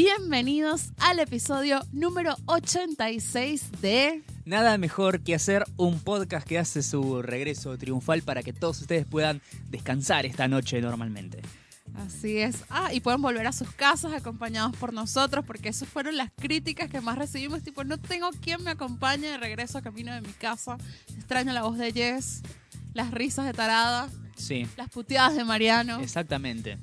Bienvenidos 0.00 0.92
al 0.98 1.18
episodio 1.18 1.80
número 1.90 2.36
86 2.46 3.80
de... 3.80 4.22
Nada 4.44 4.78
mejor 4.78 5.24
que 5.24 5.34
hacer 5.34 5.64
un 5.76 5.98
podcast 5.98 6.46
que 6.46 6.56
hace 6.56 6.84
su 6.84 7.20
regreso 7.20 7.76
triunfal 7.76 8.22
para 8.22 8.44
que 8.44 8.52
todos 8.52 8.80
ustedes 8.80 9.06
puedan 9.06 9.42
descansar 9.70 10.24
esta 10.24 10.46
noche 10.46 10.80
normalmente. 10.80 11.42
Así 11.96 12.38
es. 12.38 12.62
Ah, 12.70 12.94
y 12.94 13.00
pueden 13.00 13.20
volver 13.22 13.48
a 13.48 13.50
sus 13.50 13.72
casas 13.72 14.12
acompañados 14.12 14.76
por 14.76 14.92
nosotros, 14.92 15.44
porque 15.44 15.70
esas 15.70 15.88
fueron 15.88 16.16
las 16.16 16.30
críticas 16.30 16.88
que 16.88 17.00
más 17.00 17.18
recibimos. 17.18 17.64
Tipo, 17.64 17.82
no 17.82 17.98
tengo 17.98 18.30
quien 18.40 18.62
me 18.62 18.70
acompañe 18.70 19.26
de 19.26 19.36
regreso 19.36 19.78
a 19.78 19.82
camino 19.82 20.14
de 20.14 20.20
mi 20.20 20.32
casa. 20.32 20.78
Extraño 21.16 21.52
la 21.52 21.64
voz 21.64 21.76
de 21.76 21.90
Jess, 21.90 22.42
las 22.94 23.10
risas 23.10 23.46
de 23.46 23.52
Tarada, 23.52 24.08
Sí, 24.36 24.64
las 24.76 24.88
puteadas 24.90 25.34
de 25.34 25.42
Mariano. 25.42 25.98
exactamente. 25.98 26.78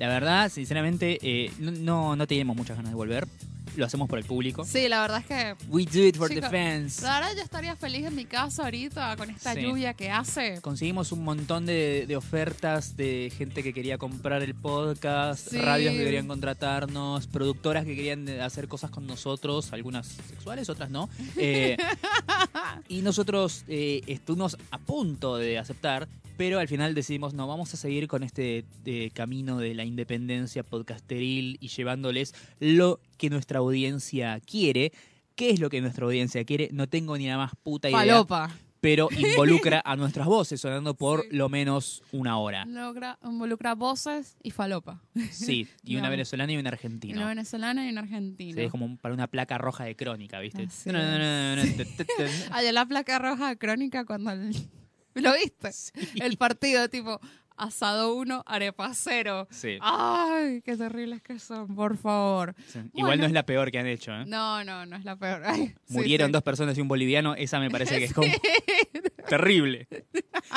La 0.00 0.08
verdad, 0.08 0.50
sinceramente, 0.50 1.18
eh, 1.22 1.52
no, 1.58 2.16
no, 2.16 2.26
tenemos 2.26 2.56
muchas 2.56 2.74
ganas 2.76 2.90
de 2.90 2.96
volver. 2.96 3.28
Lo 3.76 3.84
hacemos 3.86 4.08
por 4.08 4.18
el 4.18 4.24
público. 4.24 4.64
Sí, 4.64 4.88
la 4.88 5.00
verdad 5.02 5.20
es 5.20 5.26
que 5.26 5.54
We 5.68 5.84
do 5.84 6.00
it 6.04 6.16
for 6.16 6.28
the 6.28 6.36
Chicos, 6.36 6.50
fans. 6.50 7.02
la 7.02 7.20
verdad 7.20 7.36
yo 7.36 7.42
estaría 7.42 7.76
feliz 7.76 8.04
en 8.06 8.16
mi 8.16 8.24
casa 8.24 8.64
ahorita 8.64 9.14
con 9.16 9.30
esta 9.30 9.54
Sí. 9.54 9.60
lluvia 9.60 9.94
que 9.94 10.10
hace. 10.10 10.58
Conseguimos 10.60 11.12
un 11.12 11.22
montón 11.22 11.66
de, 11.66 12.04
de 12.08 12.16
ofertas 12.16 12.96
de 12.96 13.30
gente 13.38 13.62
que 13.62 13.72
quería 13.72 13.96
comprar 13.98 14.42
el 14.42 14.54
podcast, 14.56 15.50
Sí. 15.50 15.58
radios 15.58 15.92
que 15.92 16.02
querían 16.02 16.26
contratarnos, 16.26 17.26
productoras 17.28 17.84
que 17.84 17.94
querían 17.94 18.26
eh, 18.28 18.40
hacer 18.40 18.66
cosas 18.68 18.90
con 18.90 19.06
nosotros, 19.06 19.72
algunas 19.72 20.06
sexuales, 20.08 20.68
otras 20.68 20.90
no. 20.90 21.08
Eh, 21.36 21.76
y 22.88 23.02
nosotros 23.02 23.64
eh, 23.68 24.00
estuvimos 24.08 24.56
a 24.72 24.78
punto 24.78 25.36
de 25.36 25.58
aceptar, 25.58 26.08
pero 26.40 26.58
al 26.58 26.68
final 26.68 26.94
decidimos, 26.94 27.34
no, 27.34 27.46
vamos 27.46 27.74
a 27.74 27.76
seguir 27.76 28.08
con 28.08 28.22
este 28.22 28.64
eh, 28.86 29.10
camino 29.12 29.58
de 29.58 29.74
la 29.74 29.84
independencia 29.84 30.62
podcasteril 30.62 31.58
y 31.60 31.68
llevándoles 31.68 32.34
lo 32.60 32.98
que 33.18 33.28
nuestra 33.28 33.58
audiencia 33.58 34.40
quiere. 34.40 34.90
¿Qué 35.34 35.50
es 35.50 35.60
lo 35.60 35.68
que 35.68 35.82
nuestra 35.82 36.06
audiencia 36.06 36.42
quiere? 36.46 36.70
No 36.72 36.88
tengo 36.88 37.18
ni 37.18 37.28
la 37.28 37.36
más 37.36 37.52
puta 37.62 37.90
idea 37.90 37.98
Palopa. 37.98 38.56
pero 38.80 39.08
involucra 39.14 39.82
a 39.84 39.96
nuestras 39.96 40.26
voces 40.28 40.58
sonando 40.62 40.94
por 40.94 41.24
Sí. 41.24 41.28
lo 41.32 41.50
menos 41.50 42.02
una 42.10 42.38
hora. 42.38 42.64
Logra, 42.64 43.18
involucra 43.22 43.74
voces 43.74 44.38
y 44.42 44.50
falopa. 44.50 45.02
Sí, 45.30 45.68
y 45.84 45.96
una 45.96 46.08
venezolana 46.08 46.52
y 46.52 46.56
un 46.56 46.60
Una 46.60 46.70
argentino. 46.70 47.26
venezolana 47.26 47.86
y 47.86 47.90
una 47.90 48.00
argentina. 48.00 48.54
Sí, 48.54 48.62
es 48.62 48.70
como 48.70 48.96
para 48.96 49.12
una 49.12 49.26
placa 49.26 49.58
roja 49.58 49.84
de 49.84 49.94
crónica, 49.94 50.40
¿viste? 50.40 50.66
No, 50.86 50.92
no, 50.94 51.18
no, 51.18 51.56
no, 51.56 51.64
no, 51.66 51.72
Allá 52.52 52.72
la 52.72 52.86
placa 52.86 53.18
roja 53.18 53.50
de 53.50 53.58
crónica 53.58 54.06
cuando 54.06 54.30
el- 54.32 54.56
¿Lo 55.14 55.34
viste? 55.34 55.70
El 56.22 56.36
partido 56.36 56.88
tipo 56.88 57.20
asado 57.56 58.14
1, 58.14 58.42
arepa 58.46 58.90
0. 58.94 59.46
Sí, 59.50 59.76
Ay, 59.82 60.62
qué 60.62 60.78
terribles 60.78 61.20
que 61.20 61.38
son, 61.38 61.74
por 61.76 61.98
favor. 61.98 62.54
sí. 62.66 62.78
Igual 62.94 63.18
no 63.20 63.26
es 63.26 63.32
la 63.32 63.44
peor 63.44 63.70
que 63.70 63.78
han 63.78 63.86
hecho, 63.86 64.12
¿eh? 64.12 64.24
No, 64.26 64.64
no, 64.64 64.86
no 64.86 64.96
es 64.96 65.04
la 65.04 65.16
peor. 65.16 65.42
Ay, 65.46 65.74
Murieron 65.88 66.28
sí. 66.28 66.32
dos 66.32 66.42
personas 66.42 66.78
y 66.78 66.80
un 66.80 66.88
boliviano, 66.88 67.34
esa 67.34 67.60
me 67.60 67.70
parece 67.70 67.98
que 67.98 68.04
es 68.06 68.14
como 68.14 68.32
terrible. 69.28 69.88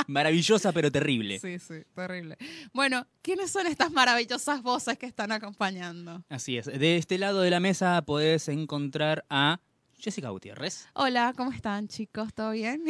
Maravillosa, 0.07 0.71
pero 0.71 0.91
terrible. 0.91 1.39
Sí, 1.39 1.59
sí, 1.59 1.83
terrible. 1.93 2.37
Bueno, 2.73 3.05
¿quiénes 3.21 3.51
son 3.51 3.67
estas 3.67 3.91
maravillosas 3.91 4.61
voces 4.61 4.97
que 4.97 5.05
están 5.05 5.31
acompañando? 5.33 6.23
Así 6.29 6.57
es. 6.57 6.65
De 6.67 6.95
este 6.97 7.17
lado 7.17 7.41
de 7.41 7.49
la 7.49 7.59
mesa 7.59 8.01
podés 8.03 8.47
encontrar 8.47 9.25
a 9.29 9.59
Jessica 9.97 10.29
Gutiérrez, 10.29 10.87
Hola, 10.93 11.33
¿cómo 11.35 11.51
están 11.51 11.87
chicos? 11.87 12.33
¿Todo 12.33 12.51
bien? 12.51 12.81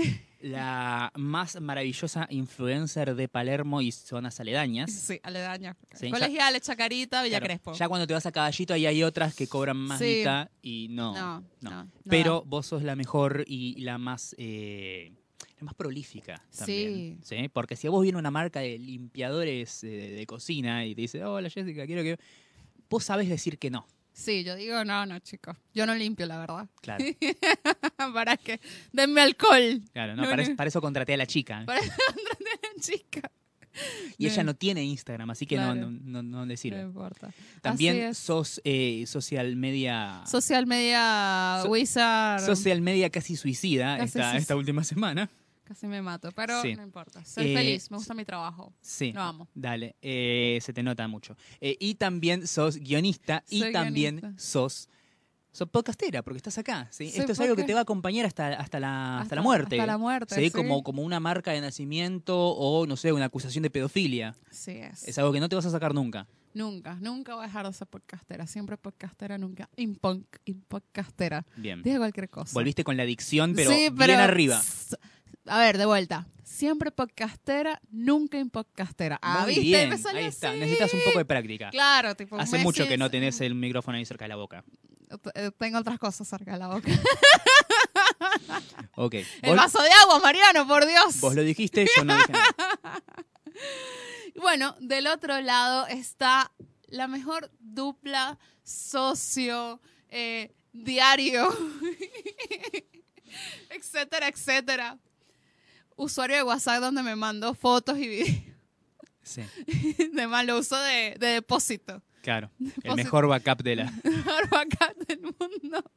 La 0.43 1.11
más 1.15 1.59
maravillosa 1.61 2.27
influencer 2.29 3.15
de 3.15 3.27
Palermo 3.29 3.81
y 3.81 3.91
zonas 3.91 4.39
aledañas. 4.41 4.91
Sí, 4.91 5.19
aledaña. 5.23 5.77
Sí, 5.93 6.07
ya- 6.07 6.11
Colegiales, 6.11 6.61
Chacarita, 6.63 7.23
Villa 7.23 7.39
Claro, 7.39 7.45
Crespo. 7.45 7.73
Ya 7.73 7.87
cuando 7.87 8.05
te 8.05 8.13
vas 8.13 8.25
a 8.25 8.31
Caballito 8.31 8.73
ahí 8.73 8.85
hay 8.85 9.03
otras 9.03 9.33
que 9.35 9.47
cobran 9.47 9.77
más 9.77 9.99
Sí. 9.99 10.23
y 10.61 10.89
no. 10.89 11.13
no, 11.13 11.39
no. 11.61 11.69
no, 11.71 11.83
no. 11.85 11.91
Pero 12.09 12.43
vos 12.45 12.67
sos 12.67 12.83
la 12.83 12.95
mejor 12.95 13.45
y 13.47 13.79
la 13.81 13.97
más 13.97 14.35
eh, 14.37 15.13
la 15.59 15.63
más 15.65 15.75
prolífica 15.75 16.43
también. 16.57 17.19
Sí. 17.23 17.49
Porque 17.53 17.77
si 17.77 17.87
a 17.87 17.89
vos 17.89 18.03
viene 18.03 18.17
una 18.17 18.31
marca 18.31 18.59
de 18.59 18.77
limpiadores 18.77 19.83
eh, 19.85 19.87
de 19.87 20.25
cocina 20.25 20.85
y 20.85 20.93
te 20.93 21.01
dice, 21.01 21.23
hola 21.23 21.49
Jessica, 21.49 21.85
quiero 21.85 22.03
que. 22.03 22.17
Vos 22.89 23.05
sabés 23.05 23.29
decir 23.29 23.57
que 23.57 23.71
no. 23.71 23.87
Sí, 24.13 24.43
yo 24.43 24.55
digo, 24.55 24.85
no, 24.85 25.05
no, 25.05 25.17
chicos. 25.19 25.57
Yo 25.73 25.85
no 25.87 25.95
limpio, 25.95 26.25
la 26.27 26.37
verdad. 26.39 26.67
Claro. 26.81 27.03
para 28.13 28.37
que 28.37 28.59
denme 28.91 29.21
alcohol. 29.21 29.81
Claro, 29.91 30.15
no, 30.15 30.21
No, 30.23 30.29
para, 30.29 30.37
no. 30.37 30.43
eso, 30.43 30.55
para 30.55 30.67
eso 30.67 30.81
contraté 30.81 31.13
a 31.15 31.17
la 31.17 31.25
chica. 31.25 31.63
Para 31.65 31.81
chica. 32.79 33.31
Y 34.19 34.27
ella 34.27 34.43
no. 34.43 34.53
tiene 34.55 34.83
Instagram, 34.83 35.31
así 35.31 35.47
que 35.47 35.55
Claro. 35.55 35.73
no, 35.73 35.89
no, 35.89 36.21
no 36.21 36.45
le 36.45 36.57
sirve. 36.57 36.77
No 36.81 36.87
importa. 36.89 37.33
También 37.61 38.13
sos 38.13 38.61
eh, 38.63 39.05
social 39.07 39.55
media. 39.55 40.21
Social 40.27 40.67
media 40.67 41.59
So- 41.63 41.69
wizard. 41.69 42.45
Social 42.45 42.81
media 42.81 43.09
casi 43.09 43.35
suicida 43.35 43.97
Casi 43.97 44.05
esta, 44.09 44.19
suicida. 44.21 44.37
esta 44.37 44.55
última 44.55 44.83
semana. 44.83 45.27
Casi 45.63 45.87
me 45.87 46.01
mato, 46.01 46.29
pero 46.33 46.61
Sí. 46.61 46.75
no 46.75 46.83
importa. 46.83 47.23
Soy 47.23 47.51
Eh, 47.51 47.55
feliz, 47.55 47.89
me 47.89 47.97
gusta 47.97 48.13
mi 48.13 48.25
trabajo. 48.25 48.73
Sí. 48.81 49.13
Lo 49.13 49.21
amo. 49.21 49.47
Dale, 49.55 49.95
eh, 50.01 50.59
se 50.61 50.73
te 50.73 50.83
nota 50.83 51.07
mucho. 51.07 51.37
Eh, 51.61 51.77
y 51.79 51.95
también 51.95 52.45
sos 52.47 52.77
guionista 52.77 53.43
y 53.49 53.71
también 53.71 54.17
guionista. 54.17 54.43
sos, 54.43 54.89
sos 55.53 55.69
podcastera, 55.69 56.21
porque 56.21 56.37
estás 56.37 56.57
acá. 56.57 56.89
Esto 56.99 57.31
es 57.31 57.39
algo 57.39 57.55
que 57.55 57.63
te 57.63 57.73
va 57.73 57.79
a 57.79 57.83
acompañar 57.83 58.25
hasta, 58.25 58.49
hasta, 58.55 58.79
la, 58.81 59.13
hasta, 59.19 59.21
Hasta- 59.23 59.35
la 59.37 59.41
muerte. 59.41 59.75
hasta 59.79 59.85
la 59.87 59.97
muerte, 59.97 60.35
¿sí? 60.35 60.45
sí. 60.45 60.51
Como, 60.51 60.83
como 60.83 61.01
una 61.01 61.21
marca 61.21 61.51
de 61.51 61.61
nacimiento 61.61 62.37
o, 62.37 62.85
no 62.85 62.97
sé, 62.97 63.13
una 63.13 63.25
acusación 63.25 63.61
de 63.63 63.69
pedofilia. 63.69 64.35
Sí 64.51 64.71
es. 64.71 65.07
Es 65.07 65.17
algo 65.17 65.31
que 65.31 65.39
no 65.39 65.47
te 65.47 65.55
vas 65.55 65.65
a 65.65 65.69
sacar 65.71 65.93
nunca. 65.93 66.27
Nunca, 66.55 66.95
nunca 67.01 67.33
voy 67.33 67.45
a 67.45 67.47
dejar 67.47 67.65
de 67.65 67.73
ser 67.73 67.87
podcastera. 67.87 68.45
Siempre 68.47 68.77
podcastera, 68.77 69.37
nunca 69.39 69.69
impon- 69.77 70.25
impodcastera. 70.45 71.45
Bien. 71.55 71.81
Dije 71.81 71.97
cualquier 71.97 72.29
cosa. 72.29 72.51
Volviste 72.53 72.83
con 72.83 72.95
la 72.97 73.03
adicción, 73.03 73.53
pero, 73.55 73.71
Sí, 73.71 73.89
bien 73.91 74.19
arriba. 74.19 74.61
A 75.45 75.57
ver, 75.59 75.77
de 75.77 75.85
vuelta. 75.85 76.27
Siempre 76.43 76.91
podcastera, 76.91 77.81
nunca 77.89 78.37
impodcastera. 78.37 79.19
Ah, 79.21 79.41
Muy 79.41 79.49
¿viste? 79.55 79.61
bien, 79.63 79.89
Me 79.89 79.97
salió 79.97 80.19
ahí 80.19 80.25
está. 80.27 80.53
Necesitas 80.53 80.93
un 80.93 81.01
poco 81.05 81.17
de 81.19 81.25
práctica. 81.25 81.69
Claro, 81.71 82.15
tipo. 82.15 82.37
Hace 82.39 82.59
mucho 82.59 82.87
que 82.87 82.97
no 82.97 83.09
tenés 83.09 83.41
el 83.41 83.55
micrófono 83.55 83.97
ahí 83.97 84.05
cerca 84.05 84.25
de 84.25 84.29
la 84.29 84.35
boca. 84.35 84.63
Eh, 85.35 85.51
Tengo 85.57 85.79
otras 85.79 85.99
cosas 85.99 86.27
cerca 86.27 86.53
de 86.53 86.59
la 86.59 86.67
boca. 86.67 86.89
Ok. 88.95 89.15
El 89.15 89.25
Vos, 89.49 89.55
vaso 89.55 89.81
de 89.81 89.89
agua, 90.03 90.19
Mariano, 90.19 90.67
por 90.67 90.85
Dios. 90.85 91.19
vos 91.19 91.33
lo 91.33 91.41
dijiste, 91.41 91.85
yo 91.97 92.03
no 92.03 92.15
dije 92.15 92.31
nada. 92.31 92.45
Bueno, 94.35 94.75
del 94.79 95.07
otro 95.07 95.39
lado 95.41 95.87
está 95.87 96.51
la 96.87 97.07
mejor 97.07 97.51
dupla 97.59 98.37
socio, 98.63 99.79
eh, 100.09 100.53
diario, 100.73 101.47
etcétera, 103.69 104.27
etcétera. 104.27 104.99
Usuario 105.95 106.37
de 106.37 106.43
WhatsApp 106.43 106.81
donde 106.81 107.03
me 107.03 107.15
mandó 107.15 107.53
fotos 107.53 107.97
y 107.97 108.07
videos. 108.07 108.29
Sí, 109.21 109.41
De 110.13 110.27
malo 110.27 110.57
uso 110.59 110.77
de, 110.81 111.15
de 111.19 111.27
depósito. 111.27 112.01
claro. 112.21 112.51
El 112.83 112.95
mejor 112.95 113.27
backup 113.27 113.63
de 113.63 113.77
la... 113.77 113.85
Mejor 114.03 114.49
bacán 114.49 114.93
del 115.07 115.21
mundo. 115.21 115.83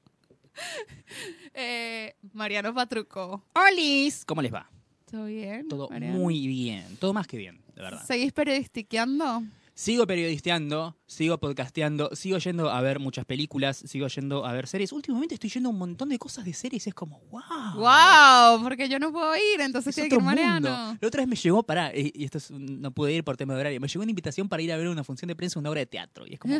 Eh, 1.52 2.14
Mariano 2.32 2.72
Patruco. 2.74 3.44
¡Olis! 3.54 4.24
¿Cómo 4.24 4.40
les 4.42 4.52
va? 4.52 4.70
¿Todo 5.10 5.26
bien? 5.26 5.68
Todo 5.68 5.88
Mariano? 5.90 6.18
muy 6.18 6.46
bien, 6.46 6.96
todo 6.98 7.12
más 7.12 7.26
que 7.26 7.36
bien, 7.36 7.62
de 7.74 7.82
verdad. 7.82 8.04
¿Seguís 8.06 8.32
periodistiqueando? 8.32 9.42
Sigo 9.78 10.06
periodisteando, 10.06 10.97
sigo 11.06 11.37
podcasteando, 11.37 12.09
sigo 12.16 12.38
yendo 12.38 12.70
a 12.70 12.81
ver 12.81 12.98
muchas 12.98 13.26
películas, 13.26 13.76
sigo 13.76 14.06
yendo 14.09 14.47
a 14.47 14.54
ver 14.54 14.66
series. 14.69 14.91
Últimamente 14.91 15.34
estoy 15.34 15.50
yendo 15.50 15.69
a 15.69 15.72
un 15.72 15.78
montón 15.78 16.09
de 16.09 16.19
cosas 16.19 16.47
de 16.47 16.54
series, 16.54 16.87
es 16.87 16.94
como, 16.94 17.20
wow. 17.31 17.42
¡Wow! 17.75 18.62
Porque 18.62 18.88
yo 18.88 18.98
no 18.98 19.12
puedo 19.12 19.36
ir, 19.36 19.60
entonces 19.60 19.91
Es 19.91 19.95
tiene 19.97 20.09
que 20.09 20.15
ir 20.15 20.22
mundo. 20.22 20.34
Mariano. 20.34 20.97
La 20.98 21.06
otra 21.06 21.21
vez 21.21 21.28
me 21.28 21.36
llegó, 21.36 21.62
pará, 21.62 21.92
y 21.95 22.24
esto 22.24 22.39
es 22.39 22.50
no 22.50 22.91
pude 22.91 23.12
ir 23.12 23.22
por 23.22 23.36
tema 23.36 23.53
de 23.53 23.60
horario, 23.60 23.78
me 23.78 23.86
llegó 23.86 24.00
una 24.03 24.10
invitación 24.10 24.48
para 24.48 24.62
ir 24.62 24.72
a 24.72 24.78
ver 24.78 24.89
una 24.89 25.04
función 25.04 25.28
de 25.28 25.36
prensa, 25.36 25.59
una 25.59 25.68
obra 25.68 25.80
de 25.80 25.86
teatro. 25.86 26.27
Y 26.27 26.33
es 26.33 26.41
como, 26.41 26.59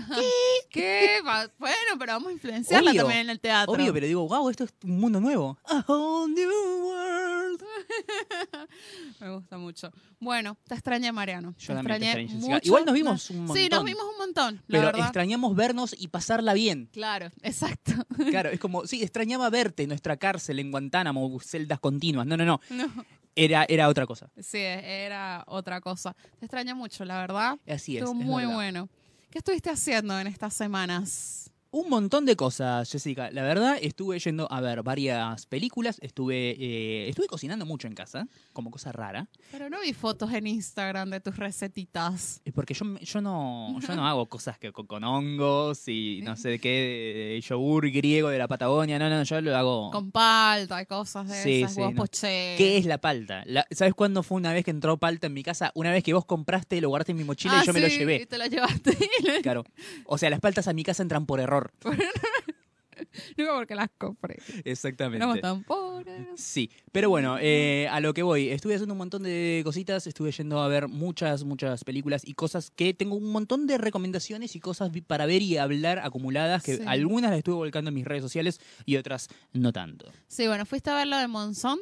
¿Qué? 0.69 1.23
Va- 1.27 1.51
Bueno, 1.59 1.77
pero 1.99 2.13
vamos 2.13 2.29
a 2.29 2.33
influenciarla 2.33 2.91
Obvio, 2.91 3.01
también 3.05 3.21
en 3.23 3.31
el 3.31 3.41
teatro. 3.41 3.73
obvio, 3.73 3.95
pero 3.95 4.07
digo, 4.07 4.29
wow, 4.29 4.51
esto 4.51 4.65
es 4.65 4.75
un 4.85 5.01
mundo 5.01 5.21
nuevo. 5.23 5.57
A 5.65 5.83
whole 5.89 6.35
new 6.35 6.51
world. 6.87 7.36
Me 9.21 9.31
gusta 9.31 9.59
mucho. 9.59 9.91
Bueno, 10.21 10.57
te 10.67 10.75
extrañé, 10.75 11.13
Mariano. 11.13 11.55
Yo 11.59 11.67
te 11.69 11.75
también 11.75 11.99
te 12.01 12.05
extrañé 12.07 12.29
Jessica. 12.29 12.55
mucho. 12.55 12.67
Igual 12.67 12.85
nos 12.87 12.95
vimos 12.95 13.31
un 13.31 13.37
Sí, 13.37 13.69
nos 13.69 13.81
montón. 13.81 13.85
vimos 13.87 14.05
un 14.13 14.19
montón, 14.19 14.55
la 14.57 14.63
Pero 14.69 14.83
verdad. 14.87 15.01
extrañamos 15.03 15.55
vernos 15.57 15.95
y 15.99 16.09
pasarla 16.09 16.55
bien. 16.55 16.89
Claro, 16.93 17.31
exacto. 17.43 17.93
Claro, 18.31 18.51
es 18.51 18.59
como, 18.61 18.87
sí, 18.87 19.03
extrañaba 19.03 19.49
verte 19.51 19.83
en 19.85 19.89
nuestra 19.91 20.17
cárcel 20.17 20.59
en 20.59 20.71
Guantánamo, 20.71 21.39
celdas 21.41 21.81
continuas. 21.81 22.27
No, 22.27 22.37
no, 22.37 22.45
no. 22.45 22.61
No, 22.71 22.87
Era, 23.35 23.67
era 23.69 23.89
otra 23.89 24.07
cosa. 24.07 24.31
sí, 24.41 24.59
era 24.59 25.45
otra 25.47 25.81
cosa. 25.81 26.15
Te 26.39 26.47
extrañé 26.47 26.75
mucho, 26.75 27.05
la 27.05 27.19
verdad. 27.21 27.59
Así 27.67 27.97
es. 27.97 28.03
Estuvo 28.03 28.19
es 28.21 28.27
muy 28.27 28.43
verdad. 28.43 28.55
bueno. 28.55 28.89
¿Qué 29.31 29.39
estuviste 29.39 29.69
haciendo 29.71 30.19
en 30.19 30.27
estas 30.29 30.55
semanas? 30.55 31.46
Un 31.77 31.91
montón 31.91 32.25
de 32.25 32.37
cosas, 32.37 32.91
Jessica. 32.91 33.31
La 33.33 33.43
verdad, 33.43 33.77
estuve 33.79 34.19
yendo 34.19 34.51
a 34.51 34.63
ver 34.63 34.83
varias 34.83 35.45
películas, 35.45 35.99
estuve, 36.01 36.53
eh, 36.59 37.07
estuve 37.11 37.27
cocinando 37.27 37.67
mucho 37.67 37.87
en 37.87 37.95
casa, 37.95 38.29
como 38.55 38.71
cosa 38.71 38.93
rara. 38.93 39.29
Pero 39.53 39.69
no 39.69 39.83
vi 39.83 39.93
fotos 39.93 40.33
en 40.33 40.47
Instagram 40.47 41.11
de 41.11 41.21
tus 41.21 41.37
recetitas. 41.37 42.41
Es 42.47 42.55
Porque 42.55 42.73
yo, 42.73 42.99
yo, 43.01 43.21
no, 43.21 43.79
yo 43.87 43.95
no 43.95 44.07
hago 44.09 44.25
cosas 44.25 44.59
que 44.59 44.73
con, 44.73 44.87
con 44.87 45.05
hongos 45.05 45.87
y 45.89 46.23
no 46.23 46.35
sé 46.37 46.59
qué, 46.59 47.35
de 47.35 47.41
yogur 47.43 47.91
griego 47.91 48.31
de 48.31 48.39
la 48.39 48.49
Patagonia. 48.49 48.99
No, 48.99 49.11
no, 49.11 49.23
yo 49.23 49.39
lo 49.43 49.55
hago. 49.55 49.91
Con 49.91 50.11
palta 50.11 50.81
y 50.81 50.87
cosas 50.87 51.29
de 51.29 51.43
Sí, 51.43 51.61
esas, 51.61 51.75
sí, 51.75 51.81
no. 51.83 52.05
¿Qué 52.23 52.79
es 52.79 52.87
la 52.87 52.97
palta? 52.97 53.43
La- 53.45 53.67
¿Sabes 53.71 53.93
cuándo 53.93 54.23
fue 54.23 54.39
una 54.39 54.55
vez 54.55 54.65
que 54.65 54.71
entró 54.71 54.97
palta 54.97 55.27
en 55.27 55.35
mi 55.35 55.43
casa? 55.43 55.73
Una 55.75 55.91
vez 55.91 56.03
que 56.03 56.15
vos 56.15 56.25
compraste, 56.25 56.81
lo 56.81 56.89
guardaste 56.89 57.13
en 57.13 57.19
mi 57.19 57.25
mochila 57.25 57.59
Ah, 57.59 57.63
y 57.65 57.67
yo 57.67 57.75
me 57.75 57.81
lo 57.81 57.89
llevé. 57.89 58.23
Y 58.23 58.25
te 58.25 58.39
lo 58.39 58.47
llevaste. 58.47 58.97
Claro. 59.43 59.65
O 60.07 60.17
sea, 60.17 60.31
las 60.31 60.41
paltas 60.41 60.69
a 60.69 60.73
mi 60.73 60.83
casa 60.83 61.03
entran 61.03 61.27
por 61.27 61.39
error. 61.39 61.66
no 63.37 63.47
porque 63.55 63.75
las 63.75 63.91
compré. 63.99 64.39
Exactamente. 64.65 65.19
Éramos 65.19 65.41
tan 65.41 65.63
pobres. 65.65 66.27
Sí, 66.37 66.71
pero 66.93 67.11
bueno, 67.11 67.37
eh, 67.41 67.89
a 67.91 68.01
lo 68.01 68.15
que 68.15 68.23
voy, 68.23 68.49
estuve 68.49 68.75
haciendo 68.75 68.95
un 68.95 68.99
montón 68.99 69.23
de 69.23 69.61
cositas, 69.65 70.07
estuve 70.07 70.33
yendo 70.33 70.61
a 70.61 70.69
ver 70.69 70.89
muchas, 70.89 71.45
muchas 71.45 71.85
películas 71.85 72.23
y 72.27 72.35
cosas 72.35 72.71
que 72.71 72.95
tengo 72.95 73.17
un 73.17 73.31
montón 73.33 73.67
de 73.67 73.79
recomendaciones 73.79 74.57
y 74.57 74.61
cosas 74.61 74.91
para 75.07 75.27
ver 75.27 75.43
y 75.43 75.57
hablar 75.59 75.99
acumuladas, 75.99 76.63
que 76.63 76.77
Sí. 76.77 76.83
algunas 76.87 77.31
las 77.31 77.39
estuve 77.39 77.57
volcando 77.57 77.89
en 77.89 77.95
mis 77.95 78.05
redes 78.05 78.23
sociales 78.23 78.61
y 78.85 78.97
otras 78.97 79.29
no 79.53 79.73
tanto. 79.73 80.11
Sí, 80.29 80.47
bueno, 80.47 80.65
fuiste 80.67 80.91
a 80.91 80.95
ver 80.95 81.07
lo 81.07 81.19
de 81.19 81.29
Monzón. 81.29 81.79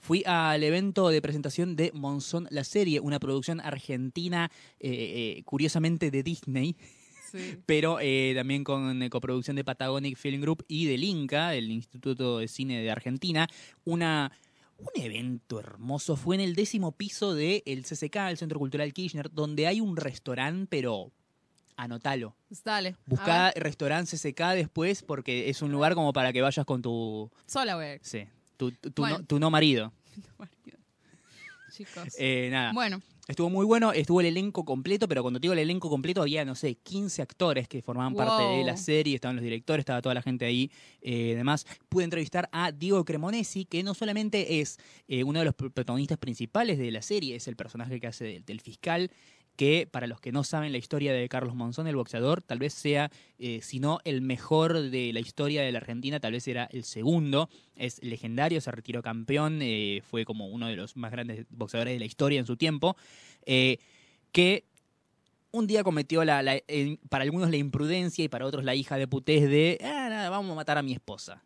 Fui 0.00 0.22
al 0.26 0.62
evento 0.62 1.08
de 1.08 1.22
presentación 1.22 1.76
de 1.76 1.90
Monzón 1.94 2.46
la 2.50 2.62
serie, 2.64 3.00
una 3.00 3.18
producción 3.18 3.60
argentina, 3.60 4.50
eh, 4.78 5.36
eh, 5.38 5.42
curiosamente 5.44 6.10
de 6.10 6.22
Disney, 6.22 6.76
Sí. 7.34 7.58
pero 7.66 7.98
eh, 8.00 8.32
también 8.36 8.62
con 8.62 9.02
eh, 9.02 9.10
coproducción 9.10 9.56
de 9.56 9.64
Patagonic 9.64 10.16
Film 10.16 10.40
Group 10.40 10.64
y 10.68 10.86
del 10.86 11.02
INCA, 11.02 11.54
el 11.56 11.70
Instituto 11.72 12.38
de 12.38 12.46
Cine 12.46 12.80
de 12.80 12.90
Argentina, 12.92 13.48
una 13.84 14.30
un 14.76 14.88
evento 15.02 15.58
hermoso. 15.60 16.16
Fue 16.16 16.34
en 16.34 16.40
el 16.42 16.54
décimo 16.54 16.92
piso 16.92 17.34
del 17.34 17.62
CCK, 17.84 18.16
el 18.30 18.36
Centro 18.38 18.58
Cultural 18.58 18.92
Kirchner, 18.92 19.30
donde 19.32 19.66
hay 19.68 19.80
un 19.80 19.96
restaurante, 19.96 20.66
pero 20.68 21.12
anotalo. 21.76 22.36
Pues 22.48 22.62
dale. 22.62 22.96
Buscá 23.06 23.52
restaurante 23.56 24.16
CCK 24.16 24.40
después 24.54 25.02
porque 25.02 25.48
es 25.48 25.62
un 25.62 25.72
lugar 25.72 25.94
como 25.94 26.12
para 26.12 26.32
que 26.32 26.40
vayas 26.42 26.64
con 26.66 26.82
tu, 26.82 27.30
Sola, 27.46 27.74
güey. 27.76 27.98
sí, 28.02 28.24
tu, 28.56 28.70
tu- 28.72 28.90
tu 28.90 29.02
Bueno. 29.02 29.18
no, 29.18 29.24
tu 29.24 29.38
no 29.40 29.50
marido. 29.50 29.92
Chicos. 31.72 32.14
Eh, 32.18 32.48
nada. 32.50 32.72
Bueno, 32.72 33.00
Estuvo 33.26 33.48
muy 33.48 33.64
bueno, 33.64 33.92
estuvo 33.92 34.20
el 34.20 34.26
elenco 34.26 34.66
completo, 34.66 35.08
pero 35.08 35.22
cuando 35.22 35.40
te 35.40 35.44
digo 35.44 35.54
el 35.54 35.58
elenco 35.60 35.88
completo 35.88 36.20
había, 36.20 36.44
no 36.44 36.54
sé, 36.54 36.74
15 36.74 37.22
actores 37.22 37.68
que 37.68 37.80
formaban 37.80 38.14
parte 38.14 38.42
de 38.42 38.64
la 38.64 38.76
serie, 38.76 39.14
estaban 39.14 39.36
los 39.36 39.42
directores, 39.42 39.80
estaba 39.80 40.02
toda 40.02 40.14
la 40.14 40.20
gente 40.20 40.44
ahí. 40.44 40.70
Eh, 41.00 41.32
además, 41.34 41.66
pude 41.88 42.04
entrevistar 42.04 42.50
a 42.52 42.70
Diego 42.70 43.02
Cremonesi, 43.06 43.64
que 43.64 43.82
no 43.82 43.94
solamente 43.94 44.60
es 44.60 44.78
eh, 45.08 45.24
uno 45.24 45.38
de 45.38 45.46
los 45.46 45.54
pr- 45.56 45.72
protagonistas 45.72 46.18
principales 46.18 46.78
de 46.78 46.90
la 46.90 47.00
serie, 47.00 47.36
es 47.36 47.48
el 47.48 47.56
personaje 47.56 47.98
que 47.98 48.06
hace 48.08 48.24
del, 48.24 48.44
del 48.44 48.60
fiscal, 48.60 49.10
que 49.56 49.88
para 49.90 50.06
los 50.06 50.20
que 50.20 50.32
no 50.32 50.44
saben 50.44 50.72
la 50.72 50.78
historia 50.78 51.12
de 51.12 51.28
Carlos 51.28 51.54
Monzón, 51.54 51.86
el 51.86 51.96
boxeador, 51.96 52.42
tal 52.42 52.58
vez 52.58 52.74
sea, 52.74 53.10
eh, 53.38 53.60
si 53.62 53.78
no 53.80 54.00
el 54.04 54.20
mejor 54.20 54.90
de 54.90 55.12
la 55.12 55.20
historia 55.20 55.62
de 55.62 55.70
la 55.72 55.78
Argentina, 55.78 56.18
tal 56.20 56.32
vez 56.32 56.46
era 56.48 56.68
el 56.72 56.84
segundo. 56.84 57.48
Es 57.76 58.02
legendario, 58.02 58.60
se 58.60 58.70
retiró 58.70 59.02
campeón, 59.02 59.60
eh, 59.62 60.02
fue 60.08 60.24
como 60.24 60.48
uno 60.48 60.66
de 60.66 60.76
los 60.76 60.96
más 60.96 61.12
grandes 61.12 61.46
boxeadores 61.50 61.94
de 61.94 61.98
la 62.00 62.06
historia 62.06 62.40
en 62.40 62.46
su 62.46 62.56
tiempo. 62.56 62.96
eh, 63.46 63.78
que 64.32 64.64
un 65.52 65.68
día 65.68 65.84
cometió 65.84 66.24
la, 66.24 66.42
para 67.08 67.22
algunos 67.22 67.48
la 67.48 67.56
imprudencia 67.56 68.24
y 68.24 68.28
para 68.28 68.44
otros 68.44 68.64
la 68.64 68.74
hija 68.74 68.96
de 68.96 69.06
putés 69.06 69.48
de, 69.48 69.78
ah, 69.84 70.08
nada, 70.10 70.28
vamos 70.28 70.50
a 70.50 70.54
matar 70.56 70.76
a 70.76 70.82
mi 70.82 70.92
esposa. 70.92 71.44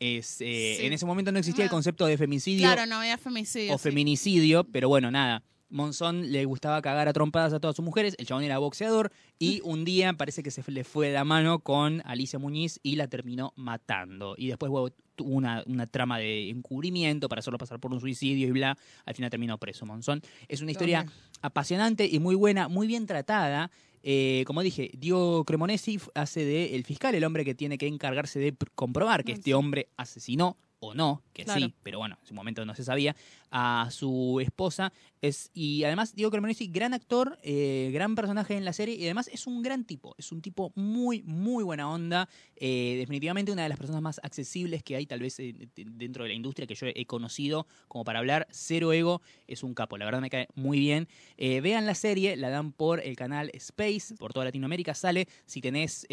Es, 0.00 0.40
eh, 0.40 0.76
Sí. 0.78 0.86
En 0.86 0.92
ese 0.92 1.06
momento 1.06 1.30
no 1.30 1.38
existía 1.38 1.64
el 1.64 1.70
concepto 1.70 2.06
de 2.06 2.18
femicidio 2.18 2.66
claro, 2.66 2.86
no 2.86 2.96
había 2.96 3.16
femicidio. 3.16 3.74
o 3.74 3.78
sí. 3.78 3.84
feminicidio, 3.84 4.64
pero 4.64 4.88
bueno, 4.88 5.10
nada. 5.12 5.44
Monzón 5.70 6.32
le 6.32 6.44
gustaba 6.44 6.80
cagar 6.82 7.08
a 7.08 7.12
trompadas 7.12 7.52
a 7.52 7.60
todas 7.60 7.76
sus 7.76 7.84
mujeres, 7.84 8.14
el 8.18 8.26
chabón 8.26 8.44
era 8.44 8.58
boxeador 8.58 9.12
y 9.38 9.60
un 9.64 9.84
día 9.84 10.12
parece 10.14 10.42
que 10.42 10.50
se 10.50 10.62
le 10.70 10.84
fue 10.84 11.08
de 11.08 11.14
la 11.14 11.24
mano 11.24 11.58
con 11.60 12.02
Alicia 12.04 12.38
Muñiz 12.38 12.80
y 12.82 12.96
la 12.96 13.06
terminó 13.08 13.52
matando. 13.56 14.34
Y 14.38 14.48
después 14.48 14.70
hubo 14.70 14.90
tuvo 15.14 15.30
una, 15.34 15.64
una 15.66 15.86
trama 15.88 16.18
de 16.18 16.48
encubrimiento 16.48 17.28
para 17.28 17.40
hacerlo 17.40 17.58
pasar 17.58 17.80
por 17.80 17.92
un 17.92 18.00
suicidio 18.00 18.46
y 18.46 18.52
bla. 18.52 18.78
Al 19.04 19.14
final 19.14 19.30
terminó 19.30 19.58
preso 19.58 19.84
Monzón. 19.84 20.22
Es 20.46 20.62
una 20.62 20.70
historia 20.70 21.06
apasionante 21.42 22.06
y 22.06 22.18
muy 22.20 22.34
buena, 22.36 22.68
muy 22.68 22.86
bien 22.86 23.06
tratada. 23.06 23.70
Eh, 24.04 24.44
como 24.46 24.62
dije, 24.62 24.92
Diego 24.96 25.44
Cremonesi 25.44 25.98
hace 26.14 26.44
de 26.44 26.76
el 26.76 26.84
fiscal, 26.84 27.14
el 27.16 27.24
hombre 27.24 27.44
que 27.44 27.54
tiene 27.56 27.78
que 27.78 27.88
encargarse 27.88 28.38
de 28.38 28.54
pr- 28.56 28.68
comprobar 28.76 29.24
que 29.24 29.32
Ah, 29.32 29.34
este 29.34 29.54
hombre 29.54 29.88
asesinó 29.96 30.56
o 30.80 30.94
no, 30.94 31.22
que 31.32 31.44
Claro. 31.44 31.60
sí, 31.66 31.74
pero 31.82 31.98
bueno, 31.98 32.16
en 32.20 32.26
su 32.26 32.34
momento 32.34 32.64
no 32.64 32.74
se 32.74 32.84
sabía, 32.84 33.16
a 33.50 33.88
su 33.90 34.38
esposa. 34.40 34.92
Es, 35.20 35.50
y 35.52 35.82
además, 35.84 36.14
Diego 36.14 36.30
Cremonesi, 36.30 36.68
gran 36.68 36.94
actor, 36.94 37.38
eh, 37.42 37.90
gran 37.92 38.14
personaje 38.14 38.56
en 38.56 38.64
la 38.64 38.72
serie, 38.72 38.94
y 38.94 39.04
además 39.04 39.28
es 39.32 39.46
un 39.46 39.62
gran 39.62 39.84
tipo, 39.84 40.14
es 40.18 40.30
un 40.30 40.40
tipo 40.40 40.72
muy, 40.76 41.22
muy 41.22 41.64
buena 41.64 41.90
onda, 41.90 42.28
eh, 42.56 42.94
definitivamente 42.98 43.50
una 43.50 43.62
de 43.64 43.68
las 43.70 43.78
personas 43.78 44.02
más 44.02 44.20
accesibles 44.22 44.82
que 44.84 44.94
hay 44.96 45.06
tal 45.06 45.20
vez 45.20 45.40
eh, 45.40 45.52
de- 45.52 45.84
dentro 45.84 46.22
de 46.22 46.28
la 46.30 46.34
industria 46.36 46.66
que 46.66 46.74
yo 46.74 46.86
he 46.86 47.06
conocido, 47.06 47.66
como 47.88 48.04
para 48.04 48.20
hablar, 48.20 48.46
cero 48.50 48.92
ego, 48.92 49.20
es 49.48 49.62
un 49.64 49.74
capo, 49.74 49.96
la 49.98 50.04
verdad 50.04 50.20
me 50.20 50.30
cae 50.30 50.48
muy 50.54 50.78
bien. 50.78 51.08
Vean 51.38 51.86
la 51.86 51.94
serie, 51.94 52.36
la 52.36 52.50
dan 52.50 52.72
por 52.72 53.00
el 53.00 53.16
canal 53.16 53.50
Space, 53.54 54.14
por 54.16 54.32
toda 54.32 54.44
Latinoamérica, 54.44 54.94
sale, 54.94 55.26
si 55.46 55.60
tenés... 55.60 56.06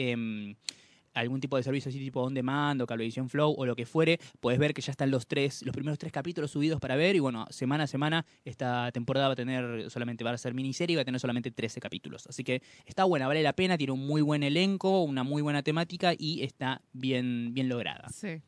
algún 1.15 1.39
tipo 1.39 1.57
de 1.57 1.63
servicio 1.63 1.89
así 1.89 1.99
tipo 1.99 2.21
on 2.21 2.33
demand 2.33 2.81
o 2.81 2.85
Cablevisión 2.85 3.29
Flow 3.29 3.55
o 3.57 3.65
lo 3.65 3.75
que 3.75 3.85
fuere, 3.85 4.19
puedes 4.39 4.59
ver 4.59 4.73
que 4.73 4.81
ya 4.81 4.91
están 4.91 5.11
los 5.11 5.27
tres, 5.27 5.63
los 5.63 5.73
primeros 5.73 5.97
tres 5.97 6.11
capítulos 6.11 6.51
subidos 6.51 6.79
para 6.79 6.95
ver 6.95 7.15
y 7.15 7.19
bueno, 7.19 7.47
semana 7.49 7.85
a 7.85 7.87
semana 7.87 8.25
esta 8.43 8.91
temporada 8.91 9.27
va 9.27 9.33
a 9.33 9.35
tener 9.35 9.89
solamente, 9.89 10.23
va 10.23 10.31
a 10.31 10.37
ser 10.37 10.53
miniserie 10.53 10.93
y 10.93 10.95
va 10.97 11.01
a 11.01 11.05
tener 11.05 11.19
solamente 11.19 11.51
13 11.51 11.79
capítulos. 11.79 12.27
Así 12.27 12.43
que 12.43 12.61
está 12.85 13.05
buena, 13.05 13.27
vale 13.27 13.41
la 13.41 13.53
pena, 13.53 13.77
tiene 13.77 13.93
un 13.93 14.05
muy 14.05 14.21
buen 14.21 14.43
elenco, 14.43 15.03
una 15.03 15.23
muy 15.23 15.41
buena 15.41 15.63
temática 15.63 16.13
y 16.17 16.43
está 16.43 16.81
bien, 16.93 17.53
bien 17.53 17.69
lograda. 17.69 18.09
Sí. 18.09 18.41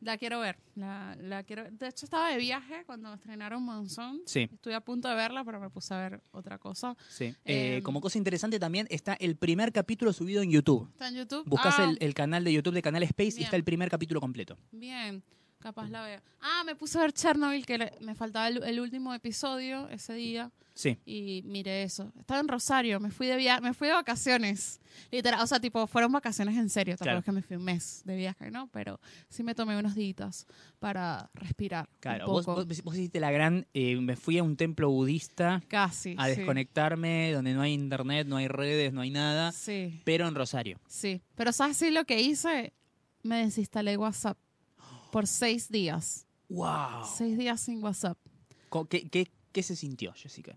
La 0.00 0.18
quiero 0.18 0.40
ver. 0.40 0.58
La, 0.74 1.16
la 1.20 1.42
quiero... 1.42 1.64
De 1.70 1.88
hecho, 1.88 2.04
estaba 2.04 2.28
de 2.30 2.36
viaje 2.36 2.84
cuando 2.84 3.12
estrenaron 3.14 3.62
Monzón. 3.62 4.20
Sí, 4.26 4.48
Estuve 4.52 4.74
a 4.74 4.80
punto 4.80 5.08
de 5.08 5.14
verla, 5.14 5.42
pero 5.44 5.58
me 5.58 5.70
puse 5.70 5.94
a 5.94 5.98
ver 5.98 6.20
otra 6.32 6.58
cosa. 6.58 6.94
sí. 7.08 7.34
Eh, 7.44 7.76
Em. 7.76 7.82
como 7.82 8.00
cosa 8.00 8.18
interesante 8.18 8.58
también 8.58 8.86
está 8.90 9.14
el 9.14 9.36
primer 9.36 9.72
capítulo 9.72 10.12
subido 10.12 10.42
en 10.42 10.50
YouTube. 10.50 10.88
¿Está 10.92 11.08
en 11.08 11.14
YouTube? 11.16 11.44
Buscas 11.48 11.78
Ah, 11.78 11.84
el, 11.84 11.96
el 12.00 12.12
canal 12.14 12.44
de 12.44 12.52
YouTube 12.52 12.74
de 12.74 12.82
Canal 12.82 13.02
Space 13.04 13.40
y 13.40 13.44
está 13.44 13.56
el 13.56 13.64
primer 13.64 13.88
capítulo 13.90 14.20
completo. 14.20 14.58
Bien, 14.70 15.22
capaz 15.66 15.90
la 15.90 16.02
veo. 16.02 16.20
Ah, 16.40 16.62
me 16.64 16.74
puse 16.76 16.98
a 16.98 17.02
ver 17.02 17.12
Chernobyl, 17.12 17.66
que 17.66 17.78
le- 17.78 17.92
me 18.00 18.14
faltaba 18.14 18.48
el, 18.48 18.62
el 18.62 18.78
último 18.80 19.12
episodio 19.14 19.88
ese 19.88 20.14
día. 20.14 20.50
Sí. 20.74 20.98
Y 21.06 21.42
miré 21.46 21.82
eso. 21.84 22.12
Estaba 22.20 22.38
en 22.40 22.48
Rosario, 22.48 23.00
me 23.00 23.10
fui 23.10 23.26
de 23.26 23.36
via 23.36 23.60
me 23.60 23.72
fui 23.72 23.88
de 23.88 23.94
vacaciones. 23.94 24.78
Literal, 25.10 25.40
o 25.40 25.46
sea, 25.46 25.58
tipo, 25.58 25.86
fueron 25.86 26.12
vacaciones 26.12 26.56
en 26.58 26.68
serio. 26.68 26.94
Tampoco 26.96 27.04
Claro. 27.04 27.18
es 27.20 27.24
que 27.24 27.32
me 27.32 27.40
fui 27.42 27.56
un 27.56 27.64
mes 27.64 28.02
de 28.04 28.14
viaje, 28.14 28.50
¿no? 28.50 28.68
Pero 28.68 29.00
sí 29.30 29.42
me 29.42 29.54
tomé 29.54 29.78
unos 29.78 29.94
días 29.94 30.46
para 30.78 31.30
respirar. 31.32 31.88
Claro, 32.00 32.26
un 32.26 32.32
vos, 32.32 32.44
poco. 32.44 32.64
vos, 32.66 32.82
vos 32.82 32.94
hiciste 32.94 33.20
la 33.20 33.30
gran. 33.30 33.66
eh, 33.72 33.96
me 33.96 34.16
fui 34.16 34.36
a 34.38 34.42
un 34.42 34.56
templo 34.56 34.90
budista 34.90 35.62
Casi. 35.68 36.14
a 36.18 36.24
sí. 36.28 36.36
desconectarme, 36.36 37.32
donde 37.32 37.54
no 37.54 37.62
hay 37.62 37.72
internet, 37.72 38.26
no 38.28 38.36
hay 38.36 38.48
redes, 38.48 38.92
no 38.92 39.00
hay 39.00 39.10
nada, 39.10 39.52
Sí, 39.52 40.00
pero 40.04 40.28
en 40.28 40.34
Rosario. 40.34 40.78
sí. 40.86 41.22
Pero 41.36 41.52
¿sabes 41.52 41.78
sí 41.78 41.90
lo 41.90 42.04
que 42.04 42.20
hice? 42.20 42.74
Me 43.22 43.38
desinstalé 43.44 43.96
WhatsApp 43.96 44.36
por 45.16 45.26
seis 45.26 45.70
días. 45.70 46.26
¡Wow! 46.50 47.06
Seis 47.16 47.38
días 47.38 47.58
sin 47.58 47.82
WhatsApp. 47.82 48.18
¿Qué, 48.90 49.08
qué, 49.08 49.26
qué 49.50 49.62
se 49.62 49.74
sintió, 49.74 50.12
Jessica? 50.12 50.54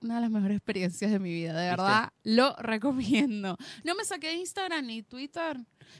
una 0.00 0.14
de 0.14 0.20
las 0.22 0.30
mejores 0.30 0.56
experiencias 0.56 1.10
de 1.10 1.18
mi 1.18 1.30
vida, 1.34 1.52
de 1.52 1.66
¿Viste? 1.68 1.82
verdad, 1.82 2.12
lo 2.24 2.56
recomiendo. 2.56 3.58
No 3.84 3.94
me 3.94 4.06
saqué 4.06 4.28
de 4.28 4.36
Instagram 4.36 4.86
ni 4.86 5.02
Twitter, 5.02 5.58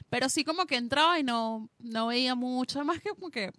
pero 0.09 0.29
sí 0.29 0.43
como 0.43 0.65
que 0.65 0.77
entraba 0.77 1.19
y 1.19 1.23
no, 1.23 1.69
no 1.77 2.07
veía 2.07 2.33
mucho, 2.33 2.79
además 2.79 3.01
que 3.01 3.09
como 3.11 3.29
que 3.29 3.51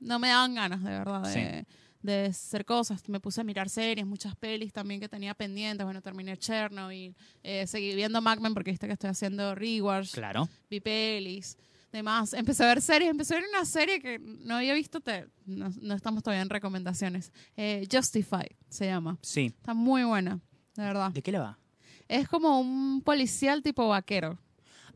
no 0.00 0.18
me 0.18 0.28
daban 0.28 0.54
ganas, 0.54 0.82
de 0.82 0.90
verdad, 0.90 1.22
de, 1.34 1.66
de 2.00 2.26
hacer 2.26 2.64
cosas. 2.64 3.06
Me 3.06 3.20
puse 3.20 3.42
a 3.42 3.44
mirar 3.44 3.68
series, 3.68 4.06
muchas 4.06 4.34
pelis 4.34 4.72
también 4.72 4.98
que 4.98 5.10
tenía 5.10 5.34
pendientes, 5.34 5.84
bueno, 5.84 6.00
terminé 6.00 6.38
Chernobyl, 6.38 7.14
eh, 7.42 7.66
seguí 7.66 7.94
viendo 7.94 8.22
Mad 8.22 8.38
Men 8.38 8.54
porque 8.54 8.70
viste 8.70 8.86
que 8.86 8.94
estoy 8.94 9.10
haciendo 9.10 9.54
rewatch, 9.54 10.12
Claro. 10.14 10.48
vi 10.70 10.80
pelis, 10.80 11.58
demás. 11.92 12.32
Empecé 12.34 12.64
a 12.64 12.66
ver 12.68 12.82
series, 12.82 13.10
empecé 13.10 13.34
a 13.34 13.40
ver 13.40 13.48
una 13.48 13.64
serie 13.64 14.00
que 14.00 14.18
no 14.18 14.56
había 14.56 14.74
visto, 14.74 15.00
te, 15.00 15.26
no, 15.46 15.70
no 15.80 15.94
estamos 15.94 16.22
todavía 16.22 16.42
en 16.42 16.50
recomendaciones, 16.50 17.32
eh, 17.56 17.86
Justify 17.90 18.46
se 18.68 18.86
llama. 18.86 19.18
Sí. 19.22 19.46
Está 19.56 19.74
muy 19.74 20.04
buena, 20.04 20.40
de 20.76 20.82
verdad. 20.84 21.10
¿De 21.12 21.22
qué 21.22 21.32
la 21.32 21.40
va? 21.40 21.58
Es 22.08 22.28
como 22.28 22.60
un 22.60 23.02
policial 23.02 23.62
tipo 23.62 23.88
vaquero. 23.88 24.38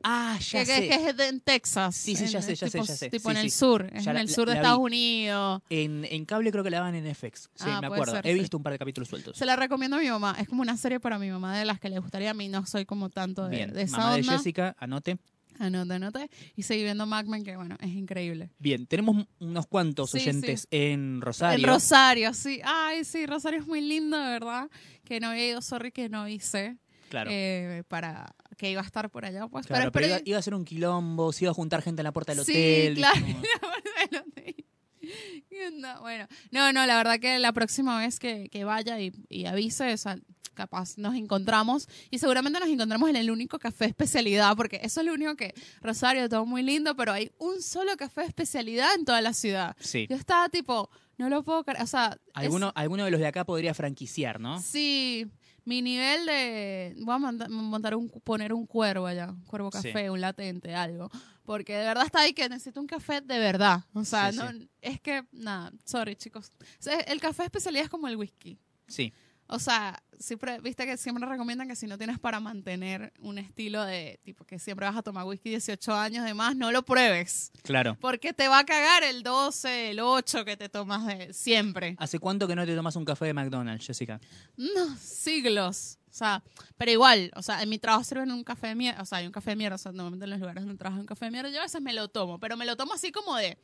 Ah, 0.05 0.37
ya 0.41 0.61
que, 0.61 0.67
sé. 0.67 0.89
que 0.89 0.95
es 1.11 1.17
de- 1.17 1.29
en 1.29 1.41
Texas. 1.41 1.95
Sí, 1.95 2.17
sí, 2.17 2.25
en- 2.25 2.31
ya 2.31 2.43
sé, 2.43 2.55
es 2.55 2.61
ya 2.61 2.67
sé, 2.69 2.73
tipo, 2.73 2.85
ya 2.85 2.97
sé. 2.97 3.09
Tipo 3.11 3.31
Sí, 3.31 3.37
en 3.37 3.41
el 3.45 3.51
sí. 3.53 3.57
sur, 3.59 3.89
es 3.93 4.05
en 4.05 4.15
la- 4.15 4.21
el 4.21 4.29
sur 4.29 4.49
de 4.49 4.57
Estados 4.57 4.79
vi. 4.81 4.85
Unidos. 4.85 5.63
En, 5.71 6.05
en 6.07 6.25
cable 6.25 6.51
creo 6.51 6.65
que 6.65 6.71
la 6.71 6.79
daban 6.79 6.97
en 6.97 7.07
FX. 7.07 7.43
Sí, 7.55 7.65
Ah, 7.69 7.79
me 7.81 7.87
acuerdo. 7.87 8.11
ser, 8.15 8.27
He 8.27 8.33
sí. 8.33 8.41
visto 8.41 8.57
un 8.57 8.65
par 8.65 8.73
de 8.73 8.81
capítulos 8.81 9.09
sueltos. 9.09 9.37
Se 9.39 9.47
la 9.47 9.55
recomiendo 9.55 9.97
a 9.97 10.01
mi 10.01 10.09
mamá. 10.09 10.35
Es 10.41 10.49
como 10.49 10.63
una 10.63 10.77
serie 10.77 10.99
para 10.99 11.21
mi 11.21 11.31
mamá 11.31 11.57
de 11.57 11.65
las 11.67 11.79
que 11.79 11.89
le 11.89 12.01
gustaría. 12.01 12.31
A 12.31 12.35
mí 12.35 12.49
no 12.49 12.67
soy 12.67 12.85
como 12.85 13.11
tanto 13.11 13.45
de, 13.49 13.55
Bien, 13.57 13.73
de 13.73 13.83
esa 13.83 13.99
mamá 13.99 14.15
de 14.17 14.21
onda. 14.23 14.33
Jessica, 14.39 14.75
anote. 14.81 15.19
Anote, 15.67 15.95
anote. 15.95 16.31
Y 16.57 16.63
seguí 16.63 16.83
viendo 16.83 17.07
Mad 17.07 17.27
Men, 17.27 17.45
que 17.45 17.57
bueno, 17.57 17.77
es 17.81 17.91
increíble. 17.91 18.51
Bien, 18.59 18.87
tenemos 18.87 19.27
unos 19.39 19.67
cuantos 19.67 20.11
Sí, 20.11 20.19
oyentes 20.19 20.67
en 20.71 21.21
Rosario. 21.21 21.65
En 21.67 21.73
Rosario, 21.73 22.35
sí. 22.35 22.61
Ay, 22.65 23.05
sí, 23.05 23.27
Rosario 23.27 23.61
es 23.61 23.67
muy 23.67 23.81
lindo, 23.81 24.19
de 24.19 24.27
verdad. 24.31 24.69
Que 25.05 25.21
no 25.21 25.29
había 25.29 25.49
ido, 25.49 25.63
sorry, 25.63 25.93
que 25.93 26.09
no 26.09 26.21
avisé. 26.23 26.79
Claro. 27.11 27.29
eh, 27.31 27.83
para 27.89 28.35
que 28.57 28.71
iba 28.71 28.81
a 28.81 28.85
estar 28.85 29.11
por 29.11 29.27
allá. 29.27 29.47
Pues, 29.47 29.67
Claro, 29.67 29.93
pero, 29.93 29.93
pero, 29.93 30.07
iba, 30.07 30.21
iba 30.25 30.39
a 30.39 30.43
ser 30.43 30.55
un 30.55 30.65
quilombo, 30.65 31.31
se 31.35 31.45
iba 31.45 31.51
a 31.51 31.55
juntar 31.55 31.83
gente 31.83 32.01
en 32.01 32.05
la 32.05 32.13
puerta 32.13 32.35
del 32.35 32.43
Sí, 32.45 32.53
hotel. 32.53 32.95
claro. 32.97 33.21
como- 33.21 33.43
no, 35.75 36.01
bueno, 36.01 36.27
no, 36.51 36.73
no, 36.73 36.87
la 36.87 36.97
verdad 36.97 37.19
que 37.21 37.39
la 37.39 37.53
próxima 37.53 37.99
vez 37.99 38.19
que, 38.19 38.49
que 38.51 38.65
vaya 38.65 38.99
y, 39.01 39.13
y 39.29 39.45
avise, 39.47 39.93
o 39.93 39.97
sea, 39.97 40.19
capaz 40.55 40.97
nos 40.99 41.15
encontramos 41.15 41.89
y 42.11 42.19
seguramente 42.19 42.59
nos 42.61 42.69
encontramos 42.69 43.09
en 43.11 43.17
el 43.17 43.31
único 43.31 43.59
café 43.59 43.87
especialidad, 43.87 44.57
porque 44.57 44.81
eso 44.83 45.01
es 45.01 45.07
lo 45.07 45.15
único 45.15 45.35
que 45.37 45.55
Rosario, 45.81 46.29
todo 46.29 46.47
muy 46.47 46.63
lindo, 46.63 46.95
pero 46.97 47.13
hay 47.13 47.31
un 47.39 47.63
solo 47.63 47.97
café 47.97 48.23
especialidad 48.25 48.95
en 48.95 49.05
toda 49.05 49.21
la 49.21 49.33
ciudad. 49.33 49.77
Sí. 49.81 50.07
Yo 50.09 50.17
estaba 50.17 50.49
tipo, 50.49 50.91
no 51.19 51.29
lo 51.29 51.43
puedo 51.43 51.65
creer, 51.65 51.83
o 51.83 51.87
sea, 51.87 52.17
es- 52.17 52.31
Alguno, 52.35 52.73
alguno 52.75 53.05
de 53.05 53.11
los 53.11 53.21
de 53.21 53.27
acá 53.27 53.45
podría 53.45 53.75
franquiciar, 53.75 54.41
¿no? 54.41 54.61
Sí, 54.61 55.27
mi 55.65 55.81
nivel 55.83 56.27
de. 56.27 56.95
Voy 57.03 57.15
a 57.15 57.19
montar 57.19 57.95
un, 57.95 58.09
poner 58.09 58.53
un 58.53 58.67
cuervo 58.67 59.07
allá, 59.07 59.31
un 59.31 59.45
cuervo 59.45 59.71
Sí. 59.71 59.79
café, 59.93 60.11
un 60.11 60.21
latente, 60.21 60.75
algo. 60.75 61.09
Porque 61.45 61.77
de 61.77 61.85
verdad 61.85 62.05
está 62.07 62.21
ahí 62.21 62.33
que 62.35 62.49
necesito 62.49 62.81
un 62.81 62.87
café 62.87 63.21
de 63.21 63.39
verdad. 63.39 63.85
O 63.95 64.05
sea, 64.05 64.31
Sí, 64.33 64.39
no, 64.39 64.49
es 64.81 65.01
que, 65.01 65.25
nada, 65.33 65.73
sorry 65.85 66.15
chicos. 66.17 66.51
O 66.61 66.65
sea, 66.83 66.99
el 67.01 67.21
café 67.21 67.45
especialidad 67.45 67.85
es 67.85 67.91
como 67.91 68.07
el 68.09 68.17
whisky. 68.17 68.59
Sí. 68.87 69.13
O 69.53 69.59
sea, 69.59 70.03
siempre, 70.19 70.59
viste 70.61 70.87
que 70.87 70.97
siempre 70.97 71.27
recomiendan 71.27 71.69
que 71.69 71.77
si 71.77 71.87
no 71.87 71.99
tienes 71.99 72.19
para 72.19 72.41
mantener 72.41 73.13
un 73.19 73.37
estilo 73.37 73.85
de 73.85 74.19
tipo 74.25 74.47
que 74.47 74.59
siempre 74.59 74.87
vas 74.87 74.97
a 74.97 75.03
tomar 75.03 75.27
whisky 75.27 75.51
18 75.51 75.93
años 75.95 76.25
de 76.25 76.33
más, 76.33 76.57
no 76.57 76.73
lo 76.73 76.83
pruebes. 76.87 77.53
Claro. 77.63 77.99
Porque 78.01 78.33
te 78.33 78.49
va 78.49 78.61
a 78.61 78.65
cagar 78.65 79.03
el 79.03 79.23
12, 79.23 79.91
el 79.91 80.01
8 80.01 80.47
que 80.47 80.57
te 80.57 80.71
tomas 80.71 81.07
de 81.07 81.35
siempre. 81.35 81.97
¿Hace 81.99 82.19
cuánto 82.19 82.49
que 82.49 82.57
no 82.57 82.65
te 82.65 82.75
tomas 82.75 82.97
un 82.97 83.05
café 83.05 83.27
de 83.27 83.35
McDonald's, 83.35 83.87
Jessica? 83.87 84.23
No, 84.57 84.97
siglos. 84.97 85.99
O 86.13 86.15
sea, 86.15 86.43
pero 86.77 86.93
igual, 86.93 87.31
o 87.35 87.41
sea, 87.41 87.63
en 87.63 87.71
mi 87.71 87.79
trabajo 87.79 88.05
sirven 88.05 88.31
un 88.31 88.45
café 88.45 88.67
de 88.67 88.75
mierda, 88.75 89.01
o 89.01 89.07
sea, 89.07 89.17
hay 89.19 89.27
un 89.27 89.33
café 89.33 89.51
de 89.51 89.57
mierda, 89.57 89.77
o 89.77 89.79
sea, 89.79 89.93
normalmente 89.93 90.25
en 90.27 90.31
los 90.31 90.41
lugares 90.41 90.63
donde 90.63 90.77
trabajo 90.79 90.97
hay 90.99 91.01
un 91.01 91.07
café 91.07 91.25
de 91.25 91.31
mierda, 91.31 91.49
yo 91.49 91.59
a 91.61 91.63
veces 91.63 91.81
me 91.81 91.95
lo 91.95 92.09
tomo, 92.09 92.39
pero 92.39 92.55
me 92.59 92.67
lo 92.67 92.77
tomo 92.77 92.93
así 92.93 93.11
como 93.11 93.35
de, 93.37 93.57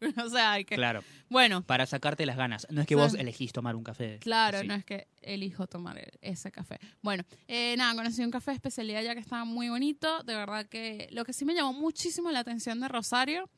o 0.22 0.28
sea, 0.28 0.52
hay 0.52 0.66
que, 0.66 0.74
Claro. 0.76 1.02
bueno, 1.30 1.62
Para 1.62 1.86
sacarte 1.86 2.26
las 2.26 2.36
ganas. 2.36 2.66
No 2.70 2.82
es 2.82 2.86
que 2.86 2.94
vos 2.94 3.14
elegís 3.14 3.54
tomar 3.54 3.74
un 3.74 3.82
café. 3.84 4.18
claro, 4.20 4.58
así. 4.58 4.66
no 4.66 4.74
es 4.74 4.84
que 4.84 5.08
elijo 5.22 5.66
tomar 5.66 5.96
e- 5.96 6.12
ese 6.20 6.52
café. 6.52 6.78
Bueno, 7.00 7.24
eh, 7.48 7.74
nada, 7.78 7.94
conocí 7.94 8.22
un 8.22 8.30
café 8.30 8.50
de 8.50 8.56
especialidad 8.56 9.02
ya 9.02 9.14
que 9.14 9.20
estaba 9.20 9.46
muy 9.46 9.70
bonito, 9.70 10.22
de 10.24 10.34
verdad 10.34 10.66
que 10.66 11.08
lo 11.10 11.24
que 11.24 11.32
sí 11.32 11.46
me 11.46 11.54
llamó 11.54 11.72
muchísimo 11.72 12.30
la 12.30 12.40
atención 12.40 12.80
de 12.80 12.88
Rosario 12.88 13.48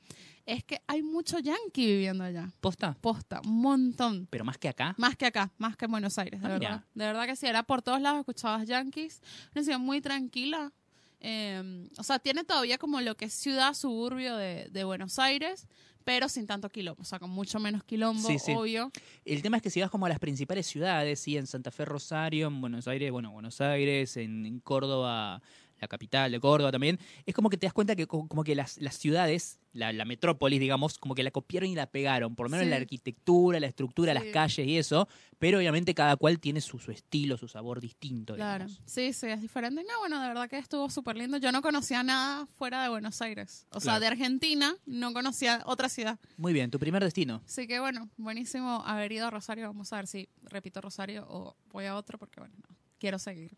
es 0.46 0.64
que 0.64 0.80
hay 0.86 1.02
mucho 1.02 1.38
yankee 1.40 1.86
viviendo 1.86 2.24
allá, 2.24 2.50
¿Posta? 2.60 2.96
posta, 3.00 3.40
un 3.44 3.60
montón. 3.60 4.26
Pero 4.30 4.44
más 4.44 4.56
que 4.58 4.68
acá. 4.68 4.94
Más 4.96 5.16
que 5.16 5.26
acá, 5.26 5.52
más 5.58 5.76
que 5.76 5.84
en 5.86 5.90
Buenos 5.90 6.16
Aires, 6.18 6.40
de 6.40 6.46
Ah, 6.46 6.50
verdad. 6.50 6.60
mira. 6.70 6.86
De 6.94 7.04
verdad 7.04 7.26
que 7.26 7.36
sí, 7.36 7.46
era 7.46 7.62
por 7.64 7.82
todos 7.82 8.00
lados, 8.00 8.20
escuchabas 8.20 8.66
Yankees. 8.66 9.20
Una 9.54 9.64
ciudad 9.64 9.78
muy 9.78 10.00
tranquila. 10.00 10.72
eh, 11.20 11.88
o 11.98 12.02
sea, 12.02 12.18
tiene 12.18 12.44
todavía 12.44 12.78
como 12.78 13.00
lo 13.00 13.16
que 13.16 13.24
es 13.24 13.32
ciudad, 13.34 13.74
suburbio 13.74 14.36
de, 14.36 14.68
de 14.70 14.84
Buenos 14.84 15.18
Aires, 15.18 15.66
pero 16.04 16.28
sin 16.28 16.46
tanto 16.46 16.68
quilombo, 16.68 17.02
o 17.02 17.04
sea, 17.04 17.18
con 17.18 17.30
mucho 17.30 17.58
menos 17.58 17.82
quilombo, 17.82 18.28
Sí, 18.28 18.38
sí. 18.38 18.52
obvio. 18.54 18.92
El 19.24 19.42
tema 19.42 19.56
es 19.56 19.62
que 19.62 19.70
si 19.70 19.80
vas 19.80 19.90
como 19.90 20.06
a 20.06 20.08
las 20.08 20.20
principales 20.20 20.66
ciudades, 20.66 21.18
sí, 21.18 21.36
en 21.36 21.46
Santa 21.48 21.72
Fe, 21.72 21.84
Rosario, 21.86 22.46
en 22.46 22.60
Buenos 22.60 22.86
Aires, 22.86 23.10
bueno, 23.10 23.32
Buenos 23.32 23.60
Aires, 23.60 24.16
en, 24.18 24.46
en 24.46 24.60
Córdoba, 24.60 25.42
la 25.80 25.88
capital 25.88 26.32
de 26.32 26.40
Córdoba 26.40 26.72
también, 26.72 26.98
es 27.26 27.34
como 27.34 27.50
que 27.50 27.56
te 27.56 27.66
das 27.66 27.72
cuenta 27.72 27.94
que 27.96 28.06
co- 28.06 28.26
como 28.28 28.44
que 28.44 28.54
las, 28.54 28.78
las 28.78 28.96
ciudades, 28.96 29.58
la, 29.72 29.92
la 29.92 30.04
metrópolis, 30.06 30.58
digamos, 30.58 30.98
como 30.98 31.14
que 31.14 31.22
la 31.22 31.30
copiaron 31.30 31.68
y 31.68 31.74
la 31.74 31.86
pegaron, 31.86 32.34
por 32.34 32.46
lo 32.46 32.50
menos 32.50 32.64
Sí. 32.64 32.70
la 32.70 32.76
arquitectura, 32.76 33.60
la 33.60 33.66
estructura, 33.66 34.14
las 34.14 34.24
calles 34.24 34.66
y 34.66 34.78
eso, 34.78 35.06
pero 35.38 35.58
obviamente 35.58 35.94
cada 35.94 36.16
cual 36.16 36.40
tiene 36.40 36.62
su, 36.62 36.78
su 36.78 36.90
estilo, 36.92 37.36
su 37.36 37.46
sabor 37.48 37.80
distinto. 37.80 38.34
Claro. 38.34 38.64
digamos. 38.64 38.82
Sí, 38.86 39.12
sí, 39.12 39.26
es 39.26 39.42
diferente. 39.42 39.82
No, 39.82 39.98
bueno, 40.00 40.20
de 40.22 40.28
verdad 40.28 40.48
que 40.48 40.56
estuvo 40.58 40.88
súper 40.88 41.16
lindo. 41.18 41.36
Yo 41.36 41.52
no 41.52 41.60
conocía 41.60 42.02
nada 42.02 42.46
fuera 42.56 42.82
de 42.82 42.88
Buenos 42.88 43.20
Aires. 43.20 43.66
O 43.70 43.80
sea, 43.80 44.00
de 44.00 44.06
Argentina 44.06 44.74
no 44.86 45.12
conocía 45.12 45.62
otra 45.66 45.90
ciudad. 45.90 46.18
Muy 46.38 46.54
bien, 46.54 46.70
tu 46.70 46.78
primer 46.78 47.04
destino. 47.04 47.42
Así 47.44 47.66
que 47.66 47.80
bueno, 47.80 48.08
buenísimo 48.16 48.82
haber 48.86 49.12
ido 49.12 49.26
a 49.26 49.30
Rosario. 49.30 49.66
Vamos 49.66 49.92
a 49.92 49.96
ver 49.96 50.06
si 50.06 50.28
repito 50.44 50.80
Rosario 50.80 51.26
o 51.28 51.54
voy 51.70 51.84
a 51.84 51.96
otro, 51.96 52.18
porque 52.18 52.40
bueno, 52.40 52.54
no, 52.66 52.74
quiero 52.98 53.18
seguir 53.18 53.56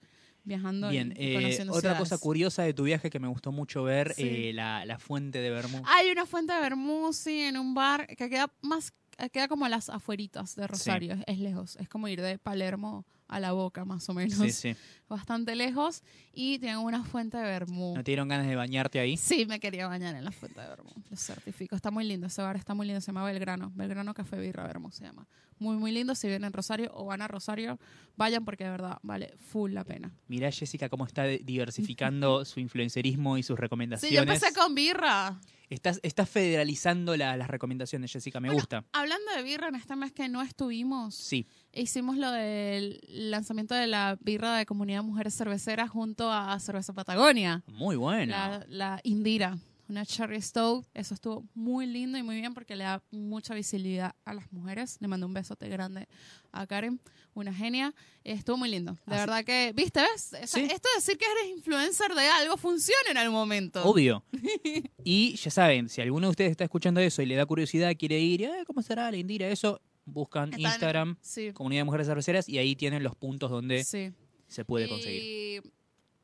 viajando. 0.49 0.89
Bien, 0.89 1.15
y, 1.17 1.35
eh, 1.35 1.37
otra 1.69 1.81
ciudades. 1.81 1.99
cosa 1.99 2.19
curiosa 2.19 2.63
de 2.65 2.75
tu 2.75 2.83
viaje 2.85 3.11
que 3.11 3.21
me 3.21 3.29
gustó 3.29 3.53
mucho 3.53 3.85
ver, 3.85 4.15
Sí. 4.15 4.23
eh, 4.49 4.53
la, 4.53 4.85
la 4.85 4.99
fuente 4.99 5.41
de 5.41 5.51
Bermú. 5.51 5.83
Hay 5.87 6.11
una 6.11 6.27
fuente 6.27 6.53
de 6.55 6.61
Bermú, 6.61 7.13
sí, 7.13 7.43
en 7.43 7.57
un 7.57 7.75
bar 7.75 8.07
que 8.09 8.29
queda 8.29 8.53
más, 8.63 8.93
queda 9.33 9.47
como 9.47 9.65
a 9.67 9.69
las 9.69 9.89
afueritas 9.89 10.57
de 10.57 10.67
Rosario, 10.67 11.17
es 11.27 11.39
lejos, 11.39 11.77
es 11.77 11.89
como 11.89 12.09
ir 12.09 12.21
de 12.23 12.39
Palermo 12.39 13.05
a 13.29 13.41
la 13.41 13.53
boca 13.53 13.85
más 13.85 14.09
o 14.09 14.15
menos, 14.15 14.39
sí, 14.39 14.51
sí. 14.53 14.77
bastante 15.09 15.55
lejos, 15.55 16.03
y 16.33 16.59
tienen 16.59 16.79
una 16.79 17.05
fuente 17.05 17.37
de 17.37 17.45
Bermú. 17.45 17.95
¿No 17.95 18.03
te 18.03 18.11
dieron 18.11 18.27
ganas 18.29 18.47
de 18.47 18.57
bañarte 18.57 18.99
ahí? 19.01 19.17
Sí, 19.17 19.45
me 19.47 19.61
quería 19.61 19.87
bañar 19.87 20.15
en 20.17 20.25
la 20.25 20.33
fuente 20.33 20.61
de 20.61 20.67
Bermú, 20.69 20.91
lo 21.11 21.17
certifico, 21.17 21.77
está 21.77 21.91
muy 21.91 22.05
lindo, 22.05 22.27
ese 22.27 22.43
bar 22.43 22.57
está 22.57 22.75
muy 22.75 22.87
lindo, 22.87 23.01
se 23.01 23.09
llama 23.09 23.25
Belgrano, 23.25 23.71
Belgrano 23.75 24.15
Café 24.15 24.39
Birra 24.41 24.67
Bermú 24.67 24.91
se 24.91 25.05
llama. 25.05 25.27
Muy, 25.61 25.77
muy 25.77 25.91
lindo, 25.93 26.15
si 26.15 26.29
vienen 26.29 26.45
a 26.47 26.51
Rosario 26.51 26.91
o 26.95 27.05
van 27.07 27.21
a 27.21 27.27
Rosario, 27.29 27.81
vayan 28.17 28.45
porque 28.45 28.63
de 28.65 28.71
verdad 28.71 28.99
vale 29.03 29.35
full 29.39 29.73
la 29.73 29.83
pena. 29.85 30.13
Mirá, 30.29 30.51
Jessica, 30.53 30.89
cómo 30.89 31.05
está 31.05 31.25
diversificando 31.25 32.45
su 32.45 32.61
influencerismo 32.61 33.37
y 33.39 33.43
sus 33.43 33.57
Sí, 33.57 33.61
recomendaciones. 33.63 34.15
yo 34.15 34.23
empecé 34.23 34.55
con 34.55 34.75
birra. 34.75 35.41
Estás, 35.69 36.01
estás 36.03 36.31
federalizando 36.31 37.15
la- 37.17 37.37
las 37.37 37.49
recomendaciones, 37.49 38.11
Jessica, 38.13 38.41
me 38.41 38.49
Bueno, 38.49 38.55
gusta. 38.61 38.85
Hablando 38.93 39.31
de 39.37 39.43
birra, 39.43 39.69
en 39.69 39.75
este 39.75 39.97
mes 39.97 40.13
que 40.13 40.29
no 40.29 40.41
estuvimos, 40.43 41.15
Sí, 41.15 41.47
Hicimos 41.73 42.17
lo 42.17 42.31
del 42.33 43.01
lanzamiento 43.09 43.75
de 43.75 43.87
la 43.87 44.17
birra 44.21 44.57
de 44.57 44.67
Comunidad 44.67 45.03
Mujeres 45.03 45.37
Cerveceras 45.37 45.91
junto 45.91 46.33
a 46.33 46.59
Cerveza 46.61 46.93
Patagonia. 46.93 47.63
muy 47.67 47.95
bueno. 47.97 48.33
La, 48.33 48.65
la 48.69 49.01
Indira, 49.05 49.59
una 49.89 50.05
Cherry 50.05 50.41
Stove. 50.41 50.87
Eso 50.95 51.15
estuvo 51.15 51.45
muy 51.55 51.87
lindo 51.87 52.19
y 52.19 52.23
muy 52.23 52.37
bien 52.37 52.55
porque 52.55 52.75
le 52.75 52.85
da 52.85 53.03
mucha 53.11 53.55
visibilidad 53.55 54.15
a 54.25 54.35
las 54.35 54.51
mujeres. 54.53 54.97
Le 55.01 55.09
mando 55.09 55.27
un 55.27 55.35
besote 55.35 55.69
grande 55.69 56.09
a 56.53 56.67
Karen, 56.67 57.01
una 57.35 57.53
genia. 57.55 57.95
Estuvo 58.25 58.57
muy 58.57 58.71
lindo. 58.71 58.95
De 59.07 59.15
Así- 59.15 59.21
verdad 59.21 59.45
que, 59.45 59.73
¿viste? 59.77 60.01
¿Ves? 60.01 60.27
O 60.33 60.37
sea, 60.37 60.47
Sí. 60.47 60.61
Esto 60.63 60.89
de 60.95 60.97
decir 60.97 61.17
que 61.19 61.27
eres 61.27 61.57
influencer 61.57 62.13
de 62.15 62.27
algo 62.29 62.57
funciona 62.57 63.11
en 63.11 63.19
algún 63.19 63.39
momento. 63.39 63.85
Obvio. 63.85 64.25
Y 65.05 65.37
ya 65.37 65.51
saben, 65.51 65.89
si 65.89 66.01
alguno 66.03 66.27
de 66.27 66.31
ustedes 66.33 66.51
está 66.51 66.65
escuchando 66.65 67.01
eso 67.01 67.23
y 67.23 67.27
le 67.27 67.35
da 67.37 67.47
curiosidad, 67.47 67.95
quiere 67.97 68.19
ir, 68.21 68.43
eh, 68.43 68.65
¿cómo 68.67 68.83
será 68.83 69.11
la 69.11 69.17
Indira? 69.17 69.49
Eso, 69.49 69.81
buscan 70.13 70.49
Están- 70.53 70.61
Instagram, 70.61 71.17
Sí. 71.21 71.53
Comunidad 71.53 71.81
de 71.81 71.85
Mujeres 71.85 72.07
Cerveceras, 72.07 72.49
y 72.49 72.59
ahí 72.59 72.75
tienen 72.77 73.03
los 73.03 73.15
puntos 73.17 73.51
donde 73.51 73.85
Sí. 73.85 74.13
se 74.49 74.65
puede 74.65 74.89
conseguir. 74.89 75.63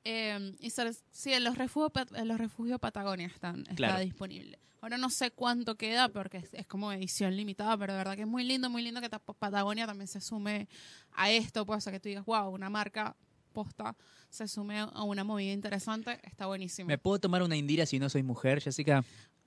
Eh, 0.06 0.54
y 0.60 0.70
ser- 0.70 0.94
sí, 1.10 1.32
en 1.32 1.44
los 1.44 1.56
refugios, 1.56 1.92
los 2.24 2.80
Patagonia 2.80 3.26
están, 3.26 3.60
está 3.60 3.74
Claro. 3.74 4.00
disponible. 4.04 4.58
Ahora 4.82 4.98
no 4.98 5.08
sé 5.08 5.30
cuánto 5.30 5.76
queda 5.76 6.10
porque 6.10 6.36
es, 6.38 6.52
es 6.52 6.66
como 6.66 6.92
edición 6.92 7.34
limitada, 7.34 7.74
pero 7.78 7.94
de 7.94 7.98
verdad 7.98 8.16
que 8.16 8.22
es 8.22 8.28
muy 8.28 8.44
lindo, 8.44 8.68
muy 8.68 8.82
lindo 8.82 9.00
que 9.00 9.08
ta- 9.08 9.18
Patagonia 9.18 9.86
también 9.86 10.08
se 10.08 10.20
sume 10.20 10.68
a 11.12 11.30
esto, 11.30 11.64
pues, 11.64 11.78
o 11.78 11.80
sea, 11.80 11.92
que 11.92 12.00
tú 12.00 12.10
digas, 12.10 12.26
wow, 12.26 12.50
una 12.50 12.68
marca 12.68 13.16
posta 13.54 13.96
se 14.28 14.46
sume 14.48 14.80
a 14.80 15.02
una 15.04 15.24
movida 15.24 15.52
interesante, 15.52 16.18
está 16.24 16.46
buenísimo. 16.46 16.88
¿Me 16.88 16.98
puedo 16.98 17.18
tomar 17.20 17.42
una 17.42 17.56
Indira 17.56 17.86
si 17.86 17.98
no 17.98 18.10
soy 18.10 18.22
mujer, 18.24 18.60
Jessica? 18.60 19.04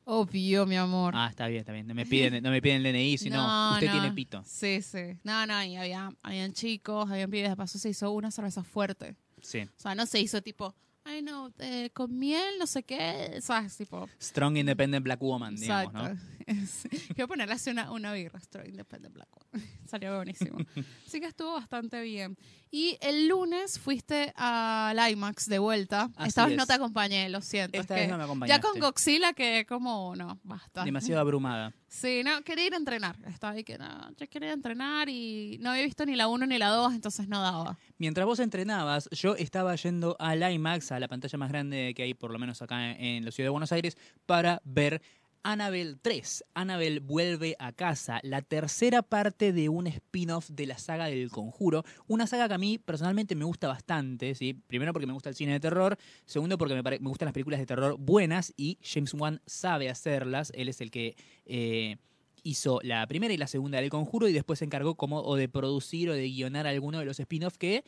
Obvio, 0.09 0.65
mi 0.65 0.77
amor. 0.77 1.13
Ah, 1.17 1.27
está 1.29 1.47
bien, 1.47 1.59
está 1.59 1.73
bien. 1.73 1.85
No 1.85 1.93
me 1.93 2.05
piden, 2.05 2.41
no 2.41 2.49
me 2.49 2.61
piden 2.61 2.85
el 2.85 2.93
DNI, 2.93 3.17
sino 3.17 3.35
No, 3.45 3.73
usted 3.73 3.87
no. 3.87 3.91
tiene 3.91 4.11
pito. 4.13 4.41
Sí, 4.45 4.81
sí. 4.81 5.17
No, 5.23 5.45
no, 5.45 5.61
y 5.63 5.75
había, 5.75 6.09
habían 6.23 6.53
chicos, 6.53 7.11
habían 7.11 7.29
pibes, 7.29 7.49
de 7.49 7.55
paso 7.57 7.77
se 7.77 7.89
hizo 7.89 8.09
una 8.11 8.31
cerveza 8.31 8.63
fuerte. 8.63 9.15
Sí. 9.41 9.59
O 9.63 9.69
sea, 9.79 9.95
no 9.95 10.05
se 10.05 10.21
hizo 10.21 10.41
tipo, 10.41 10.73
ay 11.03 11.21
no, 11.21 11.51
eh, 11.59 11.89
con 11.93 12.17
miel, 12.17 12.53
no 12.57 12.67
sé 12.67 12.83
qué, 12.83 13.37
¿sabes? 13.41 13.75
Tipo, 13.75 14.07
Strong 14.21 14.57
Independent 14.57 15.03
Black 15.03 15.19
Woman, 15.21 15.55
digamos, 15.57 15.93
exacto. 15.93 16.13
¿no? 16.13 16.36
Sí. 16.65 16.89
Quiero 17.15 17.27
ponerle 17.27 17.53
así 17.55 17.69
una, 17.69 17.91
una 17.91 18.13
birra, 18.13 18.39
Story 18.39 18.69
Independent 18.69 19.13
Black 19.13 19.29
One. 19.35 19.63
Salió 19.85 20.15
buenísimo. 20.15 20.57
Así 21.07 21.19
que 21.19 21.27
estuvo 21.27 21.53
bastante 21.53 22.01
bien. 22.01 22.37
Y 22.69 22.97
el 23.01 23.27
lunes 23.27 23.79
fuiste 23.79 24.33
al 24.35 24.97
IMAX 25.11 25.47
de 25.47 25.59
vuelta. 25.59 26.09
Así 26.17 26.29
Esta 26.29 26.43
vez 26.43 26.51
es. 26.53 26.57
no 26.57 26.67
te 26.67 26.73
acompañé, 26.73 27.29
lo 27.29 27.41
siento. 27.41 27.79
Esta 27.79 27.95
es 27.95 27.99
vez 28.01 28.07
que 28.07 28.11
no 28.11 28.17
me 28.17 28.21
ya 28.21 28.25
acompañaste. 28.25 28.67
con 28.67 28.79
Godzilla 28.79 29.33
que 29.33 29.65
como, 29.65 30.15
no, 30.15 30.39
basta. 30.43 30.83
Demasiado 30.83 31.21
abrumada. 31.21 31.73
Sí, 31.87 32.21
no, 32.25 32.41
quería 32.43 32.67
ir 32.67 32.73
a 32.73 32.77
entrenar. 32.77 33.15
Estaba 33.25 33.53
ahí 33.53 33.63
que 33.63 33.77
no, 33.77 34.11
yo 34.17 34.27
quería 34.29 34.51
entrenar 34.51 35.07
y 35.07 35.57
no 35.61 35.69
había 35.71 35.83
visto 35.83 36.05
ni 36.05 36.17
la 36.17 36.27
1 36.27 36.45
ni 36.45 36.57
la 36.57 36.67
2, 36.67 36.93
entonces 36.95 37.29
no 37.29 37.41
daba. 37.41 37.77
Mientras 37.97 38.25
vos 38.25 38.39
entrenabas, 38.39 39.09
yo 39.11 39.35
estaba 39.35 39.73
yendo 39.75 40.17
al 40.19 40.43
IMAX, 40.51 40.91
a 40.91 40.99
la 40.99 41.07
pantalla 41.07 41.37
más 41.37 41.49
grande 41.49 41.93
que 41.95 42.03
hay 42.03 42.13
por 42.13 42.31
lo 42.31 42.39
menos 42.39 42.61
acá 42.61 42.91
en 42.91 43.23
la 43.23 43.31
ciudad 43.31 43.45
de 43.45 43.51
Buenos 43.51 43.71
Aires, 43.71 43.97
para 44.25 44.61
ver 44.65 45.01
Annabelle 45.49 45.95
3. 46.01 46.43
Annabelle 46.55 46.99
vuelve 46.99 47.55
a 47.57 47.71
casa, 47.71 48.19
la 48.21 48.41
tercera 48.41 49.01
parte 49.01 49.53
de 49.53 49.69
un 49.69 49.87
spin-off 49.87 50.49
de 50.49 50.65
la 50.65 50.77
saga 50.77 51.05
del 51.05 51.31
conjuro. 51.31 51.85
Una 52.07 52.27
saga 52.27 52.49
que 52.49 52.55
a 52.55 52.57
mí 52.57 52.77
personalmente 52.77 53.33
me 53.33 53.45
gusta 53.45 53.69
bastante, 53.69 54.35
¿sí? 54.35 54.55
Primero 54.67 54.91
porque 54.91 55.07
me 55.07 55.13
gusta 55.13 55.29
el 55.29 55.35
cine 55.35 55.53
de 55.53 55.61
terror, 55.61 55.97
segundo 56.25 56.57
porque 56.57 56.75
me, 56.75 56.81
me 56.83 57.07
gustan 57.07 57.27
las 57.27 57.33
películas 57.33 57.61
de 57.61 57.65
terror 57.65 57.95
buenas 57.97 58.53
y 58.57 58.77
James 58.83 59.13
Wan 59.13 59.41
sabe 59.45 59.89
hacerlas. 59.89 60.51
Él 60.53 60.67
es 60.67 60.81
el 60.81 60.91
que... 60.91 61.15
eh, 61.45 61.95
hizo 62.43 62.79
la 62.83 63.05
primera 63.07 63.33
y 63.33 63.37
la 63.37 63.47
segunda 63.47 63.79
del 63.79 63.89
conjuro 63.89 64.27
y 64.27 64.33
después 64.33 64.59
se 64.59 64.65
encargó 64.65 64.95
como 64.95 65.35
de 65.35 65.49
producir 65.49 66.09
o 66.09 66.13
de 66.13 66.29
guionar 66.29 66.67
alguno 66.67 66.99
de 66.99 67.05
los 67.05 67.19
spin-offs 67.19 67.57
que 67.57 67.83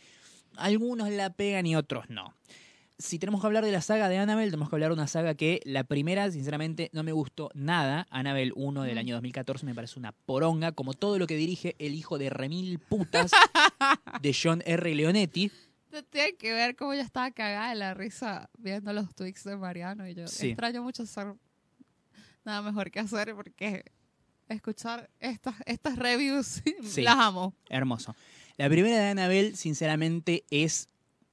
algunos 0.58 1.10
la 1.10 1.30
pegan 1.30 1.66
y 1.66 1.76
otros 1.76 2.10
no. 2.10 2.34
Si 3.02 3.18
tenemos 3.18 3.40
que 3.40 3.48
hablar 3.48 3.64
de 3.64 3.72
la 3.72 3.80
saga 3.82 4.10
de 4.10 4.18
Annabelle, 4.18 4.52
tenemos 4.52 4.70
que 4.70 4.76
hablar 4.76 4.90
de 4.90 4.96
una 4.96 5.08
saga 5.08 5.34
que 5.34 5.62
la 5.64 5.86
primera, 5.86 6.30
sinceramente, 6.32 6.90
no 6.92 7.02
me 7.04 7.14
gustó 7.14 7.50
nada. 7.54 8.06
Annabelle 8.10 8.52
1 8.56 8.84
del 8.84 8.98
año 8.98 9.16
2014 9.16 9.66
me 9.66 9.74
parece 9.74 9.98
una 9.98 10.12
poronga, 10.12 10.74
como 10.74 10.94
todo 10.94 11.18
lo 11.18 11.26
que 11.26 11.38
dirige 11.38 11.76
el 11.80 11.94
hijo 11.96 12.18
de 12.18 12.30
remil 12.30 12.78
putas 12.80 13.32
de 14.22 14.36
John 14.44 14.62
R. 14.66 14.94
Leonetti. 14.96 15.50
Tiene 16.10 16.36
que 16.36 16.52
ver 16.52 16.76
cómo 16.76 16.94
yo 16.94 17.00
estaba 17.02 17.32
cagada 17.32 17.70
de 17.70 17.76
la 17.76 17.94
risa 17.94 18.50
viendo 18.58 18.92
los 18.92 19.16
tweets 19.16 19.46
de 19.46 19.56
Mariano 19.56 20.06
y 20.08 20.14
yo 20.14 20.28
Sí. 20.28 20.50
extraño 20.50 20.84
mucho 20.84 21.04
hacer 21.04 21.34
nada 22.44 22.62
mejor 22.62 22.92
que 22.92 23.00
hacer 23.00 23.34
porque 23.34 23.86
escuchar 24.50 25.10
estas, 25.22 25.56
estas 25.66 25.96
reviews 25.98 26.62
Sí. 26.84 27.02
las 27.04 27.16
amo. 27.16 27.54
Hermoso. 27.70 28.14
La 28.58 28.68
primera 28.70 28.98
de 28.98 29.08
Annabelle, 29.08 29.56
sinceramente, 29.56 30.44
es 30.52 30.90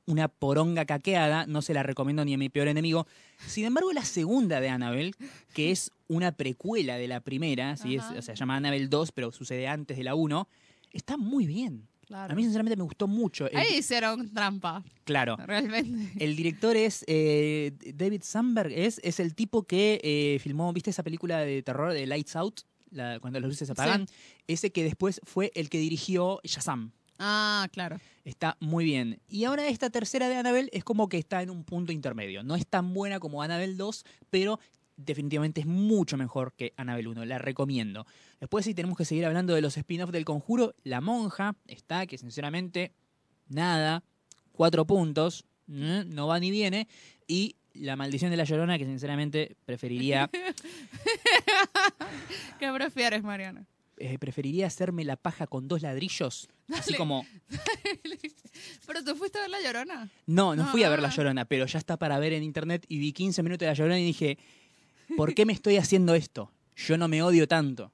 una 0.06 0.28
poronga 0.28 0.84
caqueada. 0.84 1.46
No 1.46 1.62
se 1.62 1.75
la 1.75 1.82
recomiendo 1.82 2.25
ni 2.25 2.34
a 2.34 2.38
mi 2.38 2.48
peor 2.48 2.68
enemigo. 2.68 3.06
Sin 3.46 3.64
embargo, 3.64 3.92
la 3.92 4.04
segunda 4.04 4.60
de 4.60 4.68
Annabelle, 4.68 5.12
que 5.52 5.70
es 5.70 5.90
una 6.08 6.32
precuela 6.32 6.96
de 6.96 7.08
la 7.08 7.20
primera, 7.20 7.76
¿sí? 7.76 7.96
Es- 7.96 8.04
o 8.04 8.22
sea, 8.22 8.34
se 8.34 8.36
llama 8.36 8.56
Annabelle 8.56 8.88
2, 8.88 9.12
pero 9.12 9.32
sucede 9.32 9.66
antes 9.68 9.96
de 9.96 10.04
la 10.04 10.14
1, 10.14 10.48
está 10.92 11.16
muy 11.16 11.46
bien. 11.46 11.88
Claro. 12.06 12.32
A 12.32 12.36
mí, 12.36 12.44
sinceramente, 12.44 12.76
me 12.76 12.84
gustó 12.84 13.08
mucho. 13.08 13.50
El- 13.50 13.56
Ahí 13.56 13.78
hicieron 13.78 14.32
trampa, 14.32 14.84
claro. 15.02 15.36
realmente. 15.44 16.12
El 16.25 16.36
director 16.36 16.76
es 16.76 17.04
eh, 17.08 17.72
David 17.94 18.22
Sandberg, 18.22 18.70
es, 18.72 19.00
es 19.02 19.18
el 19.18 19.34
tipo 19.34 19.64
que 19.64 20.00
eh, 20.04 20.38
filmó, 20.38 20.72
¿viste 20.72 20.90
esa 20.90 21.02
película 21.02 21.38
de 21.40 21.62
terror 21.64 21.92
de 21.92 22.06
Lights 22.06 22.36
Out? 22.36 22.60
La- 22.92 23.18
cuando 23.18 23.40
las 23.40 23.48
luces 23.50 23.66
se 23.66 23.72
apagan. 23.72 24.06
Ese 24.46 24.70
que 24.70 24.84
después 24.84 25.20
fue 25.25 25.50
el 25.56 25.68
que 25.68 25.78
dirigió 25.78 26.38
Shazam. 26.44 26.92
Ah, 27.18 27.68
claro. 27.73 27.99
Está 28.25 28.56
muy 28.61 28.85
bien. 28.85 29.20
Y 29.28 29.44
ahora 29.44 29.68
esta 29.68 29.90
tercera 29.90 30.28
de 30.28 30.37
Annabelle 30.37 30.68
es 30.73 30.85
como 30.85 31.08
que 31.08 31.18
está 31.18 31.42
en 31.42 31.50
un 31.50 31.64
punto 31.64 31.92
intermedio. 31.92 32.42
No 32.42 32.56
es 32.56 32.66
tan 32.66 32.92
buena 32.92 33.20
como 33.20 33.42
Annabelle 33.42 33.76
2, 33.76 34.04
pero 34.30 34.58
definitivamente 34.96 35.61
es 35.61 35.66
mucho 35.66 36.16
mejor 36.16 36.54
que 36.54 36.73
Annabelle 36.76 37.08
1. 37.08 37.25
La 37.25 37.38
recomiendo. 37.38 38.06
Después 38.40 38.64
si 38.64 38.75
tenemos 38.75 38.99
que 38.99 39.04
seguir 39.04 39.26
hablando 39.26 39.54
de 39.54 39.61
los 39.61 39.76
spin-offs 39.76 40.12
del 40.12 40.25
conjuro, 40.25 40.75
La 40.82 41.00
Monja 41.00 41.54
está, 41.66 42.06
que 42.06 42.18
sinceramente, 42.18 42.92
nada. 43.49 44.02
Cuatro 44.52 44.87
puntos. 44.87 45.44
¿eh? 45.70 46.04
No 46.06 46.26
va 46.26 46.40
ni 46.40 46.50
viene. 46.50 46.88
Y 47.28 47.56
La 47.75 47.96
Maldición 47.96 48.30
de 48.30 48.38
la 48.38 48.44
Llorona, 48.44 48.78
que 48.78 48.87
sinceramente 48.87 49.56
preferiría, 49.64 50.30
¿Qué 52.58 52.73
prefieres, 52.73 53.23
Mariano? 53.23 53.66
Eh, 53.98 54.18
preferiría 54.18 54.66
hacerme 54.66 55.04
la 55.04 55.16
paja 55.16 55.46
con 55.46 55.68
dos 55.68 55.82
ladrillos. 55.82 56.48
Así 56.72 56.92
Dale. 56.92 56.96
como... 56.96 57.26
Pero 58.86 59.04
tú 59.04 59.14
fuiste 59.16 59.38
a 59.38 59.42
ver 59.42 59.50
La 59.50 59.60
Llorona. 59.60 60.10
No, 60.26 60.56
no 60.56 60.66
fui 60.66 60.82
a 60.84 60.88
ver 60.88 61.00
La. 61.00 61.10
Llorona, 61.10 61.44
pero 61.44 61.66
ya 61.66 61.78
está 61.78 61.98
para 61.98 62.18
ver 62.18 62.32
en 62.32 62.42
internet 62.42 62.86
y 62.88 62.98
vi 62.98 63.12
15 63.12 63.42
minutos 63.42 63.60
de 63.60 63.66
La 63.66 63.74
Llorona 63.74 63.98
y 63.98 64.04
dije, 64.04 64.38
¿por 65.16 65.34
qué 65.34 65.44
me 65.44 65.52
estoy 65.52 65.76
haciendo 65.76 66.14
esto? 66.14 66.50
Yo 66.74 66.96
no 66.96 67.08
me 67.08 67.22
odio 67.22 67.46
tanto. 67.46 67.92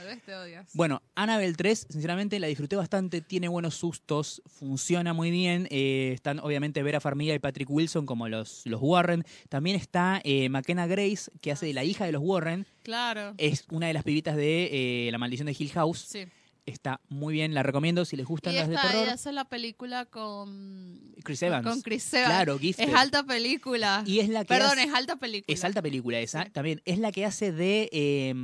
Tal 0.00 0.06
vez 0.14 0.22
te 0.24 0.34
odias. 0.34 0.70
Bueno, 0.74 1.02
Annabelle 1.14 1.54
3, 1.54 1.86
sinceramente 1.90 2.38
la 2.40 2.46
disfruté 2.46 2.76
bastante, 2.76 3.20
tiene 3.20 3.48
buenos 3.48 3.74
sustos, 3.74 4.42
funciona 4.46 5.12
muy 5.12 5.30
bien. 5.30 5.66
eh, 5.70 6.12
están 6.14 6.38
obviamente 6.40 6.82
Vera 6.82 7.00
Farmiga 7.00 7.34
y 7.34 7.38
Patrick 7.38 7.68
Wilson 7.68 8.06
como 8.06 8.28
los, 8.28 8.62
los 8.64 8.80
Warren. 8.82 9.24
También 9.48 9.76
está 9.76 10.20
eh, 10.24 10.48
McKenna 10.48 10.86
Grace, 10.86 11.30
que 11.40 11.52
hace 11.52 11.66
de 11.66 11.74
la 11.74 11.84
hija 11.84 12.04
de 12.06 12.12
los 12.12 12.22
Warren. 12.24 12.66
Claro. 12.82 13.34
Es 13.38 13.64
una 13.70 13.88
de 13.88 13.92
las 13.92 14.04
pibitas 14.04 14.36
de 14.36 15.06
eh, 15.06 15.12
La 15.12 15.18
Maldición 15.18 15.46
de 15.46 15.56
Hill 15.58 15.70
House. 15.72 16.06
Sí. 16.08 16.24
Está 16.66 17.00
muy 17.08 17.32
bien, 17.34 17.52
la 17.54 17.62
recomiendo 17.64 18.04
si 18.04 18.16
les 18.16 18.26
gustan 18.26 18.52
Y 18.52 18.56
las 18.56 18.68
de 18.68 18.76
terror. 18.76 19.02
ella 19.04 19.14
hace 19.14 19.32
la 19.32 19.44
película 19.46 20.04
con... 20.04 21.14
Chris 21.24 21.42
Evans. 21.42 21.66
Con 21.66 21.80
Chris 21.82 22.12
Evans. 22.14 22.28
Claro, 22.28 22.58
Gifted. 22.58 22.88
Es 22.88 22.94
alta 22.94 23.24
película. 23.24 24.04
Y 24.06 24.20
es 24.20 24.28
la 24.28 24.40
que 24.44 24.48
Perdón, 24.54 24.78
hace- 24.78 24.84
es 24.84 24.94
alta 24.94 25.16
película. 25.16 25.52
Es 25.54 25.64
alta 25.64 25.82
película 25.82 26.20
esa, 26.20 26.44
Sí. 26.44 26.50
también. 26.50 26.80
Es 26.84 26.98
la 26.98 27.10
que 27.12 27.24
hace 27.24 27.50
de 27.50 27.88
eh, 27.92 28.34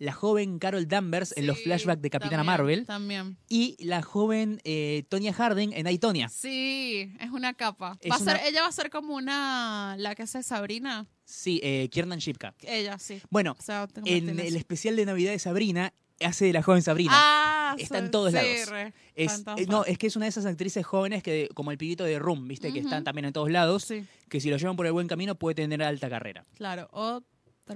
la 0.00 0.12
joven 0.12 0.58
Carol 0.58 0.88
Danvers 0.88 1.32
en 1.36 1.46
los 1.46 1.62
flashbacks 1.62 2.00
de 2.02 2.10
Capitana 2.10 2.38
también, 2.38 2.46
Marvel 2.46 2.86
También. 2.86 3.36
y 3.48 3.76
la 3.84 4.00
joven 4.02 4.60
eh, 4.64 5.04
Tonya 5.08 5.32
Harding 5.32 5.72
en 5.74 5.86
Aitonia. 5.86 6.28
Sí, 6.28 7.12
es 7.20 7.30
una 7.30 7.52
capa. 7.54 7.96
Es 8.00 8.10
Va 8.10 8.16
a 8.16 8.18
ser, 8.18 8.40
ella 8.46 8.62
va 8.62 8.68
a 8.68 8.72
ser 8.72 8.90
como 8.90 9.14
una... 9.14 9.94
La 9.98 10.14
que 10.14 10.22
hace 10.22 10.42
Sabrina. 10.42 11.06
Sí, 11.24 11.60
eh, 11.62 11.88
Kiernan 11.92 12.18
Shipka. 12.18 12.54
Ella, 12.62 12.98
sí. 12.98 13.20
Bueno, 13.30 13.54
O 13.58 13.62
sea, 13.62 13.86
te 13.86 14.00
en 14.16 14.40
el 14.40 14.56
especial 14.56 14.96
de 14.96 15.04
Navidad 15.04 15.32
de 15.32 15.38
Sabrina 15.38 15.92
hace 16.20 16.46
de 16.46 16.52
la 16.54 16.62
joven 16.62 16.82
Sabrina. 16.82 17.12
Ah, 17.14 17.76
Está 17.78 17.98
en 17.98 18.10
todos 18.10 18.30
sí, 18.32 18.36
lados. 18.36 18.68
re. 18.68 18.92
es, 19.14 19.44
eh, 19.56 19.66
no, 19.68 19.84
es 19.84 19.96
que 19.98 20.06
es 20.06 20.16
una 20.16 20.24
de 20.24 20.30
esas 20.30 20.44
actrices 20.46 20.84
jóvenes 20.84 21.22
que, 21.22 21.48
como 21.54 21.70
el 21.70 21.78
pibito 21.78 22.04
de 22.04 22.18
Room, 22.18 22.48
viste, 22.48 22.72
que 22.72 22.80
están 22.80 23.04
también 23.04 23.26
en 23.26 23.32
todos 23.32 23.50
lados, 23.50 23.84
Sí, 23.84 24.04
que 24.28 24.40
si 24.40 24.50
lo 24.50 24.56
llevan 24.56 24.76
por 24.76 24.86
el 24.86 24.92
buen 24.92 25.08
camino 25.08 25.34
puede 25.34 25.54
tener 25.54 25.82
alta 25.82 26.08
carrera. 26.08 26.44
claro. 26.56 26.88
O 26.92 27.22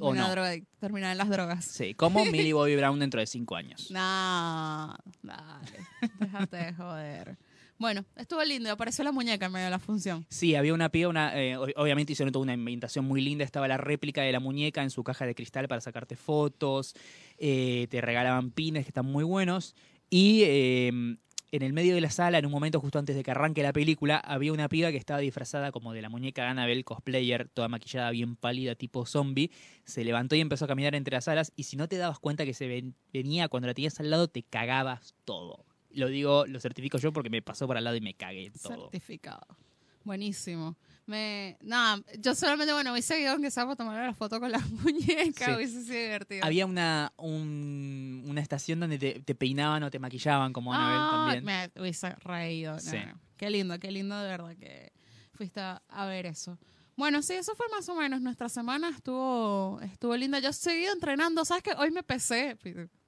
terminar, 0.00 0.28
no. 0.28 0.32
droga- 0.34 0.62
terminar 0.80 1.12
en 1.12 1.18
las 1.18 1.28
drogas. 1.28 1.64
Sí, 1.64 1.94
como 1.94 2.24
Millie 2.26 2.52
Bobby 2.52 2.76
Brown 2.76 2.98
dentro 2.98 3.20
de 3.20 3.26
cinco 3.26 3.56
años. 3.56 3.90
No, 3.90 4.94
dale. 5.22 5.78
Déjate 6.18 6.56
de 6.56 6.72
joder. 6.74 7.38
Bueno, 7.76 8.04
estuvo 8.16 8.42
lindo. 8.44 8.70
Apareció 8.70 9.02
la 9.04 9.10
muñeca 9.10 9.46
en 9.46 9.52
medio 9.52 9.64
de 9.64 9.70
la 9.70 9.80
función. 9.80 10.24
Sí, 10.28 10.54
había 10.54 10.72
una 10.74 10.90
piba, 10.90 11.08
una, 11.10 11.32
eh, 11.40 11.56
obviamente 11.56 12.12
hicieron 12.12 12.32
toda 12.32 12.44
una 12.44 12.54
inventación 12.54 13.04
muy 13.04 13.20
linda. 13.20 13.44
Estaba 13.44 13.66
la 13.66 13.76
réplica 13.76 14.22
de 14.22 14.30
la 14.30 14.38
muñeca 14.40 14.82
en 14.82 14.90
su 14.90 15.02
caja 15.02 15.26
de 15.26 15.34
cristal 15.34 15.66
para 15.66 15.80
sacarte 15.80 16.14
fotos. 16.16 16.94
eh, 17.36 17.88
te 17.90 18.00
regalaban 18.00 18.52
pines 18.52 18.84
que 18.84 18.90
están 18.90 19.06
muy 19.06 19.24
buenos. 19.24 19.74
Y 20.08 20.42
eh, 20.44 21.16
en 21.54 21.62
el 21.62 21.72
medio 21.72 21.94
de 21.94 22.00
la 22.00 22.10
sala, 22.10 22.38
en 22.38 22.46
un 22.46 22.50
momento 22.52 22.80
justo 22.80 22.98
antes 22.98 23.14
de 23.14 23.22
que 23.22 23.30
arranque 23.30 23.62
la 23.62 23.72
película, 23.72 24.16
había 24.18 24.52
una 24.52 24.68
piba 24.68 24.90
que 24.90 24.96
estaba 24.96 25.20
disfrazada 25.20 25.70
como 25.70 25.92
de 25.92 26.02
la 26.02 26.08
muñeca 26.08 26.50
Annabelle, 26.50 26.82
cosplayer, 26.82 27.48
toda 27.48 27.68
maquillada, 27.68 28.10
bien 28.10 28.34
pálida, 28.34 28.74
tipo 28.74 29.06
zombie. 29.06 29.50
Se 29.84 30.02
levantó 30.04 30.34
y 30.34 30.40
empezó 30.40 30.64
a 30.64 30.68
caminar 30.68 30.96
entre 30.96 31.14
las 31.14 31.24
salas. 31.26 31.52
Y 31.54 31.62
si 31.62 31.76
no 31.76 31.86
te 31.88 31.96
dabas 31.96 32.18
cuenta 32.18 32.44
que 32.44 32.54
se 32.54 32.66
ven- 32.66 32.96
venía 33.12 33.48
cuando 33.48 33.68
la 33.68 33.74
tenías 33.74 34.00
al 34.00 34.10
lado, 34.10 34.26
te 34.26 34.42
cagabas 34.42 35.14
todo. 35.24 35.64
Lo 35.90 36.08
digo, 36.08 36.44
lo 36.46 36.58
certifico 36.58 36.98
yo 36.98 37.12
porque 37.12 37.30
me 37.30 37.40
pasó 37.40 37.68
por 37.68 37.76
al 37.76 37.84
lado 37.84 37.94
y 37.94 38.00
me 38.00 38.14
cagué 38.14 38.50
todo. 38.50 38.90
Certificado. 38.90 39.46
Buenísimo. 40.04 40.76
Me, 41.06 41.58
nada, 41.60 42.02
yo 42.18 42.34
solamente, 42.34 42.72
bueno, 42.72 42.92
hubiese 42.92 43.20
ido 43.20 43.32
aunque 43.32 43.50
sea 43.50 43.64
para 43.64 43.76
tomar 43.76 44.06
la 44.06 44.14
foto 44.14 44.40
con 44.40 44.50
la 44.50 44.58
muñeca, 44.82 45.46
Sí. 45.46 45.52
hubiese 45.52 45.84
sido 45.84 45.98
divertido. 46.00 46.44
Había 46.46 46.64
una, 46.66 47.12
un- 47.18 48.24
una 48.26 48.40
estación 48.40 48.80
donde 48.80 48.98
te, 48.98 49.20
te 49.20 49.34
peinaban 49.34 49.82
o 49.82 49.90
te 49.90 49.98
maquillaban 49.98 50.52
como 50.52 50.72
Annabelle 50.72 51.00
Ah, 51.02 51.10
también. 51.34 51.44
Me 51.44 51.80
hubiese 51.82 52.10
reído. 52.16 52.74
no, 52.74 52.80
Sí. 52.80 52.96
no. 53.06 53.20
Qué 53.36 53.50
lindo, 53.50 53.78
qué 53.78 53.90
lindo 53.90 54.16
de 54.18 54.28
verdad 54.28 54.56
que 54.56 54.92
fuiste 55.34 55.60
a, 55.60 55.82
a 55.88 56.06
ver 56.06 56.24
eso. 56.26 56.58
Bueno, 56.96 57.20
sí, 57.22 57.32
eso 57.34 57.54
fue 57.56 57.66
más 57.70 57.88
o 57.88 57.96
menos. 57.96 58.20
Nuestra 58.20 58.48
semana 58.48 58.88
estuvo, 58.90 59.80
estuvo 59.82 60.16
linda. 60.16 60.38
Yo 60.38 60.50
he 60.50 60.52
seguido 60.52 60.92
entrenando. 60.92 61.44
¿Sabes 61.44 61.64
qué? 61.64 61.72
Hoy 61.76 61.90
me 61.90 62.02
pesé. 62.04 62.56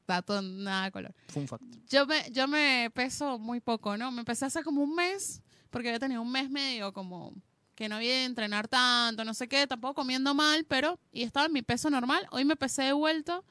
Dato 0.08 0.42
nada 0.42 0.86
de 0.86 0.90
color. 0.92 1.14
Fun 1.28 1.46
fact. 1.46 1.62
Yo 1.88 2.04
me, 2.06 2.30
yo 2.32 2.48
me 2.48 2.90
peso 2.92 3.38
muy 3.38 3.60
poco, 3.60 3.96
¿no? 3.96 4.10
Me 4.10 4.20
empecé 4.20 4.44
hace 4.44 4.62
como 4.64 4.82
un 4.82 4.94
mes, 4.96 5.40
porque 5.76 5.90
había 5.90 5.98
tenido 5.98 6.22
un 6.22 6.32
mes 6.32 6.48
medio 6.48 6.94
como 6.94 7.34
que 7.74 7.86
no 7.86 7.96
había 7.96 8.10
de 8.10 8.24
entrenar 8.24 8.66
tanto, 8.66 9.26
no 9.26 9.34
sé 9.34 9.46
qué, 9.46 9.66
tampoco 9.66 9.92
comiendo 9.92 10.32
mal, 10.32 10.64
pero, 10.64 10.98
y 11.12 11.22
estaba 11.22 11.44
en 11.44 11.52
mi 11.52 11.60
peso 11.60 11.90
normal. 11.90 12.26
Hoy 12.30 12.46
me 12.46 12.56
pesé 12.56 12.84
de 12.84 12.92
vuelta 12.94 13.42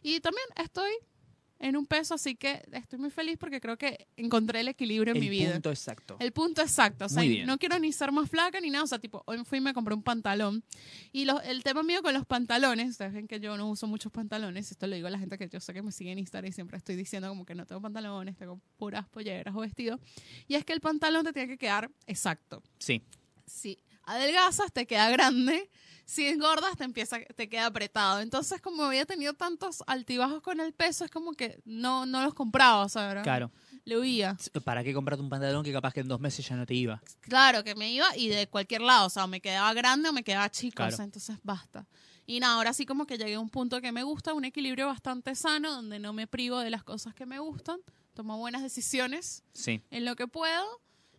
y 0.00 0.20
también 0.20 0.46
estoy 0.54 0.92
en 1.62 1.76
un 1.76 1.86
peso, 1.86 2.14
así 2.14 2.34
que 2.34 2.62
estoy 2.72 2.98
muy 2.98 3.10
feliz 3.10 3.36
porque 3.38 3.60
creo 3.60 3.78
que 3.78 4.06
encontré 4.16 4.60
el 4.60 4.68
equilibrio 4.68 5.12
en 5.12 5.16
el 5.16 5.22
mi 5.22 5.28
vida. 5.30 5.52
punto 5.52 5.70
exacto. 5.70 6.16
El 6.18 6.32
punto 6.32 6.60
exacto. 6.60 7.06
O 7.06 7.08
sea, 7.08 7.22
no 7.46 7.56
quiero 7.58 7.78
ni 7.78 7.92
ser 7.92 8.12
más 8.12 8.28
flaca 8.28 8.60
ni 8.60 8.68
nada. 8.68 8.84
O 8.84 8.86
sea, 8.86 8.98
tipo, 8.98 9.22
hoy 9.26 9.42
fui 9.44 9.58
y 9.58 9.60
me 9.60 9.72
compré 9.72 9.94
un 9.94 10.02
pantalón. 10.02 10.62
Y 11.12 11.24
lo- 11.24 11.40
el 11.40 11.62
tema 11.62 11.82
mío 11.82 12.02
con 12.02 12.12
los 12.14 12.26
pantalones, 12.26 12.90
ustedes 12.90 13.12
ven 13.12 13.26
que 13.28 13.40
yo 13.40 13.56
no 13.56 13.70
uso 13.70 13.86
muchos 13.86 14.10
pantalones. 14.12 14.70
Esto 14.70 14.86
lo 14.86 14.96
digo 14.96 15.06
a 15.06 15.10
la 15.10 15.18
gente 15.18 15.38
que 15.38 15.48
yo 15.48 15.60
sé 15.60 15.72
que 15.72 15.82
me 15.82 15.92
sigue 15.92 16.10
en 16.12 16.18
Instagram 16.18 16.50
y 16.50 16.52
siempre 16.52 16.76
estoy 16.76 16.96
diciendo 16.96 17.28
como 17.28 17.46
que 17.46 17.54
no 17.54 17.64
tengo 17.64 17.80
pantalones, 17.80 18.36
tengo 18.36 18.60
puras 18.76 19.08
polleras 19.08 19.54
o 19.54 19.60
vestidos. 19.60 20.00
Y 20.48 20.56
es 20.56 20.64
que 20.64 20.72
el 20.72 20.80
pantalón 20.80 21.24
te 21.24 21.32
tiene 21.32 21.48
que 21.48 21.58
quedar 21.58 21.90
exacto. 22.06 22.62
Sí, 22.78 23.02
Si 23.46 23.78
adelgazas, 24.04 24.72
te 24.72 24.86
queda 24.86 25.10
grande. 25.10 25.70
Si 26.04 26.26
engordas, 26.26 26.76
te 26.76 26.84
empieza, 26.84 27.20
te 27.20 27.48
queda 27.48 27.66
apretado. 27.66 28.20
Entonces, 28.20 28.60
como 28.60 28.82
había 28.84 29.06
tenido 29.06 29.34
tantos 29.34 29.82
altibajos 29.86 30.42
con 30.42 30.60
el 30.60 30.72
peso, 30.72 31.04
es 31.04 31.10
como 31.10 31.32
que 31.32 31.60
no, 31.64 32.06
no 32.06 32.22
los 32.22 32.34
compraba, 32.34 32.86
¿verdad? 32.94 33.22
claro. 33.22 33.50
Le 33.84 33.98
huía. 33.98 34.36
¿Para 34.64 34.84
qué 34.84 34.92
comprarte 34.94 35.22
un 35.22 35.28
pantalón 35.30 35.64
que 35.64 35.72
capaz 35.72 35.92
que 35.92 36.00
en 36.00 36.08
dos 36.08 36.20
meses 36.20 36.46
ya 36.48 36.54
no 36.56 36.66
te 36.66 36.74
iba? 36.74 37.00
Claro, 37.20 37.64
que 37.64 37.74
me 37.74 37.90
iba 37.90 38.06
y 38.16 38.28
de 38.28 38.46
cualquier 38.48 38.80
lado, 38.82 39.06
o 39.06 39.10
sea, 39.10 39.24
o 39.24 39.26
me 39.28 39.40
quedaba 39.40 39.72
grande 39.74 40.08
o 40.08 40.12
me 40.12 40.22
quedaba 40.22 40.48
chico, 40.50 40.76
Claro. 40.76 40.92
o 40.92 40.96
sea, 40.96 41.04
entonces 41.04 41.36
basta. 41.42 41.86
Y 42.26 42.38
nada, 42.38 42.54
ahora 42.54 42.72
sí 42.74 42.86
como 42.86 43.06
que 43.06 43.18
llegué 43.18 43.34
a 43.34 43.40
un 43.40 43.48
punto 43.50 43.80
que 43.80 43.90
me 43.90 44.02
gusta, 44.04 44.34
un 44.34 44.44
equilibrio 44.44 44.86
bastante 44.86 45.34
sano, 45.34 45.72
donde 45.72 45.98
no 45.98 46.12
me 46.12 46.26
privo 46.28 46.58
de 46.60 46.70
las 46.70 46.84
cosas 46.84 47.14
que 47.14 47.26
me 47.26 47.40
gustan, 47.40 47.80
tomo 48.14 48.38
buenas 48.38 48.62
decisiones 48.62 49.42
Sí. 49.52 49.82
en 49.90 50.04
lo 50.04 50.14
que 50.14 50.28
puedo, 50.28 50.64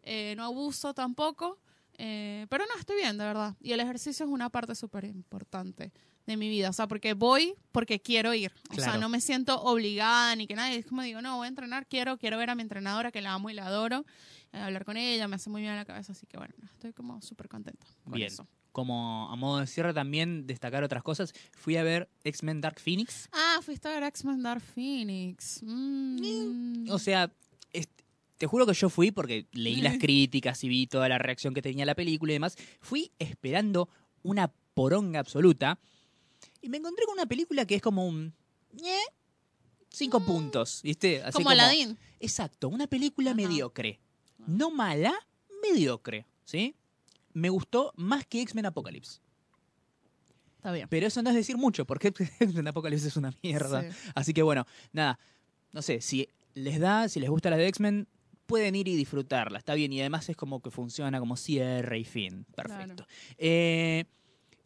eh, 0.04 0.34
no 0.38 0.46
abuso 0.46 0.94
tampoco, 0.94 1.60
eh, 1.98 2.48
pero 2.50 2.66
no, 2.66 2.80
estoy 2.80 2.98
bien, 2.98 3.18
de 3.18 3.26
verdad. 3.26 3.56
Y 3.62 3.72
el 3.72 3.80
ejercicio 3.80 4.26
es 4.26 4.32
una 4.32 4.50
parte 4.50 4.76
súper 4.76 5.06
importante 5.06 5.92
de 6.26 6.38
mi 6.38 6.50
vida, 6.50 6.70
o 6.70 6.74
sea, 6.74 6.88
porque 6.88 7.14
voy 7.14 7.54
porque 7.72 8.00
quiero 8.02 8.34
ir, 8.34 8.54
o 8.70 8.76
sea, 8.76 8.98
no 8.98 9.10
me 9.10 9.20
siento 9.20 9.62
obligada 9.62 10.36
ni 10.36 10.48
que 10.48 10.56
nadie, 10.56 10.78
es 10.78 10.86
como 10.86 11.02
digo, 11.02 11.22
no, 11.22 11.38
voy 11.38 11.46
a 11.46 11.50
entrenar, 11.50 11.86
quiero, 11.86 12.18
quiero 12.18 12.38
ver 12.38 12.50
a 12.50 12.56
mi 12.56 12.62
entrenadora 12.62 13.12
que 13.12 13.22
la 13.22 13.34
amo 13.34 13.50
y 13.50 13.54
la 13.54 13.68
adoro, 13.68 14.06
eh, 14.54 14.60
hablar 14.60 14.86
con 14.86 14.96
ella, 14.96 15.28
me 15.28 15.36
hace 15.36 15.50
muy 15.50 15.62
bien 15.62 15.76
la 15.76 15.84
cabeza, 15.84 16.14
así 16.14 16.26
que 16.26 16.38
bueno, 16.38 16.54
estoy 16.64 16.94
como 16.94 17.22
súper 17.22 17.50
contenta 17.50 17.86
con 18.04 18.14
Bien. 18.14 18.28
eso. 18.28 18.48
Como 18.72 19.30
a 19.30 19.36
modo 19.36 19.60
de 19.60 19.68
cierre 19.68 19.94
también 19.94 20.48
destacar 20.48 20.84
otras 20.84 21.04
cosas, 21.04 21.34
fui 21.52 21.76
a 21.78 21.84
ver 21.84 22.10
X-Men 22.24 22.62
Dark 22.62 22.80
Phoenix. 22.80 23.30
Ah, 23.32 23.60
fuiste 23.62 23.88
a 23.88 23.92
ver 23.92 24.04
X-Men 24.04 24.42
Dark 24.42 24.62
Phoenix. 24.62 25.60
Mm. 25.62 26.90
O 26.90 26.98
sea, 26.98 27.32
te 28.44 28.48
juro 28.48 28.66
que 28.66 28.74
yo 28.74 28.90
fui 28.90 29.10
porque 29.10 29.48
leí 29.54 29.80
las 29.80 29.98
críticas 30.00 30.62
y 30.66 30.68
vi 30.68 30.86
toda 30.86 31.08
la 31.08 31.18
reacción 31.18 31.54
que 31.54 31.62
tenía 31.62 31.86
la 31.86 31.96
película 31.96 32.34
y 32.34 32.36
demás. 32.36 32.58
Fui 32.82 33.10
esperando 33.18 33.88
una 34.22 34.52
poronga 34.74 35.22
absoluta 35.22 35.80
y 36.62 36.68
me 36.68 36.76
encontré 36.76 37.06
con 37.06 37.14
una 37.14 37.26
película 37.26 37.66
que 37.66 37.76
es 37.76 37.82
como 37.82 38.06
un... 38.06 38.34
Cinco 39.90 40.20
puntos, 40.20 40.82
¿viste? 40.84 41.24
Así 41.24 41.38
como 41.38 41.52
Aladdin. 41.52 41.98
Exacto, 42.20 42.68
una 42.68 42.86
película 42.86 43.30
Ajá. 43.30 43.38
mediocre. 43.38 44.02
No 44.46 44.72
mala, 44.72 45.14
mediocre, 45.62 46.26
¿sí? 46.44 46.76
Me 47.32 47.48
gustó 47.48 47.94
más 47.96 48.26
que 48.26 48.42
X-Men 48.42 48.66
Apocalypse. 48.66 49.22
Está 50.58 50.74
bien. 50.74 50.90
Pero 50.90 51.08
eso 51.08 51.22
no 51.22 51.30
es 51.30 51.36
decir 51.38 51.56
mucho, 51.56 51.86
porque 51.86 52.10
X-Men 52.40 52.68
Apocalypse 52.68 53.08
es 53.08 53.16
una 53.16 53.34
mierda. 53.42 53.90
Sí. 53.90 53.98
Así 54.16 54.34
que 54.34 54.42
bueno, 54.42 54.68
nada, 54.92 55.18
no 55.72 55.82
sé, 55.82 56.02
si 56.02 56.28
les 56.56 56.82
da, 56.82 57.08
si 57.08 57.22
les 57.22 57.30
gusta 57.30 57.50
la 57.50 57.56
de 57.56 57.68
X-Men, 57.68 58.08
pueden 58.54 58.76
ir 58.76 58.88
y 58.88 58.96
disfrutarla, 58.96 59.58
está 59.58 59.74
bien. 59.74 59.92
Y 59.94 60.00
además 60.00 60.30
es 60.30 60.38
como 60.38 60.62
que 60.62 60.70
funciona 60.70 61.20
como 61.20 61.38
cierre 61.38 61.98
y 61.98 62.04
fin. 62.04 62.46
Perfecto. 62.56 63.08
Eh, 63.40 64.06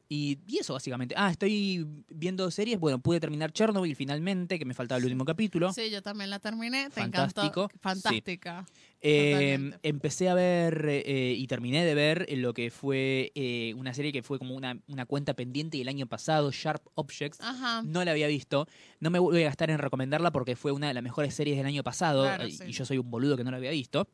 y, 0.09 0.39
y 0.47 0.59
eso 0.59 0.73
básicamente. 0.73 1.15
Ah, 1.17 1.29
estoy 1.31 1.85
viendo 2.09 2.49
series. 2.51 2.79
Bueno, 2.79 2.99
pude 2.99 3.19
terminar 3.19 3.51
Chernobyl 3.51 3.95
finalmente, 3.95 4.57
que 4.57 4.65
me 4.65 4.73
faltaba 4.73 4.97
el 4.99 5.05
último 5.05 5.25
capítulo. 5.25 5.73
Sí, 5.73 5.89
yo 5.89 6.01
también 6.01 6.29
la 6.29 6.39
terminé. 6.39 6.85
Te 6.85 7.01
Fantástico. 7.01 7.63
encantó. 7.65 7.79
Fantástica. 7.79 8.65
Eh, 9.01 9.71
empecé 9.83 10.27
a 10.29 10.33
ver 10.33 10.85
eh, 10.89 11.35
y 11.37 11.45
terminé 11.47 11.85
de 11.85 11.93
ver 11.93 12.25
lo 12.37 12.53
que 12.53 12.71
fue 12.71 13.31
eh, 13.35 13.73
una 13.75 13.93
serie 13.93 14.11
que 14.11 14.23
fue 14.23 14.39
como 14.39 14.55
una, 14.55 14.79
una 14.87 15.05
cuenta 15.05 15.33
pendiente 15.35 15.79
el 15.79 15.87
año 15.87 16.07
pasado, 16.07 16.51
Sharp 16.51 16.83
Objects. 16.95 17.39
Ajá. 17.41 17.83
No 17.83 18.03
la 18.03 18.11
había 18.11 18.27
visto. 18.27 18.67
No 18.99 19.09
me 19.09 19.19
voy 19.19 19.41
a 19.41 19.45
gastar 19.45 19.69
en 19.69 19.77
recomendarla 19.77 20.31
porque 20.31 20.55
fue 20.55 20.71
una 20.71 20.87
de 20.87 20.93
las 20.93 21.03
mejores 21.03 21.33
series 21.35 21.57
del 21.57 21.65
año 21.67 21.83
pasado 21.83 22.23
Claro, 22.23 22.45
eh, 22.45 22.51
sí. 22.51 22.63
y 22.67 22.71
yo 22.71 22.85
soy 22.85 22.97
un 22.97 23.09
boludo 23.11 23.37
que 23.37 23.43
no 23.43 23.51
la 23.51 23.57
había 23.57 23.71
visto. 23.71 24.07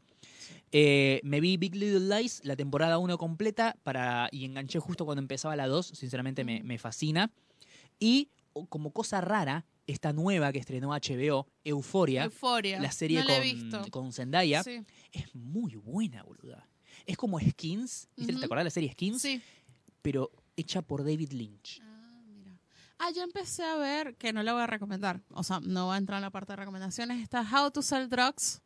Eh, 0.75 1.21
me 1.23 1.39
vi 1.39 1.55
Big 1.57 1.75
Little 1.75 2.17
Lies, 2.17 2.41
la 2.43 2.55
temporada 2.55 2.97
1 2.97 3.17
completa, 3.19 3.77
para, 3.83 4.27
y 4.31 4.43
enganché 4.43 4.79
justo 4.79 5.05
cuando 5.05 5.21
empezaba 5.21 5.55
la 5.55 5.67
2. 5.67 5.85
Sinceramente 5.85 6.43
me, 6.43 6.63
me 6.63 6.79
fascina. 6.79 7.31
Y 7.99 8.29
como 8.69 8.91
cosa 8.91 9.21
rara, 9.21 9.65
esta 9.85 10.13
nueva 10.13 10.51
que 10.51 10.57
estrenó 10.59 10.89
HBO, 10.89 11.47
Euforia, 11.63 12.29
la 12.79 12.91
serie 12.91 13.19
no 13.19 13.25
la 13.25 13.45
he 13.45 13.89
con, 13.91 14.11
Zendaya, 14.13 14.63
Sí. 14.63 14.83
es 15.11 15.33
muy 15.35 15.75
buena, 15.75 16.23
boluda. 16.23 16.67
Es 17.05 17.17
como 17.17 17.39
Skins. 17.39 18.07
¿te 18.15 18.31
acordás 18.43 18.61
de 18.61 18.65
la 18.65 18.69
serie 18.71 18.91
Skins? 18.93 19.21
Sí. 19.21 19.41
Pero 20.01 20.31
hecha 20.55 20.81
por 20.81 21.03
David 21.03 21.33
Lynch. 21.33 21.81
Ah, 21.83 22.21
mira. 22.27 22.59
Ah, 22.97 23.11
yo 23.15 23.21
empecé 23.23 23.63
a 23.63 23.75
ver, 23.75 24.15
que 24.15 24.33
no 24.33 24.41
la 24.41 24.53
voy 24.53 24.63
a 24.63 24.67
recomendar, 24.67 25.21
o 25.29 25.43
sea, 25.43 25.59
no 25.59 25.87
va 25.87 25.95
a 25.95 25.97
entrar 25.97 26.17
en 26.17 26.23
la 26.23 26.31
parte 26.31 26.53
de 26.53 26.57
recomendaciones, 26.57 27.21
está 27.21 27.41
How 27.41 27.69
to 27.71 27.81
Sell 27.81 28.09
Drugs 28.09 28.61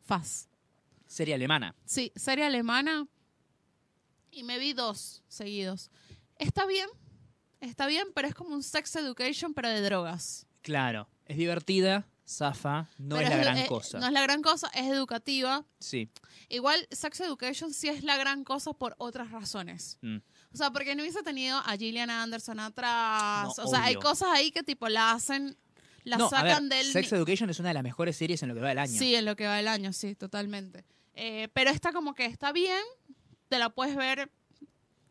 Fast. 0.00 0.47
Serie 1.08 1.34
alemana. 1.34 1.74
Sí, 1.84 2.12
serie 2.14 2.44
alemana. 2.44 3.08
Y 4.30 4.44
me 4.44 4.58
vi 4.58 4.74
dos 4.74 5.24
seguidos. 5.26 5.90
Está 6.36 6.66
bien, 6.66 6.88
está 7.60 7.86
bien, 7.86 8.06
pero 8.14 8.28
es 8.28 8.34
como 8.34 8.54
un 8.54 8.62
sex 8.62 8.94
education, 8.94 9.54
pero 9.54 9.68
de 9.68 9.80
drogas. 9.80 10.46
Claro, 10.62 11.08
es 11.24 11.36
divertida, 11.38 12.06
zafa, 12.28 12.88
no 12.98 13.16
Pero 13.16 13.28
es 13.28 13.34
la 13.34 13.36
gran 13.38 13.58
eh, 13.58 13.66
cosa. 13.66 13.98
No 13.98 14.06
es 14.06 14.12
la 14.12 14.22
gran 14.22 14.42
cosa, 14.42 14.70
es 14.74 14.86
educativa. 14.86 15.64
Sí. 15.80 16.10
Igual, 16.48 16.86
sex 16.90 17.20
education 17.20 17.72
sí 17.72 17.88
es 17.88 18.04
la 18.04 18.16
gran 18.16 18.44
cosa 18.44 18.74
por 18.74 18.94
otras 18.98 19.30
razones. 19.30 19.98
Mm. 20.02 20.18
O 20.52 20.56
sea, 20.56 20.70
porque 20.70 20.94
no 20.94 21.02
hubiese 21.02 21.22
tenido 21.22 21.58
a 21.58 21.76
Gillian 21.76 22.10
Anderson 22.10 22.60
atrás. 22.60 23.56
No, 23.56 23.64
o 23.64 23.68
sea, 23.68 23.84
hay 23.84 23.94
cosas 23.96 24.28
ahí 24.32 24.50
que 24.50 24.62
tipo 24.62 24.88
la 24.88 25.12
hacen, 25.12 25.56
la 26.04 26.18
no, 26.18 26.26
a 26.26 26.30
sacan 26.30 26.68
ver, 26.68 26.84
del... 26.84 26.92
Sex 26.92 27.12
Education 27.12 27.48
es 27.50 27.58
una 27.60 27.68
de 27.68 27.74
las 27.74 27.82
mejores 27.82 28.16
series 28.16 28.42
en 28.42 28.50
lo 28.50 28.54
que 28.54 28.60
va 28.60 28.68
del 28.68 28.78
año. 28.78 28.98
Sí, 28.98 29.14
en 29.14 29.24
lo 29.24 29.34
que 29.34 29.46
va 29.46 29.56
del 29.56 29.68
año, 29.68 29.92
sí, 29.92 30.14
totalmente. 30.14 30.84
Eh, 31.20 31.48
pero 31.52 31.70
esta 31.70 31.92
como 31.92 32.14
que 32.14 32.26
está 32.26 32.52
bien, 32.52 32.80
te 33.48 33.58
la 33.58 33.70
puedes 33.70 33.96
ver 33.96 34.30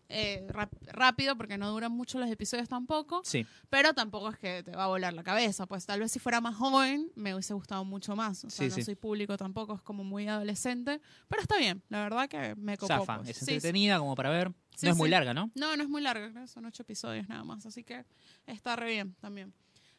eh, 0.10 0.48
rápido 0.93 1.36
porque 1.36 1.58
no 1.58 1.70
duran 1.70 1.91
mucho 1.91 2.17
los 2.17 2.30
episodios 2.32 2.70
tampoco, 2.70 3.22
Sí, 3.26 3.46
pero 3.70 3.93
tampoco 3.93 4.30
es 4.30 4.38
que 4.38 4.63
te 4.63 4.72
va 4.72 4.86
a 4.86 4.88
volar 4.88 5.13
la 5.13 5.22
cabeza. 5.24 5.65
Pues 5.65 5.86
tal 5.86 6.00
vez 6.00 6.10
si 6.13 6.20
fuera 6.20 6.39
más 6.39 6.56
joven 6.56 7.12
me 7.15 7.34
hubiese 7.34 7.54
gustado 7.54 7.84
mucho 7.84 8.15
más. 8.15 8.46
O 8.46 8.50
sea, 8.50 8.65
Sí, 8.65 8.70
no 8.70 8.76
sí. 8.76 8.84
soy 8.84 8.96
público 8.96 9.36
tampoco, 9.36 9.76
es 9.76 9.82
como 9.82 10.06
muy 10.06 10.28
adolescente, 10.30 11.02
pero 11.28 11.41
está 11.41 11.58
bien, 11.58 11.84
la 11.89 12.04
verdad 12.04 12.30
que 12.30 12.56
me 12.56 12.78
copó. 12.78 12.93
zafa. 13.00 13.17
pues. 13.17 13.30
Es 13.32 13.41
entretenida 13.41 14.00
como 14.00 14.15
para 14.15 14.30
ver. 14.30 14.54
No 14.82 14.91
es 14.91 14.96
muy 14.96 15.10
larga, 15.10 15.34
¿no? 15.34 15.52
No, 15.56 15.76
no 15.76 15.84
es 15.84 15.89
muy 15.89 16.02
larga, 16.02 16.48
son 16.48 16.65
ocho 16.65 16.84
episodios 16.84 17.28
nada 17.28 17.43
más, 17.43 17.65
así 17.65 17.84
que 17.84 18.06
está 18.46 18.78
re 18.78 18.91
bien 18.91 19.13
también. 19.20 19.54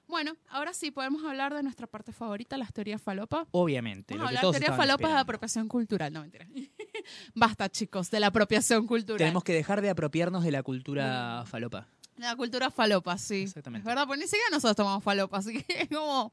Bueno, 0.08 0.36
ahora 0.48 0.72
sí 0.72 0.90
podemos 0.90 1.22
hablar 1.24 1.54
de 1.54 1.62
nuestra 1.62 1.86
parte 1.86 2.12
favorita, 2.12 2.56
las 2.56 2.72
teorías 2.72 3.00
falopa. 3.00 3.46
Obviamente. 3.50 4.14
Vamos 4.14 4.22
lo 4.22 4.26
a 4.26 4.28
hablar 4.30 4.40
todos 4.40 4.56
teorías 4.56 4.76
falopas 4.76 5.12
de 5.12 5.18
apropiación 5.18 5.68
cultural. 5.68 6.12
No, 6.12 6.22
mentira. 6.22 6.46
Basta, 7.34 7.68
chicos, 7.68 8.10
de 8.10 8.18
la 8.20 8.28
apropiación 8.28 8.86
cultural. 8.86 9.18
Tenemos 9.18 9.44
que 9.44 9.52
dejar 9.52 9.82
de 9.82 9.90
apropiarnos 9.90 10.42
de 10.44 10.50
la 10.50 10.62
cultura 10.62 11.44
falopa. 11.46 11.86
La 12.16 12.34
cultura 12.36 12.70
falopa, 12.70 13.16
sí. 13.18 13.42
Exactamente. 13.42 13.82
Es 13.82 13.86
verdad, 13.86 14.06
pues 14.06 14.18
ni 14.18 14.24
siquiera 14.24 14.46
nosotros 14.50 14.76
tomamos 14.76 15.04
falopa, 15.04 15.38
así 15.38 15.62
que 15.62 15.82
es 15.82 15.88
como... 15.88 16.32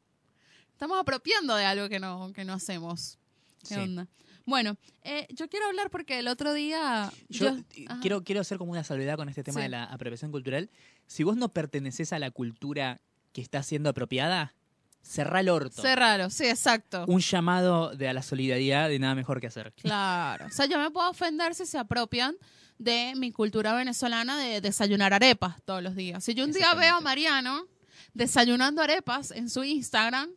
Estamos 0.71 0.99
apropiando 0.99 1.55
de 1.55 1.65
algo 1.65 1.87
que 1.87 1.99
no, 1.99 2.31
que 2.33 2.43
no 2.43 2.53
hacemos. 2.53 3.17
¿Qué 3.59 3.75
Sí. 3.75 3.79
onda? 3.79 4.07
Bueno, 4.45 4.77
eh, 5.03 5.25
yo 5.33 5.47
quiero 5.49 5.65
hablar 5.67 5.89
porque 5.89 6.19
el 6.19 6.27
otro 6.27 6.53
día... 6.53 7.11
Yo 7.29 7.55
quiero, 8.01 8.23
quiero 8.23 8.41
hacer 8.41 8.57
como 8.57 8.71
una 8.71 8.83
salvedad 8.83 9.15
con 9.17 9.27
este 9.29 9.43
tema 9.43 9.59
Sí. 9.59 9.63
de 9.63 9.69
la 9.69 9.83
apropiación 9.85 10.31
cultural. 10.31 10.69
Si 11.07 11.23
vos 11.23 11.35
no 11.37 11.49
perteneces 11.49 12.13
a 12.13 12.19
la 12.19 12.29
cultura 12.31 13.01
que 13.35 13.41
está 13.41 13.61
siendo 13.63 13.89
apropiada, 13.89 14.53
cerrá 15.01 15.41
el 15.41 15.49
orto. 15.49 15.81
Cerralo, 15.81 16.29
sí, 16.29 16.45
exacto. 16.45 17.03
Un 17.05 17.19
llamado 17.19 17.93
de 17.93 18.07
a 18.07 18.13
la 18.13 18.23
solidaridad 18.23 18.87
de 18.87 18.97
nada 18.97 19.13
mejor 19.13 19.41
que 19.41 19.47
hacer. 19.47 19.73
Claro. 19.73 20.45
O 20.45 20.49
sea, 20.49 20.67
yo 20.67 20.79
me 20.79 20.89
puedo 20.89 21.09
ofender 21.09 21.53
si 21.53 21.65
se 21.65 21.77
apropian 21.77 22.37
de 22.77 23.11
mi 23.17 23.33
cultura 23.33 23.73
venezolana 23.73 24.37
de 24.37 24.61
desayunar 24.61 25.13
arepas 25.13 25.61
todos 25.65 25.83
los 25.83 25.97
días. 25.97 26.23
Si 26.23 26.33
yo 26.33 26.45
un 26.45 26.53
día 26.53 26.73
veo 26.75 26.95
a. 26.95 27.01
Mariano 27.01 27.67
desayunando 28.13 28.81
arepas 28.81 29.31
en 29.31 29.49
su 29.49 29.65
Instagram, 29.65 30.29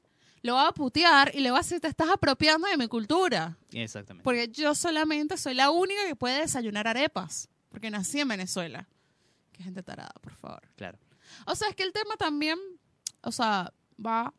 lo 0.42 0.54
voy 0.54 0.66
a 0.66 0.72
putear 0.72 1.30
y 1.36 1.38
le 1.38 1.52
voy 1.52 1.60
a 1.60 1.62
decir, 1.62 1.78
te 1.80 1.86
estás 1.86 2.10
apropiando 2.10 2.66
de 2.66 2.76
mi 2.76 2.88
cultura. 2.88 3.56
Exactamente. 3.70 4.24
Porque 4.24 4.48
yo 4.48 4.74
solamente 4.74 5.36
soy 5.36 5.54
la 5.54 5.70
única 5.70 6.04
que 6.04 6.16
puede 6.16 6.40
desayunar 6.40 6.88
arepas. 6.88 7.48
Porque 7.68 7.92
nací 7.92 8.18
en 8.18 8.26
Venezuela. 8.26 8.88
Qué 9.52 9.62
gente 9.62 9.84
tarada, 9.84 10.14
por 10.20 10.34
favor. 10.34 10.62
Claro. 10.74 10.98
O 11.46 11.54
sea, 11.54 11.68
es 11.68 11.76
que 11.76 11.82
el 11.82 11.92
tema 11.92 12.16
también, 12.16 12.58
o 13.22 13.32
sea, 13.32 13.72
va 14.04 14.32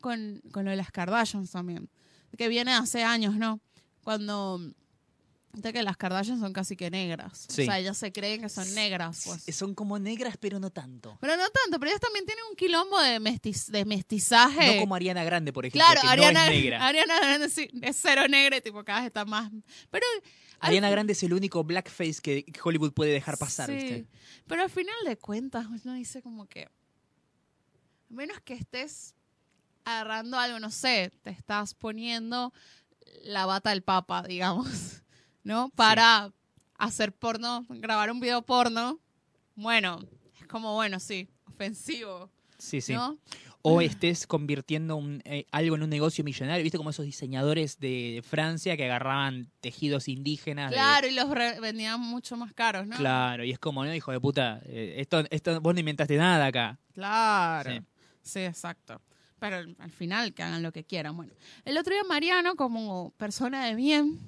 con, 0.00 0.42
con 0.52 0.64
lo 0.64 0.70
de 0.70 0.76
las 0.76 0.90
Kardashians 0.90 1.50
también. 1.50 1.88
Que 2.36 2.48
viene 2.48 2.72
hace 2.72 3.02
años, 3.04 3.36
¿no? 3.36 3.60
Cuando 4.02 4.58
que 5.60 5.82
las 5.82 5.98
Kardashian 5.98 6.40
son 6.40 6.52
casi 6.54 6.76
que 6.76 6.90
negras. 6.90 7.46
Sí. 7.48 7.62
O 7.62 7.64
sea, 7.66 7.78
ellas 7.78 7.98
se 7.98 8.10
creen 8.10 8.40
que 8.40 8.48
son 8.48 8.72
negras, 8.74 9.22
pues. 9.26 9.54
Son 9.54 9.74
como 9.74 9.98
negras, 9.98 10.36
pero 10.40 10.58
no 10.58 10.70
tanto. 10.70 11.18
Pero 11.20 11.36
no 11.36 11.42
tanto, 11.50 11.78
pero 11.78 11.90
ellas 11.90 12.00
también 12.00 12.24
tienen 12.24 12.42
un 12.48 12.56
quilombo 12.56 12.98
de, 13.00 13.20
mestiz- 13.20 13.66
de 13.70 13.84
mestizaje. 13.84 14.74
No 14.76 14.80
como 14.80 14.94
Ariana 14.94 15.22
Grande, 15.24 15.52
por 15.52 15.66
ejemplo, 15.66 15.84
claro, 15.84 16.00
que 16.00 16.08
Ariana, 16.08 16.46
no 16.46 16.50
es 16.52 16.58
negra. 16.62 16.86
Ariana 16.86 17.18
Grande 17.20 17.50
sí, 17.50 17.68
es 17.82 17.98
cero 18.00 18.26
negra 18.28 18.60
tipo 18.62 18.82
cada 18.82 19.00
vez 19.00 19.08
está 19.08 19.26
más. 19.26 19.52
Pero 19.90 20.06
al 20.58 20.68
Ariana 20.68 20.88
Grande 20.88 21.12
es 21.12 21.22
el 21.22 21.34
único 21.34 21.62
blackface 21.64 22.22
que 22.22 22.46
Hollywood 22.64 22.94
puede 22.94 23.12
dejar 23.12 23.36
pasar, 23.36 23.68
Sí, 23.68 23.74
¿viste? 23.74 24.06
Pero 24.46 24.62
al 24.62 24.70
final 24.70 24.94
de 25.04 25.18
cuentas, 25.18 25.66
uno 25.66 25.92
dice 25.94 26.22
como 26.22 26.46
que. 26.46 26.68
Menos 28.12 28.40
que 28.40 28.52
estés 28.54 29.14
agarrando 29.84 30.38
algo, 30.38 30.60
no 30.60 30.70
sé, 30.70 31.10
te 31.22 31.30
estás 31.30 31.74
poniendo 31.74 32.52
la 33.24 33.46
bata 33.46 33.70
del 33.70 33.82
papa, 33.82 34.22
digamos, 34.22 35.02
¿no? 35.44 35.70
Para 35.70 36.30
hacer 36.76 37.12
porno, 37.12 37.64
grabar 37.70 38.10
un 38.10 38.20
video 38.20 38.42
porno. 38.42 39.00
Bueno, 39.54 39.98
es 40.40 40.46
como, 40.46 40.74
bueno, 40.74 41.00
sí, 41.00 41.28
ofensivo, 41.46 42.30
Sí, 42.58 42.80
sí. 42.80 42.92
¿no? 42.92 43.18
O 43.64 43.80
estés 43.80 44.26
convirtiendo 44.26 44.96
un, 44.96 45.22
eh, 45.24 45.46
algo 45.52 45.76
en 45.76 45.84
un 45.84 45.90
negocio 45.90 46.22
millonario, 46.24 46.62
¿viste? 46.64 46.78
Como 46.78 46.90
esos 46.90 47.04
diseñadores 47.06 47.78
de 47.78 48.20
Francia 48.28 48.76
que 48.76 48.84
agarraban 48.84 49.50
tejidos 49.60 50.08
indígenas. 50.08 50.70
de- 50.70 50.76
Claro, 50.76 51.06
y 51.06 51.12
los 51.12 51.28
vendían 51.60 52.00
mucho 52.00 52.36
más 52.36 52.52
caros, 52.52 52.86
¿no? 52.88 52.96
Claro, 52.96 53.44
y 53.44 53.52
es 53.52 53.58
como, 53.60 53.84
¿no? 53.84 53.94
Hijo 53.94 54.10
de 54.12 54.20
puta, 54.20 54.60
eh, 54.66 54.96
esto, 54.98 55.22
esto, 55.30 55.60
vos 55.60 55.74
no 55.74 55.80
inventaste 55.80 56.16
nada 56.16 56.46
acá. 56.46 56.78
Claro. 56.92 57.70
Sí. 57.70 57.80
Sí. 58.22 58.40
exacto. 58.40 59.00
Pero 59.38 59.56
al- 59.56 59.76
al 59.80 59.90
final 59.90 60.32
que 60.34 60.42
hagan 60.42 60.62
lo 60.62 60.72
que 60.72 60.84
quieran. 60.84 61.16
Bueno, 61.16 61.32
el 61.64 61.76
otro 61.76 61.92
día 61.92 62.04
Mariano, 62.04 62.54
como 62.54 63.10
persona 63.16 63.66
de 63.66 63.74
bien, 63.74 64.18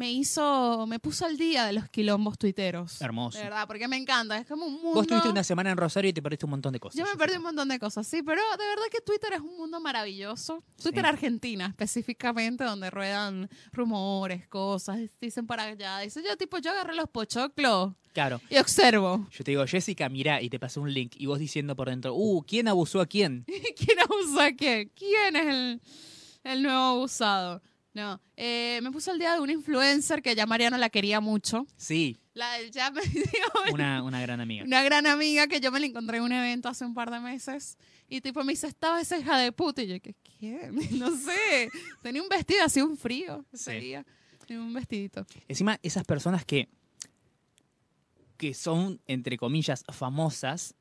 me 0.00 0.10
hizo, 0.10 0.86
me 0.86 0.98
puso 0.98 1.26
al 1.26 1.36
día 1.36 1.66
de 1.66 1.74
los 1.74 1.86
quilombos 1.90 2.38
tuiteros. 2.38 2.98
Hermoso. 3.02 3.36
De 3.36 3.44
verdad, 3.44 3.66
porque 3.66 3.86
me 3.86 3.98
encanta. 3.98 4.38
Es 4.38 4.46
como 4.46 4.64
un 4.64 4.72
mundo. 4.72 4.92
Vos 4.94 5.06
tuviste 5.06 5.28
una 5.28 5.44
semana 5.44 5.70
en 5.72 5.76
Rosario 5.76 6.08
y 6.08 6.14
te 6.14 6.22
perdiste 6.22 6.46
un 6.46 6.52
montón 6.52 6.72
de 6.72 6.80
cosas. 6.80 6.98
Yo 6.98 7.04
me 7.04 7.16
perdí 7.18 7.36
un 7.36 7.42
montón 7.42 7.68
de 7.68 7.78
cosas, 7.78 8.06
sí, 8.06 8.22
pero 8.22 8.40
de 8.58 8.64
verdad 8.64 8.84
que 8.90 9.02
Twitter 9.02 9.34
es 9.34 9.40
un 9.40 9.58
mundo 9.58 9.78
maravilloso. 9.78 10.64
Twitter 10.82 11.02
Sí. 11.04 11.08
Argentina, 11.10 11.66
específicamente, 11.66 12.64
donde 12.64 12.88
ruedan 12.88 13.50
rumores, 13.72 14.48
cosas, 14.48 14.98
dicen 15.20 15.46
para 15.46 15.64
allá. 15.64 15.98
Dice 15.98 16.22
yo, 16.26 16.34
tipo, 16.38 16.56
yo 16.56 16.70
agarré 16.70 16.94
los 16.94 17.10
pochoclos 17.10 17.92
Claro. 18.14 18.40
y 18.48 18.56
observo. 18.56 19.28
Yo 19.30 19.44
te 19.44 19.50
digo, 19.50 19.66
Jessica, 19.66 20.08
mirá, 20.08 20.40
y 20.40 20.48
te 20.48 20.58
pasé 20.58 20.80
un 20.80 20.92
link, 20.94 21.12
y 21.18 21.26
vos 21.26 21.38
diciendo 21.38 21.76
por 21.76 21.90
dentro, 21.90 22.14
uh, 22.14 22.42
¿quién 22.46 22.68
abusó 22.68 23.02
a 23.02 23.06
quién? 23.06 23.44
¿Quién 23.76 23.98
abusa 24.00 24.46
a 24.46 24.52
quién? 24.56 24.90
¿Quién 24.96 25.36
es 25.36 25.46
el, 25.46 25.80
el 26.44 26.62
nuevo 26.62 26.78
abusado? 26.78 27.60
No, 27.92 28.20
eh, 28.36 28.78
me 28.82 28.92
puse 28.92 29.10
al 29.10 29.18
día 29.18 29.34
de 29.34 29.40
una 29.40 29.52
influencer 29.52 30.22
que 30.22 30.34
ya 30.36 30.46
Mariano 30.46 30.78
la 30.78 30.90
quería 30.90 31.20
mucho. 31.20 31.66
Sí, 31.76 32.16
La, 32.34 32.62
ya 32.70 32.90
me 32.92 33.00
dio 33.02 33.72
una, 33.72 34.02
una 34.04 34.20
gran 34.22 34.40
amiga. 34.40 34.64
una 34.64 34.82
gran 34.84 35.06
amiga 35.08 35.48
que 35.48 35.60
yo 35.60 35.72
me 35.72 35.80
la 35.80 35.86
encontré 35.86 36.18
en 36.18 36.22
un 36.22 36.32
evento 36.32 36.68
hace 36.68 36.84
un 36.84 36.94
par 36.94 37.10
de 37.10 37.18
meses. 37.18 37.76
Y 38.08 38.20
tipo 38.20 38.44
me 38.44 38.52
dice, 38.52 38.68
estaba 38.68 39.00
esa 39.00 39.18
hija 39.18 39.36
de 39.38 39.50
puta. 39.50 39.82
Y 39.82 39.88
yo, 39.88 40.00
¿qué? 40.00 40.14
¿Quién? 40.38 40.76
No 41.00 41.10
sé. 41.16 41.68
Tenía 42.02 42.22
un 42.22 42.28
vestido 42.28 42.62
así, 42.64 42.80
un 42.80 42.96
frío 42.96 43.44
ese 43.52 43.72
Sí. 43.72 43.80
día. 43.80 44.06
Tenía 44.46 44.62
un 44.62 44.72
vestidito. 44.72 45.26
Encima, 45.48 45.78
esas 45.82 46.04
personas 46.04 46.44
que, 46.44 46.68
que 48.36 48.54
son, 48.54 49.00
entre 49.06 49.36
comillas, 49.36 49.84
famosas 49.92 50.74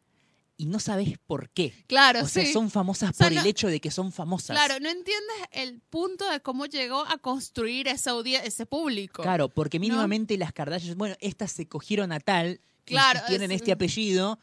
y 0.60 0.66
no 0.66 0.80
sabes 0.80 1.18
por 1.26 1.50
qué. 1.50 1.74
Claro, 1.88 2.22
O 2.24 2.28
sea, 2.28 2.46
sí. 2.46 2.52
son 2.52 2.70
famosas 2.70 3.12
O 3.12 3.14
sea, 3.14 3.28
por 3.28 3.34
no- 3.34 3.42
el 3.42 3.48
hecho 3.48 3.68
de 3.70 3.80
que 3.80 3.90
son 3.92 4.12
famosas. 4.12 4.56
Claro, 4.58 4.80
no 4.82 4.90
entiendes 4.90 5.36
el 5.52 5.80
punto 5.90 6.30
de 6.30 6.42
cómo 6.42 6.66
llegó 6.66 7.00
a 7.08 7.18
construir 7.18 7.88
esa 7.88 8.12
ese 8.44 8.66
público. 8.66 9.24
Claro, 9.24 9.48
porque 9.50 9.80
mínimamente 9.80 10.38
las 10.38 10.52
Kardashian, 10.52 10.98
bueno, 10.98 11.16
estas 11.22 11.52
se 11.54 11.68
cogieron 11.68 12.12
a 12.12 12.20
tal 12.20 12.60
y- 12.86 12.90
Claro, 12.92 13.22
y 13.26 13.30
tienen 13.30 13.52
es- 13.52 13.62
este 13.62 13.72
apellido, 13.72 14.38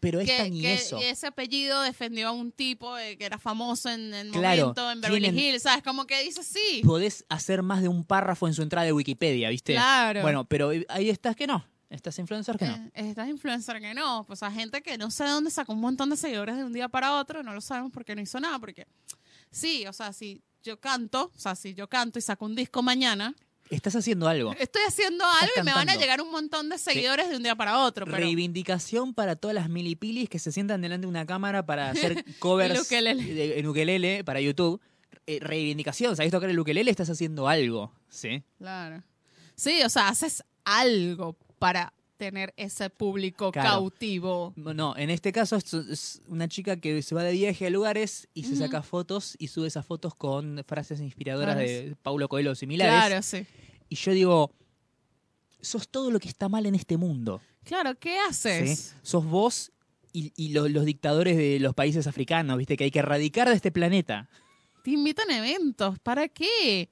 pero 0.00 0.20
esta 0.20 0.44
que, 0.44 0.50
ni 0.50 0.60
que 0.60 0.74
eso. 0.74 0.98
ese 0.98 1.26
apellido 1.26 1.80
defendió 1.82 2.28
a 2.28 2.32
un 2.32 2.52
tipo 2.52 2.98
eh, 2.98 3.16
que 3.16 3.24
era 3.24 3.38
famoso 3.38 3.88
en 3.88 4.12
el 4.12 4.30
Claro, 4.30 4.60
momento 4.74 4.90
en 4.92 5.00
Beverly 5.00 5.20
tienen- 5.30 5.38
Hills, 5.44 5.62
¿sabes? 5.62 5.82
Como 5.82 6.06
que 6.06 6.22
dice 6.22 6.42
sí. 6.44 6.82
Podés 6.84 7.24
hacer 7.30 7.62
más 7.62 7.80
de 7.80 7.88
un 7.88 8.04
párrafo 8.04 8.46
en 8.46 8.54
su 8.54 8.62
entrada 8.62 8.84
de 8.84 8.92
Wikipedia, 8.92 9.48
¿viste? 9.48 9.72
Claro. 9.72 10.20
Bueno, 10.22 10.44
pero 10.44 10.70
hay 10.88 11.08
estas 11.10 11.34
que 11.34 11.46
no. 11.46 11.64
Estas 11.90 12.18
influencers 12.18 12.58
que 12.58 12.66
no. 12.66 12.74
Eh, 12.74 12.90
Estas 13.10 13.28
influencers 13.28 13.80
que 13.80 13.94
no, 13.94 14.24
pues 14.26 14.42
a 14.42 14.50
gente 14.50 14.82
que 14.82 14.98
no 14.98 15.10
sé 15.10 15.24
de 15.24 15.30
dónde 15.30 15.50
sacó 15.50 15.72
un 15.72 15.80
montón 15.80 16.10
de 16.10 16.16
seguidores 16.16 16.56
de 16.56 16.64
un 16.64 16.72
día 16.72 16.88
para 16.88 17.16
otro, 17.16 17.42
no 17.42 17.54
lo 17.54 17.60
sabemos 17.60 17.90
porque 17.92 18.14
no 18.14 18.20
hizo 18.20 18.38
nada, 18.40 18.58
porque 18.58 18.86
sí, 19.50 19.86
o 19.86 19.92
sea, 19.92 20.12
si 20.12 20.42
yo 20.62 20.78
canto, 20.78 21.32
o 21.34 21.38
sea, 21.40 21.54
si 21.54 21.72
yo 21.74 21.88
canto 21.88 22.18
y 22.18 22.22
saco 22.22 22.44
un 22.44 22.54
disco 22.54 22.82
mañana, 22.82 23.34
Estás 23.70 23.94
haciendo 23.96 24.26
algo. 24.28 24.54
estoy 24.58 24.80
haciendo 24.88 25.24
algo 25.26 25.52
y 25.60 25.62
me 25.62 25.74
van 25.74 25.90
a 25.90 25.96
llegar 25.96 26.22
un 26.22 26.30
montón 26.30 26.70
de 26.70 26.78
seguidores 26.78 27.28
de 27.28 27.36
un 27.36 27.42
día 27.42 27.54
para 27.54 27.78
otro, 27.80 28.06
pero 28.06 28.16
Reivindicación 28.16 29.12
para 29.12 29.36
todas 29.36 29.54
las 29.54 29.68
milipilis 29.68 30.28
que 30.30 30.38
se 30.38 30.52
sientan 30.52 30.80
delante 30.80 31.02
de 31.06 31.08
una 31.10 31.26
cámara 31.26 31.64
para 31.66 31.90
hacer 31.90 32.24
covers 32.38 32.80
ukelele. 32.80 33.22
de- 33.34 33.58
en 33.58 33.66
ukelele 33.66 34.24
para 34.24 34.40
YouTube. 34.40 34.80
Eh, 35.26 35.38
reivindicación, 35.40 36.16
¿sabés 36.16 36.30
tocar 36.32 36.48
el 36.48 36.58
ukelele? 36.58 36.90
Estás 36.90 37.10
haciendo 37.10 37.46
algo, 37.48 37.92
¿sí? 38.08 38.42
Claro. 38.56 39.02
Sí, 39.54 39.82
o 39.84 39.90
sea, 39.90 40.08
haces 40.08 40.42
algo 40.64 41.36
para 41.58 41.92
tener 42.16 42.52
ese 42.56 42.90
público 42.90 43.52
Claro. 43.52 43.68
cautivo. 43.68 44.52
No, 44.56 44.96
en 44.96 45.08
este 45.10 45.30
caso 45.32 45.54
es, 45.56 46.20
una 46.26 46.48
chica 46.48 46.76
que 46.76 47.00
se 47.02 47.14
va 47.14 47.22
de 47.22 47.32
viaje 47.32 47.66
a 47.66 47.70
lugares 47.70 48.28
y 48.34 48.44
se 48.44 48.56
saca 48.56 48.82
fotos 48.82 49.36
y 49.38 49.48
sube 49.48 49.68
esas 49.68 49.86
fotos 49.86 50.14
con 50.16 50.64
frases 50.66 51.00
inspiradoras 51.00 51.56
de 51.56 51.94
Paulo 52.02 52.28
Coelho 52.28 52.50
o 52.52 52.54
similares. 52.56 52.92
Claro, 53.06 53.22
sí. 53.22 53.46
Y 53.88 53.94
yo 53.94 54.12
digo, 54.12 54.52
sos 55.60 55.88
todo 55.88 56.10
lo 56.10 56.18
que 56.18 56.28
está 56.28 56.48
mal 56.48 56.66
en 56.66 56.74
este 56.74 56.96
mundo. 56.96 57.40
Claro, 57.64 57.94
¿qué 57.98 58.14
¿sí? 58.14 58.18
haces? 58.28 58.96
Sos 59.02 59.24
vos 59.24 59.70
y, 60.12 60.32
y 60.36 60.48
lo- 60.52 60.68
los 60.68 60.84
dictadores 60.84 61.36
de 61.36 61.60
los 61.60 61.74
países 61.74 62.06
africanos, 62.06 62.56
¿viste? 62.58 62.76
Que 62.76 62.84
hay 62.84 62.90
que 62.90 62.98
erradicar 63.00 63.48
de 63.48 63.54
este 63.54 63.70
planeta. 63.70 64.28
Te 64.82 64.90
invitan 64.90 65.30
a 65.30 65.38
eventos, 65.38 65.98
¿para 66.00 66.28
qué? 66.28 66.88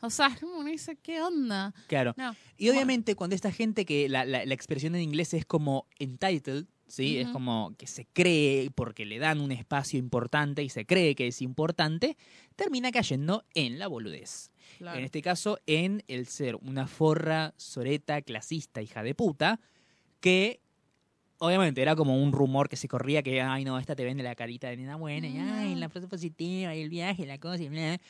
O 0.00 0.10
sea, 0.10 0.28
es 0.28 0.38
como 0.40 0.58
uno 0.58 0.70
dice, 0.70 0.96
¿qué 1.02 1.20
onda? 1.22 1.74
Claro. 1.86 2.14
No. 2.16 2.34
Y 2.56 2.68
obviamente 2.70 3.14
cuando 3.14 3.34
esta 3.36 3.52
gente 3.52 3.84
que 3.84 4.08
la, 4.08 4.24
la- 4.24 4.44
la 4.44 4.54
expresión 4.54 4.94
en 4.94 5.02
inglés 5.02 5.34
es 5.34 5.44
como 5.44 5.86
entitled, 5.98 6.66
¿sí? 6.86 7.18
Es 7.18 7.28
como 7.28 7.74
que 7.76 7.86
se 7.86 8.06
cree 8.06 8.70
porque 8.70 9.04
le 9.04 9.18
dan 9.18 9.40
un 9.40 9.52
espacio 9.52 9.98
importante 9.98 10.62
y 10.62 10.68
se 10.70 10.86
cree 10.86 11.14
que 11.14 11.26
es 11.26 11.42
importante, 11.42 12.16
termina 12.56 12.90
cayendo 12.90 13.44
en 13.54 13.78
la 13.78 13.88
boludez. 13.88 14.50
Claro. 14.78 14.98
En 14.98 15.04
este 15.04 15.20
caso, 15.22 15.58
en 15.66 16.02
el 16.08 16.26
ser 16.26 16.56
una 16.56 16.86
forra, 16.86 17.52
soreta, 17.56 18.22
clasista, 18.22 18.80
hija 18.82 19.02
de 19.02 19.14
puta, 19.14 19.60
que 20.20 20.60
obviamente 21.38 21.80
era 21.82 21.94
como 21.94 22.20
un 22.22 22.32
rumor 22.32 22.68
que 22.68 22.76
se 22.76 22.88
corría 22.88 23.22
que, 23.22 23.40
ay, 23.40 23.64
no, 23.64 23.78
esta 23.78 23.94
te 23.94 24.04
vende 24.04 24.22
la 24.22 24.34
carita 24.34 24.68
de 24.68 24.76
nena 24.76 24.96
buena, 24.96 25.28
y 25.28 25.38
ay, 25.38 25.74
No. 25.74 25.80
la 25.80 25.88
frase 25.88 26.08
positiva, 26.08 26.74
y 26.74 26.80
el 26.82 26.88
viaje, 26.88 27.26
la 27.26 27.38
cosa, 27.38 27.62
y 27.62 27.68
bla. 27.68 28.00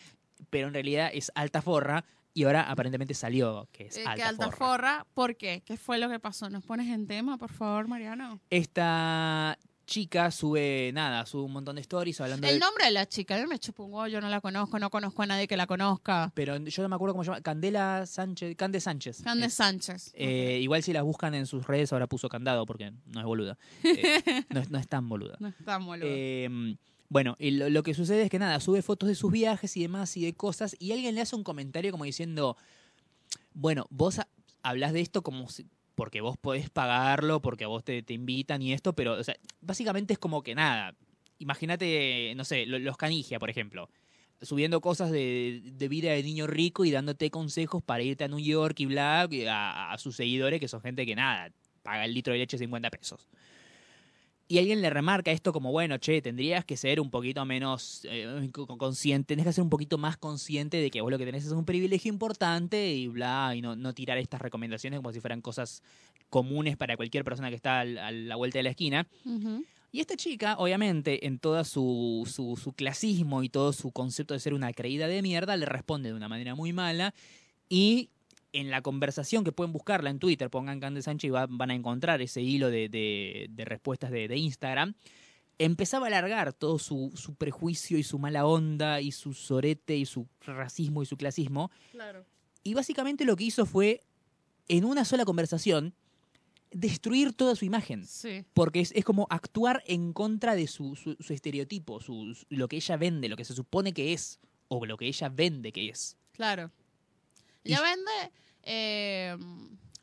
Pero 0.51 0.69
en 0.69 0.75
realidad 0.75 1.11
es 1.13 1.31
alta 1.35 1.63
forra, 1.63 2.05
y 2.35 2.45
ahora 2.45 2.71
aparentemente 2.71 3.15
salió 3.15 3.69
que 3.73 3.87
es 3.87 3.97
Eh, 3.97 4.01
alta, 4.07 4.15
que 4.15 4.23
alta 4.23 4.45
forra. 4.47 4.57
forra. 4.57 5.07
¿Por 5.15 5.37
qué? 5.37 5.63
¿Qué 5.65 5.77
fue 5.77 5.99
lo 5.99 6.09
que 6.09 6.21
pasó? 6.21 6.49
¿Nos 6.51 6.65
pones 6.65 6.89
en 6.89 7.07
tema, 7.07 7.37
por 7.39 7.51
favor, 7.53 7.89
Mariano? 7.89 8.41
Esta 8.51 9.59
chica 9.87 10.31
sube, 10.31 10.91
nada, 10.93 11.25
sube 11.25 11.43
un 11.45 11.53
montón 11.53 11.77
de 11.77 11.81
stories 11.81 12.21
hablando 12.21 12.47
El 12.47 12.55
de... 12.55 12.61
nombre 12.61 12.85
de 12.85 12.91
la 12.91 13.07
chica, 13.09 13.39
él 13.39 13.49
me 13.49 13.59
chupó 13.59 13.85
un 13.85 14.09
yo 14.11 14.21
no 14.21 14.29
la 14.29 14.41
conozco, 14.43 14.79
no 14.79 14.91
conozco 14.91 15.23
a 15.23 15.27
nadie 15.27 15.49
que 15.49 15.57
la 15.57 15.67
conozca. 15.67 16.31
Pero 16.35 16.59
yo 16.59 16.83
no 16.83 16.89
me 16.91 16.95
acuerdo 16.95 17.15
cómo 17.15 17.25
se 17.25 17.31
llama, 17.31 17.41
Candela 17.41 18.05
Sánchez, 18.07 18.55
Cande 18.55 18.81
Sánchez. 18.81 19.23
Cande 19.23 19.47
Es- 19.47 19.55
Sánchez. 19.55 20.11
Eh, 20.15 20.59
igual 20.63 20.83
si 20.83 20.93
las 20.93 21.03
buscan 21.05 21.35
en 21.35 21.47
sus 21.47 21.67
redes 21.67 21.91
ahora 21.93 22.07
puso 22.07 22.29
candado 22.29 22.67
porque 22.67 22.93
no 23.07 23.21
es 23.21 23.27
boluda. 23.27 23.57
Eh, 23.83 24.45
no, 24.51 24.61
es, 24.61 24.71
no 24.71 24.79
es 24.79 24.87
tan 24.87 25.09
boluda. 25.09 25.37
No 25.41 25.49
está 25.49 25.79
boludo. 25.79 26.07
Eh, 26.09 26.77
bueno, 27.09 27.37
y 27.39 27.53
lo, 27.53 27.83
que 27.83 27.95
sucede 27.95 28.23
es 28.23 28.31
que 28.31 28.39
nada, 28.39 28.61
sube 28.61 28.83
fotos 28.83 29.09
de 29.09 29.15
sus 29.15 29.33
viajes 29.33 29.77
y 29.77 29.83
demás 29.83 30.17
y 30.17 30.25
de 30.25 30.35
cosas 30.35 30.77
y 30.79 30.93
alguien 30.93 31.15
le 31.15 31.21
hace 31.23 31.37
un 31.37 31.45
comentario 31.45 31.91
como 31.91 32.05
diciendo, 32.05 32.57
bueno, 33.55 33.87
vos 33.91 34.19
ha- 34.19 34.29
hablas 34.63 34.93
de 34.93 35.01
esto 35.01 35.23
como 35.23 35.49
si- 35.49 35.67
porque 35.95 36.21
vos 36.21 36.37
podés 36.37 36.71
pagarlo, 36.71 37.41
porque 37.43 37.65
a 37.65 37.69
vos 37.69 37.83
te, 37.85 38.03
te 38.03 38.15
invitan 38.15 38.63
y 38.63 38.73
esto, 38.73 38.93
pero 38.95 39.15
o 39.15 39.25
sea, 39.25 39.37
básicamente 39.61 40.13
es 40.13 40.19
como 40.19 40.43
que 40.43 40.55
nada. 40.55 40.95
Imagínate, 41.39 42.35
no 42.37 42.45
sé, 42.45 42.67
lo- 42.67 42.79
los 42.79 42.97
canigia, 42.97 43.39
por 43.39 43.51
ejemplo 43.51 43.89
subiendo 44.43 44.81
cosas 44.81 45.11
de, 45.11 45.61
de 45.65 45.89
vida 45.89 46.13
de 46.13 46.23
niño 46.23 46.47
rico 46.47 46.85
y 46.85 46.91
dándote 46.91 47.31
consejos 47.31 47.83
para 47.83 48.03
irte 48.03 48.25
a 48.25 48.29
New 48.29 48.39
York 48.39 48.79
y 48.81 48.87
bla, 48.87 49.23
a, 49.49 49.93
a 49.93 49.99
sus 49.99 50.17
seguidores, 50.17 50.61
que 50.61 50.69
son 50.69 50.81
gente 50.81 51.05
que 51.07 51.17
nada, 51.17 51.53
paga 51.83 52.05
el 52.05 52.15
litro 52.15 52.33
de 52.33 52.39
leche 52.41 52.59
50 52.59 52.91
pesos. 52.91 53.27
Y 54.51 54.59
alguien 54.59 54.81
le 54.81 54.89
remarca 54.89 55.31
esto 55.31 55.53
como, 55.53 55.71
bueno, 55.73 55.99
che, 55.99 56.23
tendrías 56.23 56.65
que 56.65 56.79
ser 56.79 57.01
un 57.01 57.11
poquito 57.11 57.45
menos 57.45 58.01
eh, 58.05 58.49
co- 58.51 58.67
consciente, 58.79 59.27
tenés 59.35 59.45
que 59.45 59.53
ser 59.53 59.63
un 59.63 59.69
poquito 59.69 59.99
más 59.99 60.17
consciente 60.17 60.79
de 60.79 60.91
que 60.91 61.03
vos 61.03 61.11
lo 61.11 61.19
que 61.19 61.27
tenés 61.27 61.45
es 61.45 61.53
un 61.53 61.67
privilegio 61.67 62.11
importante 62.11 62.95
y 62.95 63.09
bla, 63.09 63.53
y 63.55 63.61
no, 63.61 63.77
no 63.77 63.93
tirar 63.93 64.17
estas 64.17 64.41
recomendaciones 64.41 64.99
como 65.01 65.13
si 65.13 65.21
fueran 65.21 65.43
cosas 65.43 65.83
comunes 66.31 66.77
para 66.79 66.97
cualquier 66.97 67.25
persona 67.25 67.51
que 67.51 67.57
está 67.57 67.81
a 67.81 68.11
la 68.11 68.37
vuelta 68.37 68.59
de 68.59 68.63
la 68.63 68.71
esquina. 68.71 69.07
Y 69.93 70.01
esta 70.01 70.17
chica, 70.17 70.57
obviamente, 70.59 71.27
en 71.27 71.39
todo 71.39 71.63
su, 71.65 72.31
su, 72.31 72.57
su 72.63 72.73
clasismo 72.73 73.43
y 73.43 73.49
todo 73.51 73.73
su 73.73 73.91
concepto 73.91 74.35
de 74.35 74.41
ser 74.41 74.55
una 74.55 74.73
creída 74.73 75.09
de 75.09 75.21
mierda, 75.23 75.57
le 75.57 75.67
responde 75.67 76.09
de 76.11 76.15
una 76.15 76.29
manera 76.29 76.55
muy 76.55 76.73
mala 76.73 77.15
y 77.71 78.09
en 78.53 78.71
la 78.71 78.81
conversación 78.83 79.45
que 79.45 79.53
pueden 79.53 79.73
buscarla 79.73 80.11
en 80.11 80.19
Twitter, 80.19 80.49
pongan 80.51 80.81
Cande 80.81 81.03
Sánchez 81.03 81.29
y 81.29 81.31
va- 81.31 81.47
van 81.49 81.71
a 81.71 81.75
encontrar 81.75 82.23
ese 82.23 82.41
hilo 82.41 82.71
de, 82.71 82.89
de- 82.89 83.47
de 83.51 83.65
respuestas 83.65 84.11
de, 84.11 84.27
de 84.29 84.37
Instagram, 84.37 84.95
empezaba 85.59 86.07
a 86.07 86.09
alargar 86.09 86.53
todo 86.53 86.79
su, 86.79 87.11
su 87.15 87.35
prejuicio 87.35 87.99
y 87.99 88.03
su 88.05 88.19
mala 88.19 88.47
onda 88.47 89.01
y 89.01 89.13
su 89.13 89.33
sorete 89.35 89.97
y 89.97 90.07
su 90.07 90.27
racismo 90.41 91.03
y 91.03 91.07
su 91.07 91.17
clasismo. 91.17 91.71
Claro. 91.93 92.25
Y 92.63 92.75
básicamente 92.75 93.25
lo 93.25 93.37
que 93.37 93.45
hizo 93.45 93.67
fue, 93.67 94.03
en 94.69 94.85
una 94.85 95.05
sola 95.05 95.25
conversación, 95.25 95.95
destruir 96.71 97.33
toda 97.33 97.57
su 97.57 97.65
imagen. 97.65 98.07
Sí. 98.07 98.45
Porque 98.55 98.81
es, 98.81 98.93
es 98.93 99.05
como 99.05 99.27
actuar 99.31 99.83
en 99.87 100.13
contra 100.13 100.55
de 100.55 100.67
su, 100.67 100.97
su- 100.97 101.17
su 101.21 101.33
estereotipo, 101.33 101.99
lo 102.51 102.69
que 102.69 102.77
ella 102.77 102.97
vende, 102.97 103.29
lo 103.29 103.37
que 103.37 103.45
se 103.45 103.55
supone 103.55 103.93
que 103.93 104.13
es, 104.13 104.39
o 104.69 104.85
lo 104.87 104.97
que 104.97 105.07
ella 105.07 105.29
vende 105.29 105.73
que 105.73 105.89
es. 105.89 106.17
Claro. 106.33 106.71
Ella 107.73 107.83
vende 107.83 108.33
eh, 108.63 109.37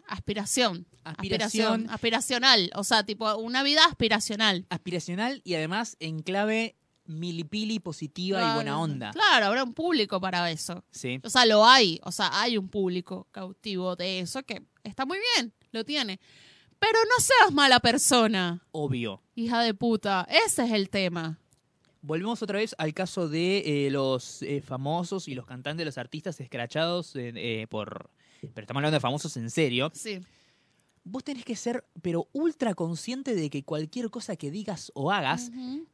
aspiración. 0.07 0.87
Aspiración. 1.03 1.89
Aspiracional. 1.89 2.71
O 2.75 2.83
sea, 2.83 3.03
tipo, 3.03 3.35
una 3.37 3.63
vida 3.63 3.85
aspiracional. 3.85 4.65
Aspiracional 4.69 5.41
y 5.43 5.55
además 5.55 5.97
en 5.99 6.21
clave 6.21 6.75
milipili, 7.05 7.79
positiva 7.79 8.51
y 8.51 8.55
buena 8.55 8.79
onda. 8.79 9.11
Claro, 9.11 9.45
habrá 9.47 9.63
un 9.63 9.73
público 9.73 10.19
para 10.19 10.49
eso. 10.49 10.83
Sí. 10.91 11.19
O 11.23 11.29
sea, 11.29 11.45
lo 11.45 11.65
hay. 11.65 11.99
O 12.03 12.11
sea, 12.11 12.29
hay 12.41 12.57
un 12.57 12.69
público 12.69 13.27
cautivo 13.31 13.95
de 13.95 14.19
eso 14.19 14.43
que 14.43 14.63
está 14.83 15.05
muy 15.05 15.19
bien, 15.35 15.53
lo 15.71 15.83
tiene. 15.83 16.19
Pero 16.79 16.99
no 17.03 17.23
seas 17.23 17.53
mala 17.53 17.79
persona, 17.79 18.65
Obvio. 18.71 19.21
hija 19.35 19.61
de 19.61 19.73
puta. 19.73 20.27
Ese 20.45 20.65
es 20.65 20.71
el 20.71 20.89
tema. 20.89 21.39
Volvemos 22.05 22.41
otra 22.43 22.59
vez 22.59 22.75
al 22.77 22.93
caso 22.93 23.27
de 23.27 23.87
eh, 23.87 23.89
los 23.89 24.43
eh, 24.43 24.61
famosos 24.61 25.27
y 25.27 25.33
los 25.33 25.47
cantantes, 25.47 25.85
los 25.85 25.97
artistas 25.97 26.39
escrachados 26.39 27.13
eh, 27.15 27.65
por... 27.69 28.11
Pero 28.41 28.61
estamos 28.61 28.79
hablando 28.81 28.95
de 28.95 28.99
famosos 28.99 29.35
en 29.37 29.49
serio. 29.49 29.91
Sí. 29.93 30.19
Vos 31.03 31.23
tenés 31.23 31.43
que 31.45 31.55
ser, 31.55 31.83
pero 32.03 32.27
ultra 32.31 32.75
consciente 32.75 33.33
de 33.33 33.49
que 33.49 33.63
cualquier 33.63 34.11
cosa 34.11 34.35
que 34.35 34.51
digas 34.51 34.91
o 34.93 35.11
hagas 35.11 35.51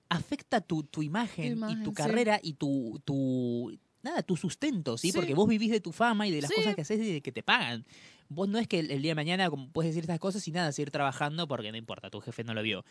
afecta 0.10 0.60
tu, 0.60 0.84
tu 0.84 1.02
imagen, 1.02 1.62
y 1.69 1.84
tu 1.84 1.91
sí. 1.91 1.95
carrera 1.95 2.39
y 2.43 2.54
tu, 2.54 3.02
tu 3.06 3.78
nada, 4.04 4.21
tu 4.24 4.36
sustento, 4.36 4.97
¿sí? 4.97 5.12
Sí. 5.12 5.17
Porque 5.17 5.34
vos 5.34 5.47
vivís 5.47 5.71
de 5.71 5.80
tu 5.80 5.91
fama 5.93 6.28
y 6.28 6.32
de 6.32 6.41
las 6.41 6.50
Sí. 6.50 6.56
cosas 6.56 6.76
que 6.76 6.82
haces 6.82 7.00
y 7.00 7.13
de 7.13 7.21
que 7.21 7.32
te 7.32 7.43
pagan. 7.43 7.86
Vos 8.28 8.50
no 8.50 8.58
es 8.60 8.67
que 8.67 8.80
el, 8.80 8.91
el 8.91 9.02
día 9.02 9.12
de 9.12 9.15
mañana 9.15 9.50
como 9.50 9.69
puedes 9.69 9.91
decir 9.91 10.04
estas 10.04 10.19
cosas 10.19 10.45
y 10.47 10.52
nada, 10.52 10.71
seguir 10.74 10.91
trabajando 10.91 11.47
porque 11.47 11.71
no 11.71 11.78
importa, 11.78 12.10
tu 12.10 12.19
jefe 12.21 12.43
no 12.43 12.54
lo 12.54 12.62
vio. 12.63 12.84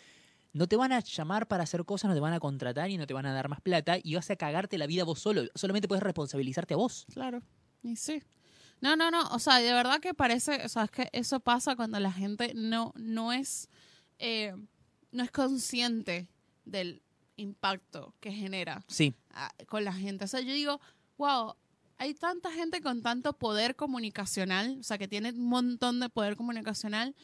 No 0.53 0.67
te 0.67 0.77
van 0.77 0.93
a 0.93 1.01
llamar 1.01 1.47
para 1.47 1.63
hacer 1.63 1.85
cosas, 1.85 2.09
no 2.09 2.15
te 2.15 2.21
van 2.21 2.33
a 2.33 2.41
contratar 2.41 2.91
y 2.91 2.99
no 2.99 3.07
te 3.07 3.15
van 3.15 3.27
a 3.27 3.33
dar 3.33 3.49
más 3.49 3.61
plata 3.61 3.99
y 4.03 4.15
vas 4.15 4.31
a 4.31 4.37
cagarte 4.37 4.79
la 4.79 4.87
vida 4.87 5.05
vos 5.05 5.21
solo. 5.21 5.45
Solamente 5.55 5.87
puedes 5.87 6.03
responsabilizarte 6.03 6.75
a 6.75 6.77
vos. 6.77 7.07
Claro, 7.13 7.43
y 7.83 7.97
sí. 7.97 8.23
No, 8.81 8.97
no, 8.97 9.11
no, 9.11 9.29
o 9.29 9.39
sea, 9.39 9.59
de 9.59 9.73
verdad 9.73 10.01
que 10.01 10.15
parece, 10.15 10.65
o 10.65 10.69
sea, 10.69 10.85
es 10.85 10.91
que 10.91 11.11
eso 11.13 11.41
pasa 11.41 11.77
cuando 11.77 12.01
la 12.01 12.13
gente 12.13 12.53
no, 12.55 12.93
no 12.97 13.33
es, 13.33 13.69
eh, 14.19 14.55
no 15.13 15.23
es 15.23 15.31
consciente 15.31 16.29
del 16.65 17.03
impacto 17.37 18.15
que 18.21 18.33
genera 18.33 18.85
Sí, 18.87 19.15
ah, 19.33 19.53
con 19.67 19.85
la 19.85 19.93
gente. 19.93 20.25
O 20.25 20.29
sea, 20.29 20.41
yo 20.41 20.53
digo, 20.53 20.81
wow, 21.19 21.55
hay 21.99 22.15
tanta 22.15 22.51
gente 22.51 22.81
con 22.81 23.03
tanto 23.03 23.35
poder 23.35 23.77
comunicacional, 23.77 24.79
o 24.81 24.83
sea, 24.83 24.97
que 24.97 25.09
tiene 25.09 25.31
un 25.31 25.49
montón 25.49 26.01
de 26.01 26.09
poder 26.09 26.37
comunicacional 26.37 27.15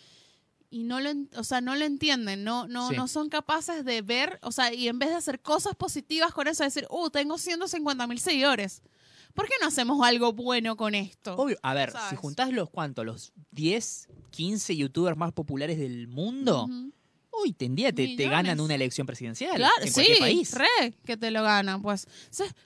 y 0.70 0.84
no 0.84 1.00
lo, 1.00 1.10
o 1.36 1.44
sea, 1.44 1.60
no 1.60 1.74
lo 1.76 1.84
entienden, 1.84 2.44
no, 2.44 2.66
no, 2.68 2.90
Sí. 2.90 2.96
no 2.96 3.08
son 3.08 3.28
capaces 3.28 3.84
de 3.84 4.02
ver, 4.02 4.38
o 4.42 4.52
sea, 4.52 4.72
y 4.72 4.88
en 4.88 4.98
vez 4.98 5.10
de 5.10 5.16
hacer 5.16 5.40
cosas 5.40 5.74
positivas 5.74 6.32
con 6.32 6.48
eso, 6.48 6.64
decir, 6.64 6.86
uh, 6.90 7.10
tengo 7.10 7.38
150 7.38 8.06
mil 8.06 8.18
seguidores. 8.20 8.82
¿Por 9.34 9.46
qué 9.46 9.54
no 9.60 9.66
hacemos 9.68 10.04
algo 10.06 10.32
bueno 10.32 10.76
con 10.76 10.94
esto? 10.94 11.34
obvio. 11.36 11.58
A 11.62 11.74
ver, 11.74 11.92
si 12.08 12.16
juntás 12.16 12.50
los 12.52 12.70
cuántos, 12.70 13.04
los 13.04 13.32
10, 13.50 14.08
15 14.30 14.76
youtubers 14.76 15.16
más 15.18 15.32
populares 15.32 15.78
del 15.78 16.08
mundo, 16.08 16.68
Ujú. 17.36 17.42
uy, 17.44 17.52
tendría 17.52 17.92
te, 17.92 18.16
te 18.16 18.28
ganan 18.28 18.58
una 18.60 18.74
elección 18.74 19.06
presidencial 19.06 19.54
Claro, 19.56 19.74
en 19.82 19.92
sí, 19.92 20.06
país. 20.18 20.52
re 20.54 20.94
que 21.04 21.16
te 21.16 21.30
lo 21.30 21.42
ganan, 21.42 21.82
pues. 21.82 22.06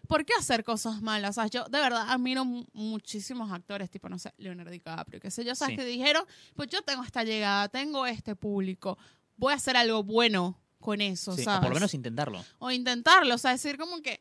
¿por 0.09 0.25
qué 0.25 0.33
hacer 0.39 0.65
cosas 0.65 1.03
malas? 1.03 1.31
O 1.31 1.33
sea, 1.41 1.47
yo 1.49 1.65
de 1.65 1.79
verdad 1.79 2.07
admiro 2.09 2.45
mu- 2.45 2.65
muchísimos 2.73 3.51
actores, 3.53 3.91
tipo, 3.91 4.09
no 4.09 4.19
sé, 4.19 4.33
Leonardo 4.39 4.71
DiCaprio, 4.71 5.21
qué 5.21 5.31
sé 5.31 5.45
yo, 5.45 5.55
¿sabes? 5.55 5.73
Sí. 5.75 5.77
Que 5.79 5.85
dijeron, 5.85 6.25
pues 6.55 6.69
yo 6.69 6.83
tengo 6.83 7.03
esta 7.05 7.25
llegada, 7.25 7.69
tengo 7.69 8.07
este 8.07 8.37
público, 8.37 8.97
voy 9.37 9.53
a 9.53 9.57
hacer 9.57 9.77
algo 9.77 10.03
bueno 10.05 10.59
con 10.79 11.01
eso, 11.01 11.35
Sí, 11.35 11.43
o 11.43 11.45
¿sabes? 11.45 11.61
por 11.61 11.69
lo 11.71 11.75
menos 11.75 11.93
intentarlo. 11.95 12.45
o 12.59 12.71
intentarlo, 12.71 13.35
o 13.35 13.39
sea, 13.39 13.51
decir 13.53 13.77
como 13.77 14.01
que, 14.01 14.21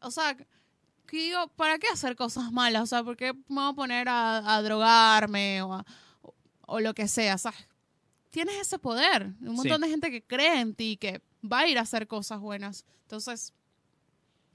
o 0.00 0.10
sea, 0.10 0.36
que 1.06 1.16
digo, 1.16 1.46
¿para 1.56 1.78
qué 1.78 1.86
hacer 1.92 2.16
cosas 2.16 2.50
malas? 2.50 2.82
O 2.82 2.86
sea, 2.86 3.04
¿por 3.04 3.16
qué 3.16 3.32
me 3.34 3.60
voy 3.60 3.70
a 3.70 3.74
poner 3.74 4.08
a, 4.08 4.56
a 4.56 4.62
drogarme 4.62 5.62
o, 5.62 5.74
a- 5.74 5.84
o, 6.22 6.34
o 6.66 6.80
lo 6.80 6.94
que 6.94 7.06
sea? 7.06 7.34
O 7.36 7.38
sea, 7.38 7.54
tienes 8.34 8.56
ese 8.56 8.78
poder. 8.80 9.32
Un 9.40 9.54
montón 9.54 9.80
de 9.80 9.88
gente 9.88 10.10
que 10.10 10.20
cree 10.22 10.60
en 10.60 10.74
ti, 10.74 10.96
que 10.96 11.22
va 11.42 11.60
a 11.60 11.68
ir 11.68 11.78
a 11.78 11.82
hacer 11.82 12.08
cosas 12.08 12.40
buenas. 12.40 12.84
Entonces, 13.02 13.52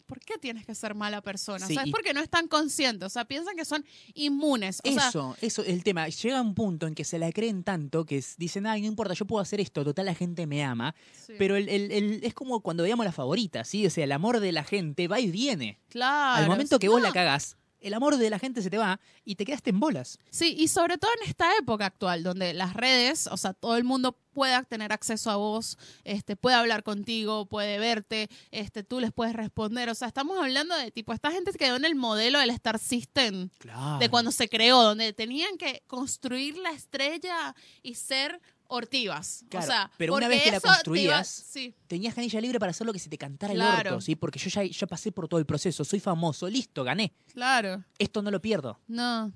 ¿por 0.05 0.19
qué 0.19 0.37
tienes 0.37 0.65
que 0.65 0.73
ser 0.75 0.95
mala 0.95 1.21
persona? 1.21 1.65
Sí, 1.65 1.73
o 1.73 1.75
sea, 1.75 1.83
es 1.85 1.91
porque 1.91 2.13
no 2.13 2.19
están 2.19 2.47
conscientes. 2.47 3.05
O 3.05 3.09
sea, 3.09 3.25
piensan 3.25 3.55
que 3.55 3.63
son 3.63 3.85
inmunes. 4.15 4.81
O 4.83 4.91
sea, 4.91 5.07
eso, 5.09 5.37
eso 5.39 5.61
es 5.61 5.69
el 5.69 5.83
tema. 5.83 6.07
Llega 6.09 6.41
un 6.41 6.55
punto 6.55 6.87
en 6.87 6.95
que 6.95 7.05
se 7.05 7.19
la 7.19 7.31
creen 7.31 7.63
tanto 7.63 8.05
que 8.05 8.23
dicen, 8.37 8.65
ay, 8.67 8.81
no 8.81 8.87
importa, 8.87 9.13
yo 9.13 9.25
puedo 9.25 9.41
hacer 9.41 9.61
esto, 9.61 9.83
total 9.85 10.07
la 10.07 10.15
gente 10.15 10.45
me 10.47 10.63
ama. 10.63 10.93
sí. 11.25 11.33
Pero 11.37 11.55
el, 11.55 11.69
el- 11.69 11.91
el- 11.91 12.19
es 12.23 12.33
como 12.33 12.59
cuando 12.61 12.83
veíamos 12.83 13.05
la 13.05 13.11
favorita, 13.11 13.63
¿sí? 13.63 13.85
O 13.85 13.89
sea, 13.89 14.03
el 14.03 14.11
amor 14.11 14.39
de 14.39 14.51
la 14.51 14.63
gente 14.63 15.07
va 15.07 15.19
y 15.19 15.31
viene. 15.31 15.79
claro. 15.89 16.43
Al 16.43 16.49
momento 16.49 16.79
que 16.79 16.89
vos 16.89 17.01
la 17.01 17.13
cagás, 17.13 17.55
el 17.81 17.93
amor 17.93 18.17
de 18.17 18.29
la 18.29 18.39
gente 18.39 18.61
se 18.61 18.69
te 18.69 18.77
va 18.77 18.99
y 19.25 19.35
te 19.35 19.45
quedaste 19.45 19.69
en 19.69 19.79
bolas. 19.79 20.19
Sí, 20.29 20.55
y 20.57 20.67
sobre 20.67 20.97
todo 20.97 21.11
en 21.21 21.29
esta 21.29 21.55
época 21.57 21.85
actual, 21.85 22.23
donde 22.23 22.53
las 22.53 22.73
redes, 22.73 23.27
o 23.27 23.37
sea, 23.37 23.53
todo 23.53 23.77
el 23.77 23.83
mundo 23.83 24.17
puede 24.33 24.63
tener 24.65 24.93
acceso 24.93 25.31
a 25.31 25.35
vos, 25.35 25.77
este, 26.03 26.35
puede 26.35 26.55
hablar 26.55 26.83
contigo, 26.83 27.45
puede 27.45 27.77
verte, 27.79 28.29
este, 28.51 28.83
tú 28.83 28.99
les 28.99 29.11
puedes 29.11 29.33
responder. 29.35 29.89
O 29.89 29.95
sea, 29.95 30.07
estamos 30.07 30.37
hablando 30.37 30.75
de 30.77 30.91
tipo, 30.91 31.13
esta 31.13 31.31
gente 31.31 31.51
se 31.51 31.57
quedó 31.57 31.75
en 31.75 31.85
el 31.85 31.95
modelo 31.95 32.39
del 32.39 32.49
Star 32.51 32.79
System 32.79 33.49
Claro. 33.57 33.97
de 33.99 34.09
cuando 34.09 34.31
se 34.31 34.47
creó, 34.47 34.81
donde 34.83 35.11
tenían 35.13 35.57
que 35.57 35.83
construir 35.87 36.57
la 36.57 36.71
estrella 36.71 37.55
y 37.81 37.95
ser 37.95 38.39
ortivas. 38.69 39.43
Claro, 39.49 39.65
o 39.65 39.67
sea, 39.67 39.91
pero 39.97 40.15
una 40.15 40.27
vez 40.27 40.41
que 40.43 40.51
la 40.51 40.57
iba- 40.57 40.69
construías, 40.73 41.27
sí, 41.27 41.73
Tenías 41.87 42.13
canilla 42.15 42.39
libre 42.39 42.59
para 42.59 42.69
hacer 42.71 42.87
lo 42.87 42.93
que 42.93 42.99
se 42.99 43.09
te 43.09 43.17
cantara 43.17 43.53
el 43.53 43.61
orto, 43.61 43.99
¿sí? 44.01 44.15
Porque 44.15 44.39
yo 44.39 44.49
ya, 44.49 44.63
ya 44.63 44.87
pasé 44.87 45.11
por 45.11 45.27
todo 45.27 45.39
el 45.39 45.45
proceso, 45.45 45.83
soy 45.83 45.99
famoso, 45.99 46.47
listo, 46.47 46.83
gané. 46.83 47.11
claro. 47.33 47.83
Esto 47.97 48.21
no 48.21 48.31
lo 48.31 48.41
pierdo. 48.41 48.79
No. 48.87 49.31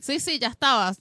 Sí, 0.00 0.18
sí, 0.20 0.38
ya 0.38 0.48
estabas. 0.48 0.98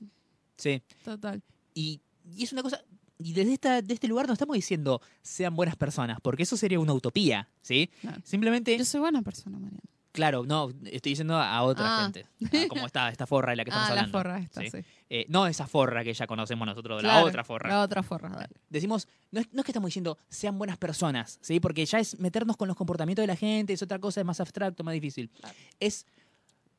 Sí. 0.58 0.82
Total. 1.04 1.42
Y, 1.74 2.02
y 2.36 2.44
es 2.44 2.52
una 2.54 2.62
cosa. 2.64 2.82
Y 3.20 3.34
desde 3.34 3.54
esta, 3.54 3.82
de 3.82 3.94
este 3.94 4.08
lugar 4.08 4.28
no 4.28 4.34
estamos 4.34 4.56
diciendo 4.56 5.02
sean 5.24 5.56
buenas 5.56 5.76
personas, 5.76 6.20
porque 6.22 6.44
eso 6.44 6.56
sería 6.58 6.80
una 6.80 6.94
utopía, 6.94 7.50
¿sí? 7.62 7.90
Claro. 8.02 8.22
Simplemente, 8.24 8.78
Yo 8.78 8.86
soy 8.86 9.00
buena 9.00 9.22
persona, 9.24 9.58
Mariana. 9.58 9.82
Claro, 10.18 10.44
no, 10.48 10.70
estoy 10.86 11.12
diciendo 11.12 11.38
a 11.38 11.62
otra 11.62 11.86
Ah. 12.00 12.04
gente. 12.12 12.26
a 12.66 12.68
como 12.68 12.88
esta, 12.88 13.08
esta 13.10 13.28
forra 13.28 13.52
de 13.52 13.58
la 13.58 13.64
que 13.64 13.70
estamos 13.72 13.90
Ah, 13.92 13.94
la 13.94 14.02
hablando. 14.02 14.18
forra 14.18 14.40
esta, 14.40 14.62
¿sí? 14.62 14.70
sí. 14.72 14.78
Eh, 15.10 15.26
no 15.30 15.46
esa 15.46 15.68
forra 15.68 16.04
que 16.04 16.12
ya 16.14 16.26
conocemos 16.26 16.66
nosotros, 16.68 17.04
la 17.04 17.10
Claro, 17.10 17.28
otra 17.28 17.44
forra. 17.44 17.70
La 17.70 17.82
otra 17.82 18.02
forra, 18.02 18.30
dale. 18.30 18.56
Decimos, 18.70 19.08
no 19.32 19.40
es, 19.42 19.48
no 19.54 19.62
es 19.62 19.66
que 19.66 19.72
estamos 19.72 19.88
diciendo 19.90 20.18
sean 20.28 20.58
buenas 20.58 20.78
personas, 20.78 21.38
¿sí? 21.42 21.60
Porque 21.60 21.86
ya 21.86 22.00
es 22.00 22.20
meternos 22.20 22.58
con 22.58 22.68
los 22.68 22.76
comportamientos 22.76 23.22
de 23.22 23.28
la 23.28 23.36
gente, 23.36 23.74
es 23.74 23.82
otra 23.84 24.00
cosa, 24.00 24.20
es 24.22 24.26
más 24.26 24.40
abstracto, 24.40 24.84
más 24.84 24.94
difícil. 24.96 25.30
Claro. 25.40 25.56
Es 25.80 26.06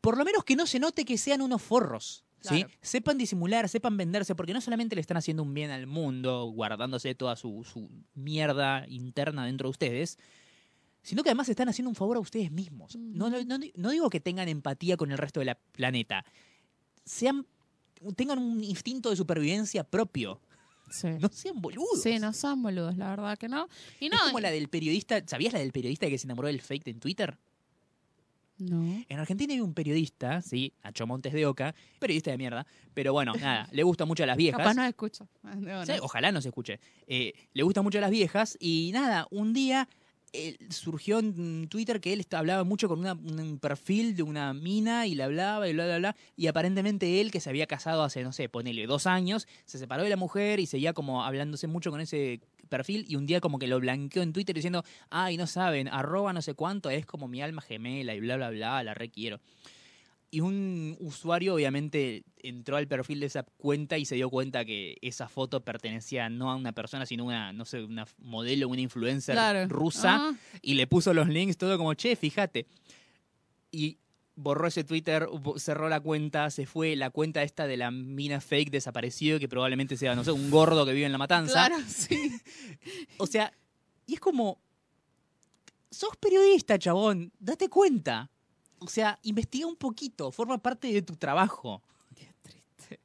por 0.00 0.18
lo 0.18 0.24
menos 0.24 0.42
que 0.44 0.56
no 0.56 0.66
se 0.66 0.80
note 0.80 1.04
que 1.04 1.16
sean 1.16 1.40
unos 1.40 1.62
forros. 1.62 2.24
¿sí? 2.40 2.62
Claro. 2.64 2.70
Sepan 2.82 3.18
disimular, 3.18 3.68
sepan 3.68 3.96
venderse, 3.96 4.34
porque 4.34 4.52
no 4.52 4.60
solamente 4.60 4.94
le 4.94 5.00
están 5.00 5.16
haciendo 5.16 5.42
un 5.42 5.54
bien 5.54 5.70
al 5.70 5.86
mundo, 5.86 6.44
guardándose 6.54 7.14
toda 7.14 7.34
su, 7.36 7.64
su 7.64 7.88
mierda 8.14 8.84
interna 8.88 9.46
dentro 9.46 9.68
de 9.68 9.70
ustedes, 9.70 10.18
sino 11.08 11.22
que 11.22 11.30
además 11.30 11.48
están 11.48 11.70
haciendo 11.70 11.88
un 11.88 11.94
favor 11.94 12.18
a 12.18 12.20
ustedes 12.20 12.50
mismos. 12.50 12.94
No, 12.96 13.30
no, 13.30 13.42
no- 13.42 13.58
no 13.74 13.90
digo 13.90 14.10
que 14.10 14.20
tengan 14.20 14.46
empatía 14.46 14.98
con 14.98 15.10
el 15.10 15.16
resto 15.16 15.40
del 15.40 15.56
planeta. 15.72 16.22
Sean, 17.06 17.46
tengan 18.14 18.38
un 18.38 18.62
instinto 18.62 19.08
de 19.08 19.16
supervivencia 19.16 19.84
propio. 19.84 20.38
Sí. 20.90 21.08
No 21.20 21.30
sean 21.32 21.62
boludos. 21.62 22.02
Sí, 22.02 22.18
no 22.18 22.34
son 22.34 22.62
boludos, 22.62 22.96
la 22.98 23.08
verdad 23.08 23.38
que 23.38 23.48
no. 23.48 23.68
Y 24.00 24.10
no, 24.10 24.16
es 24.16 24.22
como 24.24 24.40
la 24.40 24.50
del 24.50 24.68
periodista. 24.68 25.22
¿Sabías 25.26 25.54
la 25.54 25.60
del 25.60 25.72
periodista 25.72 26.08
que 26.08 26.18
se 26.18 26.26
enamoró 26.26 26.48
del 26.48 26.60
fake 26.60 26.88
en 26.88 27.00
Twitter? 27.00 27.38
no. 28.58 29.04
En 29.08 29.18
Argentina 29.18 29.54
hay 29.54 29.60
un 29.60 29.72
periodista, 29.72 30.42
sí, 30.42 30.72
Nacho 30.82 31.06
Montes 31.06 31.32
de 31.32 31.46
Oca, 31.46 31.74
periodista 32.00 32.32
de 32.32 32.38
mierda, 32.38 32.66
pero 32.92 33.12
bueno, 33.14 33.32
nada, 33.40 33.68
le 33.72 33.82
gusta 33.82 34.04
mucho 34.04 34.24
a 34.24 34.26
las 34.26 34.36
viejas. 34.36 34.58
Capaz 34.58 34.74
no 34.74 34.84
escucho. 34.84 35.26
No, 35.56 35.86
Sí, 35.86 35.92
ojalá 36.02 36.32
no 36.32 36.42
se 36.42 36.48
escuche. 36.48 36.80
Eh, 37.06 37.32
le 37.54 37.62
gusta 37.62 37.80
mucho 37.82 37.96
a 37.98 38.00
las 38.02 38.10
viejas 38.10 38.56
y 38.60 38.90
nada, 38.92 39.26
un 39.30 39.52
día 39.54 39.88
eh, 40.32 40.56
surgió 40.70 41.18
en 41.18 41.68
Twitter 41.68 42.00
que 42.00 42.12
él 42.12 42.26
hablaba 42.32 42.64
mucho 42.64 42.88
con 42.88 42.98
una- 43.00 43.14
un 43.14 43.58
perfil 43.58 44.14
de 44.16 44.22
una 44.22 44.52
mina 44.54 45.06
y 45.06 45.14
le 45.14 45.22
hablaba 45.22 45.68
y 45.68 45.72
bla, 45.72 45.86
bla, 45.86 45.98
bla. 45.98 46.16
Y 46.36 46.46
aparentemente 46.48 47.20
él, 47.20 47.30
que 47.30 47.40
se 47.40 47.50
había 47.50 47.66
casado 47.66 48.02
hace, 48.02 48.22
no 48.22 48.32
sé, 48.32 48.48
ponele 48.48 48.86
dos 48.86 49.06
años, 49.06 49.46
se 49.64 49.78
separó 49.78 50.02
de 50.02 50.10
la 50.10 50.16
mujer 50.16 50.60
y 50.60 50.66
seguía 50.66 50.92
como 50.92 51.24
hablándose 51.24 51.66
mucho 51.66 51.90
con 51.90 52.00
ese 52.00 52.40
perfil 52.68 53.06
y 53.08 53.16
un 53.16 53.26
día 53.26 53.40
como 53.40 53.58
que 53.58 53.66
lo 53.66 53.80
blanqueó 53.80 54.22
en 54.22 54.32
Twitter 54.32 54.54
diciendo, 54.54 54.84
ay, 55.10 55.36
no 55.36 55.46
saben, 55.46 55.88
arroba 55.88 56.32
no 56.32 56.42
sé 56.42 56.54
cuánto, 56.54 56.90
es 56.90 57.06
como 57.06 57.26
mi 57.28 57.40
alma 57.40 57.62
gemela 57.62 58.14
y 58.14 58.20
bla, 58.20 58.36
bla, 58.36 58.50
bla, 58.50 58.82
la 58.82 58.94
requiero. 58.94 59.40
Y 60.30 60.40
un 60.40 60.96
usuario 61.00 61.54
obviamente 61.54 62.24
entró 62.42 62.76
al 62.76 62.86
perfil 62.86 63.20
de 63.20 63.26
esa 63.26 63.44
cuenta 63.44 63.96
y 63.96 64.04
se 64.04 64.14
dio 64.16 64.28
cuenta 64.28 64.64
que 64.64 64.98
esa 65.00 65.28
foto 65.28 65.64
pertenecía 65.64 66.28
no 66.28 66.50
a 66.50 66.56
una 66.56 66.72
persona, 66.72 67.06
sino 67.06 67.24
a 67.24 67.26
una, 67.26 67.52
no 67.54 67.64
sé, 67.64 67.82
una 67.82 68.06
modelo, 68.18 68.68
una 68.68 68.80
influencer 68.82 69.34
Claro. 69.34 69.66
rusa 69.68 70.16
Ah, 70.16 70.34
y 70.60 70.74
le 70.74 70.86
puso 70.86 71.14
los 71.14 71.28
links, 71.28 71.56
todo 71.56 71.78
como, 71.78 71.94
che, 71.94 72.14
fíjate. 72.14 72.66
Y 73.70 73.98
borró 74.34 74.68
ese 74.68 74.84
Twitter, 74.84 75.26
cerró 75.56 75.88
la 75.88 76.00
cuenta, 76.00 76.50
se 76.50 76.66
fue, 76.66 76.94
la 76.94 77.10
cuenta 77.10 77.42
esta 77.42 77.66
de 77.66 77.76
la 77.76 77.90
mina 77.90 78.40
fake 78.40 78.70
desapareció, 78.70 79.38
que 79.40 79.48
probablemente 79.48 79.96
sea, 79.96 80.14
no 80.14 80.24
sé, 80.24 80.30
un 80.32 80.50
gordo 80.50 80.84
que 80.86 80.92
vive 80.92 81.06
en 81.06 81.12
la 81.12 81.18
matanza. 81.18 81.52
claro, 81.68 81.76
sí. 81.88 82.32
O 83.18 83.26
sea, 83.26 83.52
y 84.06 84.14
es 84.14 84.20
como, 84.20 84.60
sos 85.90 86.16
periodista, 86.18 86.78
chabón, 86.78 87.32
date 87.38 87.68
cuenta. 87.68 88.30
O 88.80 88.88
sea, 88.88 89.18
investiga 89.22 89.66
un 89.66 89.76
poquito, 89.76 90.30
forma 90.30 90.58
parte 90.58 90.92
de 90.92 91.02
tu 91.02 91.16
trabajo. 91.16 91.82
Qué 92.14 92.32
triste. 92.42 93.00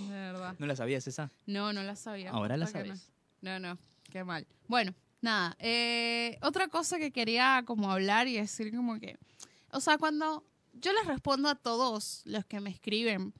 De 0.00 0.08
verdad. 0.10 0.56
¿No 0.58 0.66
la 0.66 0.76
sabías 0.76 1.06
esa? 1.06 1.30
No, 1.46 1.72
no 1.72 1.82
la 1.82 1.96
sabía. 1.96 2.30
Ahora 2.30 2.56
la 2.56 2.66
sabes. 2.66 3.10
No, 3.40 3.58
no, 3.58 3.74
no, 3.74 3.78
qué 4.10 4.24
mal. 4.24 4.46
Bueno, 4.66 4.94
nada. 5.20 5.56
eh, 5.58 6.38
otra 6.42 6.68
cosa 6.68 6.98
que 6.98 7.12
quería 7.12 7.62
como 7.66 7.90
hablar 7.90 8.28
y 8.28 8.36
decir 8.36 8.74
como 8.74 8.98
que, 8.98 9.18
o 9.70 9.80
sea, 9.80 9.98
cuando 9.98 10.44
yo 10.72 10.92
les 10.92 11.06
respondo 11.06 11.48
a 11.48 11.54
todos 11.54 12.22
los 12.24 12.44
que 12.44 12.60
me 12.60 12.70
escriben 12.70 13.32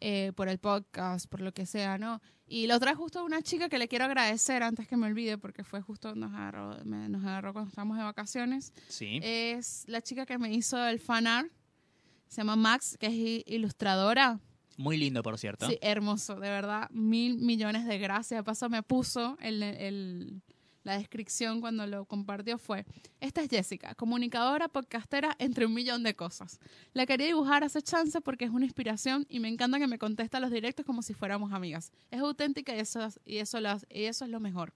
eh, 0.00 0.32
por 0.36 0.48
el 0.48 0.58
podcast, 0.58 1.26
por 1.28 1.40
lo 1.40 1.52
que 1.52 1.66
sea, 1.66 1.98
¿no? 1.98 2.20
Y 2.48 2.66
la 2.66 2.76
otra 2.76 2.92
vez 2.92 2.98
justo 2.98 3.24
una 3.24 3.42
chica 3.42 3.68
que 3.68 3.78
le 3.78 3.88
quiero 3.88 4.06
agradecer 4.06 4.62
antes 4.62 4.88
que 4.88 4.96
me 4.96 5.06
olvide, 5.06 5.36
porque 5.38 5.64
fue 5.64 5.82
justo, 5.82 6.14
nos 6.14 6.32
agarró, 6.32 6.82
me- 6.84 7.08
nos 7.08 7.22
agarró 7.24 7.52
cuando 7.52 7.68
estábamos 7.68 7.98
de 7.98 8.04
vacaciones, 8.04 8.72
Sí. 8.88 9.20
es 9.22 9.84
la 9.86 10.00
chica 10.00 10.24
que 10.24 10.38
me 10.38 10.52
hizo 10.52 10.82
el 10.86 10.98
fan 10.98 11.26
art. 11.26 11.50
Se 12.28 12.38
llama 12.42 12.56
Max, 12.56 12.96
que 12.98 13.06
es 13.06 13.42
ilustradora. 13.46 14.40
Muy 14.76 14.96
lindo, 14.96 15.22
por 15.22 15.38
cierto. 15.38 15.66
Sí, 15.68 15.78
hermoso, 15.82 16.36
de 16.36 16.48
verdad. 16.50 16.88
Mil 16.90 17.38
millones 17.38 17.84
de 17.86 17.98
gracias. 17.98 18.38
De 18.38 18.44
paso, 18.44 18.68
me 18.68 18.82
puso 18.82 19.36
el, 19.40 19.62
el- 19.62 20.42
la 20.88 20.96
descripción 20.96 21.60
cuando 21.60 21.86
lo 21.86 22.06
compartió 22.06 22.56
fue, 22.56 22.86
esta 23.20 23.42
es 23.42 23.50
Jessica, 23.50 23.94
comunicadora, 23.94 24.68
podcastera, 24.68 25.36
entre 25.38 25.66
un 25.66 25.74
millón 25.74 26.02
de 26.02 26.16
cosas. 26.16 26.58
La 26.94 27.04
quería 27.04 27.26
dibujar 27.26 27.62
hace 27.62 27.82
chance 27.82 28.22
porque 28.22 28.46
es 28.46 28.50
una 28.50 28.64
inspiración 28.64 29.26
y 29.28 29.38
me 29.38 29.48
encanta 29.48 29.78
que 29.78 29.86
me 29.86 29.98
contesta 29.98 30.40
los 30.40 30.50
directos 30.50 30.86
como 30.86 31.02
si 31.02 31.12
fuéramos 31.12 31.52
amigas. 31.52 31.92
Es 32.10 32.20
auténtica 32.20 32.74
y 32.74 32.80
eso, 32.80 33.06
y 33.26 33.36
eso, 33.36 33.60
las- 33.60 33.86
y 33.90 34.04
eso 34.04 34.24
es 34.24 34.30
lo 34.30 34.40
mejor. 34.40 34.72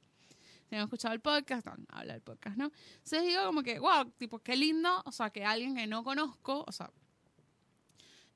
Si 0.69 0.77
han 0.77 0.83
escuchado 0.83 1.15
el 1.15 1.21
podcast, 1.21 1.65
no, 1.67 1.77
habla 1.89 2.13
del 2.13 2.21
podcast, 2.23 2.59
¿no? 2.59 2.71
Entonces 2.97 3.23
digo 3.25 3.45
como 3.47 3.63
que, 3.63 3.79
wow, 3.79 4.11
tipo, 4.19 4.39
qué 4.39 4.55
lindo, 4.55 5.03
o 5.07 5.13
sea, 5.13 5.31
que 5.31 5.47
alguien 5.47 5.75
que 5.77 5.87
no 5.87 6.05
conozco, 6.05 6.63
o 6.67 6.73
sea, 6.73 6.91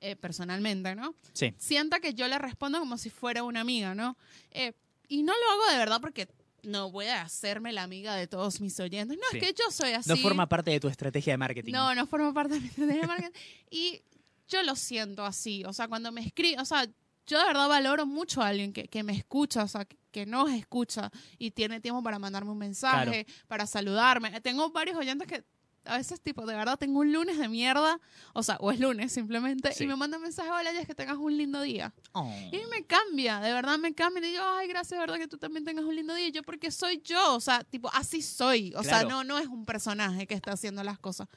eh, 0.01 0.17
personalmente, 0.17 0.95
¿no? 0.95 1.15
Sí. 1.35 1.53
sienta 1.59 2.01
que 2.01 2.15
yo 2.15 2.27
le 2.27 2.39
respondo 2.39 2.79
como 2.79 2.97
si 2.97 3.11
fuera 3.11 3.43
una 3.43 3.61
amiga, 3.61 3.95
¿no? 3.95 4.17
Eh, 4.51 4.73
y 5.09 5.23
no 5.23 5.33
lo 5.33 5.51
hago 5.53 5.73
de 5.73 5.79
verdad 5.79 6.01
porque 6.01 6.27
no 6.63 6.91
voy 6.91 7.07
a 7.07 7.23
hacerme 7.23 7.73
la 7.73 7.83
amiga 7.83 8.15
de 8.15 8.27
todos 8.27 8.61
mis 8.61 8.79
oyentes. 8.81 9.17
No, 9.17 9.23
Sí. 9.31 9.39
es 9.39 9.43
que 9.45 9.53
yo 9.55 9.71
soy 9.71 9.93
así. 9.93 10.09
No 10.11 10.17
forma 10.17 10.49
parte 10.49 10.71
de 10.71 10.81
tu 10.81 10.89
estrategia 10.89 11.33
de 11.35 11.39
marketing. 11.39 11.73
No, 11.73 11.95
no 11.95 12.07
forma 12.07 12.33
parte 12.33 12.55
de 12.55 12.61
mi 12.61 12.67
estrategia 12.69 13.03
de 13.03 13.07
marketing. 13.07 13.31
Y 13.71 14.03
yo 14.49 14.63
lo 14.63 14.77
siento 14.77 15.25
así. 15.25 15.65
O 15.65 15.73
sea, 15.73 15.89
cuando 15.89 16.13
me 16.13 16.21
escribe, 16.21 16.61
o 16.61 16.65
sea, 16.65 16.87
yo 17.27 17.39
de 17.41 17.45
verdad 17.45 17.69
valoro 17.69 18.07
mucho 18.07 18.41
a 18.43 18.49
alguien 18.49 18.73
que, 18.73 18.87
que 18.89 19.03
me 19.03 19.13
escucha, 19.13 19.65
o 19.65 19.69
sea, 19.69 19.85
que, 19.85 19.97
que 20.13 20.25
nos 20.27 20.51
escucha 20.51 21.11
y 21.39 21.51
tiene 21.51 21.81
tiempo 21.81 22.03
para 22.03 22.19
mandarme 22.19 22.53
un 22.53 22.59
mensaje, 22.59 23.27
para 23.49 23.67
saludarme. 23.67 24.41
Tengo 24.41 24.71
varios 24.71 24.97
oyentes 24.97 25.27
que 25.27 25.45
a 25.87 25.97
veces, 25.99 26.21
tipo, 26.21 26.45
de 26.47 26.55
verdad 26.55 26.79
tengo 26.79 27.01
un 27.01 27.13
lunes 27.13 27.39
de 27.39 27.49
mierda, 27.49 28.01
o 28.33 28.43
sea, 28.43 28.57
o 28.61 28.71
es 28.71 28.81
lunes 28.81 29.13
simplemente, 29.13 29.73
Sí. 29.73 29.85
y 29.85 29.87
me 29.87 29.97
mandan 29.97 30.21
mensaje, 30.23 30.51
hola, 30.51 30.73
ya 30.73 30.81
es 30.81 30.87
que 30.87 30.95
tengas 30.95 31.17
un 31.17 31.37
lindo 31.37 31.61
día. 31.63 31.93
Oh. 32.13 32.31
Y 32.53 32.61
me 32.71 32.85
cambia, 32.85 33.41
de 33.41 33.53
verdad 33.53 33.79
me 33.79 33.95
cambia. 33.95 34.27
Y 34.27 34.33
digo, 34.33 34.43
ay, 34.45 34.69
gracias, 34.69 34.91
de 34.91 34.99
verdad 34.99 35.17
que 35.17 35.29
tú 35.29 35.39
también 35.39 35.65
tengas 35.65 35.85
un 35.85 35.95
lindo 35.95 36.15
día. 36.15 36.29
Y 36.29 36.33
yo, 36.33 36.43
porque 36.43 36.71
soy 36.71 37.01
yo, 37.05 37.35
o 37.35 37.41
sea, 37.41 37.65
tipo, 37.65 37.91
así 37.93 38.23
soy. 38.23 38.73
O 38.77 38.83
sea, 38.83 39.05
no, 39.05 39.25
no 39.25 39.39
es 39.39 39.47
un 39.47 39.65
personaje 39.65 40.27
que 40.27 40.35
está 40.35 40.53
haciendo 40.53 40.83
las 40.83 40.99
cosas. 40.99 41.29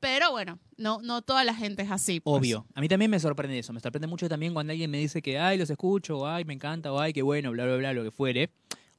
Pero 0.00 0.32
bueno, 0.32 0.58
no, 0.76 1.00
no 1.00 1.22
toda 1.22 1.44
la 1.44 1.54
gente 1.54 1.82
es 1.82 1.90
así. 1.90 2.18
pues. 2.18 2.36
Obvio. 2.36 2.66
A 2.74 2.80
mí 2.80 2.88
también 2.88 3.08
me 3.10 3.20
sorprende 3.20 3.56
eso. 3.58 3.72
Me 3.72 3.78
sorprende 3.78 4.08
mucho 4.08 4.28
también 4.28 4.52
cuando 4.52 4.72
alguien 4.72 4.90
me 4.90 4.98
dice 4.98 5.22
que, 5.22 5.38
ay, 5.38 5.56
los 5.58 5.70
escucho, 5.70 6.18
o 6.18 6.26
ay, 6.26 6.44
me 6.44 6.54
encanta, 6.54 6.92
o 6.92 6.98
ay, 6.98 7.12
qué 7.12 7.22
bueno, 7.22 7.52
bla, 7.52 7.64
bla, 7.66 7.76
bla, 7.76 7.92
lo 7.92 8.02
que 8.02 8.10
fuere. 8.10 8.50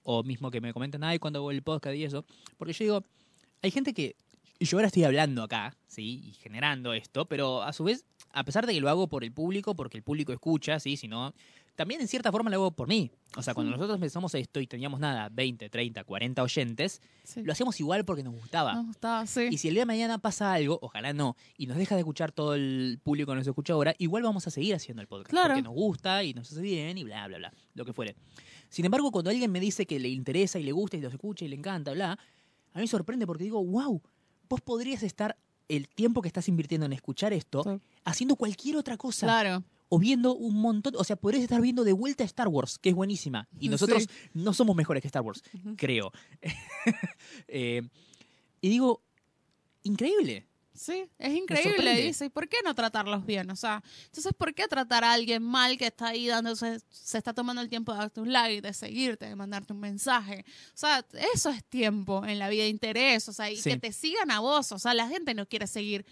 O 0.04 0.24
mismo 0.24 0.50
que 0.50 0.62
me 0.62 0.72
comentan, 0.74 1.04
ay, 1.04 1.20
cuando 1.20 1.40
hago 1.40 1.52
el 1.52 1.62
podcast 1.62 1.96
y 1.98 2.06
eso. 2.06 2.26
Porque 2.58 2.72
yo 2.74 2.84
digo, 2.86 3.04
hay 3.62 3.72
gente 3.72 3.94
que. 3.94 4.16
Y 4.64 4.66
Yo 4.66 4.78
ahora 4.78 4.88
estoy 4.88 5.04
hablando 5.04 5.44
acá, 5.44 5.76
¿sí? 5.88 6.22
Y 6.26 6.34
generando 6.34 6.94
esto, 6.94 7.26
pero 7.26 7.62
a 7.64 7.74
su 7.74 7.84
vez, 7.84 8.06
a 8.32 8.44
pesar 8.44 8.66
de 8.66 8.74
que 8.74 8.82
lo 8.82 8.90
hago 8.90 9.08
por 9.08 9.24
el 9.24 9.32
público, 9.32 9.76
porque 9.76 9.98
el 9.98 10.04
público 10.04 10.32
escucha, 10.34 10.80
¿sí? 10.80 10.96
Si 10.98 11.08
no, 11.08 11.34
también 11.76 12.02
en 12.02 12.08
cierta 12.08 12.32
forma 12.32 12.50
lo 12.50 12.56
hago 12.58 12.72
por 12.72 12.88
mí. 12.88 13.12
O 13.36 13.42
sea, 13.42 13.54
cuando 13.54 13.72
nosotros 13.72 13.96
empezamos 13.96 14.34
esto 14.36 14.60
y 14.60 14.68
teníamos 14.68 15.00
nada, 15.00 15.28
20, 15.32 15.70
30, 15.70 16.04
40 16.04 16.44
oyentes, 16.44 17.02
Sí. 17.24 17.42
lo 17.44 17.52
hacíamos 17.52 17.80
igual 17.80 18.06
porque 18.06 18.22
nos 18.24 18.34
gustaba. 18.36 18.74
Nos 18.76 18.86
gustaba, 18.88 19.26
sí. 19.26 19.48
Y 19.52 19.58
si 19.58 19.68
el 19.70 19.74
día 19.74 19.82
de 19.82 19.88
mañana 19.88 20.18
pasa 20.20 20.54
algo, 20.54 20.78
ojalá 20.82 21.14
no, 21.14 21.36
y 21.58 21.66
nos 21.68 21.78
deja 21.78 21.96
de 21.96 22.02
escuchar 22.02 22.32
todo 22.32 22.54
el 22.56 23.00
público 23.04 23.32
que 23.32 23.38
nos 23.40 23.48
escucha 23.48 23.74
ahora, 23.74 23.96
igual 23.98 24.24
vamos 24.24 24.46
a 24.48 24.52
seguir 24.52 24.76
haciendo 24.76 25.02
el 25.02 25.08
podcast. 25.08 25.30
Claro. 25.32 25.50
Porque 25.56 25.64
nos 25.64 25.74
gusta 25.74 26.24
y 26.24 26.34
nos 26.34 26.52
hace 26.52 26.62
bien 26.62 26.98
y 26.98 27.04
bla, 27.04 27.28
bla, 27.28 27.38
bla, 27.40 27.54
lo 27.74 27.86
que 27.86 27.92
fuere. 27.94 28.16
Sin 28.70 28.86
embargo, 28.86 29.12
cuando 29.12 29.30
alguien 29.32 29.52
me 29.52 29.60
dice 29.60 29.86
que 29.86 30.00
le 30.00 30.10
interesa 30.10 30.58
y 30.60 30.64
le 30.64 30.72
gusta 30.72 30.96
y 30.98 31.02
los 31.02 31.12
escucha 31.14 31.44
y 31.44 31.48
le 31.48 31.56
encanta, 31.56 31.92
bla, 31.94 32.12
a 32.12 32.78
mí 32.78 32.82
me 32.82 32.88
sorprende 32.88 33.26
porque 33.28 33.44
digo, 33.44 33.64
wow, 33.64 34.02
vos 34.50 34.62
podrías 34.62 35.04
estar 35.04 35.38
el 35.70 35.88
tiempo 35.88 36.22
que 36.22 36.28
estás 36.28 36.48
invirtiendo 36.50 36.86
en 36.86 36.94
escuchar 36.94 37.34
esto 37.34 37.64
Sí. 37.64 37.82
haciendo 38.04 38.36
cualquier 38.36 38.76
otra 38.78 38.98
cosa. 38.98 39.26
Claro. 39.28 39.64
O 39.90 40.00
viendo 40.00 40.34
un 40.36 40.56
montón, 40.56 40.94
o 40.98 41.04
sea, 41.04 41.16
podrías 41.16 41.44
estar 41.44 41.62
viendo 41.62 41.84
de 41.84 41.94
vuelta 41.94 42.24
Star 42.24 42.48
Wars, 42.48 42.80
que 42.80 42.90
es 42.90 42.96
buenísima. 42.96 43.48
Y 43.60 43.70
nosotros 43.70 44.04
Sí. 44.04 44.10
no 44.34 44.54
somos 44.54 44.76
mejores 44.76 45.02
que 45.02 45.08
Star 45.08 45.22
Wars, 45.22 45.44
creo. 45.78 46.12
Eh, 47.48 47.82
y 48.62 48.70
digo, 48.70 49.02
increíble. 49.84 50.48
Sí, 50.76 51.06
es 51.20 51.34
increíble. 51.36 52.02
Dice, 52.02 52.26
¿y 52.26 52.30
por 52.30 52.50
qué 52.50 52.58
no 52.64 52.74
tratarlos 52.74 53.26
bien? 53.26 53.50
O 53.52 53.56
sea, 53.56 53.84
entonces, 54.06 54.34
¿por 54.36 54.54
qué 54.56 54.68
tratar 54.68 55.04
a 55.04 55.14
alguien 55.14 55.44
mal 55.44 55.78
que 55.78 55.86
está 55.88 56.08
ahí 56.08 56.28
dándose, 56.28 56.80
se 56.90 57.18
está 57.20 57.32
tomando 57.34 57.62
el 57.62 57.70
tiempo 57.70 57.92
de 57.94 58.00
darte 58.00 58.22
un 58.22 58.34
like, 58.34 58.62
de 58.62 58.74
seguirte, 58.74 59.28
de 59.28 59.36
mandarte 59.36 59.72
un 59.74 59.80
mensaje? 59.80 60.44
O 60.70 60.78
sea, 60.78 61.06
eso 61.36 61.50
es 61.52 61.64
tiempo 61.66 62.26
en 62.26 62.40
la 62.40 62.50
vida 62.50 62.64
de 62.64 62.70
interés, 62.70 63.30
o 63.30 63.34
sea, 63.34 63.52
y 63.52 63.58
Sí. 63.58 63.70
que 63.70 63.78
te 63.78 63.94
sigan 63.94 64.32
a 64.32 64.40
vos. 64.40 64.72
O 64.72 64.80
sea, 64.80 64.94
la 64.96 65.08
gente 65.08 65.34
no 65.36 65.48
quiere 65.48 65.68
seguir, 65.68 66.06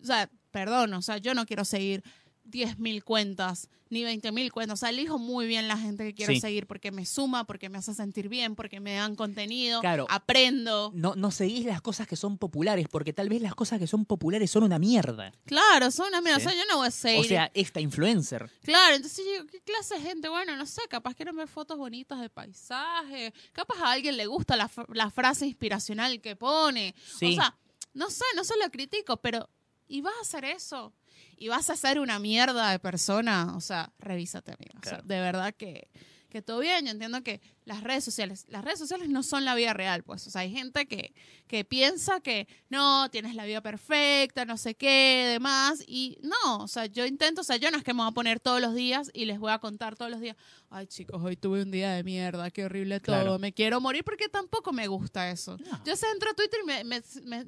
o 0.00 0.06
sea, 0.06 0.30
perdón, 0.50 0.94
o 0.94 1.02
sea, 1.02 1.18
yo 1.18 1.34
no 1.34 1.44
quiero 1.44 1.64
seguir 1.66 2.02
10.000 2.50 3.02
cuentas, 3.04 3.68
ni 3.88 4.02
20.000 4.02 4.50
cuentas. 4.50 4.78
O 4.78 4.80
sea, 4.80 4.88
elijo 4.90 5.18
muy 5.18 5.46
bien 5.46 5.68
la 5.68 5.76
gente 5.78 6.04
que 6.04 6.12
quiero 6.14 6.32
Sí. 6.32 6.40
seguir 6.40 6.66
porque 6.66 6.90
me 6.90 7.06
suma, 7.06 7.44
porque 7.44 7.68
me 7.68 7.78
hace 7.78 7.94
sentir 7.94 8.28
bien, 8.28 8.56
porque 8.56 8.80
me 8.80 8.94
dan 8.94 9.14
contenido, 9.14 9.80
Claro. 9.80 10.06
aprendo. 10.10 10.90
No, 10.94 11.14
no 11.14 11.30
seguís 11.30 11.64
las 11.66 11.80
cosas 11.82 12.06
que 12.08 12.16
son 12.16 12.36
populares, 12.38 12.88
porque 12.90 13.12
tal 13.12 13.28
vez 13.28 13.40
las 13.42 13.54
cosas 13.54 13.78
que 13.78 13.86
son 13.86 14.04
populares 14.04 14.50
son 14.50 14.64
una 14.64 14.78
mierda. 14.78 15.32
Claro, 15.44 15.90
son 15.90 16.08
una 16.08 16.20
mierda. 16.20 16.40
Sí. 16.40 16.46
O 16.46 16.50
sea, 16.50 16.58
yo 16.58 16.64
no 16.68 16.78
voy 16.78 16.88
a 16.88 16.90
seguir. 16.90 17.20
O 17.20 17.24
sea, 17.28 17.50
esta 17.54 17.80
influencer. 17.80 18.50
Claro, 18.62 18.96
entonces 18.96 19.24
yo 19.24 19.32
digo, 19.32 19.46
¿qué 19.46 19.60
clase 19.60 19.94
de 19.94 20.00
gente? 20.00 20.28
Bueno, 20.28 20.56
no 20.56 20.66
sé, 20.66 20.82
capaz 20.88 21.14
quieren 21.14 21.36
ver 21.36 21.46
fotos 21.48 21.78
bonitas 21.78 22.20
de 22.20 22.28
paisaje, 22.28 23.32
capaz 23.52 23.78
a 23.82 23.92
alguien 23.92 24.16
le 24.16 24.26
gusta 24.26 24.56
la, 24.56 24.70
la 24.94 25.10
frase 25.10 25.46
inspiracional 25.46 26.20
que 26.20 26.34
pone. 26.36 26.94
Sí. 27.18 27.26
O 27.32 27.34
sea, 27.36 27.56
no 27.94 28.10
sé, 28.10 28.24
no 28.34 28.42
se 28.44 28.54
lo 28.62 28.68
critico, 28.70 29.16
pero 29.18 29.48
¿y 29.88 30.00
vas 30.00 30.14
a 30.18 30.22
hacer 30.22 30.44
eso? 30.44 30.92
¿Y 31.36 31.48
vas 31.48 31.68
a 31.70 31.76
ser 31.76 31.98
una 32.00 32.18
mierda 32.18 32.70
de 32.70 32.78
persona? 32.78 33.54
O 33.56 33.60
sea, 33.60 33.92
revísate, 33.98 34.52
amiga. 34.52 34.72
O 34.78 34.82
sea, 34.82 34.90
Claro. 34.98 35.04
de 35.06 35.20
verdad 35.20 35.54
que, 35.54 35.88
que 36.30 36.42
todo 36.42 36.60
bien. 36.60 36.84
Yo 36.86 36.90
entiendo 36.92 37.22
que 37.22 37.40
las 37.64 37.82
redes 37.82 38.04
sociales, 38.04 38.44
las 38.48 38.64
redes 38.64 38.78
sociales 38.78 39.08
no 39.08 39.22
son 39.22 39.44
la 39.44 39.54
vida 39.54 39.72
real, 39.74 40.02
pues. 40.02 40.26
O 40.26 40.30
sea, 40.30 40.42
hay 40.42 40.52
gente 40.52 40.86
que, 40.86 41.12
que 41.46 41.64
piensa 41.64 42.20
que 42.20 42.46
no, 42.68 43.08
tienes 43.10 43.34
la 43.34 43.44
vida 43.44 43.60
perfecta, 43.60 44.44
no 44.44 44.56
sé 44.56 44.74
qué, 44.74 45.26
demás. 45.30 45.82
Y 45.86 46.18
no, 46.22 46.58
o 46.64 46.68
sea, 46.68 46.86
yo 46.86 47.04
intento, 47.06 47.40
o 47.40 47.44
sea, 47.44 47.56
yo 47.56 47.70
no 47.70 47.78
es 47.78 47.84
que 47.84 47.92
me 47.94 48.02
voy 48.02 48.08
a 48.10 48.14
poner 48.14 48.40
todos 48.40 48.60
los 48.60 48.74
días 48.74 49.10
y 49.14 49.24
les 49.24 49.38
voy 49.38 49.52
a 49.52 49.58
contar 49.58 49.96
todos 49.96 50.10
los 50.10 50.20
días, 50.20 50.36
ay 50.70 50.86
chicos, 50.86 51.20
hoy 51.22 51.36
tuve 51.36 51.62
un 51.62 51.70
día 51.70 51.92
de 51.92 52.02
mierda, 52.04 52.50
qué 52.50 52.64
horrible 52.64 53.00
todo, 53.00 53.16
Claro. 53.16 53.38
me 53.38 53.52
quiero 53.52 53.80
morir 53.80 54.04
porque 54.04 54.28
tampoco 54.28 54.72
me 54.72 54.86
gusta 54.88 55.30
eso. 55.30 55.56
No. 55.58 55.84
Yo 55.84 55.96
se 55.96 56.06
entro 56.10 56.30
a 56.30 56.34
Twitter 56.34 56.60
y 56.62 56.66
me, 56.66 56.84
me- 56.84 57.02
me- 57.24 57.46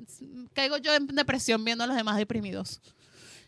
caigo 0.52 0.76
yo 0.78 0.94
en 0.94 1.06
depresión 1.06 1.64
viendo 1.64 1.84
a 1.84 1.86
los 1.86 1.96
demás 1.96 2.16
deprimidos. 2.16 2.80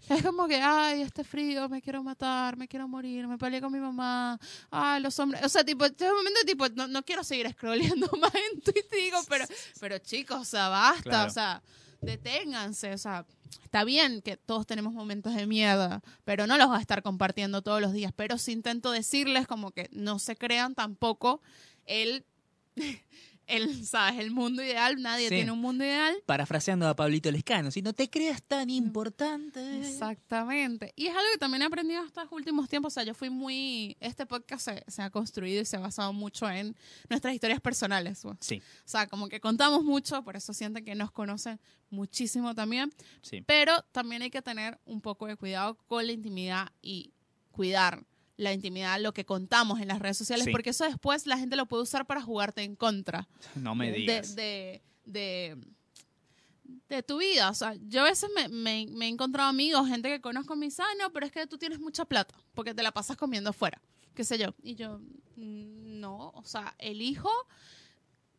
Es 0.09 0.23
como 0.23 0.49
que, 0.49 0.57
ay, 0.61 1.03
este 1.03 1.23
frío, 1.25 1.69
me 1.69 1.81
quiero 1.81 2.03
matar, 2.03 2.57
me 2.57 2.67
quiero 2.67 2.89
morir, 2.89 3.29
me 3.29 3.39
peleé 3.39 3.61
con 3.61 3.73
mi 3.73 3.79
mamá, 3.79 4.39
ay, 4.71 5.01
los 5.03 5.17
hombres, 5.21 5.45
o 5.45 5.49
sea, 5.49 5.63
tipo, 5.65 5.85
en 5.85 5.95
un 6.01 6.17
momento, 6.17 6.41
tipo, 6.47 6.69
no, 6.71 6.89
no 6.89 7.05
quiero 7.05 7.23
seguir 7.23 7.49
scrolleando 7.53 8.09
más 8.21 8.33
en 8.35 8.61
Twitter, 8.61 8.85
digo, 8.93 9.19
pero, 9.29 9.45
pero 9.79 9.99
chicos, 9.99 10.41
o 10.41 10.45
sea, 10.45 10.69
basta, 10.69 11.03
Claro. 11.03 11.31
o 11.31 11.33
sea, 11.33 11.63
deténganse, 12.01 12.93
o 12.95 12.99
sea, 12.99 13.25
está 13.63 13.85
bien 13.85 14.23
que 14.23 14.37
todos 14.37 14.67
tenemos 14.67 14.93
momentos 14.95 15.35
de 15.35 15.47
mierda, 15.47 16.01
pero 16.25 16.47
no 16.47 16.57
los 16.59 16.67
voy 16.69 16.79
a 16.79 16.81
estar 16.81 17.03
compartiendo 17.03 17.63
todos 17.63 17.81
los 17.81 17.93
días, 17.93 18.13
pero 18.17 18.39
sí 18.39 18.53
intento 18.53 18.91
decirles 18.91 19.47
como 19.47 19.71
que 19.71 19.89
no 19.93 20.19
se 20.19 20.35
crean 20.35 20.75
tampoco 20.75 21.41
el 21.87 22.25
el, 23.51 23.85
¿sabes? 23.87 24.19
el 24.21 24.31
mundo 24.31 24.63
ideal, 24.63 25.01
nadie 25.03 25.29
Sí. 25.29 25.35
tiene 25.37 25.53
un 25.53 25.61
mundo 25.61 25.85
ideal. 25.85 26.17
Parafraseando 26.27 26.89
a 26.89 26.95
Pablito 26.97 27.31
Lescano, 27.31 27.71
si 27.71 27.83
no 27.83 27.93
te 27.93 28.09
creas 28.09 28.43
tan 28.43 28.71
importante. 28.71 29.81
Exactamente. 29.81 30.93
Y 30.97 31.07
es 31.07 31.11
algo 31.17 31.29
que 31.33 31.39
también 31.39 31.63
he 31.63 31.67
aprendido 31.67 32.05
estos 32.05 32.25
últimos 32.31 32.69
tiempos. 32.69 32.93
O 32.93 32.95
sea, 32.95 33.05
yo 33.05 33.15
fui 33.15 33.31
muy. 33.31 33.97
Este 34.01 34.27
podcast 34.27 34.65
se, 34.65 34.85
se 34.89 35.03
ha 35.03 35.11
construido 35.11 35.63
y 35.63 35.65
se 35.65 35.77
ha 35.77 35.81
basado 35.81 36.13
mucho 36.13 36.49
en 36.51 36.77
nuestras 37.09 37.35
historias 37.35 37.61
personales. 37.61 38.21
pues. 38.23 38.37
Sí, 38.41 38.63
O 38.85 38.89
sea, 38.89 39.07
como 39.07 39.29
que 39.29 39.41
contamos 39.41 39.85
mucho, 39.85 40.23
por 40.23 40.37
eso 40.37 40.53
sienten 40.53 40.85
que 40.85 40.95
nos 40.95 41.11
conocen 41.11 41.61
muchísimo 41.91 42.55
también. 42.55 42.93
sí. 43.23 43.43
Pero 43.47 43.73
también 43.93 44.23
hay 44.23 44.31
que 44.31 44.43
tener 44.43 44.79
un 44.85 45.01
poco 45.01 45.27
de 45.27 45.37
cuidado 45.37 45.75
con 45.87 46.07
la 46.07 46.13
intimidad 46.13 46.73
y 46.83 47.13
cuidar 47.51 48.05
la 48.41 48.53
intimidad, 48.53 49.01
lo 49.01 49.13
que 49.13 49.25
contamos 49.25 49.81
en 49.81 49.89
las 49.89 49.99
redes 50.01 50.17
sociales, 50.17 50.47
Sí. 50.47 50.51
porque 50.53 50.71
eso 50.71 50.85
después 50.85 51.27
la 51.27 51.39
gente 51.39 51.57
lo 51.57 51.67
puede 51.67 51.83
usar 51.83 52.07
para 52.07 52.23
jugarte 52.23 52.63
en 52.63 52.75
contra 52.77 53.29
No 53.55 53.75
me 53.75 53.93
digas. 53.93 54.35
de, 54.35 54.81
de, 55.05 55.57
de 56.89 57.03
tu 57.03 57.19
vida. 57.19 57.51
O 57.51 57.55
sea, 57.55 57.75
yo 57.89 58.01
a 58.03 58.05
veces 58.05 58.31
me, 58.35 58.49
me- 58.49 58.87
me 58.91 59.07
he 59.07 59.09
encontrado 59.09 59.49
amigos, 59.49 59.87
gente 59.89 60.09
que 60.09 60.21
conozco, 60.21 60.57
me 60.57 60.67
dice, 60.67 60.83
ah, 60.83 60.95
no, 60.99 61.11
pero 61.13 61.27
es 61.27 61.33
que 61.33 61.47
tú 61.47 61.59
tienes 61.59 61.79
mucha 61.81 62.05
plata, 62.05 62.35
porque 62.55 62.75
te 62.75 62.83
la 62.83 62.93
pasas 62.93 63.17
comiendo 63.17 63.51
afuera, 63.51 63.81
qué 64.15 64.25
sé 64.25 64.39
yo. 64.39 64.55
Y 64.63 64.75
yo, 64.75 64.99
"Mm, 65.37 66.01
no, 66.01 66.31
o 66.35 66.45
sea, 66.45 66.75
elijo 66.79 67.31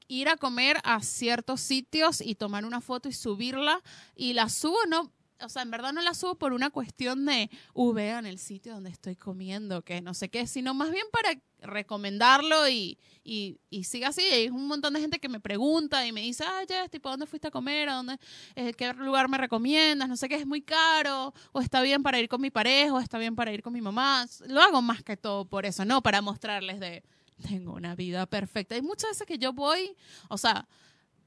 ir 0.07 0.27
a 0.29 0.35
comer 0.35 0.77
a 0.83 1.01
ciertos 1.01 1.61
sitios 1.61 2.21
y 2.21 2.35
tomar 2.35 2.65
una 2.65 2.81
foto 2.81 3.07
y 3.07 3.13
subirla 3.13 3.81
y 4.15 4.33
la 4.33 4.49
subo, 4.49 4.77
no, 4.89 5.11
o 5.43 5.49
sea, 5.49 5.61
en 5.61 5.71
verdad 5.71 5.93
no 5.93 6.01
la 6.01 6.13
subo 6.13 6.35
por 6.35 6.53
una 6.53 6.69
cuestión 6.69 7.25
de, 7.25 7.49
uh, 7.73 7.93
vean 7.93 8.25
el 8.25 8.39
sitio 8.39 8.73
donde 8.73 8.89
estoy 8.89 9.15
comiendo, 9.15 9.83
que 9.83 10.01
no 10.01 10.13
sé 10.13 10.29
qué, 10.29 10.47
sino 10.47 10.73
más 10.73 10.91
bien 10.91 11.05
para 11.11 11.39
recomendarlo 11.61 12.67
y, 12.67 12.97
y, 13.23 13.59
y 13.69 13.83
siga 13.83 14.09
así. 14.09 14.21
Hay 14.21 14.49
un 14.49 14.67
montón 14.67 14.93
de 14.93 14.99
gente 14.99 15.19
que 15.19 15.29
me 15.29 15.39
pregunta 15.39 16.05
y 16.05 16.11
me 16.11 16.21
dice, 16.21 16.43
ah, 16.45 16.61
Jess, 16.67 16.89
tipo, 16.89 17.09
¿dónde 17.09 17.25
fuiste 17.25 17.47
a 17.47 17.51
comer? 17.51 17.89
¿A 17.89 17.95
dónde, 17.95 18.17
eh, 18.55 18.73
¿Qué 18.73 18.93
lugar 18.93 19.29
me 19.29 19.37
recomiendas? 19.37 20.09
No 20.09 20.17
sé 20.17 20.27
qué, 20.27 20.35
es 20.35 20.47
muy 20.47 20.61
caro, 20.61 21.33
o 21.51 21.61
está 21.61 21.81
bien 21.81 22.03
para 22.03 22.19
ir 22.19 22.27
con 22.27 22.41
mi 22.41 22.51
pareja, 22.51 22.93
o 22.93 22.99
está 22.99 23.17
bien 23.17 23.35
para 23.35 23.51
ir 23.53 23.61
con 23.61 23.73
mi 23.73 23.81
mamá. 23.81 24.25
Lo 24.47 24.61
hago 24.61 24.81
más 24.81 25.03
que 25.03 25.17
todo 25.17 25.45
por 25.45 25.65
eso, 25.65 25.85
no 25.85 26.01
para 26.01 26.21
mostrarles 26.21 26.79
de, 26.79 27.03
tengo 27.41 27.73
una 27.73 27.95
vida 27.95 28.25
perfecta. 28.25 28.75
Hay 28.75 28.81
muchas 28.81 29.11
veces 29.11 29.27
que 29.27 29.37
yo 29.37 29.53
voy, 29.53 29.95
o 30.29 30.37
sea, 30.37 30.67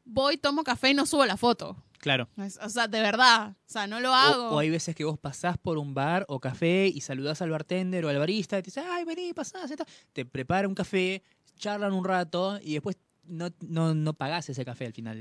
voy, 0.04 0.36
tomo 0.36 0.64
café 0.64 0.90
y 0.90 0.94
no 0.94 1.06
subo 1.06 1.24
la 1.26 1.36
foto. 1.36 1.76
Claro. 2.05 2.28
O 2.61 2.68
sea, 2.68 2.86
de 2.86 3.00
verdad, 3.00 3.52
o 3.52 3.55
sea, 3.64 3.86
no 3.86 3.98
lo 3.98 4.12
hago. 4.12 4.50
o 4.50 4.59
hay 4.59 4.68
veces 4.68 4.94
que 4.94 5.05
vos 5.05 5.18
pasás 5.18 5.57
por 5.57 5.78
un 5.78 5.94
bar 5.94 6.26
o 6.28 6.38
café 6.38 6.86
y 6.86 7.00
saludás 7.00 7.40
al 7.40 7.48
bartender 7.48 8.05
o 8.05 8.11
al 8.11 8.18
barista 8.18 8.59
y 8.59 8.62
te 8.62 8.66
dice, 8.66 8.82
ay, 8.86 9.07
vení, 9.07 9.32
pasás, 9.32 9.70
y 9.70 9.74
tal". 9.76 9.86
te 10.12 10.26
prepara 10.26 10.68
un 10.68 10.74
café, 10.74 11.22
charlan 11.57 11.94
un 11.94 12.05
rato 12.05 12.59
y 12.62 12.74
después 12.74 12.98
no, 13.27 13.51
no, 13.61 13.95
no 13.95 14.12
pagás 14.14 14.49
ese 14.49 14.64
café 14.64 14.87
al 14.87 14.93
final 14.93 15.18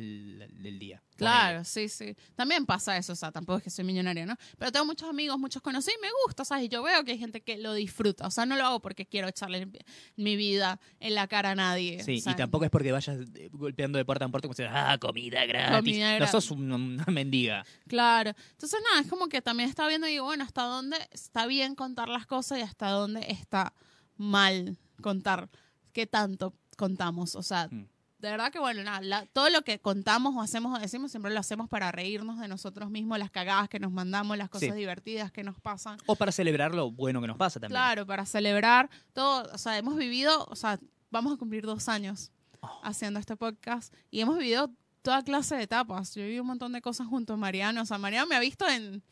del, 0.59 0.79
día. 0.79 1.01
Claro, 1.15 1.63
sí, 1.63 1.87
sí. 1.89 2.15
También 2.35 2.65
pasa 2.65 2.97
eso, 2.97 3.13
o 3.13 3.15
sea, 3.15 3.31
tampoco 3.31 3.57
es 3.59 3.63
que 3.63 3.69
soy 3.69 3.85
millonaria, 3.85 4.25
¿no? 4.25 4.35
Pero 4.57 4.71
tengo 4.71 4.85
muchos 4.85 5.09
amigos, 5.09 5.37
muchos 5.39 5.61
conocidos 5.61 5.95
y 5.99 6.01
me 6.01 6.09
gusta, 6.25 6.43
¿sabes? 6.43 6.65
Y 6.65 6.69
yo 6.69 6.83
veo 6.83 7.03
que 7.03 7.11
hay 7.11 7.17
gente 7.17 7.41
que 7.41 7.57
lo 7.57 7.73
disfruta, 7.73 8.27
o 8.27 8.31
sea, 8.31 8.45
no 8.45 8.55
lo 8.57 8.65
hago 8.65 8.81
porque 8.81 9.05
quiero 9.05 9.27
echarle 9.27 9.67
mi 10.15 10.35
vida 10.35 10.79
en 10.99 11.15
la 11.15 11.27
cara 11.27 11.51
a 11.51 11.55
nadie. 11.55 12.03
Sí, 12.03 12.21
y 12.25 12.33
tampoco 12.35 12.65
es 12.65 12.71
porque 12.71 12.91
vayas 12.91 13.17
eh, 13.35 13.49
golpeando 13.51 13.97
de 13.97 14.05
puerta 14.05 14.25
en 14.25 14.31
puerta 14.31 14.47
como 14.47 14.55
si, 14.55 14.63
ah, 14.63 14.97
comida 14.99 15.45
gratis. 15.45 15.77
Comida 15.77 16.19
No 16.19 16.27
sos 16.27 16.51
un- 16.51 16.71
una 16.71 17.05
mendiga. 17.05 17.65
Claro. 17.87 18.31
Entonces, 18.51 18.79
nada, 18.89 19.01
es 19.01 19.07
como 19.07 19.27
que 19.29 19.41
también 19.41 19.69
está 19.69 19.87
viendo 19.87 20.07
y 20.07 20.11
digo, 20.11 20.25
bueno, 20.25 20.43
hasta 20.43 20.63
dónde 20.63 20.97
está 21.11 21.45
bien 21.45 21.75
contar 21.75 22.09
las 22.09 22.25
cosas 22.25 22.59
y 22.59 22.61
hasta 22.61 22.89
dónde 22.89 23.25
está 23.29 23.73
mal 24.17 24.77
contar. 25.01 25.49
¿Qué 25.91 26.07
tanto 26.07 26.53
contamos? 26.77 27.35
O 27.35 27.43
sea, 27.43 27.67
Mm. 27.71 27.85
De 28.23 28.31
verdad 28.31 28.51
que, 28.51 28.59
bueno, 28.59 28.83
nada, 28.83 29.01
la- 29.01 29.25
todo 29.27 29.49
lo 29.49 29.61
que 29.63 29.79
contamos 29.79 30.33
o 30.35 30.41
hacemos 30.41 30.77
o 30.77 30.81
decimos 30.81 31.11
siempre 31.11 31.31
lo 31.33 31.39
hacemos 31.39 31.69
para 31.69 31.91
reírnos 31.91 32.39
de 32.39 32.47
nosotros 32.47 32.89
mismos, 32.89 33.19
las 33.19 33.29
cagadas 33.29 33.69
que 33.69 33.79
nos 33.79 33.91
mandamos, 33.91 34.37
las 34.37 34.49
cosas 34.49 34.69
Sí. 34.69 34.75
divertidas 34.75 35.31
que 35.31 35.43
nos 35.43 35.59
pasan. 35.59 35.97
O 36.05 36.15
para 36.15 36.31
celebrar 36.31 36.73
lo 36.73 36.89
bueno 36.91 37.21
que 37.21 37.27
nos 37.27 37.37
pasa 37.37 37.59
también. 37.59 37.75
Claro, 37.77 38.05
para 38.05 38.25
celebrar 38.25 38.89
todo. 39.13 39.49
O 39.53 39.57
sea, 39.57 39.77
hemos 39.77 39.95
vivido, 39.97 40.45
o 40.49 40.55
sea, 40.55 40.79
vamos 41.11 41.33
a 41.33 41.37
cumplir 41.37 41.65
dos 41.65 41.87
años 41.89 42.31
Oh. 42.61 42.79
haciendo 42.83 43.19
este 43.19 43.35
podcast 43.35 43.93
y 44.09 44.21
hemos 44.21 44.37
vivido 44.37 44.71
toda 45.01 45.21
clase 45.21 45.55
de 45.57 45.63
etapas. 45.63 46.15
Yo 46.15 46.21
he 46.21 46.25
vivido 46.25 46.43
un 46.43 46.47
montón 46.47 46.71
de 46.71 46.81
cosas 46.81 47.07
junto 47.07 47.33
a 47.33 47.37
Mariano. 47.37 47.81
O 47.81 47.85
sea, 47.85 47.97
Mariano 47.97 48.25
me 48.27 48.35
ha 48.35 48.39
visto 48.39 48.65
en 48.69 49.03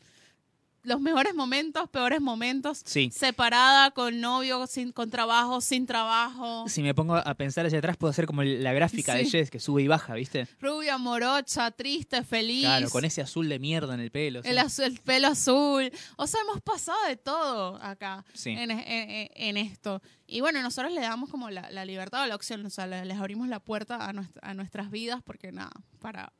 los 0.84 1.00
mejores 1.00 1.34
momentos, 1.34 1.88
peores 1.90 2.20
momentos. 2.20 2.82
Sí. 2.84 3.10
Separada, 3.14 3.90
con 3.92 4.20
novio, 4.20 4.66
sin, 4.66 4.92
con 4.92 5.10
trabajo, 5.10 5.60
sin 5.60 5.86
trabajo. 5.86 6.64
Si 6.68 6.82
me 6.82 6.94
pongo 6.94 7.16
a 7.16 7.34
pensar 7.34 7.66
hacia 7.66 7.78
atrás, 7.78 7.96
puedo 7.96 8.10
hacer 8.10 8.26
como 8.26 8.42
la 8.42 8.72
gráfica 8.72 9.14
de. 9.14 9.24
Jess 9.24 9.50
que 9.50 9.60
sube 9.60 9.82
y 9.82 9.88
baja, 9.88 10.14
¿viste? 10.14 10.46
Rubia, 10.60 10.98
morocha, 10.98 11.70
triste, 11.70 12.22
feliz. 12.24 12.62
Claro, 12.64 12.90
con 12.90 13.04
ese 13.04 13.22
azul 13.22 13.48
de 13.48 13.58
mierda 13.58 13.94
en 13.94 14.00
el 14.00 14.10
pelo. 14.10 14.42
sí. 14.42 14.48
el, 14.48 14.58
azu- 14.58 14.82
el 14.84 14.98
pelo 15.00 15.28
azul. 15.28 15.90
O 16.16 16.26
sea, 16.26 16.40
hemos 16.42 16.60
pasado 16.62 16.98
de 17.08 17.16
todo 17.16 17.76
acá 17.82 18.24
en, 18.44 18.70
en- 18.70 19.30
en 19.34 19.56
esto. 19.56 20.02
Y 20.26 20.40
bueno, 20.40 20.62
nosotros 20.62 20.92
le 20.92 21.00
damos 21.00 21.30
como 21.30 21.50
la, 21.50 21.70
la 21.70 21.84
libertad 21.84 22.22
o 22.22 22.26
la 22.26 22.34
opción, 22.34 22.64
o 22.66 22.70
sea, 22.70 22.86
le- 22.86 23.04
les 23.04 23.18
abrimos 23.18 23.48
la 23.48 23.60
puerta 23.60 24.06
a, 24.06 24.12
nuestra- 24.12 24.48
a 24.50 24.54
nuestras 24.54 24.90
vidas 24.90 25.20
porque 25.24 25.52
nada, 25.52 25.70
para 26.00 26.32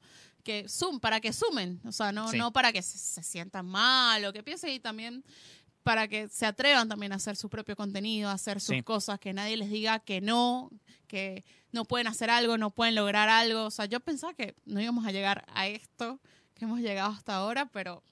que 0.43 0.69
sum, 0.69 0.99
para 1.01 1.21
que 1.21 1.33
sumen, 1.33 1.81
o 1.85 1.93
sea, 1.93 2.13
no, 2.13 2.29
Sí. 2.29 2.39
no 2.39 2.53
para 2.53 2.73
que 2.73 2.83
se, 2.83 2.99
se 2.99 3.23
sientan 3.23 3.67
mal 3.67 4.25
o 4.25 4.33
que 4.33 4.43
piensen 4.43 4.71
y 4.71 4.81
también 4.81 5.25
para 5.83 6.07
que 6.09 6.29
se 6.29 6.47
atrevan 6.47 6.89
también 6.89 7.13
a 7.13 7.17
hacer 7.17 7.37
su 7.37 7.49
propio 7.49 7.75
contenido, 7.77 8.29
a 8.31 8.35
hacer 8.35 8.61
sus 8.61 8.77
Sí. 8.77 8.83
cosas, 8.83 9.19
que 9.19 9.33
nadie 9.33 9.57
les 9.57 9.69
diga 9.71 9.99
que 9.99 10.21
no, 10.21 10.71
que 11.09 11.45
no 11.73 11.85
pueden 11.85 12.07
hacer 12.07 12.31
algo, 12.31 12.57
no 12.59 12.71
pueden 12.71 12.95
lograr 12.95 13.29
algo. 13.29 13.65
O 13.65 13.71
sea, 13.71 13.87
yo 13.87 13.99
pensaba 14.01 14.33
que 14.35 14.55
no 14.65 14.81
íbamos 14.81 15.05
a 15.07 15.11
llegar 15.13 15.45
a 15.53 15.67
esto 15.67 16.21
que 16.55 16.65
hemos 16.67 16.81
llegado 16.81 17.11
hasta 17.13 17.35
ahora, 17.35 17.67
pero 17.67 18.03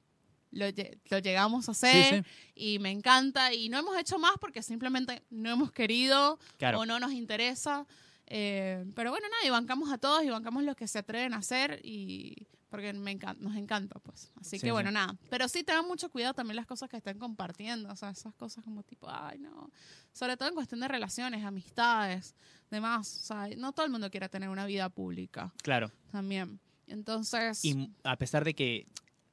lo, 0.51 0.67
lo 1.11 1.19
llegamos 1.21 1.69
a 1.69 1.75
Sí, 1.75 1.87
hacer 1.87 2.25
sí, 2.25 2.31
y 2.57 2.79
me 2.81 2.91
encanta 2.91 3.55
y 3.55 3.69
no 3.69 3.79
hemos 3.79 3.97
hecho 3.97 4.19
más 4.19 4.33
porque 4.41 4.63
simplemente 4.65 5.23
no 5.31 5.51
hemos 5.51 5.71
querido 5.71 6.41
claro. 6.59 6.81
o 6.81 6.87
no 6.87 6.99
nos 6.99 7.13
interesa. 7.13 7.87
Eh, 8.33 8.85
pero 8.95 9.11
bueno, 9.11 9.27
nada, 9.29 9.45
y 9.45 9.51
bancamos 9.51 9.93
a 9.93 9.99
todos 9.99 10.23
y 10.25 10.31
bancamos 10.31 10.63
los 10.63 10.77
que 10.77 10.87
se 10.89 10.99
atreven 11.01 11.35
a 11.35 11.39
hacer 11.39 11.81
y 11.85 12.47
porque 12.69 12.93
me 12.93 13.19
encan- 13.19 13.37
nos 13.39 13.57
encanta, 13.57 13.99
pues. 13.99 14.31
Así 14.41 14.59
Sí, 14.61 14.67
que 14.67 14.71
bueno, 14.71 14.91
sí. 14.91 14.95
nada. 14.95 15.17
Pero 15.29 15.49
sí 15.49 15.65
tengan 15.65 15.89
mucho 15.89 16.09
cuidado 16.09 16.35
también 16.35 16.55
las 16.55 16.67
cosas 16.67 16.89
que 16.89 16.97
estén 16.99 17.19
compartiendo, 17.19 17.89
o 17.93 17.97
sea, 17.97 18.11
esas 18.11 18.33
cosas 18.37 18.63
como 18.63 18.85
tipo, 18.85 19.09
ay, 19.11 19.41
no. 19.41 19.71
Sobre 20.13 20.37
todo 20.37 20.49
en 20.49 20.55
cuestión 20.55 20.79
de 20.79 20.87
relaciones, 20.87 21.45
amistades, 21.45 22.37
demás. 22.71 23.19
O 23.23 23.25
sea, 23.27 23.49
no 23.59 23.73
todo 23.73 23.85
el 23.87 23.91
mundo 23.91 24.09
quiere 24.09 24.29
tener 24.29 24.49
una 24.49 24.67
vida 24.67 24.89
pública 24.89 25.53
Claro. 25.63 25.91
también. 26.13 26.61
Entonces... 26.87 27.65
Y 27.65 27.91
a 28.05 28.17
pesar 28.17 28.45
de 28.45 28.55
que, 28.55 28.87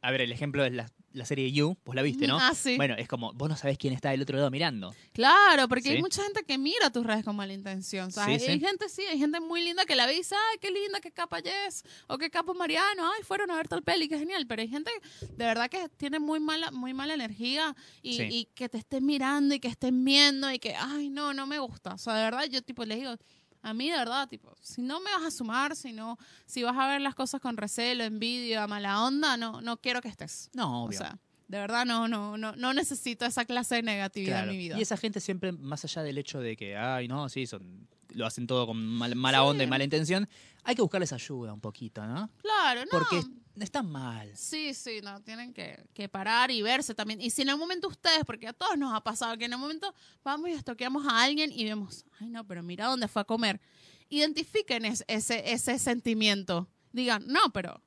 a 0.08 0.12
ver, 0.12 0.22
el 0.22 0.32
ejemplo 0.32 0.64
es 0.64 0.72
la, 0.72 0.90
la 1.12 1.26
serie 1.26 1.52
You, 1.52 1.76
vos 1.84 1.94
la 1.96 2.02
viste, 2.02 2.28
¿no? 2.28 2.38
Ah, 2.40 2.54
sí. 2.56 2.78
Bueno, 2.78 2.96
es 2.98 3.08
como, 3.10 3.34
vos 3.34 3.50
no 3.50 3.58
sabés 3.58 3.78
quién 3.78 3.94
está 3.94 4.12
del 4.12 4.22
otro 4.22 4.38
lado 4.38 4.50
mirando. 4.50 4.94
Claro, 5.12 5.68
porque 5.68 5.90
hay 5.90 5.96
Sí. 5.98 6.02
mucha 6.02 6.24
gente 6.24 6.44
que 6.44 6.58
mira 6.58 6.90
tus 6.92 7.06
redes 7.06 7.26
con 7.26 7.36
mala 7.36 7.52
intención. 7.54 8.12
¿sabes? 8.12 8.42
Sí, 8.42 8.50
Hay 8.50 8.60
sí. 8.60 8.66
gente, 8.66 8.88
sí, 8.88 9.02
hay 9.02 9.18
gente 9.18 9.40
muy 9.42 9.62
linda 9.64 9.86
que 9.86 9.96
la 9.96 10.06
ve 10.06 10.14
y 10.14 10.18
dice, 10.20 10.36
ay, 10.36 10.60
qué 10.62 10.72
linda, 10.72 11.02
qué 11.02 11.12
capa 11.12 11.40
Jess, 11.42 11.84
o 12.08 12.18
qué 12.18 12.30
capo 12.30 12.54
Mariano, 12.54 13.04
ay, 13.18 13.24
fueron 13.24 13.52
a 13.52 13.56
ver 13.56 13.68
tal 13.68 13.84
peli, 13.84 14.08
qué 14.08 14.18
genial. 14.18 14.46
Pero 14.48 14.62
hay 14.62 14.70
gente 14.70 14.92
de 15.22 15.46
verdad 15.46 15.70
que 15.70 15.90
tiene 15.98 16.20
muy 16.20 16.40
mala, 16.40 16.72
muy 16.72 16.94
mala 16.94 17.14
energía 17.16 17.76
y, 18.02 18.22
y 18.22 18.46
que 18.56 18.70
te 18.70 18.78
estén 18.78 19.06
mirando 19.06 19.54
y 19.56 19.60
que 19.60 19.68
estén 19.68 20.06
viendo 20.06 20.50
y 20.52 20.60
que, 20.60 20.74
ay, 20.76 21.10
no, 21.10 21.34
no 21.34 21.48
me 21.48 21.60
gusta. 21.60 21.96
O 21.96 21.98
sea, 21.98 22.14
de 22.16 22.24
verdad, 22.24 22.46
yo 22.46 22.62
tipo 22.62 22.86
les 22.86 23.00
digo, 23.00 23.16
a 23.62 23.74
mí 23.74 23.90
de 23.90 23.98
verdad, 23.98 24.28
tipo, 24.30 24.56
si 24.62 24.82
no 24.82 25.00
me 25.00 25.12
vas 25.12 25.24
a 25.26 25.32
sumar, 25.32 25.76
si 25.76 25.92
no, 25.94 26.18
si 26.46 26.64
vas 26.64 26.78
a 26.78 26.88
ver 26.88 27.02
las 27.02 27.16
cosas 27.16 27.42
con 27.42 27.58
recelo, 27.58 28.04
envidia, 28.04 28.66
mala 28.68 29.04
onda, 29.04 29.36
no, 29.38 29.62
no 29.62 29.78
quiero 29.78 30.02
que 30.02 30.08
estés. 30.08 30.50
No, 30.54 30.84
O 30.84 30.86
obvio. 30.86 31.00
sea, 31.00 31.18
de 31.48 31.58
verdad 31.60 31.86
no, 31.86 32.08
no, 32.08 32.38
no, 32.38 32.56
no 32.56 32.74
necesito 32.74 33.26
esa 33.26 33.46
clase 33.46 33.76
de 33.76 33.84
negatividad 33.84 34.38
Claro. 34.40 34.52
en 34.52 34.58
mi 34.58 34.64
vida. 34.64 34.78
Y 34.78 34.82
esa 34.82 34.98
gente 34.98 35.20
siempre, 35.20 35.52
más 35.52 35.84
allá 35.86 36.04
del 36.04 36.18
hecho 36.18 36.40
de 36.40 36.56
que, 36.58 36.76
ay, 36.78 37.08
no, 37.08 37.30
sí, 37.30 37.46
son, 37.48 37.88
lo 38.10 38.26
hacen 38.26 38.48
todo 38.48 38.68
con 38.68 38.78
mal- 38.86 39.16
mala 39.16 39.44
onda 39.44 39.64
y 39.64 39.68
mala 39.68 39.84
intención, 39.84 40.28
hay 40.68 40.76
que 40.76 40.82
buscarles 40.82 41.14
ayuda 41.14 41.54
un 41.54 41.62
poquito, 41.62 42.06
¿no? 42.06 42.30
Claro, 42.42 42.82
no. 42.82 42.92
Porque 42.92 43.22
están 43.56 43.90
mal. 43.90 44.36
Sí, 44.36 44.74
sí, 44.74 45.00
no, 45.02 45.22
tienen 45.24 45.54
que, 45.54 45.82
que 45.94 46.10
parar 46.10 46.52
y 46.52 46.62
verse 46.62 46.94
también. 46.94 47.22
Y 47.22 47.30
si 47.30 47.44
en 47.44 47.50
el 47.50 47.58
momento 47.58 47.88
ustedes, 47.88 48.26
porque 48.26 48.50
a 48.50 48.54
todos 48.54 48.78
nos 48.78 48.94
ha 48.94 49.02
pasado 49.02 49.38
que 49.38 49.46
en 49.46 49.54
el 49.54 49.60
momento 49.60 49.94
vamos 50.26 50.50
y 50.50 50.52
estoqueamos 50.52 51.08
a 51.08 51.24
alguien 51.24 51.54
y 51.54 51.64
vemos, 51.64 52.04
ay 52.20 52.30
no, 52.30 52.46
pero 52.46 52.62
mira 52.64 52.88
dónde 52.88 53.08
fue 53.08 53.22
a 53.22 53.26
comer. 53.26 53.62
Identifiquen 54.10 54.84
es- 54.84 55.06
ese, 55.08 55.54
ese 55.54 55.80
sentimiento. 55.80 56.68
Digan, 56.92 57.26
no, 57.28 57.40
pero 57.54 57.82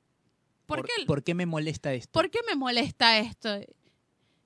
¿por, 0.65 0.83
qué, 0.83 1.05
¿Por 1.05 1.23
qué 1.23 1.35
me 1.35 1.45
molesta 1.45 1.93
esto? 1.93 2.11
¿por 2.11 2.31
qué 2.31 2.39
me 2.47 2.55
molesta 2.55 3.19
esto? 3.19 3.49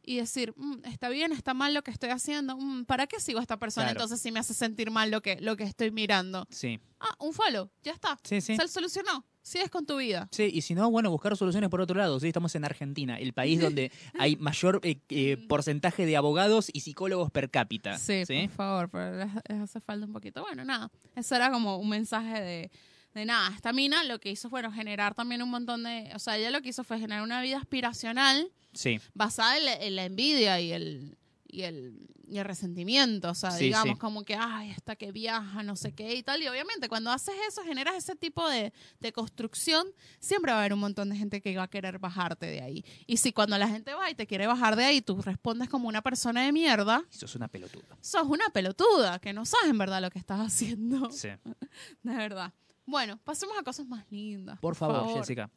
Y 0.06 0.18
decir, 0.18 0.54
"Mm, 0.56 0.86
está 0.86 1.10
bien, 1.10 1.32
está 1.32 1.54
mal 1.54 1.74
lo 1.74 1.84
que 1.84 1.92
estoy 1.92 2.10
haciendo. 2.12 2.56
Mm, 2.58 2.86
¿Para 2.86 3.08
qué 3.08 3.20
sigo 3.20 3.40
a 3.40 3.42
esta 3.42 3.58
persona 3.58 3.88
Claro. 3.88 4.00
entonces 4.02 4.22
si 4.22 4.32
me 4.32 4.40
hace 4.40 4.54
sentir 4.54 4.92
mal 4.92 5.10
lo 5.12 5.22
que, 5.22 5.40
lo 5.42 5.56
que 5.58 5.64
estoy 5.64 5.92
mirando? 5.92 6.46
Sí, 6.50 6.80
Ah, 7.00 7.14
un 7.20 7.34
follow, 7.34 7.70
ya 7.84 7.92
está. 7.92 8.18
sí, 8.24 8.42
sí. 8.42 8.56
Se 8.56 8.68
solucionó. 8.68 9.26
Sigues 9.44 9.70
con 9.70 9.86
tu 9.86 9.98
vida. 9.98 10.28
Sí, 10.32 10.50
y 10.52 10.62
si 10.62 10.74
no, 10.74 10.90
bueno, 10.90 11.12
buscar 11.12 11.38
soluciones 11.38 11.70
por 11.70 11.80
otro 11.80 11.96
lado. 12.00 12.20
Sí, 12.20 12.28
estamos 12.28 12.56
en 12.56 12.66
Argentina, 12.66 13.20
el 13.20 13.32
país 13.34 13.62
donde 13.62 13.92
hay 14.20 14.38
mayor 14.38 14.80
eh, 14.82 15.02
eh, 15.10 15.38
porcentaje 15.48 16.08
de 16.08 16.18
abogados 16.18 16.72
y 16.74 16.80
psicólogos 16.80 17.30
per 17.30 17.52
cápita. 17.52 18.00
Sí, 18.00 18.24
por 18.28 18.50
favor, 18.50 18.90
pero 18.90 19.18
les, 19.18 19.28
les 19.48 19.60
hace 19.62 19.82
falta 19.82 20.08
un 20.08 20.14
poquito. 20.14 20.42
Bueno, 20.42 20.66
nada, 20.66 20.90
eso 21.16 21.36
era 21.36 21.52
como 21.52 21.78
un 21.78 21.90
mensaje 21.90 22.42
de, 22.42 22.72
de 23.14 23.26
nada, 23.26 23.54
esta 23.56 23.72
mina 23.72 24.04
lo 24.06 24.20
que 24.20 24.32
hizo 24.32 24.50
fue 24.50 24.62
bueno, 24.62 24.72
generar 24.76 25.14
también 25.14 25.44
un 25.44 25.50
montón 25.52 25.84
de, 25.84 26.10
o 26.16 26.20
sea, 26.20 26.38
ella 26.38 26.50
lo 26.50 26.62
que 26.64 26.70
hizo 26.70 26.84
fue 26.84 26.98
generar 27.00 27.22
una 27.22 27.40
vida 27.44 27.58
aspiracional 27.58 28.50
Sí. 28.76 29.00
basada 29.14 29.58
en 29.58 29.66
la, 29.66 29.74
en 29.74 29.96
la 29.96 30.06
envidia 30.06 30.60
y 30.62 30.72
el, 30.72 31.18
y 31.48 31.62
el, 31.64 32.08
y 32.28 32.40
el 32.40 32.46
resentimiento, 32.46 33.30
o 33.30 33.36
sea, 33.36 33.52
Sí, 33.52 33.66
digamos 33.66 33.96
sí. 33.96 34.00
como 34.00 34.24
que, 34.26 34.36
ay, 34.36 34.72
esta 34.72 34.96
que 34.96 35.12
viaja, 35.12 35.62
no 35.64 35.76
sé 35.76 35.94
qué 35.94 36.16
y 36.16 36.24
tal, 36.24 36.42
y 36.42 36.48
obviamente 36.48 36.90
cuando 36.90 37.12
haces 37.12 37.36
eso, 37.48 37.62
generas 37.64 37.96
ese 37.96 38.16
tipo 38.16 38.48
de, 38.50 38.74
de 39.00 39.14
construcción, 39.14 39.86
siempre 40.20 40.52
va 40.52 40.58
a 40.58 40.62
haber 40.62 40.74
un 40.74 40.80
montón 40.80 41.10
de 41.10 41.16
gente 41.16 41.40
que 41.42 41.56
va 41.56 41.64
a 41.64 41.68
querer 41.70 42.00
bajarte 42.00 42.48
de 42.48 42.62
ahí. 42.62 42.84
Y 43.08 43.18
si 43.18 43.32
cuando 43.32 43.58
la 43.58 43.68
gente 43.70 43.94
va 43.94 44.10
y 44.10 44.16
te 44.16 44.26
quiere 44.28 44.48
bajar 44.48 44.76
de 44.76 44.86
ahí, 44.86 45.02
tú 45.02 45.22
respondes 45.22 45.70
como 45.70 45.88
una 45.88 46.02
persona 46.02 46.44
de 46.44 46.52
mierda, 46.52 47.06
Eso 47.12 47.26
es 47.28 47.36
una 47.36 47.48
pelotuda. 47.48 47.96
sos 48.02 48.28
una 48.28 48.50
pelotuda, 48.50 49.20
que 49.20 49.32
no 49.32 49.46
sabes 49.46 49.70
en 49.70 49.78
verdad 49.78 50.02
lo 50.02 50.10
que 50.10 50.20
estás 50.20 50.40
haciendo, 50.40 51.10
Sí. 51.12 51.30
de 51.30 52.16
verdad. 52.16 52.52
Bueno, 52.88 53.18
pasemos 53.24 53.56
a 53.58 53.64
cosas 53.64 53.88
más 53.88 54.04
lindas. 54.12 54.60
Por 54.60 54.76
favor, 54.76 55.14
Jessica. 55.16 55.50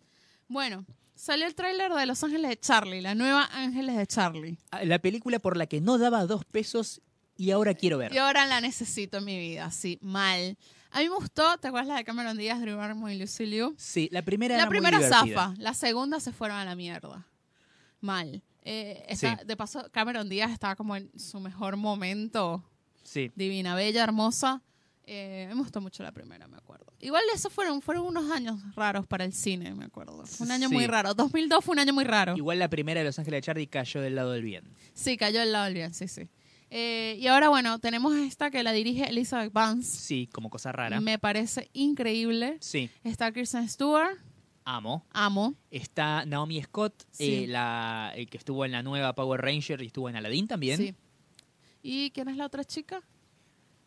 Bueno, 0.46 0.84
salió 1.18 1.46
el 1.46 1.54
tráiler 1.54 1.92
de 1.92 2.06
Los 2.06 2.22
Ángeles 2.22 2.48
de 2.48 2.58
Charlie, 2.60 3.00
la 3.00 3.14
nueva 3.14 3.48
Ángeles 3.52 3.96
de 3.96 4.06
Charlie. 4.06 4.58
Ah, 4.70 4.84
La 4.84 4.98
película 4.98 5.38
por 5.40 5.56
la 5.56 5.66
que 5.66 5.80
no 5.80 5.98
daba 5.98 6.24
dos 6.26 6.44
pesos 6.44 7.00
y 7.36 7.50
ahora 7.50 7.74
quiero 7.74 7.98
ver. 7.98 8.12
Y 8.12 8.18
ahora 8.18 8.46
la 8.46 8.60
necesito 8.60 9.18
en 9.18 9.24
mi 9.24 9.38
vida, 9.38 9.70
sí, 9.70 9.98
mal. 10.00 10.56
A 10.90 11.00
mí 11.00 11.08
me 11.08 11.14
gustó, 11.16 11.58
¿te 11.58 11.68
acuerdas 11.68 11.88
la 11.88 11.96
de 11.96 12.04
Cameron 12.04 12.38
Díaz, 12.38 12.60
Drew 12.60 12.76
Barrymore 12.76 13.14
y 13.14 13.18
Lucy 13.18 13.46
Liu? 13.46 13.74
Sí, 13.76 14.08
la 14.12 14.22
primera 14.22 14.54
La 14.56 14.62
era 14.62 14.70
muy 14.70 14.76
primera 14.78 14.98
divertida. 14.98 15.34
zafa, 15.48 15.54
la 15.58 15.74
segunda 15.74 16.18
se 16.20 16.32
fueron 16.32 16.56
a 16.56 16.64
la 16.64 16.74
mierda. 16.74 17.26
Mal. 18.00 18.42
Eh, 18.62 19.04
está- 19.08 19.38
Sí. 19.38 19.44
De 19.46 19.56
paso, 19.56 19.88
Cameron 19.92 20.28
Díaz 20.28 20.50
estaba 20.50 20.76
como 20.76 20.96
en 20.96 21.10
su 21.18 21.40
mejor 21.40 21.76
momento, 21.76 22.64
Sí. 23.02 23.30
divina, 23.34 23.74
bella, 23.74 24.02
hermosa. 24.04 24.62
Eh, 25.10 25.46
me 25.48 25.54
gustó 25.54 25.80
mucho 25.80 26.02
la 26.02 26.12
primera, 26.12 26.46
me 26.48 26.58
acuerdo. 26.58 26.92
Igual 27.00 27.22
esos 27.34 27.50
fueron, 27.50 27.80
fueron 27.80 28.04
unos 28.04 28.30
años 28.30 28.60
raros 28.76 29.06
para 29.06 29.24
el 29.24 29.32
cine, 29.32 29.74
me 29.74 29.86
acuerdo. 29.86 30.26
Fue 30.26 30.44
un 30.44 30.50
año 30.52 30.68
Sí. 30.68 30.74
muy 30.74 30.86
raro. 30.86 31.14
2002 31.14 31.64
fue 31.64 31.72
un 31.72 31.78
año 31.78 31.94
muy 31.94 32.04
raro. 32.04 32.36
Igual 32.36 32.58
la 32.58 32.68
primera 32.68 33.00
de 33.00 33.06
Los 33.06 33.18
Ángeles 33.18 33.38
de 33.38 33.42
Charlie 33.42 33.66
cayó 33.68 34.02
del 34.02 34.14
lado 34.16 34.32
del 34.32 34.42
bien. 34.42 34.64
Sí, 34.92 35.16
cayó 35.16 35.40
el 35.40 35.52
lado 35.52 35.64
del 35.64 35.74
bien, 35.74 35.94
sí, 35.94 36.08
sí. 36.08 36.28
Eh, 36.70 37.16
y 37.18 37.26
ahora, 37.28 37.48
bueno, 37.48 37.78
tenemos 37.78 38.14
esta 38.16 38.50
que 38.50 38.62
la 38.62 38.72
dirige 38.72 39.08
Elizabeth 39.08 39.50
Vance. 39.50 39.98
Sí, 39.98 40.28
como 40.30 40.50
cosa 40.50 40.72
rara. 40.72 41.00
Me 41.00 41.18
parece 41.18 41.70
increíble. 41.72 42.58
Sí, 42.60 42.90
Está 43.02 43.32
Kirsten 43.32 43.66
Stewart, 43.66 44.18
amo. 44.66 45.06
amo. 45.12 45.54
Está 45.70 46.26
Naomi 46.26 46.62
Scott, 46.62 47.04
Sí. 47.12 47.44
eh, 47.44 47.46
la 47.46 48.12
eh, 48.14 48.26
que 48.26 48.36
estuvo 48.36 48.66
en 48.66 48.72
la 48.72 48.82
nueva 48.82 49.14
Power 49.14 49.40
Ranger 49.40 49.80
y 49.80 49.86
estuvo 49.86 50.10
en 50.10 50.16
Aladdin 50.16 50.46
también. 50.46 50.76
Sí. 50.76 50.94
¿Y 51.82 52.10
quién 52.10 52.28
es 52.28 52.36
la 52.36 52.44
otra 52.44 52.62
chica? 52.64 53.00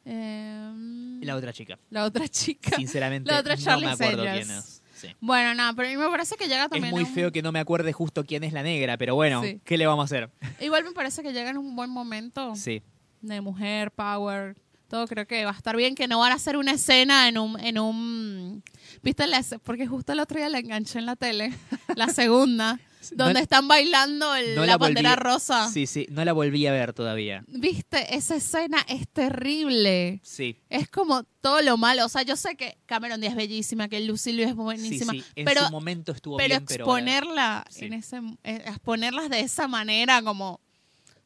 Eh, 0.06 1.20
La 1.22 1.36
otra 1.36 1.54
chica. 1.54 1.78
la 1.90 2.06
otra 2.06 2.28
chica. 2.28 2.76
Sinceramente, 2.76 3.32
La 3.32 3.40
otra 3.40 3.56
no 3.56 3.62
Charlie 3.62 3.86
me 3.88 3.92
acuerdo 3.94 4.24
quién 4.24 4.50
es. 4.52 4.82
Sí. 4.96 5.08
Bueno, 5.20 5.56
nada, 5.56 5.74
pero 5.74 5.88
a 5.88 5.92
mí 5.92 5.98
me 5.98 6.10
parece 6.10 6.36
que 6.36 6.48
llega 6.48 6.66
Es 6.66 6.70
también. 6.70 6.92
muy 6.92 7.02
a 7.04 7.06
un- 7.08 7.14
feo 7.14 7.32
que 7.32 7.42
no 7.42 7.52
me 7.52 7.60
acuerde 7.60 7.92
justo 7.92 8.24
quién 8.24 8.44
es 8.44 8.54
la 8.54 8.62
negra, 8.62 8.98
pero 8.98 9.16
bueno, 9.16 9.42
Sí. 9.44 9.60
¿qué 9.66 9.78
le 9.78 9.88
vamos 9.88 10.04
a 10.04 10.06
hacer? 10.06 10.30
Igual 10.60 10.84
me 10.84 10.92
parece 10.92 11.24
que 11.24 11.34
llega 11.34 11.50
en 11.50 11.58
un 11.58 11.76
buen 11.76 11.90
momento 11.90 12.56
Sí. 12.56 12.84
de 13.22 13.42
mujer, 13.42 13.92
power. 13.92 14.56
Todo 14.88 15.08
creo 15.08 15.26
que 15.26 15.44
va 15.46 15.52
a 15.52 15.56
estar 15.56 15.76
bien, 15.76 15.96
que 15.96 16.08
no 16.08 16.20
van 16.20 16.34
a 16.34 16.36
hacer 16.36 16.58
una 16.58 16.74
escena 16.74 17.28
en 17.30 17.38
un, 17.38 17.60
en 17.62 17.80
un, 17.80 18.64
viste 19.02 19.24
porque 19.64 19.88
justo 19.88 20.12
el 20.14 20.20
otro 20.20 20.38
día 20.38 20.50
la 20.50 20.60
enganché 20.60 21.00
en 21.00 21.06
la 21.06 21.16
tele, 21.16 21.52
la 21.96 22.10
segunda, 22.10 22.78
donde 23.14 23.34
No- 23.34 23.40
están 23.40 23.68
bailando 23.68 24.36
el- 24.36 24.56
no 24.56 24.62
la, 24.62 24.68
la 24.68 24.78
bandera 24.78 25.16
volví- 25.16 25.20
rosa. 25.20 25.70
Sí, 25.70 25.88
sí, 25.88 26.08
no 26.12 26.24
la 26.26 26.34
volví 26.34 26.66
a 26.68 26.72
ver 26.72 26.94
todavía. 26.94 27.44
Viste, 27.48 28.16
esa 28.16 28.36
escena 28.36 28.78
es 28.88 29.08
terrible. 29.10 30.20
Sí. 30.24 30.58
Es 30.70 30.90
como 30.90 31.24
todo 31.42 31.62
lo 31.62 31.78
malo. 31.78 32.06
O 32.06 32.10
sea, 32.10 32.22
yo 32.24 32.36
sé 32.36 32.56
que 32.56 32.78
Cameron 32.86 33.20
Díaz 33.20 33.32
es 33.34 33.38
bellísima, 33.38 33.88
que 33.90 34.00
Lucy 34.02 34.32
Liu 34.34 34.44
es 34.46 34.52
Sí, 34.52 34.56
buenísima. 34.56 35.14
sí. 35.14 35.24
En 35.36 35.46
pero 35.46 35.66
su 35.66 35.72
momento 35.72 36.12
estuvo 36.12 36.38
pero 36.38 36.48
bien, 36.60 36.64
exponerla 36.64 37.66
Sí. 37.70 37.86
en 37.86 37.94
ese 37.94 38.18
eh, 38.44 38.64
exponerlas 38.68 39.30
de 39.30 39.40
esa 39.42 39.68
manera 39.68 40.22
como 40.22 40.54
o 40.54 40.60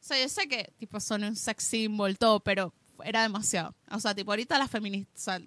sea 0.08 0.20
yo 0.20 0.28
sé 0.28 0.46
que 0.48 0.72
tipo 0.78 1.00
son 1.00 1.24
un 1.24 1.34
sex 1.36 1.64
symbol 1.64 2.16
todo 2.16 2.38
pero 2.40 2.72
era 3.04 3.22
demasiado 3.22 3.74
o 3.90 3.98
sea 4.00 4.14
tipo 4.14 4.30
ahorita 4.32 4.56
las 4.58 4.70
feministas 4.70 5.20
o 5.20 5.24
sea, 5.24 5.40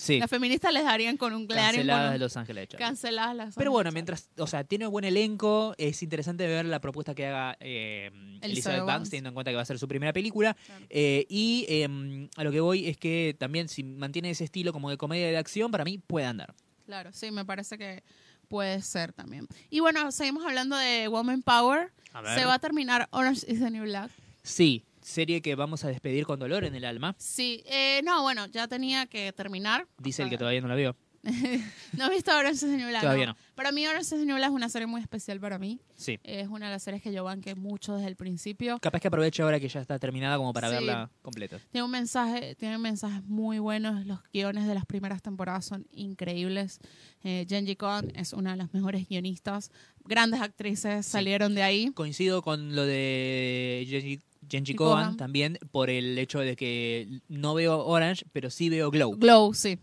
Sí, 0.00 0.18
las 0.18 0.30
feministas 0.30 0.72
les 0.72 0.82
darían 0.84 1.16
con 1.16 1.34
un 1.34 1.46
con 1.46 1.56
canceladas 1.56 2.06
un- 2.06 2.12
de 2.14 2.18
Los 2.18 2.36
Ángeles 2.36 2.62
de 2.62 2.68
Charlie. 2.68 2.86
canceladas 2.86 3.36
las 3.36 3.54
Pero 3.54 3.70
bueno, 3.70 3.92
mientras, 3.92 4.30
o 4.38 4.46
sea, 4.46 4.64
tiene 4.64 4.86
buen 4.86 5.04
elenco, 5.04 5.74
es 5.78 6.02
interesante 6.02 6.46
ver 6.46 6.64
la 6.66 6.80
propuesta 6.80 7.14
que 7.14 7.26
haga 7.26 7.56
eh, 7.60 8.10
Elizabeth 8.40 8.80
Banks, 8.80 8.86
Banks. 8.94 9.10
teniendo 9.10 9.28
en 9.28 9.34
cuenta 9.34 9.50
que 9.50 9.56
va 9.56 9.62
a 9.62 9.66
ser 9.66 9.78
su 9.78 9.86
primera 9.86 10.12
película. 10.12 10.54
Claro. 10.54 10.86
Eh, 10.88 11.26
y 11.28 11.66
eh, 11.68 12.28
a 12.36 12.44
lo 12.44 12.50
que 12.50 12.60
voy 12.60 12.86
es 12.88 12.96
que 12.96 13.36
también 13.38 13.68
si 13.68 13.82
mantiene 13.84 14.30
ese 14.30 14.44
estilo 14.44 14.72
como 14.72 14.88
de 14.90 14.96
comedia 14.96 15.26
de 15.28 15.36
acción, 15.36 15.70
para 15.70 15.84
mí 15.84 15.98
puede 15.98 16.26
andar. 16.26 16.54
claro 16.86 17.10
sí 17.12 17.30
me 17.30 17.44
parece 17.44 17.76
que 17.78 18.02
puede 18.48 18.82
ser 18.82 19.12
también 19.12 19.46
y 19.70 19.78
bueno 19.80 20.10
seguimos 20.10 20.44
hablando 20.44 20.76
de 20.76 21.06
Woman 21.08 21.42
Power 21.42 21.92
se 22.34 22.44
va 22.44 22.54
a 22.54 22.58
terminar 22.58 23.06
Orange 23.12 23.46
is 23.52 23.60
the 23.60 23.70
New 23.70 23.84
Black 23.84 24.10
Sí, 24.42 24.82
serie 25.02 25.42
que 25.42 25.54
vamos 25.54 25.84
a 25.84 25.88
despedir 25.88 26.24
con 26.26 26.38
dolor 26.38 26.64
en 26.64 26.74
el 26.74 26.84
alma. 26.84 27.14
sí 27.18 27.62
eh, 27.66 28.00
no 28.04 28.22
bueno 28.22 28.46
ya 28.46 28.68
tenía 28.68 29.06
que 29.06 29.32
terminar 29.32 29.86
Dice 29.98 30.22
O 30.22 30.24
el 30.26 30.30
que 30.30 30.38
todavía 30.38 30.60
no 30.60 30.68
la 30.68 30.74
vio. 30.76 30.96
no 31.92 32.06
he 32.06 32.10
visto 32.10 32.30
Orange 32.34 32.54
is 32.54 32.60
the 32.60 32.76
New 32.78 32.88
Black 32.88 33.02
Todavía 33.02 33.26
no. 33.26 33.36
para 33.54 33.72
mí 33.72 33.86
Orange 33.86 34.04
is 34.14 34.20
the 34.20 34.24
New 34.24 34.36
Black 34.36 34.48
es 34.48 34.54
una 34.54 34.70
serie 34.70 34.86
muy 34.86 35.02
especial 35.02 35.38
para 35.38 35.58
mí 35.58 35.78
Sí. 35.94 36.18
Es 36.24 36.48
una 36.48 36.66
de 36.68 36.72
las 36.72 36.82
series 36.82 37.02
que 37.02 37.12
yo 37.12 37.24
banqué 37.24 37.54
mucho 37.54 37.94
desde 37.94 38.08
el 38.08 38.16
principio. 38.16 38.78
Capaz 38.78 39.00
que 39.00 39.08
aproveche 39.08 39.42
ahora 39.42 39.60
que 39.60 39.68
ya 39.68 39.82
está 39.82 39.98
terminada 39.98 40.38
como 40.38 40.54
para 40.54 40.68
Sí. 40.68 40.74
verla 40.76 41.10
completa. 41.20 41.58
Tiene 41.70 41.84
un 41.84 41.90
mensaje, 41.90 42.54
tiene 42.54 42.78
mensajes 42.78 43.22
muy 43.24 43.58
buenos. 43.58 44.06
Los 44.06 44.20
guiones 44.32 44.66
de 44.66 44.74
las 44.74 44.86
primeras 44.86 45.20
temporadas 45.20 45.66
son 45.66 45.86
increíbles. 45.92 46.78
Eh, 47.22 47.44
Genji 47.46 47.76
Kwan 47.76 48.10
es 48.16 48.32
una 48.32 48.52
de 48.52 48.56
las 48.56 48.72
mejores 48.72 49.06
guionistas. 49.06 49.70
Grandes 50.06 50.40
actrices 50.40 51.04
salieron 51.04 51.54
de 51.54 51.62
ahí. 51.64 51.90
Coincido 51.92 52.40
con 52.40 52.74
lo 52.74 52.86
de 52.86 53.84
Genji, 53.86 54.20
Genji 54.50 54.74
Kohan. 54.74 55.16
también 55.16 55.58
por 55.70 55.88
el 55.90 56.18
hecho 56.18 56.40
de 56.40 56.56
que 56.56 57.20
no 57.28 57.54
veo 57.54 57.84
Orange, 57.86 58.24
pero 58.32 58.50
sí 58.50 58.68
veo 58.68 58.90
Glow. 58.90 59.16
Glow, 59.16 59.54
sí. 59.54 59.78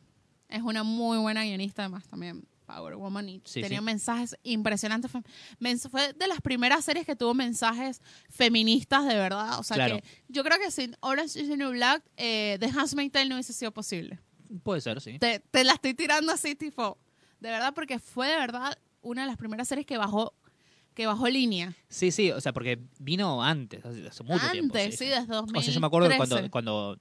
Es 0.50 0.62
una 0.62 0.84
muy 0.84 1.18
buena 1.18 1.44
guionista, 1.44 1.84
además 1.84 2.06
también 2.08 2.46
Power 2.66 2.96
Woman. 2.96 3.28
Y 3.30 3.42
Sí, 3.46 3.62
tenía 3.62 3.80
sí. 3.80 3.84
mensajes 3.86 4.36
impresionantes. 4.44 5.10
Fue 5.90 6.14
de 6.14 6.28
las 6.28 6.42
primeras 6.42 6.84
series 6.86 7.06
que 7.06 7.16
tuvo 7.16 7.34
mensajes 7.34 8.02
feministas 8.30 9.06
de 9.08 9.16
verdad. 9.16 9.60
O 9.60 9.64
sea 9.64 9.76
Claro. 9.76 9.98
que 9.98 10.04
yo 10.28 10.44
creo 10.44 10.58
que 10.60 10.70
sin 10.72 10.96
Orange 11.00 11.40
is 11.42 11.48
the 11.50 11.58
New 11.58 11.72
Black, 11.72 12.04
eh, 12.18 12.58
The 12.60 12.68
Handmaid's 12.68 13.12
Tale 13.14 13.30
no 13.30 13.36
hubiese 13.36 13.54
sido 13.54 13.72
posible. 13.72 14.20
Puede 14.64 14.82
ser, 14.82 15.02
sí. 15.02 15.20
te, 15.20 15.40
te 15.40 15.64
la 15.66 15.74
estoy 15.74 15.94
tirando 15.94 16.32
así, 16.32 16.56
tipo, 16.56 16.98
de 17.42 17.50
verdad, 17.50 17.74
porque 17.74 18.00
fue 18.00 18.28
de 18.30 18.38
verdad 18.38 18.78
una 19.02 19.22
de 19.24 19.28
las 19.28 19.38
primeras 19.38 19.68
series 19.68 19.86
que 19.86 19.98
bajó, 19.98 20.34
que 20.98 21.06
bajó 21.06 21.30
línea. 21.30 21.76
Sí, 21.90 22.10
sí, 22.12 22.32
o 22.32 22.42
sea, 22.42 22.54
porque 22.54 22.80
vino 23.00 23.44
antes, 23.44 23.86
hace, 23.86 24.24
mucho 24.24 24.44
Antes, 24.46 24.52
tiempo. 24.52 24.76
sí, 24.76 25.06
desde 25.06 25.28
2013. 25.28 25.60
O 25.60 25.62
sea, 25.62 25.74
yo 25.76 25.80
me 25.80 25.86
acuerdo 25.88 26.10
cuando, 26.18 26.50
cuando 26.50 26.98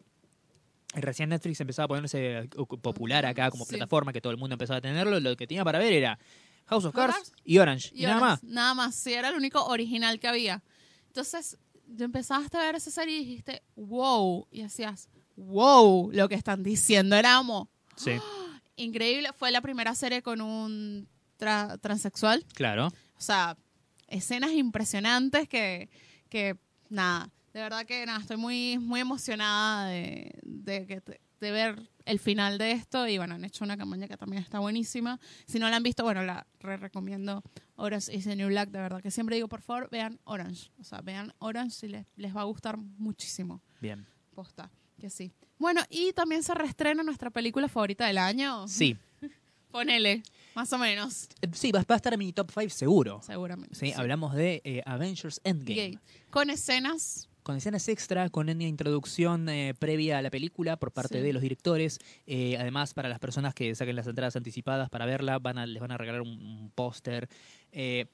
recién 0.92 1.30
Netflix 1.30 1.58
empezaba 1.62 1.84
a 1.86 1.88
ponerse 1.88 2.38
eh, 2.40 2.48
popular 2.82 3.24
acá 3.24 3.50
como 3.50 3.64
Sí. 3.64 3.70
plataforma, 3.70 4.12
que 4.12 4.20
todo 4.20 4.32
el 4.32 4.36
mundo 4.38 4.52
empezaba 4.54 4.78
a 4.78 4.80
tenerlo, 4.82 5.18
lo 5.18 5.34
que 5.34 5.46
tenía 5.46 5.64
para 5.64 5.78
ver 5.78 5.94
era 5.94 6.18
House 6.66 6.84
of 6.84 6.94
House 6.94 7.14
Cards 7.14 7.32
y 7.44 7.56
Orange, 7.58 7.90
y, 7.94 8.02
Y 8.02 8.06
nada 8.06 8.20
más. 8.20 8.42
Nada 8.44 8.74
más, 8.74 8.94
sí, 8.94 9.14
era 9.14 9.30
el 9.30 9.34
único 9.34 9.64
original 9.64 10.20
que 10.20 10.28
había. 10.28 10.62
Entonces, 11.06 11.56
yo 11.88 12.04
empezaste 12.04 12.56
a 12.58 12.60
ver 12.60 12.74
esa 12.74 12.90
serie 12.90 13.16
y 13.16 13.20
dijiste, 13.24 13.62
wow, 13.76 14.46
y 14.50 14.60
hacías, 14.60 15.08
wow, 15.36 16.10
lo 16.12 16.28
que 16.28 16.34
están 16.34 16.62
diciendo. 16.62 17.16
Era 17.16 17.38
como 17.38 17.70
Sí, 17.96 18.10
increíble. 18.76 19.30
Fue 19.34 19.50
la 19.50 19.62
primera 19.62 19.94
serie 19.94 20.20
con 20.22 20.42
un 20.42 21.08
tra- 21.38 21.80
transexual. 21.80 22.44
claro. 22.54 22.88
O 22.88 23.20
sea, 23.22 23.56
escenas 24.08 24.52
impresionantes 24.52 25.48
que, 25.48 25.88
que 26.28 26.56
nada, 26.88 27.30
de 27.52 27.60
verdad 27.60 27.86
que 27.86 28.04
nada, 28.04 28.18
estoy 28.20 28.36
muy, 28.36 28.78
muy 28.78 29.00
emocionada 29.00 29.88
de, 29.88 30.30
de, 30.42 31.00
ver 31.40 31.88
el 32.04 32.18
final 32.18 32.58
de 32.58 32.72
esto 32.72 33.06
y 33.08 33.18
bueno, 33.18 33.34
han 33.34 33.44
hecho 33.44 33.64
una 33.64 33.76
campaña 33.76 34.08
que 34.08 34.16
también 34.16 34.42
está 34.42 34.58
buenísima. 34.58 35.18
Si 35.46 35.58
no 35.58 35.70
la 35.70 35.76
han 35.76 35.82
visto, 35.82 36.02
bueno, 36.02 36.22
la 36.22 36.46
re 36.60 36.76
recomiendo 36.76 37.42
Orange 37.76 38.14
is 38.14 38.24
the 38.24 38.36
New 38.36 38.48
Black, 38.48 38.70
de 38.70 38.80
verdad 38.80 39.00
que 39.00 39.10
siempre 39.10 39.36
digo, 39.36 39.48
por 39.48 39.62
favor, 39.62 39.88
vean 39.90 40.20
Orange. 40.24 40.70
O 40.78 40.84
sea, 40.84 41.00
vean 41.00 41.32
Orange 41.38 41.86
y 41.86 41.88
les, 41.90 42.06
les 42.16 42.36
va 42.36 42.42
a 42.42 42.44
gustar 42.44 42.76
muchísimo. 42.76 43.62
Bien. 43.80 44.06
Posta, 44.34 44.70
que 44.98 45.08
sí. 45.08 45.32
Bueno, 45.58 45.80
y 45.88 46.12
también 46.12 46.42
se 46.42 46.52
reestrena 46.52 47.02
nuestra 47.02 47.30
película 47.30 47.68
favorita 47.68 48.06
del 48.06 48.18
año. 48.18 48.68
Sí, 48.68 48.98
Ponele, 49.70 50.22
más 50.56 50.72
o 50.72 50.78
menos, 50.78 51.28
Eh, 51.42 51.46
sí, 51.52 51.70
va, 51.70 51.80
va 51.88 51.94
a 51.94 51.96
estar 51.96 52.12
en 52.14 52.18
mi 52.18 52.32
top 52.32 52.50
5 52.52 52.70
seguro. 52.70 53.20
seguramente. 53.24 53.74
Sí, 53.76 53.86
sí. 53.86 53.92
hablamos 53.94 54.34
de 54.34 54.60
eh, 54.64 54.82
Avengers 54.86 55.40
Endgame. 55.44 55.98
Con 56.30 56.50
escenas 56.50 57.28
Con 57.44 57.56
escenas 57.56 57.86
extra, 57.88 58.28
con 58.28 58.48
una 58.48 58.64
introducción 58.64 59.48
eh, 59.48 59.72
previa 59.78 60.18
a 60.18 60.22
la 60.22 60.30
película 60.30 60.76
por 60.78 60.90
parte 60.90 61.18
Sí. 61.18 61.24
de 61.24 61.32
los 61.32 61.40
directores. 61.42 62.00
Eh, 62.26 62.56
además, 62.58 62.92
para 62.92 63.08
las 63.08 63.20
personas 63.20 63.54
que 63.54 63.72
saquen 63.76 63.94
las 63.94 64.08
entradas 64.08 64.34
anticipadas 64.34 64.90
para 64.90 65.06
verla, 65.06 65.38
van 65.38 65.58
a, 65.58 65.64
les 65.66 65.80
van 65.80 65.92
a 65.92 65.96
regalar 65.96 66.22
un, 66.22 66.30
un 66.30 66.70
póster. 66.74 67.28
Eh, 67.70 68.06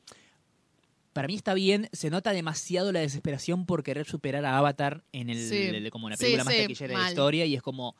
para 1.15 1.29
mí 1.29 1.35
está 1.35 1.55
bien, 1.55 1.89
se 1.93 2.11
nota 2.11 2.33
demasiado 2.33 2.91
la 2.93 3.01
desesperación 3.01 3.65
por 3.67 3.83
querer 3.83 4.07
superar 4.07 4.45
a 4.47 4.57
Avatar 4.59 5.03
en 5.13 5.31
el, 5.31 5.39
Sí. 5.49 5.57
el- 5.57 5.91
como 5.91 6.09
la 6.11 6.17
Sí, 6.17 6.25
película 6.25 6.45
más 6.45 6.55
taquillera 6.55 6.95
de 6.99 7.03
la 7.03 7.09
historia 7.09 7.47
y 7.47 7.55
es 7.55 7.63
como 7.63 7.97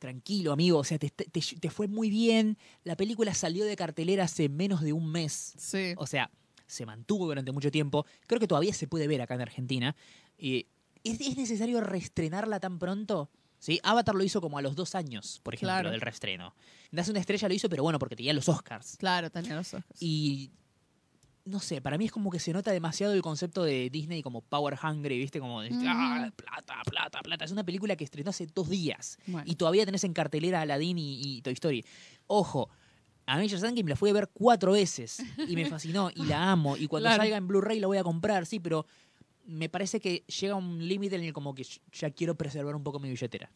tranquilo, 0.00 0.50
amigo, 0.52 0.78
o 0.78 0.84
sea, 0.84 0.98
te, 0.98 1.10
te- 1.10 1.30
te 1.30 1.70
fue 1.70 1.86
muy 1.86 2.10
bien. 2.10 2.58
La 2.82 2.96
película 2.96 3.32
salió 3.34 3.64
de 3.64 3.76
cartelera 3.76 4.24
hace 4.24 4.48
menos 4.48 4.80
de 4.80 4.92
un 4.92 5.12
mes. 5.12 5.54
Sí. 5.56 5.92
O 5.96 6.08
sea, 6.08 6.30
se 6.66 6.84
mantuvo 6.86 7.26
durante 7.26 7.52
mucho 7.52 7.70
tiempo. 7.70 8.04
Creo 8.26 8.40
que 8.40 8.48
todavía 8.48 8.72
se 8.74 8.88
puede 8.88 9.06
ver 9.06 9.22
acá 9.22 9.34
en 9.34 9.42
Argentina. 9.42 9.94
Y 10.36 10.66
¿es, 11.04 11.20
es 11.20 11.36
necesario 11.36 11.80
reestrenarla 11.80 12.58
tan 12.58 12.78
pronto? 12.80 13.30
¿Sí? 13.58 13.78
Avatar 13.82 14.14
lo 14.14 14.24
hizo 14.24 14.40
como 14.40 14.56
a 14.56 14.62
los 14.62 14.74
dos 14.74 14.94
años, 14.94 15.38
por 15.42 15.52
ejemplo, 15.54 15.74
Claro. 15.74 15.90
del 15.90 16.00
reestreno. 16.00 16.54
Nace 16.92 17.10
una 17.10 17.20
estrella 17.20 17.46
lo 17.46 17.52
hizo, 17.54 17.68
pero 17.68 17.82
bueno, 17.82 17.98
porque 17.98 18.16
tenía 18.16 18.32
los 18.32 18.48
Oscars. 18.48 18.96
Claro, 18.96 19.28
tenía 19.30 19.54
los 19.54 19.74
ojos. 19.74 19.84
Y 20.00 20.50
no 21.44 21.58
sé, 21.60 21.80
para 21.80 21.96
mí 21.98 22.04
es 22.06 22.12
como 22.12 22.30
que 22.30 22.38
se 22.38 22.52
nota 22.52 22.70
demasiado 22.70 23.12
el 23.14 23.22
concepto 23.22 23.64
de 23.64 23.88
Disney 23.90 24.22
como 24.22 24.42
power 24.42 24.78
hungry, 24.82 25.18
¿viste? 25.18 25.40
Como 25.40 25.62
de. 25.62 25.70
"Ah, 25.86 26.30
plata, 26.36 26.74
plata, 26.84 27.20
plata. 27.22 27.44
Es 27.44 27.50
una 27.52 27.64
película 27.64 27.96
que 27.96 28.04
estrenó 28.04 28.30
hace 28.30 28.46
dos 28.46 28.68
días. 28.68 29.18
Bueno. 29.26 29.50
Y 29.50 29.56
todavía 29.56 29.84
tenés 29.86 30.04
en 30.04 30.12
cartelera 30.12 30.60
Aladdin 30.60 30.98
y, 30.98 31.20
y 31.38 31.42
Toy 31.42 31.54
Story. 31.54 31.84
Ojo, 32.26 32.68
Avengers 33.26 33.62
Endgame 33.62 33.90
la 33.90 33.96
fui 33.96 34.10
a 34.10 34.12
ver 34.12 34.28
cuatro 34.32 34.72
veces 34.72 35.22
y 35.48 35.54
me 35.56 35.64
fascinó 35.70 36.10
y 36.14 36.24
la 36.26 36.50
amo. 36.50 36.76
Y 36.76 36.86
cuando 36.86 37.08
Claro. 37.08 37.22
salga 37.22 37.36
en 37.36 37.46
Blu-ray 37.48 37.80
la 37.80 37.86
voy 37.86 37.98
a 37.98 38.02
comprar, 38.04 38.44
sí, 38.46 38.60
pero 38.60 38.86
me 39.46 39.68
parece 39.68 39.98
que 40.00 40.24
llega 40.40 40.54
un 40.54 40.86
límite 40.86 41.16
en 41.16 41.24
el 41.24 41.32
como 41.32 41.54
que 41.54 41.64
ya 41.92 42.10
quiero 42.10 42.34
preservar 42.36 42.74
un 42.76 42.82
poco 42.84 42.98
mi 43.00 43.08
billetera. 43.08 43.50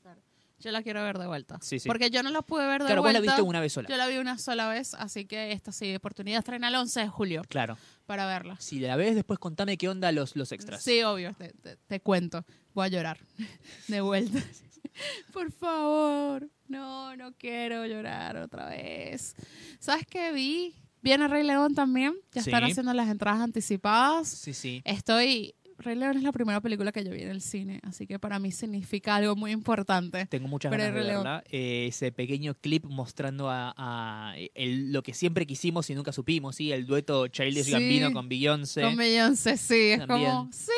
Yo 0.65 0.71
la 0.73 0.83
quiero 0.83 1.03
ver 1.05 1.19
de 1.19 1.27
vuelta. 1.27 1.59
Sí, 1.61 1.79
sí. 1.79 1.87
Porque 1.87 2.09
yo 2.11 2.23
no 2.23 2.31
la 2.31 2.41
pude 2.43 2.67
ver 2.67 2.81
de 2.81 2.87
Claro, 2.87 3.03
vos 3.03 3.13
vuelta. 3.13 3.21
la 3.21 3.33
viste 3.33 3.43
una 3.43 3.61
vez 3.61 3.73
sola. 3.75 3.89
Yo 3.89 3.97
la 3.99 4.07
vi 4.07 4.17
una 4.17 4.39
sola 4.39 4.67
vez, 4.69 4.95
así 4.95 5.27
que 5.27 5.53
esta 5.53 5.73
sí, 5.73 5.95
oportunidad 5.95 6.39
estrena 6.39 6.69
el 6.69 6.75
11 6.77 7.01
de 7.01 7.09
julio 7.09 7.43
Claro. 7.49 7.77
para 8.07 8.27
verla. 8.27 8.57
Si 8.61 8.81
la 8.81 8.97
ves, 8.97 9.15
después 9.15 9.39
contame 9.39 9.77
qué 9.77 9.89
onda 9.91 10.11
los, 10.11 10.35
los 10.37 10.51
extras. 10.53 10.83
Sí, 10.83 11.03
obvio, 11.03 11.35
te, 11.39 11.53
te- 11.53 11.77
te 11.77 12.01
cuento. 12.01 12.45
Voy 12.73 12.87
a 12.87 12.89
llorar 12.89 13.19
de 13.89 14.01
vuelta. 14.01 14.39
Por 15.33 15.53
favor. 15.53 16.49
No, 16.69 17.17
no 17.17 17.33
quiero 17.35 17.85
llorar 17.87 18.37
otra 18.39 18.69
vez. 18.71 19.35
¿Sabes 19.81 20.07
qué 20.09 20.33
vi? 20.33 20.75
Viene 21.03 21.29
Rey 21.29 21.43
León 21.45 21.75
también. 21.75 22.15
Ya 22.33 22.43
Sí. 22.43 22.51
están 22.51 22.65
haciendo 22.65 22.95
las 22.95 23.09
entradas 23.09 23.43
anticipadas. 23.43 24.29
Sí, 24.29 24.55
sí. 24.55 24.81
Estoy. 24.85 25.55
Rey 25.79 25.97
León 25.97 26.17
es 26.17 26.23
la 26.23 26.33
primera 26.33 26.61
película 26.61 26.93
que 26.93 27.05
yo 27.05 27.11
vi 27.11 27.23
en 27.23 27.31
el 27.31 27.41
cine, 27.41 27.81
así 27.83 28.07
que 28.07 28.19
para 28.19 28.39
mí 28.39 28.53
significa 28.53 29.17
algo 29.17 29.37
muy 29.37 29.51
importante. 29.51 30.27
Tengo 30.27 30.49
muchas 30.49 30.71
Pero 30.71 30.85
ganas 30.85 30.95
de 31.05 31.07
verla. 31.13 31.45
Eh, 31.51 31.87
ese 31.89 32.13
pequeño 32.13 32.55
clip 32.55 32.85
mostrando 32.87 33.49
a, 33.51 33.75
a 33.77 34.35
el- 34.55 34.93
lo 34.93 35.03
que 35.03 35.15
siempre 35.15 35.47
quisimos 35.47 35.91
y 35.91 35.95
nunca 35.95 36.13
supimos, 36.13 36.57
¿sí? 36.57 36.73
El 36.73 36.87
dueto 36.87 37.27
Childish 37.29 37.65
Sí. 37.65 37.71
Gambino 37.73 38.13
con 38.13 38.29
Beyoncé. 38.29 38.83
Con 38.83 38.97
Beyoncé, 38.97 39.57
sí, 39.57 39.91
es 39.93 40.07
También. 40.07 40.31
como. 40.31 40.53
¡Sí! 40.53 40.71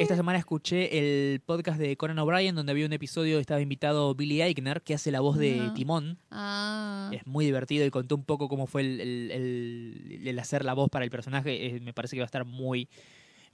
Esta 0.00 0.14
semana 0.14 0.38
escuché 0.38 0.96
el 1.32 1.40
podcast 1.40 1.76
de 1.80 1.96
Conan 1.96 2.20
O'Brien 2.20 2.54
donde 2.54 2.70
había 2.70 2.86
un 2.86 2.92
episodio, 2.92 3.40
estaba 3.40 3.60
invitado 3.60 4.14
Billy 4.14 4.42
Eichner, 4.42 4.80
que 4.82 4.94
hace 4.94 5.10
la 5.10 5.18
voz 5.18 5.36
de. 5.38 5.72
Timón. 5.74 6.18
Ah. 6.30 7.10
Es 7.12 7.26
muy 7.26 7.44
divertido 7.44 7.84
y 7.84 7.90
contó 7.90 8.14
un 8.14 8.22
poco 8.24 8.48
cómo 8.48 8.68
fue 8.68 8.82
el, 8.82 9.00
el- 9.00 9.30
el- 9.32 10.28
el 10.28 10.38
hacer 10.38 10.64
la 10.64 10.74
voz 10.74 10.88
para 10.88 11.04
el 11.04 11.10
personaje. 11.10 11.66
Eh, 11.66 11.80
me 11.80 11.92
parece 11.92 12.14
que 12.14 12.20
va 12.20 12.24
a 12.24 12.26
estar 12.26 12.44
muy, 12.44 12.88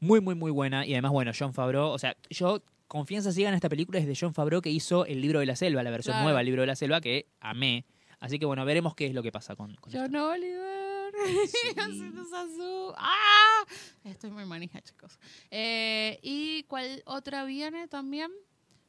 muy, 0.05 0.21
muy, 0.21 0.35
muy 0.35 0.51
buena. 0.51 0.87
Y 0.87 0.93
además, 0.93 1.13
bueno, 1.13 1.33
John 1.39 1.53
Favreau, 1.55 1.89
o 1.91 1.99
sea, 1.99 2.17
yo 2.31 2.63
confianza 2.87 3.33
ciega 3.33 3.49
en 3.49 3.55
esta 3.55 3.69
película 3.69 3.99
es 3.99 4.07
de 4.07 4.17
John 4.19 4.35
Favreau 4.35 4.61
que 4.63 4.71
hizo 4.71 5.07
el 5.07 5.21
libro 5.21 5.41
de 5.41 5.47
la 5.47 5.57
selva, 5.57 5.83
la 5.83 5.91
versión 5.91 6.13
Claro. 6.15 6.25
nueva 6.25 6.39
del 6.41 6.47
libro 6.47 6.61
de 6.63 6.67
la 6.67 6.77
selva, 6.77 7.01
que 7.01 7.27
amé. 7.41 7.85
Así 8.21 8.39
que 8.39 8.47
bueno, 8.47 8.65
veremos 8.65 8.95
qué 8.95 9.07
es 9.07 9.15
lo 9.15 9.23
que 9.23 9.33
pasa 9.33 9.57
con, 9.57 9.75
con 9.77 9.93
John 9.93 10.05
esto. 10.07 10.29
Oliver. 10.31 10.95
Sí. 11.47 11.69
¡Ah! 12.97 13.65
Estoy 14.05 14.31
muy 14.31 14.45
manija, 14.45 14.81
chicos. 14.81 15.19
Eh, 15.51 16.19
¿Y 16.23 16.65
cuál 16.65 17.03
otra 17.07 17.45
viene 17.45 17.89
también? 17.89 18.31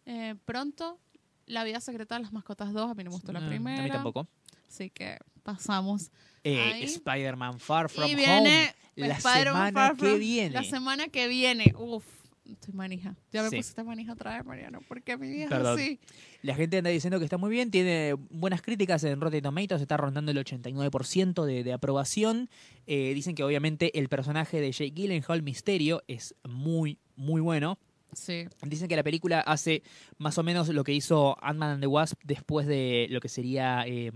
Eh, 0.05 0.35
pronto. 0.45 0.99
La 1.45 1.63
vida 1.63 1.79
secreta 1.81 2.15
de 2.15 2.21
las 2.23 2.33
mascotas 2.33 2.73
2. 2.73 2.91
A 2.91 2.93
mí 2.95 3.03
no 3.03 3.11
me 3.11 3.15
gustó 3.15 3.31
la 3.31 3.45
primera. 3.47 3.81
A 3.81 3.83
mí 3.85 3.91
tampoco. 3.91 4.27
Así 4.67 4.89
que 4.89 5.17
pasamos. 5.43 6.11
Eh. 6.43 6.83
Spider-Man 6.83 7.59
Far 7.59 7.89
From 7.89 8.09
y 8.09 8.15
viene 8.15 8.33
Home. 8.39 8.75
La 8.95 9.15
Spider-Man 9.15 9.67
semana 9.67 9.87
Far 9.89 9.97
que 9.97 10.17
viene. 10.17 10.49
La 10.51 10.63
semana 10.63 11.07
que 11.09 11.27
viene. 11.27 11.73
Uf. 11.77 12.05
Estoy 12.49 12.75
manija. 12.75 13.15
Ya 13.33 13.41
me 13.41 13.49
Sí. 13.49 13.55
pusiste 13.57 13.83
manija 13.83 14.13
otra 14.13 14.35
vez, 14.37 14.45
Mariano. 14.45 14.79
¿Por 14.87 15.01
qué 15.01 15.17
mi 15.17 15.27
vida 15.29 15.45
es 15.45 15.49
Perdón. 15.49 15.79
así? 15.79 15.99
La 16.43 16.53
gente 16.53 16.77
anda 16.77 16.91
diciendo 16.91 17.17
que 17.17 17.25
está 17.25 17.37
muy 17.39 17.49
bien, 17.49 17.71
tiene 17.71 18.13
buenas 18.29 18.61
críticas 18.61 19.03
en 19.03 19.19
Rotten 19.19 19.41
Tomatoes, 19.41 19.81
está 19.81 19.97
rondando 19.97 20.31
el 20.31 20.37
89% 20.37 21.43
de, 21.43 21.63
de 21.63 21.73
aprobación. 21.73 22.49
Eh, 22.85 23.13
dicen 23.15 23.33
que 23.33 23.43
obviamente 23.43 23.97
el 23.97 24.09
personaje 24.09 24.61
de 24.61 24.71
Jake 24.71 24.91
Gyllenhaal, 24.91 25.41
Misterio, 25.41 26.03
es 26.07 26.35
muy, 26.43 26.99
muy 27.15 27.41
bueno. 27.41 27.79
Sí. 28.13 28.45
Dicen 28.61 28.87
que 28.87 28.95
la 28.95 29.03
película 29.03 29.39
hace 29.41 29.81
más 30.19 30.37
o 30.37 30.43
menos 30.43 30.69
lo 30.69 30.83
que 30.83 30.93
hizo 30.93 31.43
Ant-Man 31.43 31.71
and 31.71 31.81
the 31.81 31.87
Wasp 31.87 32.19
después 32.23 32.67
de 32.67 33.07
lo 33.09 33.19
que 33.21 33.27
sería 33.27 33.85
eh, 33.87 34.11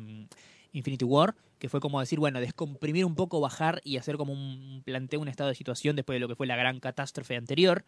Infinity 0.72 1.04
War, 1.04 1.36
que 1.60 1.70
fue 1.70 1.80
como 1.80 2.00
decir, 2.00 2.20
bueno, 2.20 2.40
descomprimir 2.40 3.06
un 3.06 3.16
poco, 3.16 3.40
bajar 3.40 3.82
y 3.84 3.98
hacer 3.98 4.18
como 4.18 4.34
un 4.34 4.82
planteo, 4.84 5.20
un 5.20 5.28
estado 5.28 5.50
de 5.50 5.56
situación 5.56 5.96
después 5.96 6.16
de 6.16 6.20
lo 6.22 6.28
que 6.28 6.36
fue 6.36 6.48
la 6.48 6.56
gran 6.56 6.80
catástrofe 6.80 7.36
anterior. 7.36 7.86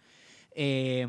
Eh, 0.53 1.07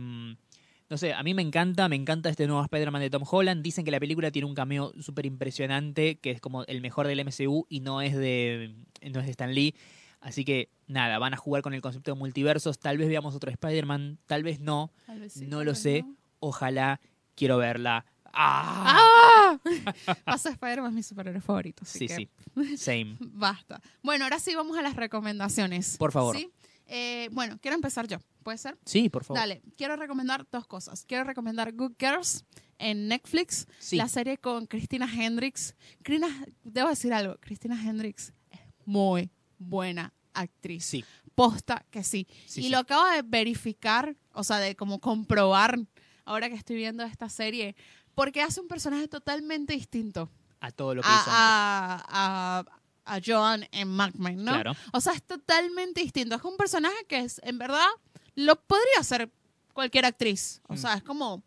no 0.93 0.99
sé, 0.99 1.15
a 1.15 1.23
mí 1.23 1.33
me 1.33 1.41
encanta, 1.41 1.89
me 1.89 1.97
encanta 1.97 2.29
este 2.29 2.47
nuevo 2.47 2.63
Spider-Man 2.63 3.01
de 3.01 3.09
Tom 3.09 3.25
Holland. 3.29 3.63
Dicen 3.63 3.83
que 3.83 3.91
la 3.91 3.99
película 3.99 4.31
tiene 4.31 4.47
un 4.47 4.55
cameo 4.55 4.93
súper 5.01 5.25
impresionante, 5.25 6.17
que 6.17 6.31
es 6.31 6.41
como 6.41 6.65
el 6.65 6.83
mejor 6.83 7.07
del 7.07 7.19
MCU 7.25 7.67
y 7.69 7.81
no 7.81 8.03
es 8.03 8.15
de, 8.15 8.75
no 9.11 9.21
es 9.21 9.25
de 9.25 9.31
Stan 9.31 9.55
Lee. 9.55 9.75
Así 10.21 10.45
que 10.45 10.69
nada, 10.87 11.19
van 11.19 11.33
a 11.33 11.39
jugar 11.39 11.63
con 11.63 11.73
el 11.73 11.81
concepto 11.81 12.13
de 12.13 12.19
multiversos. 12.19 12.79
Tal 12.79 12.99
vez 12.99 13.09
veamos 13.09 13.35
otro 13.35 13.51
Spider-Man, 13.51 14.19
tal 14.27 14.43
vez 14.43 14.61
no. 14.61 14.93
Tal 15.07 15.19
vez 15.21 15.33
sí, 15.33 15.47
No 15.47 15.65
lo 15.65 15.75
sé. 15.75 16.03
no. 16.03 16.15
Ojalá, 16.41 17.01
quiero 17.35 17.57
verla. 17.57 18.05
¡Ah! 18.33 19.59
¡Ah! 20.07 20.15
Pasa 20.25 20.51
Spider-Man 20.51 20.91
es 20.91 20.95
mi 20.95 21.03
superhéroe 21.03 21.41
favorito. 21.41 21.83
Así 21.85 21.99
Sí, 22.01 22.07
que 22.09 22.15
sí. 22.17 22.29
Same. 22.77 23.17
Basta. 23.21 23.81
Bueno, 24.03 24.25
ahora 24.25 24.39
sí 24.39 24.55
vamos 24.55 24.77
a 24.79 24.83
las 24.83 24.97
recomendaciones. 24.97 25.97
Por 25.99 26.13
favor. 26.13 26.37
¿Sí? 26.37 26.51
Eh, 26.87 27.29
bueno, 27.33 27.59
quiero 27.61 27.75
empezar 27.75 28.07
yo. 28.09 28.19
¿Puede 28.43 28.59
ser? 28.59 28.77
Sí, 28.85 29.09
por 29.09 29.25
favor. 29.25 29.41
Dale, 29.41 29.63
quiero 29.77 29.97
recomendar 29.97 30.47
dos 30.51 30.67
cosas. 30.67 31.05
Quiero 31.07 31.25
recomendar 31.25 31.73
Good 31.73 31.93
Girls 31.99 32.45
en 32.79 33.07
Netflix, 33.09 33.67
Sí. 33.79 33.97
la 33.97 34.09
serie 34.09 34.37
con 34.39 34.67
Cristina 34.67 35.09
Hendricks. 35.11 35.77
Crina- 36.03 36.45
debo 36.65 36.89
decir 36.89 37.13
algo, 37.13 37.37
Cristina 37.41 37.81
Hendricks 37.81 38.33
es 38.51 38.61
muy 38.85 39.31
buena 39.59 40.13
actriz. 40.35 40.85
Sí. 40.85 41.05
Posta 41.37 41.87
que 41.91 42.03
sí. 42.03 42.27
Sí, 42.47 42.61
y 42.61 42.65
sí. 42.65 42.69
lo 42.71 42.79
acabo 42.79 43.07
de 43.11 43.23
verificar, 43.23 44.17
o 44.33 44.43
sea, 44.43 44.59
de 44.59 44.75
como 44.75 44.99
comprobar 44.99 45.79
ahora 46.25 46.49
que 46.49 46.57
estoy 46.57 46.77
viendo 46.77 47.05
esta 47.05 47.29
serie, 47.29 47.75
porque 48.15 48.43
hace 48.43 48.61
un 48.61 48.69
personaje 48.69 49.09
totalmente 49.09 49.73
distinto 49.75 50.29
A 50.61 50.71
todo 50.71 50.95
lo 50.95 51.03
que 51.03 51.09
hizo 51.09 51.17
antes. 51.19 51.33
a, 51.35 52.05
a, 52.09 52.59
a, 53.05 53.15
a 53.17 53.21
Joan 53.25 53.67
en 53.73 53.89
Mad 53.89 54.15
Men, 54.15 54.45
¿no? 54.45 54.53
Claro. 54.53 54.73
O 54.93 55.01
sea, 55.01 55.13
es 55.15 55.23
totalmente 55.23 56.01
distinto. 56.03 56.37
Es 56.37 56.43
un 56.45 56.57
personaje 56.57 56.97
que 57.09 57.19
es, 57.21 57.41
en 57.45 57.59
verdad, 57.59 57.87
lo 58.35 58.57
podría 58.57 59.03
ser 59.03 59.31
cualquier 59.73 60.05
actriz. 60.07 60.61
O 60.69 60.75
Mm. 60.75 60.77
sea, 60.79 60.95
es 60.95 61.03
como 61.03 61.43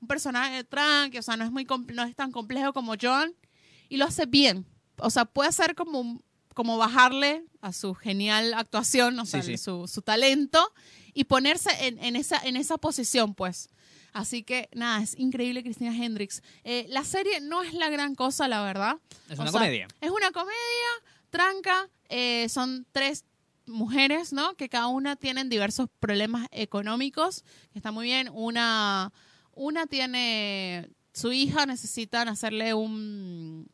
un 0.00 0.08
personaje 0.08 0.64
tranqui, 0.64 1.18
o 1.18 1.22
sea, 1.22 1.36
no 1.36 1.44
es, 1.44 1.50
muy 1.52 1.66
no 1.94 2.02
es 2.04 2.14
tan 2.16 2.32
complejo 2.32 2.72
como 2.72 2.94
Joan 3.00 3.34
y 3.88 3.96
lo 3.98 4.04
hace 4.06 4.26
bien. 4.26 4.66
O 4.98 5.10
sea, 5.10 5.24
puede 5.26 5.52
ser 5.52 5.74
como, 5.74 6.00
un- 6.00 6.22
como 6.54 6.78
bajarle 6.78 7.44
a 7.60 7.72
su 7.72 7.94
genial 7.94 8.54
actuación, 8.54 9.18
o 9.18 9.26
sea, 9.26 9.42
Sí, 9.42 9.56
sí. 9.56 9.58
Su, 9.62 9.86
su 9.86 10.00
talento 10.02 10.72
y 11.14 11.24
ponerse 11.24 11.70
en, 11.86 11.98
en 12.02 12.16
esa, 12.16 12.38
en 12.38 12.56
esa 12.56 12.78
posición, 12.78 13.34
pues. 13.34 13.68
Así 14.16 14.42
que, 14.44 14.70
nada, 14.72 15.02
es 15.02 15.14
increíble 15.18 15.62
Cristina 15.62 15.94
Hendricks. 15.94 16.42
Eh, 16.64 16.86
la 16.88 17.04
serie 17.04 17.38
no 17.40 17.62
es 17.62 17.74
la 17.74 17.90
gran 17.90 18.14
cosa, 18.14 18.48
la 18.48 18.62
verdad. 18.62 18.96
Es 19.28 19.38
O 19.38 19.42
una 19.42 19.50
sea, 19.50 19.60
comedia. 19.60 19.88
Es 20.00 20.10
una 20.10 20.30
comedia, 20.30 20.88
tranca. 21.28 21.90
eh, 22.08 22.48
son 22.48 22.86
tres 22.92 23.26
mujeres, 23.66 24.32
¿no? 24.32 24.54
Que 24.54 24.70
cada 24.70 24.86
una 24.86 25.16
tienen 25.16 25.50
diversos 25.50 25.90
problemas 26.00 26.46
económicos. 26.50 27.44
Está 27.74 27.90
muy 27.92 28.06
bien. 28.06 28.30
Una, 28.32 29.12
una 29.52 29.86
tiene. 29.86 30.88
Su 31.12 31.32
hija 31.32 31.66
necesitan 31.66 32.28
hacerle 32.28 32.72
un 32.72 33.68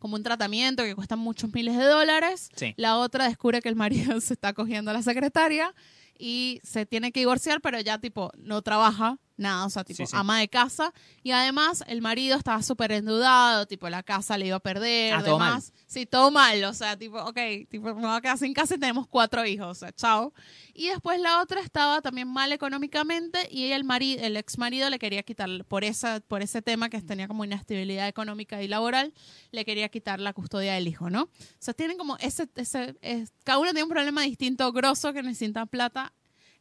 como 0.00 0.16
un 0.16 0.22
tratamiento 0.24 0.82
que 0.82 0.94
cuesta 0.96 1.14
muchos 1.14 1.52
miles 1.52 1.76
de 1.76 1.84
dólares. 1.84 2.48
Sí. 2.56 2.74
La 2.76 2.98
otra 2.98 3.28
descubre 3.28 3.62
que 3.62 3.68
el 3.68 3.76
marido 3.76 4.20
se 4.20 4.34
está 4.34 4.54
cogiendo 4.54 4.90
a 4.90 4.94
la 4.94 5.02
secretaria 5.02 5.72
y 6.18 6.60
se 6.64 6.84
tiene 6.84 7.12
que 7.12 7.20
divorciar, 7.20 7.60
pero 7.60 7.80
ya 7.80 7.98
tipo 7.98 8.30
no 8.36 8.60
trabaja 8.62 9.18
nada, 9.36 9.64
o 9.66 9.70
sea, 9.70 9.84
tipo 9.84 9.96
Sí, 9.98 10.06
sí. 10.06 10.12
ama 10.16 10.38
de 10.40 10.48
casa. 10.48 10.92
Y 11.22 11.30
además 11.32 11.82
el 11.88 12.00
marido 12.02 12.36
estaba 12.36 12.62
súper 12.62 12.92
endeudado, 12.92 13.66
tipo 13.66 13.88
la 13.88 14.02
casa 14.02 14.38
le 14.38 14.46
iba 14.46 14.56
a 14.56 14.60
perder, 14.60 15.14
Ah, 15.14 15.22
todo 15.24 15.38
mal. 15.38 15.48
demás. 15.50 15.72
Sí, 15.86 16.06
todo 16.06 16.30
mal, 16.30 16.62
o 16.64 16.72
sea, 16.74 16.96
tipo, 16.98 17.18
ok, 17.22 17.38
tipo, 17.68 17.94
me 17.94 18.02
voy 18.06 18.16
a 18.16 18.20
quedar 18.20 18.38
sin 18.38 18.52
casa 18.54 18.74
y 18.74 18.78
tenemos 18.78 19.06
cuatro 19.08 19.44
hijos, 19.46 19.68
o 19.68 19.74
sea, 19.74 19.92
chao. 19.92 20.32
Y 20.72 20.88
después 20.88 21.20
la 21.20 21.40
otra 21.40 21.60
estaba 21.60 22.00
también 22.02 22.28
mal 22.28 22.52
económicamente 22.52 23.48
y 23.50 23.64
ella, 23.66 23.76
el 23.76 23.84
marido, 23.84 24.24
el 24.24 24.36
ex 24.36 24.58
marido 24.58 24.90
le 24.90 24.98
quería 24.98 25.22
quitar, 25.22 25.64
por, 25.66 25.84
esa, 25.84 26.20
por 26.20 26.42
ese 26.42 26.62
tema 26.62 26.88
que 26.88 27.00
tenía 27.00 27.28
como 27.28 27.44
inestabilidad 27.44 28.08
económica 28.08 28.62
y 28.62 28.68
laboral, 28.68 29.12
le 29.52 29.64
quería 29.64 29.88
quitar 29.88 30.20
la 30.20 30.32
custodia 30.32 30.74
del 30.74 30.88
hijo, 30.88 31.10
¿no? 31.10 31.22
O 31.22 31.28
sea, 31.58 31.74
tienen 31.74 31.96
como 31.98 32.16
ese, 32.18 32.48
ese 32.56 32.96
es- 33.02 33.32
cada 33.44 33.58
uno 33.58 33.70
tiene 33.70 33.84
un 33.84 33.88
problema 33.90 34.22
distinto, 34.22 34.72
grosso, 34.72 35.12
que 35.12 35.22
necesita 35.22 35.66
plata 35.66 36.12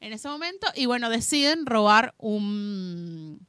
en 0.03 0.11
ese 0.13 0.27
momento 0.27 0.67
y 0.75 0.85
bueno, 0.85 1.09
deciden 1.09 1.65
robar 1.65 2.13
un 2.17 3.47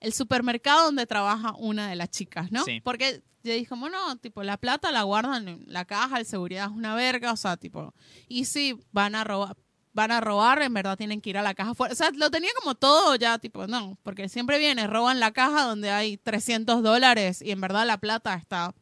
el 0.00 0.12
supermercado 0.12 0.84
donde 0.84 1.06
trabaja 1.06 1.54
una 1.56 1.88
de 1.88 1.96
las 1.96 2.10
chicas, 2.10 2.52
¿no? 2.52 2.62
Sí. 2.64 2.80
Porque 2.82 3.22
yo 3.42 3.52
dije, 3.52 3.66
como 3.66 3.88
no, 3.88 4.16
tipo, 4.18 4.42
la 4.44 4.56
plata 4.56 4.92
la 4.92 5.02
guardan 5.02 5.48
en 5.48 5.64
la 5.66 5.84
caja, 5.86 6.18
el 6.20 6.26
seguridad 6.26 6.66
es 6.66 6.76
una 6.76 6.94
verga, 6.94 7.32
o 7.32 7.36
sea, 7.36 7.56
tipo, 7.56 7.94
y 8.28 8.44
si 8.44 8.78
van 8.92 9.14
a 9.16 9.24
robar, 9.24 9.56
van 9.94 10.12
a 10.12 10.20
robar, 10.20 10.62
en 10.62 10.72
verdad 10.74 10.96
tienen 10.96 11.20
que 11.20 11.30
ir 11.30 11.38
a 11.38 11.42
la 11.42 11.54
caja 11.54 11.74
fuera. 11.74 11.92
O 11.92 11.96
sea, 11.96 12.10
lo 12.14 12.30
tenía 12.30 12.50
como 12.60 12.74
todo 12.76 13.16
ya, 13.16 13.38
tipo, 13.38 13.66
no, 13.66 13.98
porque 14.04 14.28
siempre 14.28 14.58
viene, 14.58 14.86
roban 14.86 15.18
la 15.18 15.32
caja 15.32 15.64
donde 15.64 15.90
hay 15.90 16.16
300 16.18 16.82
dólares 16.82 17.42
y 17.42 17.50
en 17.50 17.60
verdad 17.60 17.86
la 17.86 17.98
plata 17.98 18.34
está 18.34 18.74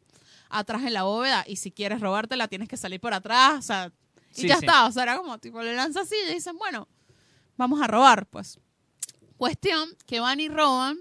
atrás 0.49 0.83
en 0.83 0.93
la 0.93 1.03
bóveda 1.03 1.45
y 1.47 1.55
si 1.55 1.71
quieres 1.71 1.99
robártela 1.99 2.47
tienes 2.47 2.67
que 2.69 2.77
salir 2.77 2.99
por 2.99 3.13
atrás, 3.13 3.57
o 3.57 3.61
sea, 3.61 3.91
y 4.35 4.41
Sí, 4.41 4.47
ya 4.47 4.59
sí. 4.59 4.65
está, 4.65 4.85
o 4.85 4.91
sea, 4.91 5.03
era 5.03 5.17
como, 5.17 5.39
tipo, 5.39 5.63
le 5.63 5.73
lanza 5.75 6.01
así 6.01 6.15
y 6.29 6.33
dicen, 6.35 6.57
bueno, 6.59 6.87
vamos 7.57 7.81
a 7.81 7.87
robar, 7.87 8.27
pues. 8.27 8.59
Cuestión 9.37 9.89
que 10.05 10.19
van 10.19 10.39
y 10.39 10.49
roban 10.49 10.97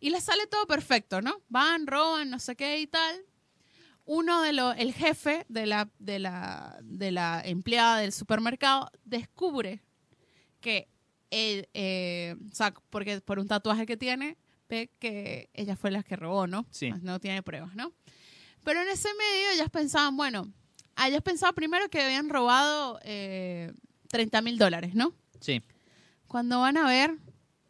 y 0.00 0.10
les 0.10 0.24
sale 0.24 0.46
todo 0.46 0.66
perfecto, 0.66 1.20
¿no? 1.20 1.42
Van, 1.48 1.86
roban, 1.86 2.30
no 2.30 2.38
sé 2.38 2.56
qué 2.56 2.80
y 2.80 2.86
tal. 2.86 3.16
Uno 4.04 4.40
de 4.42 4.52
los, 4.52 4.76
el 4.78 4.94
jefe 4.94 5.44
de 5.48 5.66
la, 5.66 5.90
de 5.98 6.18
la, 6.18 6.78
de 6.82 7.10
la 7.10 7.42
empleada 7.44 7.98
del 7.98 8.12
supermercado 8.12 8.90
descubre 9.04 9.82
que 10.60 10.88
él, 11.30 11.68
eh, 11.74 12.36
o 12.50 12.54
sea, 12.54 12.72
porque 12.90 13.20
por 13.20 13.38
un 13.38 13.48
tatuaje 13.48 13.84
que 13.84 13.96
tiene, 13.96 14.36
ve 14.68 14.90
que 14.98 15.50
ella 15.54 15.76
fue 15.76 15.90
la 15.90 16.02
que 16.02 16.16
robó, 16.16 16.46
¿no? 16.46 16.66
Sí. 16.70 16.92
No 17.02 17.18
tiene 17.18 17.42
pruebas, 17.42 17.74
¿no? 17.74 17.92
Pero 18.64 18.80
en 18.80 18.88
ese 18.88 19.08
medio 19.14 19.50
ellas 19.54 19.70
pensaban, 19.70 20.16
bueno, 20.16 20.52
ellas 21.04 21.22
pensaban 21.22 21.54
primero 21.54 21.88
que 21.88 22.00
habían 22.00 22.28
robado 22.28 23.00
eh, 23.02 23.72
30 24.08 24.40
mil 24.42 24.58
dólares, 24.58 24.94
¿no? 24.94 25.14
Sí. 25.40 25.62
Cuando 26.28 26.60
van 26.60 26.76
a 26.76 26.86
ver, 26.86 27.16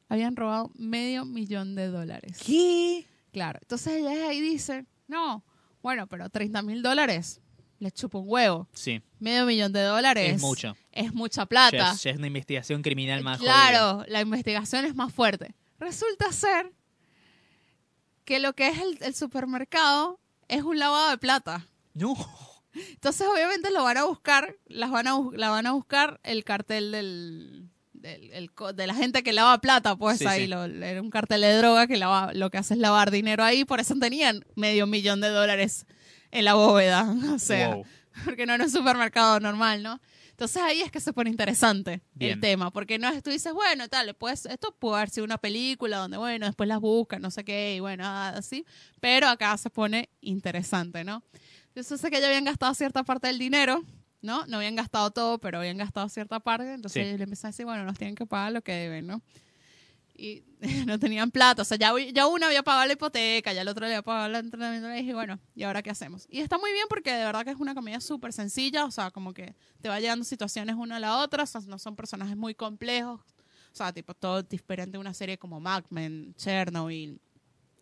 habían 0.08 0.36
robado 0.36 0.70
medio 0.74 1.24
millón 1.24 1.74
de 1.74 1.88
dólares. 1.88 2.38
¿Qué? 2.44 3.06
Claro. 3.32 3.58
Entonces 3.62 3.94
ella 3.96 4.28
ahí 4.28 4.40
dice, 4.40 4.86
no, 5.08 5.44
bueno, 5.82 6.06
pero 6.06 6.28
30 6.30 6.62
mil 6.62 6.82
dólares 6.82 7.40
les 7.78 7.92
chupa 7.92 8.18
un 8.18 8.24
huevo. 8.28 8.68
Sí. 8.72 9.02
Medio 9.18 9.44
millón 9.44 9.72
de 9.72 9.82
dólares 9.82 10.34
Es 10.36 10.40
mucho. 10.40 10.76
Es 10.92 11.12
mucha 11.12 11.42
Ya 11.42 11.46
plata. 11.46 11.92
es, 11.92 12.02
ya 12.02 12.10
es 12.12 12.16
una 12.16 12.26
investigación 12.28 12.82
criminal 12.82 13.22
más 13.22 13.38
jodida. 13.38 13.52
claro, 13.52 14.04
la 14.08 14.20
investigación 14.22 14.84
es 14.86 14.94
más 14.94 15.12
fuerte. 15.12 15.54
Resulta 15.78 16.32
ser 16.32 16.72
que 18.24 18.38
lo 18.40 18.54
que 18.54 18.68
es 18.68 18.78
el, 18.80 18.98
el 19.02 19.14
supermercado 19.14 20.18
es 20.48 20.62
un 20.62 20.78
lavado 20.78 21.10
de 21.10 21.18
plata. 21.18 21.66
No. 21.94 22.14
Entonces, 22.74 23.26
obviamente 23.26 23.70
lo 23.70 23.84
van 23.84 23.96
a 23.98 24.04
buscar, 24.04 24.56
las 24.66 24.90
van 24.90 25.06
a, 25.06 25.18
la 25.32 25.50
van 25.50 25.66
a 25.66 25.72
buscar 25.72 26.20
el 26.24 26.44
cartel 26.44 26.92
del, 26.92 27.70
el 28.32 28.52
co- 28.52 28.72
de 28.72 28.86
la 28.86 28.94
gente 28.94 29.22
que 29.22 29.32
lava 29.32 29.58
plata, 29.60 29.96
pues 29.96 30.18
Sí, 30.18 30.26
ahí 30.26 30.42
sí. 30.42 30.46
lo- 30.48 30.64
era 30.64 31.02
un 31.02 31.10
cartel 31.10 31.40
de 31.40 31.56
droga 31.56 31.86
que 31.86 31.96
lava- 31.96 32.32
lo 32.34 32.50
que 32.50 32.58
hace 32.58 32.74
es 32.74 32.80
lavar 32.80 33.10
dinero 33.10 33.42
ahí, 33.44 33.64
por 33.64 33.80
eso 33.80 33.94
tenían 33.98 34.44
medio 34.54 34.86
millón 34.86 35.20
de 35.20 35.28
dólares 35.28 35.86
en 36.30 36.44
la 36.44 36.54
bóveda, 36.54 37.02
o 37.36 37.38
sea, 37.38 37.74
Wow. 37.74 37.84
porque 38.24 38.46
no 38.46 38.54
era 38.54 38.64
un 38.64 38.70
supermercado 38.70 39.40
normal, 39.40 39.82
¿no? 39.82 40.00
Entonces 40.30 40.60
ahí 40.62 40.82
es 40.82 40.90
que 40.92 41.00
se 41.00 41.14
pone 41.14 41.30
interesante 41.30 42.02
Bien. 42.12 42.32
el 42.34 42.40
tema, 42.40 42.70
porque 42.70 42.98
no 42.98 43.08
es, 43.08 43.22
tú 43.22 43.30
dices, 43.30 43.54
bueno, 43.54 43.88
tal, 43.88 44.14
pues 44.16 44.44
esto 44.44 44.74
puede 44.78 44.96
haber 44.96 45.08
sido 45.08 45.24
una 45.24 45.38
película 45.38 45.96
donde, 45.96 46.18
bueno, 46.18 46.44
después 46.44 46.68
las 46.68 46.78
buscan, 46.80 47.22
no 47.22 47.30
sé 47.30 47.42
qué, 47.42 47.76
y 47.76 47.80
bueno, 47.80 48.04
ah, 48.06 48.34
así, 48.36 48.66
pero 49.00 49.28
acá 49.28 49.56
se 49.56 49.70
pone 49.70 50.10
interesante, 50.20 51.04
¿no? 51.04 51.22
Yo 51.74 51.82
sé 51.82 52.10
que 52.10 52.20
ya 52.20 52.26
habían 52.26 52.44
gastado 52.44 52.74
cierta 52.74 53.02
parte 53.02 53.28
del 53.28 53.38
dinero, 53.38 53.82
¿no? 54.26 54.44
No 54.46 54.58
habían 54.58 54.76
gastado 54.76 55.10
todo, 55.10 55.38
pero 55.38 55.58
habían 55.58 55.78
gastado 55.78 56.08
cierta 56.10 56.40
parte, 56.40 56.74
entonces 56.74 57.12
Sí. 57.12 57.16
le 57.16 57.24
empezaron 57.24 57.48
a 57.48 57.52
decir, 57.52 57.64
bueno, 57.64 57.84
nos 57.84 57.96
tienen 57.96 58.14
que 58.14 58.26
pagar 58.26 58.52
lo 58.52 58.60
que 58.62 58.72
deben, 58.72 59.06
¿no? 59.06 59.22
Y 60.18 60.42
no 60.86 60.98
tenían 60.98 61.30
plata, 61.30 61.62
o 61.62 61.64
sea, 61.64 61.76
ya, 61.78 61.92
ya 62.12 62.26
uno 62.26 62.46
había 62.46 62.62
pagado 62.62 62.86
la 62.86 62.92
hipoteca, 62.94 63.52
ya 63.52 63.62
el 63.62 63.68
otro 63.68 63.82
le 63.86 63.92
había 63.94 64.02
pagado 64.02 64.26
el 64.26 64.34
entrenamiento, 64.36 64.90
y 64.92 64.96
dije, 64.98 65.14
bueno, 65.14 65.38
¿y 65.54 65.62
ahora 65.62 65.82
qué 65.82 65.90
hacemos? 65.90 66.26
Y 66.30 66.40
está 66.40 66.58
muy 66.58 66.72
bien 66.72 66.86
porque 66.88 67.12
de 67.12 67.24
verdad 67.24 67.44
que 67.44 67.50
es 67.50 67.56
una 67.58 67.74
comedia 67.74 68.00
súper 68.00 68.32
sencilla, 68.32 68.84
o 68.84 68.90
sea, 68.90 69.10
como 69.10 69.32
que 69.32 69.54
te 69.80 69.88
va 69.88 70.00
llegando 70.00 70.24
situaciones 70.24 70.74
una 70.76 70.96
a 70.96 71.00
la 71.00 71.18
otra, 71.18 71.44
o 71.44 71.46
sea, 71.46 71.60
no 71.66 71.78
son 71.78 71.94
personajes 71.96 72.36
muy 72.36 72.54
complejos, 72.54 73.20
o 73.72 73.76
sea, 73.76 73.92
tipo, 73.92 74.14
todo 74.14 74.42
diferente 74.42 74.92
de 74.92 74.98
una 74.98 75.12
serie 75.14 75.36
como 75.38 75.60
Mad 75.60 75.84
Men, 75.90 76.34
Chernobyl, 76.36 77.20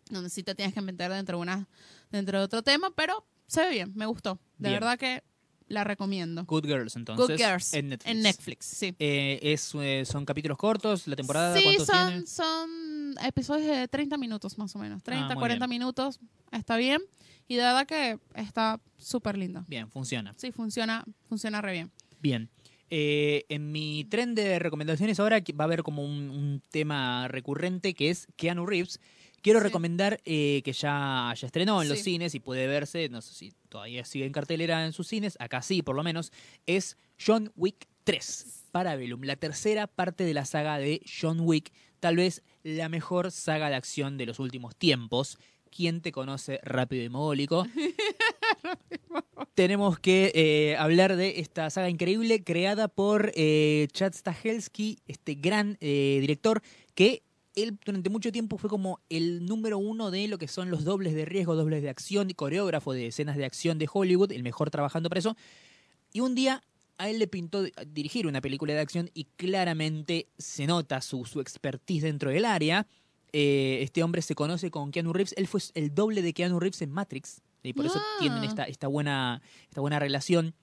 donde 0.09 0.29
sí 0.29 0.43
te 0.43 0.53
tienes 0.53 0.73
que 0.75 0.81
meter 0.81 1.11
dentro 1.11 1.37
de, 1.37 1.41
una, 1.41 1.67
dentro 2.11 2.37
de 2.37 2.43
otro 2.43 2.61
tema, 2.61 2.91
pero 2.93 3.25
se 3.47 3.61
ve 3.61 3.69
bien, 3.69 3.93
me 3.95 4.05
gustó. 4.05 4.39
De 4.57 4.69
Bien. 4.69 4.73
verdad 4.81 4.99
que 4.99 5.23
la 5.67 5.83
recomiendo. 5.83 6.45
Good 6.45 6.65
Girls, 6.65 6.95
entonces. 6.95 7.27
Good 7.27 7.37
Girls. 7.37 7.73
En 7.73 7.89
Netflix. 7.89 8.11
En 8.11 8.21
Netflix, 8.21 8.65
sí. 8.65 8.95
Eh, 8.99 9.39
es, 9.41 9.73
eh, 9.75 10.03
son 10.05 10.25
capítulos 10.25 10.57
cortos, 10.57 11.07
la 11.07 11.15
temporada, 11.15 11.55
Sí, 11.57 11.63
¿cuántos 11.63 11.87
son, 11.87 12.07
tiene? 12.09 12.27
son 12.27 13.15
episodios 13.25 13.67
de 13.75 13.87
30 13.87 14.17
minutos 14.17 14.57
más 14.57 14.75
o 14.75 14.79
menos. 14.79 15.01
30, 15.03 15.25
Ah, 15.25 15.29
muy 15.35 15.41
40 15.41 15.65
bien. 15.67 15.79
minutos, 15.79 16.19
está 16.51 16.77
bien. 16.77 17.01
Y 17.47 17.55
de 17.55 17.61
verdad 17.63 17.85
que 17.87 18.19
está 18.35 18.79
súper 18.97 19.37
lindo. 19.37 19.63
Bien, 19.67 19.89
funciona. 19.89 20.33
Sí, 20.37 20.51
funciona, 20.51 21.03
funciona 21.29 21.61
re 21.61 21.73
bien. 21.73 21.91
Bien. 22.19 22.49
Eh, 22.91 23.45
en 23.49 23.71
mi 23.71 24.05
tren 24.05 24.35
de 24.35 24.59
recomendaciones 24.59 25.19
ahora 25.19 25.39
va 25.59 25.63
a 25.63 25.67
haber 25.67 25.81
como 25.83 26.03
un, 26.03 26.29
un 26.29 26.61
tema 26.69 27.27
recurrente 27.27 27.93
que 27.95 28.09
es 28.11 28.27
Keanu 28.35 28.65
Reeves. 28.65 28.99
Quiero 29.45 29.59
Sí. 29.59 29.65
recomendar 29.65 30.19
eh, 30.25 30.63
que 30.65 30.73
ya, 30.73 31.31
ya 31.39 31.45
estrenó 31.45 31.79
en 31.83 31.87
los 31.87 31.99
cines 31.99 32.33
y 32.33 32.39
puede 32.39 32.65
verse, 32.65 33.09
no 33.09 33.21
sé 33.21 33.35
si 33.35 33.53
todavía 33.69 34.03
sigue 34.03 34.25
en 34.25 34.31
cartelera 34.31 34.83
en 34.83 34.91
sus 34.91 35.07
cines, 35.07 35.37
acá 35.39 35.61
sí 35.61 35.83
por 35.83 35.95
lo 35.95 36.01
menos, 36.01 36.31
es 36.65 36.97
John 37.23 37.51
Wick 37.55 37.87
3, 38.05 38.65
Parabellum, 38.71 39.21
la 39.21 39.35
tercera 39.35 39.85
parte 39.85 40.23
de 40.23 40.33
la 40.33 40.45
saga 40.45 40.79
de 40.79 40.99
John 41.05 41.41
Wick, 41.41 41.71
tal 41.99 42.15
vez 42.15 42.41
la 42.63 42.89
mejor 42.89 43.29
saga 43.29 43.69
de 43.69 43.75
acción 43.75 44.17
de 44.17 44.25
los 44.25 44.39
últimos 44.39 44.75
tiempos. 44.75 45.37
¿Quién 45.69 46.01
te 46.01 46.11
conoce 46.11 46.59
rápido 46.63 47.03
y 47.03 47.09
mogólico? 47.09 47.67
Tenemos 49.53 49.99
que 49.99 50.31
eh, 50.33 50.75
hablar 50.77 51.17
de 51.17 51.39
esta 51.39 51.69
saga 51.69 51.89
increíble 51.89 52.43
creada 52.43 52.87
por 52.87 53.31
eh, 53.35 53.87
Chad 53.91 54.13
Stahelski, 54.13 54.97
este 55.07 55.35
gran 55.35 55.77
eh, 55.81 56.17
director 56.19 56.61
que 56.95 57.24
él 57.55 57.77
durante 57.85 58.09
mucho 58.09 58.31
tiempo 58.31 58.57
fue 58.57 58.69
como 58.69 58.99
el 59.09 59.45
número 59.45 59.77
uno 59.77 60.11
de 60.11 60.27
lo 60.27 60.37
que 60.37 60.47
son 60.47 60.69
los 60.69 60.83
dobles 60.83 61.13
de 61.15 61.25
riesgo, 61.25 61.55
dobles 61.55 61.81
de 61.81 61.89
acción, 61.89 62.29
coreógrafo 62.35 62.93
de 62.93 63.07
escenas 63.07 63.37
de 63.37 63.45
acción 63.45 63.77
de 63.77 63.87
Hollywood, 63.91 64.31
el 64.31 64.43
mejor 64.43 64.69
trabajando 64.71 65.09
para 65.09 65.19
eso. 65.19 65.35
Y 66.13 66.19
un 66.21 66.35
día 66.35 66.61
a 66.97 67.09
él 67.09 67.19
le 67.19 67.27
pintó 67.27 67.63
di- 67.63 67.71
dirigir 67.87 68.27
una 68.27 68.41
película 68.41 68.73
de 68.73 68.79
acción 68.79 69.09
y 69.13 69.25
claramente 69.35 70.27
se 70.37 70.65
nota 70.67 71.01
su, 71.01 71.25
su 71.25 71.41
expertise 71.41 72.03
dentro 72.03 72.29
del 72.29 72.45
área. 72.45 72.87
Eh, 73.33 73.79
este 73.81 74.01
hombre 74.03 74.21
se 74.21 74.33
conoce 74.35 74.71
con 74.71 74.91
Keanu 74.91 75.11
Reeves. 75.11 75.33
Él 75.37 75.47
fue 75.47 75.59
el 75.73 75.93
doble 75.93 76.21
de 76.21 76.33
Keanu 76.33 76.59
Reeves 76.59 76.81
en 76.81 76.91
Matrix. 76.91 77.41
Y 77.63 77.73
por 77.73 77.85
eso 77.85 77.99
Ah. 77.99 78.17
tienen 78.19 78.43
esta, 78.43 78.63
esta, 78.65 78.87
buena, 78.87 79.41
esta 79.69 79.81
buena 79.81 79.99
relación. 79.99 80.53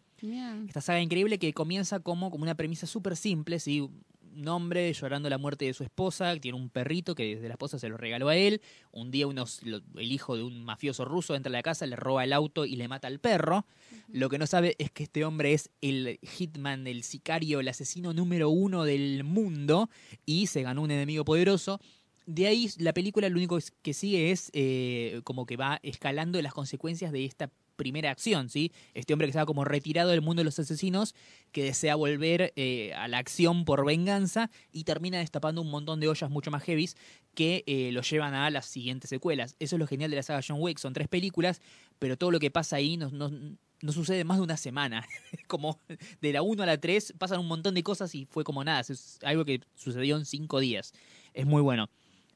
Esta 0.69 0.81
saga 0.81 1.01
increíble 1.01 1.39
que 1.39 1.53
comienza 1.53 1.99
como, 2.01 2.31
como 2.31 2.45
una 2.45 2.55
premisa 2.55 2.87
súper 2.87 3.17
simple, 3.17 3.59
¿sí? 3.59 3.89
Un 4.35 4.49
hombre 4.49 4.91
llorando 4.95 5.29
la 5.29 5.37
muerte 5.37 5.67
de 5.67 5.75
su 5.75 5.85
esposa, 5.85 6.35
tiene 6.37 6.57
un 6.57 6.71
perrito 6.71 7.15
que 7.15 7.35
desde 7.37 7.49
la 7.49 7.55
esposa 7.55 7.79
se 7.79 7.89
lo 7.91 7.99
regaló 7.99 8.29
a 8.31 8.37
él. 8.37 8.63
Un 8.91 9.11
día 9.11 9.27
unos, 9.27 9.63
lo- 9.63 9.83
el 9.97 10.11
hijo 10.11 10.37
de 10.37 10.43
un 10.43 10.65
mafioso 10.65 11.05
ruso 11.05 11.35
entra 11.35 11.51
a 11.51 11.53
la 11.53 11.63
casa, 11.63 11.85
le 11.87 11.97
roba 11.97 12.25
el 12.25 12.33
auto 12.33 12.65
y 12.65 12.77
le 12.77 12.89
mata 12.89 13.09
al 13.09 13.19
perro. 13.19 13.67
Lo 14.11 14.31
que 14.31 14.39
no 14.39 14.47
sabe 14.47 14.75
es 14.79 14.91
que 14.91 15.03
este 15.03 15.25
hombre 15.27 15.53
es 15.53 15.71
el 15.83 16.19
hitman, 16.23 16.87
el 16.87 17.03
sicario, 17.03 17.61
el 17.61 17.69
asesino 17.69 18.15
número 18.15 18.49
uno 18.49 18.85
del 18.85 19.23
mundo 19.23 19.91
y 20.25 20.47
se 20.47 20.63
ganó 20.63 20.81
un 20.83 20.91
enemigo 20.91 21.25
poderoso. 21.27 21.79
De 22.25 22.47
ahí 22.47 22.71
la 22.79 22.95
película 22.95 23.29
lo 23.29 23.37
único 23.37 23.59
que 23.83 23.93
sigue 23.93 24.31
es 24.31 24.51
eh, 24.55 25.21
como 25.25 25.45
que 25.45 25.57
va 25.57 25.79
escalando 25.83 26.41
las 26.41 26.55
consecuencias 26.55 27.13
de 27.13 27.25
esta 27.27 27.51
primera 27.83 28.13
acción, 28.13 28.49
¿sí? 28.49 28.71
Este 28.95 29.13
hombre 29.13 29.27
que 29.27 29.31
estaba 29.31 29.45
como 29.45 29.65
retirado 29.65 30.11
del 30.11 30.23
mundo 30.23 30.41
de 30.41 30.45
los 30.45 30.57
asesinos, 30.61 31.17
que 31.51 31.65
desea 31.65 31.97
volver 31.97 32.53
eh, 32.55 32.95
a 32.95 33.09
la 33.09 33.19
acción 33.19 33.65
por 33.65 33.85
venganza 33.85 34.51
y 34.71 34.85
termina 34.85 35.19
destapando 35.19 35.61
un 35.61 35.69
montón 35.69 35.99
de 35.99 36.07
ollas 36.07 36.31
mucho 36.31 36.53
más 36.53 36.63
heavies 36.63 36.97
que 37.35 37.65
eh, 37.67 37.91
lo 37.91 38.03
llevan 38.03 38.35
a 38.35 38.51
las 38.51 38.67
siguientes 38.67 39.11
secuelas. 39.11 39.57
Eso 39.59 39.75
es 39.75 39.81
lo 39.81 39.89
genial 39.89 40.11
de 40.11 40.17
la 40.17 40.23
saga 40.23 40.41
John 40.47 40.59
Wick, 40.61 40.79
son 40.79 40.93
tres 40.93 41.09
películas, 41.09 41.61
pero 41.99 42.17
todo 42.17 42.31
lo 42.31 42.39
que 42.39 42.53
pasa 42.53 42.77
ahí 42.77 42.97
no, 42.97 43.11
no, 43.11 43.93
sucede 43.93 44.23
más 44.23 44.37
de 44.37 44.45
una 44.45 44.57
semana. 44.57 45.05
como 45.49 45.81
de 46.21 46.33
la 46.33 46.43
1 46.43 46.63
a 46.63 46.67
la 46.67 46.79
3 46.79 47.15
pasan 47.19 47.41
un 47.41 47.49
montón 47.49 47.75
de 47.75 47.83
cosas 47.83 48.15
y 48.15 48.27
fue 48.27 48.45
como 48.45 48.63
nada, 48.63 48.81
es 48.81 49.19
algo 49.25 49.45
que 49.45 49.61
sucedió 49.75 50.17
en 50.17 50.25
cinco 50.25 50.61
días. 50.61 50.93
Es 51.35 51.47
muy 51.47 51.63
bueno. 51.63 51.89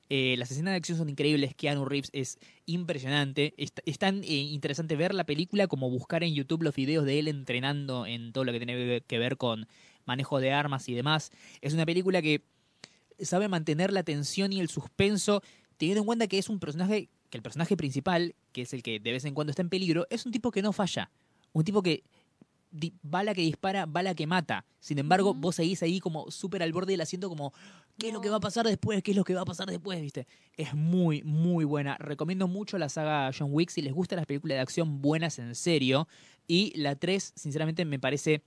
Eh, 0.08 0.36
las 0.38 0.50
escenas 0.50 0.72
de 0.72 0.76
acción 0.76 0.98
son 0.98 1.08
increíbles. 1.08 1.54
Keanu 1.54 1.84
Reeves 1.84 2.10
es 2.12 2.38
impresionante. 2.64 3.54
Es, 3.56 3.72
es 3.84 3.98
tan 3.98 4.22
eh, 4.22 4.28
interesante 4.28 4.96
ver 4.96 5.14
la 5.14 5.24
película 5.24 5.66
como 5.66 5.90
buscar 5.90 6.22
en 6.22 6.34
YouTube 6.34 6.62
los 6.62 6.74
videos 6.74 7.04
de 7.04 7.18
él 7.18 7.28
entrenando 7.28 8.06
en 8.06 8.32
todo 8.32 8.44
lo 8.44 8.52
que 8.52 8.58
tiene 8.58 9.00
que 9.02 9.18
ver 9.18 9.36
con 9.36 9.66
manejo 10.04 10.40
de 10.40 10.52
armas 10.52 10.88
y 10.88 10.94
demás. 10.94 11.32
Es 11.60 11.74
una 11.74 11.84
película 11.84 12.22
que 12.22 12.42
sabe 13.20 13.48
mantener 13.48 13.92
la 13.92 14.02
tensión 14.02 14.52
y 14.52 14.60
el 14.60 14.68
suspenso, 14.68 15.42
teniendo 15.76 16.00
en 16.00 16.06
cuenta 16.06 16.26
que 16.26 16.38
es 16.38 16.48
un 16.48 16.60
personaje, 16.60 17.08
que 17.30 17.38
el 17.38 17.42
personaje 17.42 17.76
principal, 17.76 18.34
que 18.52 18.62
es 18.62 18.72
el 18.72 18.82
que 18.82 19.00
de 19.00 19.12
vez 19.12 19.24
en 19.24 19.34
cuando 19.34 19.50
está 19.50 19.62
en 19.62 19.68
peligro, 19.68 20.06
es 20.10 20.26
un 20.26 20.32
tipo 20.32 20.50
que 20.50 20.62
no 20.62 20.72
falla. 20.72 21.10
Un 21.52 21.64
tipo 21.64 21.82
que 21.82 22.04
bala 23.02 23.34
que 23.34 23.42
dispara, 23.42 23.86
bala 23.86 24.14
que 24.14 24.26
mata. 24.26 24.64
Sin 24.80 24.98
embargo, 24.98 25.34
vos 25.34 25.56
seguís 25.56 25.82
ahí 25.82 26.00
como 26.00 26.30
súper 26.30 26.62
al 26.62 26.72
borde 26.72 26.92
del 26.92 27.00
asiento 27.00 27.28
como, 27.28 27.52
¿qué 27.98 28.08
es 28.08 28.12
lo 28.12 28.20
que 28.20 28.28
va 28.28 28.36
a 28.36 28.40
pasar 28.40 28.66
después? 28.66 29.02
¿Qué 29.02 29.12
es 29.12 29.16
lo 29.16 29.24
que 29.24 29.34
va 29.34 29.42
a 29.42 29.46
pasar 29.46 29.68
después? 29.68 30.00
¿Viste? 30.00 30.26
Es 30.56 30.74
muy, 30.74 31.22
muy 31.22 31.64
buena. 31.64 31.96
Recomiendo 31.98 32.48
mucho 32.48 32.78
la 32.78 32.88
saga 32.88 33.30
John 33.36 33.48
Wick 33.52 33.70
si 33.70 33.82
les 33.82 33.92
gustan 33.92 34.16
las 34.16 34.26
películas 34.26 34.56
de 34.56 34.60
acción 34.60 35.00
buenas 35.00 35.38
en 35.38 35.54
serio. 35.54 36.08
Y 36.46 36.76
la 36.78 36.96
3, 36.96 37.32
sinceramente, 37.34 37.84
me 37.84 37.98
parece 37.98 38.42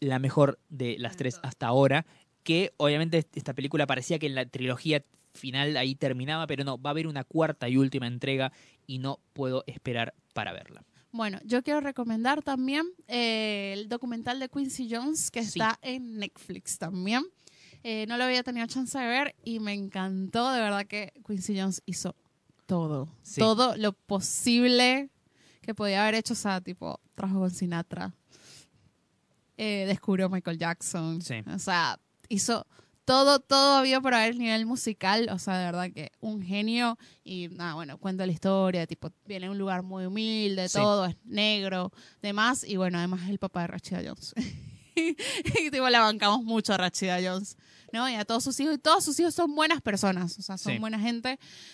la 0.00 0.18
mejor 0.18 0.58
de 0.68 0.96
las 0.98 1.16
tres 1.16 1.40
hasta 1.42 1.66
ahora. 1.66 2.06
Que 2.42 2.72
obviamente 2.78 3.26
esta 3.34 3.52
película 3.52 3.86
parecía 3.86 4.18
que 4.18 4.26
en 4.26 4.34
la 4.34 4.46
trilogía 4.46 5.04
final 5.34 5.76
ahí 5.76 5.94
terminaba, 5.94 6.46
pero 6.46 6.64
no, 6.64 6.80
va 6.80 6.90
a 6.90 6.92
haber 6.92 7.06
una 7.06 7.24
cuarta 7.24 7.68
y 7.68 7.76
última 7.76 8.06
entrega 8.06 8.52
y 8.86 8.98
no 8.98 9.20
puedo 9.32 9.64
esperar 9.66 10.14
para 10.32 10.52
verla. 10.52 10.82
Bueno, 11.12 11.38
yo 11.44 11.62
quiero 11.62 11.80
recomendar 11.80 12.42
también 12.42 12.86
eh, 13.08 13.74
el 13.76 13.88
documental 13.88 14.38
de 14.38 14.48
Quincy 14.48 14.88
Jones 14.90 15.30
que 15.30 15.42
Sí. 15.42 15.48
está 15.58 15.78
en 15.82 16.18
Netflix 16.18 16.78
también. 16.78 17.24
Eh, 17.82 18.04
no 18.08 18.16
lo 18.16 18.24
había 18.24 18.42
tenido 18.42 18.66
chance 18.66 18.96
de 18.98 19.06
ver 19.06 19.34
y 19.42 19.58
me 19.58 19.72
encantó, 19.72 20.52
de 20.52 20.60
verdad 20.60 20.86
que 20.86 21.12
Quincy 21.26 21.58
Jones 21.58 21.82
hizo 21.86 22.14
todo, 22.66 23.08
Sí. 23.22 23.40
todo 23.40 23.76
lo 23.76 23.92
posible 23.92 25.10
que 25.62 25.74
podía 25.74 26.02
haber 26.02 26.14
hecho, 26.14 26.34
o 26.34 26.36
sea, 26.36 26.60
tipo, 26.60 27.00
trabajó 27.14 27.40
con 27.40 27.50
Sinatra, 27.50 28.12
eh, 29.56 29.84
descubrió 29.86 30.28
Michael 30.28 30.58
Jackson, 30.58 31.20
Sí. 31.22 31.36
o 31.52 31.58
sea, 31.58 31.98
hizo 32.28 32.66
todo, 33.10 33.40
todo 33.40 33.74
había 33.78 34.00
por 34.00 34.14
haber 34.14 34.36
nivel 34.36 34.66
musical, 34.66 35.28
o 35.32 35.38
sea, 35.40 35.58
de 35.58 35.64
verdad 35.64 35.90
que 35.92 36.12
un 36.20 36.42
genio 36.42 36.96
y 37.24 37.48
nada, 37.48 37.74
bueno, 37.74 37.98
cuenta 37.98 38.24
la 38.24 38.30
historia, 38.32 38.86
tipo, 38.86 39.10
viene 39.26 39.46
de 39.46 39.50
un 39.50 39.58
lugar 39.58 39.82
muy 39.82 40.06
humilde, 40.06 40.68
Sí. 40.68 40.78
todo 40.78 41.06
es 41.06 41.16
negro, 41.24 41.90
demás, 42.22 42.62
y 42.62 42.76
bueno, 42.76 42.98
además 42.98 43.22
es 43.24 43.30
el 43.30 43.38
papá 43.40 43.62
de 43.62 43.66
Rachida 43.66 44.00
Jones. 44.04 44.32
y 44.94 45.70
tipo, 45.70 45.88
la 45.88 46.00
bancamos 46.00 46.44
mucho 46.44 46.72
a 46.72 46.76
Rachida 46.76 47.18
Jones, 47.22 47.56
¿no? 47.92 48.08
Y 48.08 48.14
a 48.14 48.24
todos 48.24 48.44
sus 48.44 48.58
hijos, 48.60 48.74
y 48.74 48.78
todos 48.78 49.04
sus 49.04 49.18
hijos 49.18 49.34
son 49.34 49.54
buenas 49.54 49.80
personas, 49.82 50.38
o 50.38 50.42
sea, 50.42 50.56
son 50.56 50.74
Sí. 50.74 50.78
buena 50.78 50.98
gente. 51.00 51.30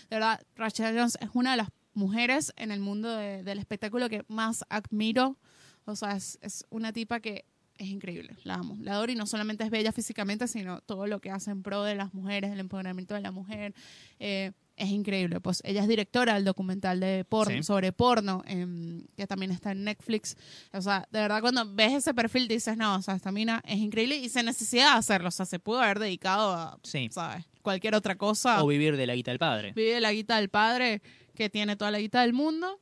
De 0.08 0.16
verdad, 0.16 0.40
Rachida 0.54 0.88
Jones 0.90 1.18
es 1.20 1.28
una 1.34 1.50
de 1.50 1.58
las 1.58 1.68
mujeres 1.94 2.52
en 2.56 2.70
el 2.70 2.80
mundo 2.80 3.10
de- 3.10 3.42
del 3.42 3.58
espectáculo 3.58 4.08
que 4.08 4.24
más 4.28 4.64
admiro, 4.68 5.38
o 5.84 5.96
sea, 5.96 6.16
es, 6.16 6.38
es 6.40 6.64
una 6.70 6.92
tipa 6.92 7.20
que 7.20 7.44
es 7.78 7.88
increíble, 7.88 8.36
la 8.44 8.54
amo, 8.54 8.76
la 8.80 8.92
adoro 8.92 9.12
y 9.12 9.14
no 9.14 9.26
solamente 9.26 9.64
es 9.64 9.70
bella 9.70 9.92
físicamente, 9.92 10.48
sino 10.48 10.80
todo 10.80 11.06
lo 11.06 11.20
que 11.20 11.30
hace 11.30 11.50
en 11.50 11.62
pro 11.62 11.82
de 11.82 11.94
las 11.94 12.14
mujeres, 12.14 12.50
del 12.50 12.60
empoderamiento 12.60 13.14
de 13.14 13.20
la 13.20 13.30
mujer, 13.32 13.74
eh, 14.18 14.52
es 14.76 14.88
increíble. 14.90 15.40
Pues 15.40 15.62
ella 15.64 15.82
es 15.82 15.88
directora 15.88 16.34
del 16.34 16.44
documental 16.44 17.00
de 17.00 17.24
porno, 17.24 17.56
Sí. 17.56 17.62
sobre 17.62 17.92
porno, 17.92 18.42
em, 18.46 19.06
que 19.16 19.26
también 19.26 19.50
está 19.50 19.72
en 19.72 19.84
Netflix. 19.84 20.36
O 20.72 20.82
sea, 20.82 21.08
de 21.10 21.20
verdad 21.20 21.40
cuando 21.40 21.64
ves 21.74 21.94
ese 21.94 22.12
perfil 22.12 22.46
dices, 22.48 22.76
no, 22.76 22.96
o 22.96 23.02
sea, 23.02 23.14
esta 23.14 23.32
mina 23.32 23.62
es 23.66 23.78
increíble 23.78 24.16
y 24.16 24.28
sin 24.28 24.44
necesidad 24.44 24.92
de 24.92 24.98
hacerlo, 24.98 25.28
o 25.28 25.32
sea, 25.32 25.46
se 25.46 25.58
pudo 25.58 25.80
haber 25.80 25.98
dedicado 25.98 26.52
a, 26.52 26.78
Sí. 26.82 27.08
¿sabes? 27.10 27.44
Cualquier 27.62 27.94
otra 27.94 28.16
cosa. 28.16 28.62
O 28.62 28.66
vivir 28.66 28.96
de 28.96 29.06
la 29.06 29.14
guita 29.14 29.30
del 29.30 29.38
padre. 29.38 29.72
Vive 29.74 29.94
de 29.94 30.00
la 30.00 30.12
guita 30.12 30.36
del 30.36 30.50
padre, 30.50 31.00
que 31.34 31.48
tiene 31.50 31.76
toda 31.76 31.90
la 31.90 31.98
guita 31.98 32.20
del 32.22 32.32
mundo. 32.32 32.78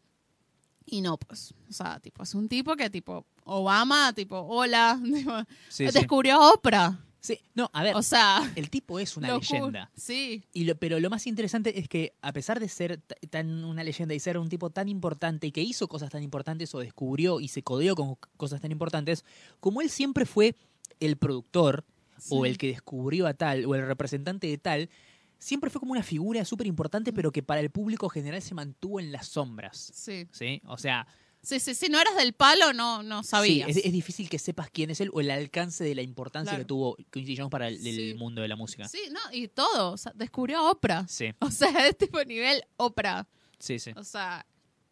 Y 0.87 1.01
no, 1.01 1.17
pues, 1.17 1.55
o 1.69 1.73
sea, 1.73 1.99
tipo, 2.01 2.23
es 2.25 2.35
un 2.35 2.49
tipo 2.49 2.77
que, 2.77 2.91
tipo, 2.91 3.25
Obama, 3.45 4.13
tipo, 4.13 4.39
hola, 4.41 5.01
Sí, 5.69 5.87
sí. 5.89 5.93
descubrió 5.99 6.35
a 6.37 6.53
Oprah. 6.53 7.01
Sí, 7.21 7.39
No, 7.55 7.71
a 7.73 7.83
ver, 7.83 7.97
O 7.97 8.03
sea, 8.03 8.53
el 8.55 8.69
tipo 8.69 8.99
es 9.01 9.17
una 9.17 9.39
leyenda. 9.39 9.91
Sí, 9.97 10.45
Y 10.53 10.65
lo- 10.65 10.77
pero 10.77 11.01
lo 11.01 11.09
más 11.09 11.27
interesante 11.27 11.79
es 11.79 11.89
que, 11.89 12.15
a 12.21 12.35
pesar 12.35 12.61
de 12.61 12.69
ser 12.69 13.01
tan 13.31 13.65
una 13.65 13.83
leyenda 13.83 14.15
y 14.15 14.21
ser 14.21 14.37
un 14.37 14.51
tipo 14.51 14.69
tan 14.69 14.89
importante 14.91 15.47
y 15.47 15.53
que 15.53 15.63
hizo 15.63 15.89
cosas 15.89 16.11
tan 16.11 16.23
importantes 16.23 16.75
o 16.75 16.81
descubrió 16.81 17.41
y 17.41 17.49
se 17.49 17.63
codeó 17.63 17.95
con 17.95 18.17
cosas 18.37 18.61
tan 18.61 18.73
importantes, 18.73 19.25
como 19.61 19.81
él 19.81 19.89
siempre 19.89 20.27
fue 20.27 20.55
el 21.01 21.17
productor 21.17 21.87
o 22.29 22.45
Sí. 22.45 22.51
el 22.51 22.59
que 22.59 22.67
descubrió 22.69 23.27
a 23.27 23.33
tal 23.33 23.65
o 23.65 23.75
el 23.75 23.87
representante 23.87 24.47
de 24.47 24.59
tal, 24.59 24.91
siempre 25.39 25.71
fue 25.71 25.81
como 25.81 25.93
una 25.93 26.03
figura 26.03 26.45
súper 26.45 26.67
importante, 26.67 27.11
pero 27.15 27.33
que 27.33 27.43
para 27.43 27.61
el 27.61 27.71
público 27.71 28.11
general 28.11 28.43
se 28.43 28.55
mantuvo 28.55 29.01
en 29.01 29.13
las 29.13 29.29
sombras. 29.29 29.79
sí. 29.95 30.29
¿Sí? 30.31 30.61
O 30.67 30.77
sea, 30.77 31.07
Sí, 31.45 31.61
sí, 31.61 31.75
sí, 31.75 31.89
no 31.91 32.01
eras 32.01 32.17
del 32.17 32.33
palo, 32.33 32.73
no, 32.73 33.03
no 33.03 33.23
sí, 33.23 33.29
sabías. 33.29 33.69
es, 33.69 33.77
es 33.77 33.93
difícil 33.93 34.29
que 34.29 34.39
sepas 34.39 34.71
quién 34.71 34.91
es 34.91 35.01
él 35.01 35.11
o 35.13 35.21
el 35.21 35.31
alcance 35.31 35.85
de 35.85 35.95
la 35.95 36.03
importancia 36.03 36.53
Claro. 36.53 36.65
que 36.65 36.69
tuvo 36.69 36.97
Quincy 37.13 37.37
Jones 37.37 37.51
para 37.51 37.69
el, 37.69 37.75
el 37.87 37.95
Sí. 38.13 38.15
mundo 38.15 38.43
de 38.43 38.49
la 38.49 38.57
música. 38.57 38.89
Sí, 38.89 39.01
no, 39.11 39.21
y 39.33 39.49
todo, 39.49 39.93
o 39.93 39.97
sea, 39.97 40.13
descubrió 40.15 40.59
a 40.59 40.71
Oprah. 40.71 41.07
Sí, 41.09 41.27
O 41.41 41.51
sea, 41.51 41.87
es 41.87 41.97
tipo 41.99 42.23
nivel 42.25 42.65
Oprah. 42.77 43.27
sí, 43.59 43.79
sí. 43.79 43.93
O 43.97 44.03
sea, 44.05 44.45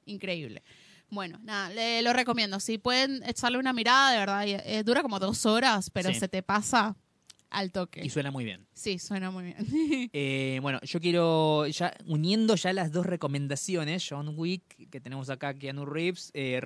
increíble. 0.06 0.62
Bueno, 1.10 1.38
nada, 1.42 1.68
le, 1.70 2.00
lo 2.02 2.12
recomiendo. 2.14 2.58
Si 2.58 2.78
pueden 2.78 3.22
echarle 3.24 3.58
una 3.58 3.72
mirada, 3.74 4.12
de 4.12 4.18
verdad, 4.18 4.46
y, 4.46 4.52
eh, 4.54 4.82
dura 4.84 5.02
como 5.02 5.18
dos 5.18 5.44
horas, 5.44 5.90
pero 5.90 6.08
Sí. 6.12 6.20
se 6.20 6.28
te 6.28 6.42
pasa 6.42 6.96
al 7.52 7.70
toque. 7.70 8.04
Y 8.04 8.10
suena 8.10 8.30
muy 8.30 8.44
bien. 8.44 8.66
Sí, 8.72 8.98
suena 8.98 9.30
muy 9.30 9.44
bien. 9.44 9.56
Eh, 10.14 10.58
bueno, 10.62 10.80
yo 10.82 11.00
quiero, 11.00 11.66
ya 11.66 11.94
uniendo 12.06 12.54
ya 12.56 12.72
las 12.72 12.92
dos 12.92 13.06
recomendaciones, 13.06 14.04
John 14.08 14.34
Wick, 14.36 14.90
que 14.90 15.00
tenemos 15.00 15.30
acá, 15.30 15.54
Keanu 15.54 15.86
Reeves, 15.86 16.30
eh, 16.34 16.60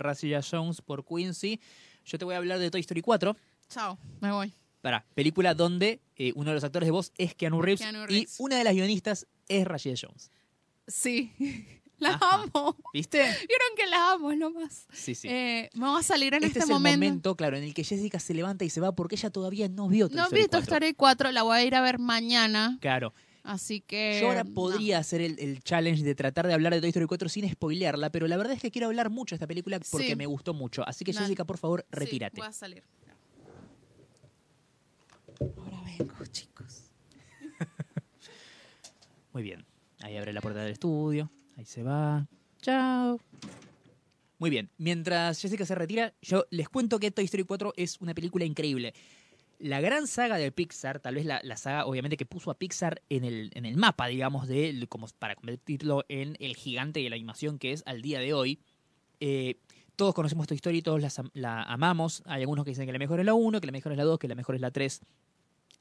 Jones 0.49 0.81
por 0.81 1.05
Quincy, 1.05 1.61
yo 2.05 2.19
te 2.19 2.25
voy 2.25 2.35
a 2.35 2.39
hablar 2.39 2.59
de 2.59 2.71
Toy 2.71 2.81
Story 2.81 3.03
4, 3.03 3.37
Chao, 3.69 3.99
me 4.21 4.31
voy. 4.31 4.53
para 4.81 5.05
película 5.15 5.55
donde 5.55 6.01
eh, 6.17 6.33
uno 6.35 6.51
de 6.51 6.55
los 6.55 6.65
actores 6.65 6.87
de 6.87 6.93
voz 6.93 7.13
es 7.19 7.35
Keanu 7.35 7.61
Reeves, 7.61 7.81
Keanu 7.81 8.07
y 8.09 8.27
una 8.39 8.57
de 8.57 8.65
las 8.65 8.75
guionistas 8.75 9.27
es 9.49 9.67
Rashida 9.67 9.95
Jones. 10.01 10.31
Sí, 10.87 11.33
la 11.99 12.11
Ajá. 12.11 12.43
amo. 12.43 12.77
¿Viste? 12.93 13.19
Vieron 13.19 13.77
que 13.77 13.87
la 13.87 14.13
amo, 14.13 14.33
es 14.33 14.39
lo 14.39 14.51
más. 14.51 14.87
Sí, 14.93 15.15
sí. 15.15 15.29
Eh, 15.29 15.71
vamos 15.75 16.01
a 16.01 16.03
salir 16.03 16.35
en 16.35 16.45
este 16.45 16.59
este, 16.59 16.61
es 16.61 16.69
momento. 16.69 16.95
el 17.05 17.09
momento, 17.11 17.37
claro, 17.37 17.57
en 17.57 17.65
el 17.65 17.75
que 17.75 17.85
Jessica 17.85 18.19
se 18.21 18.35
levanta 18.35 18.65
y 18.65 18.71
se 18.71 18.81
va 18.81 18.93
porque 18.95 19.15
ella 19.17 19.31
todavía 19.31 19.69
no 19.69 19.89
vio 19.89 20.09
Toy 20.09 20.17
No 20.17 20.25
Story 20.25 20.43
vi 20.43 20.49
Toy 20.49 20.61
4. 20.61 20.75
Story 20.77 20.95
4, 20.95 21.33
la 21.33 21.43
voy 21.43 21.57
a 21.59 21.65
ir 21.65 21.75
a 21.75 21.81
ver 21.81 21.99
mañana. 21.99 22.79
Claro. 22.81 23.15
Así 23.43 23.81
que. 23.81 24.19
Yo 24.21 24.29
ahora 24.29 24.43
no. 24.45 24.55
podría 24.55 24.99
hacer 24.99 25.21
el, 25.21 25.39
el 25.39 25.63
challenge 25.63 26.03
de 26.03 26.15
tratar 26.17 26.47
de 26.49 26.55
hablar 26.55 26.75
de 26.75 26.81
Toy 26.81 26.89
Story 26.91 27.07
4 27.07 27.29
sin 27.29 27.49
spoilearla, 27.49 28.11
pero 28.11 28.27
la 28.27 28.37
verdad 28.37 28.55
es 28.55 28.61
que 28.61 28.71
quiero 28.73 28.89
hablar 28.89 29.09
mucho 29.09 29.35
de 29.35 29.37
esta 29.37 29.47
película 29.47 29.79
porque 29.91 30.09
Sí. 30.09 30.17
me 30.17 30.27
gustó 30.27 30.53
mucho. 30.53 30.87
Así 30.87 31.05
que. 31.05 31.13
Jessica, 31.13 31.45
por 31.45 31.57
favor, 31.59 31.83
Sí, 31.83 31.87
retírate. 31.99 32.41
voy 32.41 32.49
a 32.49 32.53
salir. 32.53 32.83
Ahora 35.41 35.81
vengo, 35.85 36.25
chicos. 36.33 36.91
Muy 39.33 39.43
bien. 39.43 39.65
Ahí 40.03 40.17
abre 40.17 40.33
la 40.33 40.41
puerta 40.41 40.61
del 40.63 40.73
estudio. 40.73 41.31
Ahí 41.57 41.65
se 41.65 41.83
va. 41.83 42.27
Chao. 42.61 43.19
Muy 44.39 44.51
bien. 44.51 44.69
Mientras 44.77 45.41
Jessica 45.41 45.65
se 45.65 45.75
retira, 45.75 46.13
yo 46.21 46.45
les 46.51 46.69
cuento 46.69 46.99
que 46.99 47.11
Toy 47.11 47.25
Story 47.25 47.45
4 47.45 47.73
es 47.77 48.01
una 48.01 48.15
película 48.15 48.45
increíble. 48.45 48.93
La 49.59 49.81
gran 49.81 50.07
saga 50.07 50.37
de 50.37 50.53
Pixar, 50.53 51.01
tal 51.01 51.15
vez 51.15 51.25
la, 51.25 51.41
la 51.43 51.57
saga 51.57 51.87
obviamente 51.87 52.19
que 52.19 52.27
puso 52.27 52.51
a 52.51 52.59
Pixar 52.59 53.01
en 53.09 53.25
el, 53.25 53.51
en 53.55 53.65
el 53.65 53.79
mapa, 53.79 54.07
digamos, 54.09 54.47
de 54.49 54.85
como 54.91 55.07
para 55.19 55.35
convertirlo 55.35 56.05
en 56.11 56.37
el 56.41 56.57
gigante 56.57 57.01
de 57.01 57.09
la 57.09 57.17
animación 57.17 57.59
que 57.59 57.73
es 57.73 57.83
al 57.87 58.03
día 58.03 58.21
de 58.21 58.35
hoy. 58.35 58.59
Eh, 59.21 59.57
todos 59.97 60.13
conocemos 60.15 60.47
Toy 60.47 60.57
Story, 60.57 60.83
todos 60.83 61.19
am- 61.19 61.31
la 61.33 61.63
amamos. 61.63 62.23
Hay 62.27 62.43
algunos 62.43 62.67
que 62.67 62.73
dicen 62.73 62.85
que 62.85 62.93
la 62.93 62.99
mejor 62.99 63.21
es 63.21 63.25
la 63.25 63.33
1, 63.33 63.59
que 63.63 63.67
la 63.67 63.73
mejor 63.73 63.93
es 63.93 63.99
la 63.99 64.05
2, 64.05 64.19
que 64.19 64.29
la 64.29 64.35
mejor 64.35 64.57
es 64.57 64.61
la 64.61 64.71
3. 64.71 65.01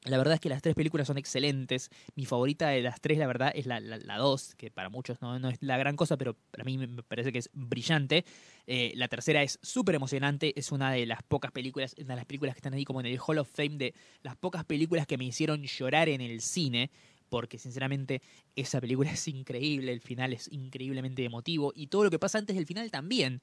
La 0.06 0.18
verdad 0.18 0.36
es 0.36 0.40
que 0.40 0.50
las 0.50 0.62
tres 0.62 0.76
películas 0.76 1.08
son 1.08 1.18
excelentes. 1.18 1.90
Mi 2.16 2.26
favorita 2.26 2.70
de 2.70 2.82
las 2.82 3.02
tres, 3.02 3.18
la 3.18 3.26
verdad, 3.26 3.52
es 3.56 3.66
la 3.66 3.82
2, 3.82 4.06
la, 4.06 4.18
dos, 4.18 4.54
que 4.56 4.70
para 4.70 4.90
muchos 4.90 5.20
no, 5.20 5.40
no 5.40 5.50
es 5.50 5.58
la 5.62 5.78
gran 5.78 5.96
cosa, 5.96 6.16
pero 6.16 6.36
para 6.52 6.64
mí 6.64 6.78
me 6.78 7.02
parece 7.02 7.32
que 7.32 7.40
es 7.40 7.50
brillante. 7.54 8.24
Eh, 8.68 8.94
la 8.96 9.08
tercera 9.08 9.42
es 9.42 9.58
súper 9.64 9.96
emocionante, 9.96 10.58
es 10.60 10.72
una 10.72 10.92
de 10.92 11.08
las 11.08 11.24
pocas 11.24 11.52
películas, 11.52 11.96
una 11.98 12.14
de 12.14 12.18
las 12.18 12.26
películas 12.26 12.54
que 12.54 12.60
están 12.60 12.76
ahí 12.76 12.86
como 12.86 13.00
en 13.00 13.08
el 13.08 13.20
Hall 13.20 13.40
of 13.40 13.50
Fame 13.50 13.78
de 13.78 13.96
las 14.22 14.36
pocas 14.36 14.64
películas 14.64 15.08
que 15.08 15.18
me 15.18 15.26
hicieron 15.26 15.64
llorar 15.64 16.08
en 16.08 16.22
el 16.22 16.42
cine, 16.42 16.92
porque 17.30 17.58
sinceramente 17.58 18.22
esa 18.56 18.80
película 18.80 19.10
es 19.12 19.28
increíble, 19.28 19.92
el 19.92 20.02
final 20.02 20.34
es 20.34 20.52
increíblemente 20.52 21.26
emotivo 21.26 21.74
y 21.76 21.88
todo 21.88 22.04
lo 22.04 22.12
que 22.12 22.20
pasa 22.20 22.38
antes 22.38 22.56
del 22.56 22.68
final 22.68 22.92
también. 22.92 23.42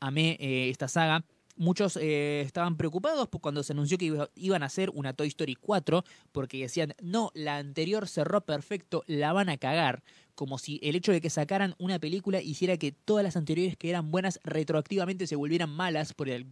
Amé 0.00 0.38
eh, 0.40 0.70
esta 0.70 0.88
saga. 0.88 1.26
Muchos 1.56 1.98
eh, 2.00 2.42
estaban 2.46 2.76
preocupados 2.76 3.28
cuando 3.40 3.62
se 3.62 3.72
anunció 3.72 3.98
que 3.98 4.06
iba- 4.06 4.30
iban 4.34 4.62
a 4.62 4.66
hacer 4.66 4.90
una 4.94 5.12
Toy 5.12 5.28
Story 5.28 5.54
4 5.56 6.04
porque 6.32 6.58
decían, 6.58 6.94
no, 7.02 7.30
la 7.34 7.58
anterior 7.58 8.08
cerró 8.08 8.40
perfecto, 8.40 9.04
la 9.06 9.32
van 9.32 9.48
a 9.50 9.58
cagar. 9.58 10.02
Como 10.34 10.56
si 10.56 10.80
el 10.82 10.96
hecho 10.96 11.12
de 11.12 11.20
que 11.20 11.28
sacaran 11.28 11.74
una 11.78 11.98
película 11.98 12.40
hiciera 12.40 12.78
que 12.78 12.92
todas 12.92 13.24
las 13.24 13.36
anteriores 13.36 13.76
que 13.76 13.90
eran 13.90 14.10
buenas 14.10 14.40
retroactivamente 14.42 15.26
se 15.26 15.36
volvieran 15.36 15.68
malas 15.68 16.14
por, 16.14 16.30
el, 16.30 16.46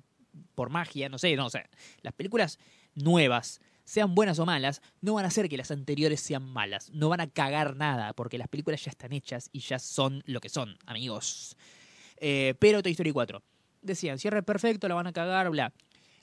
por 0.54 0.68
magia, 0.68 1.08
no 1.08 1.16
sé, 1.16 1.34
no 1.36 1.48
sé. 1.48 1.64
Las 2.02 2.12
películas 2.12 2.58
nuevas, 2.94 3.60
sean 3.84 4.14
buenas 4.14 4.38
o 4.40 4.44
malas, 4.44 4.82
no 5.00 5.14
van 5.14 5.24
a 5.24 5.28
hacer 5.28 5.48
que 5.48 5.56
las 5.56 5.70
anteriores 5.70 6.20
sean 6.20 6.42
malas. 6.42 6.90
No 6.90 7.08
van 7.08 7.22
a 7.22 7.30
cagar 7.30 7.76
nada 7.76 8.12
porque 8.12 8.36
las 8.36 8.48
películas 8.48 8.84
ya 8.84 8.90
están 8.90 9.14
hechas 9.14 9.48
y 9.52 9.60
ya 9.60 9.78
son 9.78 10.22
lo 10.26 10.40
que 10.40 10.50
son, 10.50 10.76
amigos. 10.84 11.56
Eh, 12.18 12.54
pero 12.58 12.82
Toy 12.82 12.92
Story 12.92 13.12
4 13.12 13.42
decían, 13.82 14.18
cierre 14.18 14.42
perfecto, 14.42 14.88
la 14.88 14.94
van 14.94 15.06
a 15.06 15.12
cagar, 15.12 15.50
bla. 15.50 15.72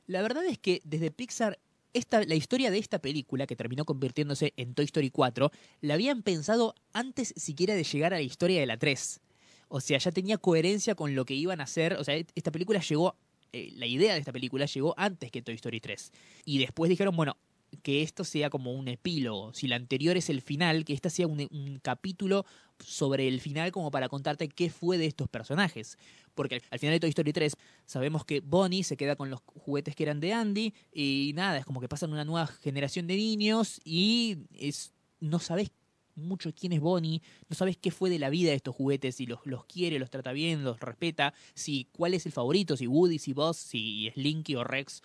La 0.07 0.21
verdad 0.21 0.45
es 0.45 0.57
que 0.57 0.81
desde 0.83 1.11
Pixar, 1.11 1.59
esta, 1.93 2.23
la 2.23 2.35
historia 2.35 2.71
de 2.71 2.77
esta 2.77 2.99
película, 2.99 3.47
que 3.47 3.55
terminó 3.55 3.85
convirtiéndose 3.85 4.53
en 4.57 4.73
Toy 4.73 4.85
Story 4.85 5.09
4, 5.09 5.51
la 5.81 5.93
habían 5.93 6.21
pensado 6.21 6.75
antes 6.93 7.33
siquiera 7.37 7.73
de 7.73 7.83
llegar 7.83 8.13
a 8.13 8.17
la 8.17 8.21
historia 8.21 8.59
de 8.59 8.65
la 8.65 8.77
3. 8.77 9.21
O 9.69 9.81
sea, 9.81 9.97
ya 9.97 10.11
tenía 10.11 10.37
coherencia 10.37 10.95
con 10.95 11.15
lo 11.15 11.25
que 11.25 11.33
iban 11.33 11.59
a 11.61 11.63
hacer. 11.63 11.93
O 11.93 12.03
sea, 12.03 12.15
esta 12.35 12.51
película 12.51 12.79
llegó 12.81 13.15
eh, 13.55 13.71
la 13.77 13.85
idea 13.85 14.13
de 14.13 14.19
esta 14.19 14.33
película 14.33 14.65
llegó 14.65 14.93
antes 14.97 15.31
que 15.31 15.41
Toy 15.41 15.55
Story 15.55 15.79
3. 15.79 16.11
Y 16.43 16.57
después 16.57 16.89
dijeron, 16.89 17.15
bueno, 17.15 17.37
que 17.78 18.01
esto 18.01 18.23
sea 18.23 18.49
como 18.49 18.73
un 18.73 18.88
epílogo. 18.88 19.53
Si 19.53 19.67
la 19.67 19.76
anterior 19.76 20.17
es 20.17 20.30
el 20.30 20.41
final, 20.41 20.86
que 20.86 20.93
esta 20.93 21.09
sea 21.09 21.28
un, 21.28 21.80
capítulo 21.82 22.45
sobre 22.80 23.28
el 23.28 23.39
final 23.41 23.71
como 23.71 23.91
para 23.91 24.09
contarte 24.09 24.49
qué 24.49 24.69
fue 24.69 24.97
de 24.97 25.05
estos 25.05 25.30
personajes. 25.30 25.97
Porque 26.34 26.55
al, 26.55 26.61
al 26.71 26.80
final 26.80 26.95
de 26.95 26.99
Toy 26.99 27.09
Story 27.09 27.34
3 27.34 27.55
sabemos 27.86 28.26
que 28.26 28.41
Bonnie 28.41 28.84
se 28.84 28.97
queda 28.97 29.15
con 29.15 29.30
los 29.30 29.41
juguetes 29.45 29.95
que 29.95 30.03
eran 30.03 30.19
de 30.19 30.34
Andy 30.34 30.73
y 30.91 31.32
nada, 31.36 31.57
es 31.57 31.65
como 31.65 31.80
que 31.80 31.88
pasan 31.88 32.11
una 32.11 32.26
nueva 32.26 32.47
generación 32.47 33.07
de 33.07 33.15
niños 33.15 33.80
y 33.84 34.38
es, 34.53 34.93
no 35.19 35.39
sabes 35.39 35.71
mucho 36.15 36.53
quién 36.53 36.73
es 36.73 36.80
Bonnie, 36.80 37.21
no 37.49 37.55
sabes 37.55 37.78
qué 37.78 37.91
fue 37.91 38.09
de 38.09 38.19
la 38.19 38.30
vida 38.30 38.49
de 38.49 38.55
estos 38.55 38.76
juguetes, 38.76 39.15
si 39.15 39.26
los, 39.26 39.39
los 39.45 39.65
quiere, 39.65 39.99
los 39.99 40.09
trata 40.09 40.32
bien, 40.32 40.63
los 40.63 40.80
respeta, 40.80 41.34
si 41.53 41.88
cuál 41.91 42.13
es 42.13 42.26
el 42.26 42.32
favorito, 42.32 42.78
si 42.78 42.88
Woody, 42.88 43.19
si 43.19 43.34
Buzz, 43.34 43.57
si 43.57 44.09
Slinky 44.13 44.55
o 44.55 44.63
Rex. 44.63 45.01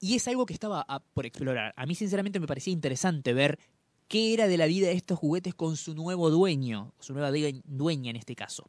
Y 0.00 0.14
es 0.16 0.28
algo 0.28 0.44
que 0.46 0.52
estaba 0.54 0.84
por 1.14 1.26
explorar. 1.26 1.72
A 1.76 1.86
mí 1.86 1.94
sinceramente 1.94 2.40
me 2.40 2.46
parecía 2.46 2.72
interesante 2.72 3.32
ver 3.32 3.58
qué 4.08 4.34
era 4.34 4.48
de 4.48 4.56
la 4.58 4.66
vida 4.66 4.88
de 4.88 4.92
estos 4.94 5.18
juguetes 5.18 5.54
con 5.54 5.76
su 5.76 5.94
nuevo 5.94 6.30
dueño, 6.30 6.92
su 7.00 7.12
nueva 7.14 7.30
due- 7.30 7.62
dueña 7.64 8.10
en 8.10 8.16
este 8.16 8.34
caso. 8.36 8.68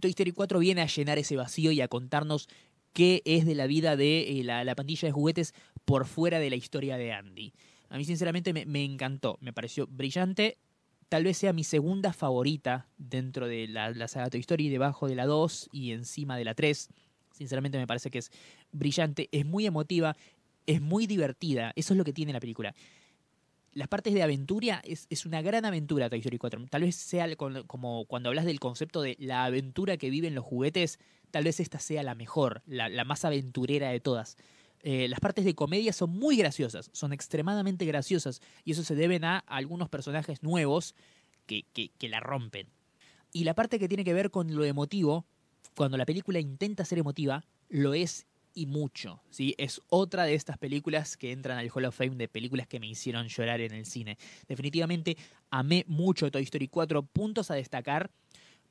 Toy 0.00 0.10
Story 0.10 0.32
4 0.32 0.58
viene 0.58 0.82
a 0.82 0.86
llenar 0.86 1.18
ese 1.18 1.36
vacío 1.36 1.72
y 1.72 1.80
a 1.80 1.88
contarnos 1.88 2.48
qué 2.92 3.22
es 3.24 3.46
de 3.46 3.54
la 3.54 3.66
vida 3.66 3.96
de 3.96 4.40
eh, 4.40 4.44
la, 4.44 4.64
la 4.64 4.74
pandilla 4.74 5.06
de 5.08 5.12
juguetes 5.12 5.54
por 5.86 6.06
fuera 6.06 6.38
de 6.38 6.50
la 6.50 6.56
historia 6.56 6.98
de 6.98 7.12
Andy. 7.12 7.54
A 7.88 7.96
mí 7.96 8.04
sinceramente 8.04 8.52
me, 8.52 8.66
me 8.66 8.84
encantó, 8.84 9.38
me 9.40 9.52
pareció 9.52 9.86
brillante. 9.86 10.58
Tal 11.08 11.24
vez 11.24 11.38
sea 11.38 11.52
mi 11.52 11.62
segunda 11.64 12.12
favorita 12.12 12.88
dentro 12.98 13.46
de 13.46 13.68
la, 13.68 13.90
la 13.92 14.08
saga 14.08 14.28
Toy 14.28 14.40
Story, 14.40 14.68
debajo 14.68 15.08
de 15.08 15.14
la 15.14 15.24
2 15.24 15.68
y 15.72 15.92
encima 15.92 16.36
de 16.36 16.44
la 16.44 16.54
3. 16.54 16.88
Sinceramente 17.32 17.78
me 17.78 17.86
parece 17.86 18.10
que 18.10 18.18
es 18.18 18.30
brillante, 18.72 19.28
es 19.30 19.46
muy 19.46 19.66
emotiva, 19.66 20.16
es 20.66 20.80
muy 20.80 21.06
divertida. 21.06 21.72
Eso 21.76 21.94
es 21.94 21.98
lo 21.98 22.04
que 22.04 22.12
tiene 22.12 22.32
la 22.32 22.40
película. 22.40 22.74
Las 23.72 23.88
partes 23.88 24.14
de 24.14 24.22
aventura 24.22 24.80
es, 24.84 25.06
es 25.10 25.26
una 25.26 25.42
gran 25.42 25.64
aventura 25.64 26.08
Toy 26.08 26.20
Story 26.20 26.38
4. 26.38 26.66
Tal 26.70 26.82
vez 26.82 26.96
sea 26.96 27.28
como 27.36 28.06
cuando 28.06 28.30
hablas 28.30 28.46
del 28.46 28.60
concepto 28.60 29.02
de 29.02 29.16
la 29.20 29.44
aventura 29.44 29.96
que 29.98 30.08
viven 30.08 30.34
los 30.34 30.44
juguetes, 30.44 30.98
tal 31.30 31.44
vez 31.44 31.60
esta 31.60 31.78
sea 31.78 32.02
la 32.02 32.14
mejor, 32.14 32.62
la, 32.66 32.88
la 32.88 33.04
más 33.04 33.24
aventurera 33.24 33.90
de 33.90 34.00
todas. 34.00 34.36
Eh, 34.82 35.08
las 35.08 35.20
partes 35.20 35.44
de 35.44 35.54
comedia 35.54 35.92
son 35.92 36.10
muy 36.10 36.36
graciosas, 36.36 36.90
son 36.92 37.12
extremadamente 37.12 37.84
graciosas 37.84 38.40
y 38.64 38.72
eso 38.72 38.84
se 38.84 38.94
deben 38.94 39.24
a 39.24 39.38
algunos 39.40 39.88
personajes 39.88 40.42
nuevos 40.42 40.94
que, 41.46 41.64
que, 41.72 41.90
que 41.98 42.08
la 42.08 42.20
rompen. 42.20 42.68
Y 43.32 43.44
la 43.44 43.54
parte 43.54 43.78
que 43.78 43.88
tiene 43.88 44.04
que 44.04 44.14
ver 44.14 44.30
con 44.30 44.54
lo 44.54 44.64
emotivo, 44.64 45.26
cuando 45.74 45.96
la 45.96 46.06
película 46.06 46.38
intenta 46.38 46.84
ser 46.84 46.98
emotiva, 46.98 47.44
lo 47.68 47.94
es 47.94 48.26
y 48.56 48.66
mucho. 48.66 49.20
¿sí? 49.30 49.54
Es 49.58 49.80
otra 49.88 50.24
de 50.24 50.34
estas 50.34 50.58
películas 50.58 51.16
que 51.16 51.30
entran 51.30 51.58
al 51.58 51.70
Hall 51.72 51.84
of 51.84 51.94
Fame 51.96 52.16
de 52.16 52.26
películas 52.26 52.66
que 52.66 52.80
me 52.80 52.88
hicieron 52.88 53.28
llorar 53.28 53.60
en 53.60 53.72
el 53.72 53.86
cine. 53.86 54.18
Definitivamente 54.48 55.16
amé 55.50 55.84
mucho 55.86 56.28
Toy 56.30 56.42
Story 56.42 56.66
4. 56.66 57.02
Puntos 57.02 57.50
a 57.52 57.54
destacar. 57.54 58.10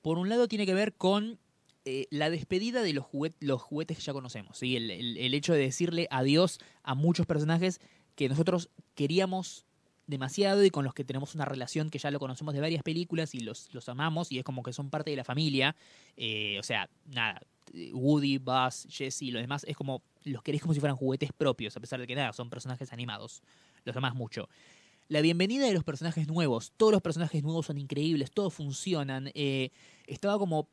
Por 0.01 0.17
un 0.17 0.27
lado 0.27 0.47
tiene 0.47 0.65
que 0.65 0.73
ver 0.73 0.93
con 0.93 1.39
eh, 1.85 2.07
la 2.09 2.31
despedida 2.31 2.81
de 2.81 2.93
los, 2.93 3.05
juguet- 3.05 3.35
los 3.39 3.61
juguetes 3.61 3.97
que 3.97 4.03
ya 4.03 4.11
conocemos. 4.13 4.57
¿sí? 4.57 4.75
El, 4.75 5.33
hecho 5.33 5.53
de 5.53 5.59
decirle 5.59 6.07
adiós 6.09 6.59
a 6.83 6.95
muchos 6.95 7.27
personajes 7.27 7.79
que 8.15 8.27
nosotros 8.27 8.69
queríamos 8.95 9.65
demasiado 10.07 10.63
y 10.63 10.69
con 10.71 10.83
los 10.83 10.93
que 10.93 11.03
tenemos 11.03 11.35
una 11.35 11.45
relación 11.45 11.89
que 11.89 11.99
ya 11.99 12.09
lo 12.11 12.19
conocemos 12.19 12.53
de 12.53 12.61
varias 12.61 12.83
películas 12.83 13.35
y 13.35 13.39
los, 13.39 13.73
los 13.73 13.87
amamos 13.89 14.31
y 14.31 14.39
es 14.39 14.43
como 14.43 14.63
que 14.63 14.73
son 14.73 14.89
parte 14.89 15.11
de 15.11 15.17
la 15.17 15.23
familia. 15.23 15.75
Eh, 16.17 16.57
o 16.59 16.63
sea, 16.63 16.89
nada, 17.05 17.41
Woody, 17.93 18.37
Buzz, 18.37 18.87
Jesse 18.89 19.23
y 19.23 19.31
los 19.31 19.41
demás 19.41 19.65
es 19.67 19.75
como 19.75 20.01
los 20.23 20.41
querés 20.41 20.61
como 20.61 20.73
si 20.73 20.79
fueran 20.79 20.97
juguetes 20.97 21.31
propios, 21.31 21.75
a 21.77 21.79
pesar 21.79 21.99
de 21.99 22.07
que 22.07 22.15
nada, 22.15 22.33
son 22.33 22.49
personajes 22.49 22.91
animados. 22.91 23.41
Los 23.83 23.95
amás 23.95 24.15
mucho. 24.15 24.49
La 25.07 25.21
bienvenida 25.21 25.67
de 25.67 25.73
los 25.73 25.83
personajes 25.83 26.27
nuevos. 26.27 26.73
Todos 26.77 26.91
los 26.91 27.01
personajes 27.01 27.43
nuevos 27.43 27.67
son 27.67 27.77
increíbles, 27.77 28.31
todos 28.31 28.53
funcionan. 28.53 29.29
eh, 29.35 29.69
estaba 30.07 30.39
como 30.39 30.67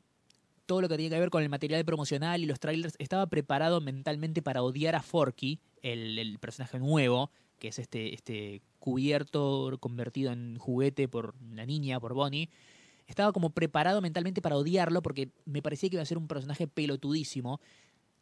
todo 0.66 0.80
lo 0.80 0.88
que 0.88 0.96
tenía 0.96 1.10
que 1.10 1.20
ver 1.20 1.30
con 1.30 1.42
el 1.42 1.48
material 1.48 1.84
promocional 1.84 2.42
y 2.42 2.46
los 2.46 2.60
trailers, 2.60 2.94
estaba 2.98 3.26
preparado 3.26 3.80
mentalmente 3.80 4.40
para 4.40 4.62
odiar 4.62 4.94
a 4.94 5.02
Forky, 5.02 5.60
el, 5.82 6.18
el 6.18 6.38
personaje 6.38 6.78
nuevo, 6.78 7.30
que 7.58 7.68
es 7.68 7.78
este, 7.78 8.14
este 8.14 8.62
cubierto 8.78 9.76
convertido 9.80 10.32
en 10.32 10.56
juguete 10.58 11.08
por 11.08 11.34
la 11.52 11.66
niña, 11.66 12.00
por 12.00 12.14
Bonnie. 12.14 12.48
Estaba 13.12 13.30
como 13.30 13.50
preparado 13.50 14.00
mentalmente 14.00 14.40
para 14.40 14.56
odiarlo 14.56 15.02
porque 15.02 15.28
me 15.44 15.60
parecía 15.60 15.90
que 15.90 15.96
iba 15.96 16.02
a 16.02 16.06
ser 16.06 16.16
un 16.16 16.28
personaje 16.28 16.66
pelotudísimo. 16.66 17.60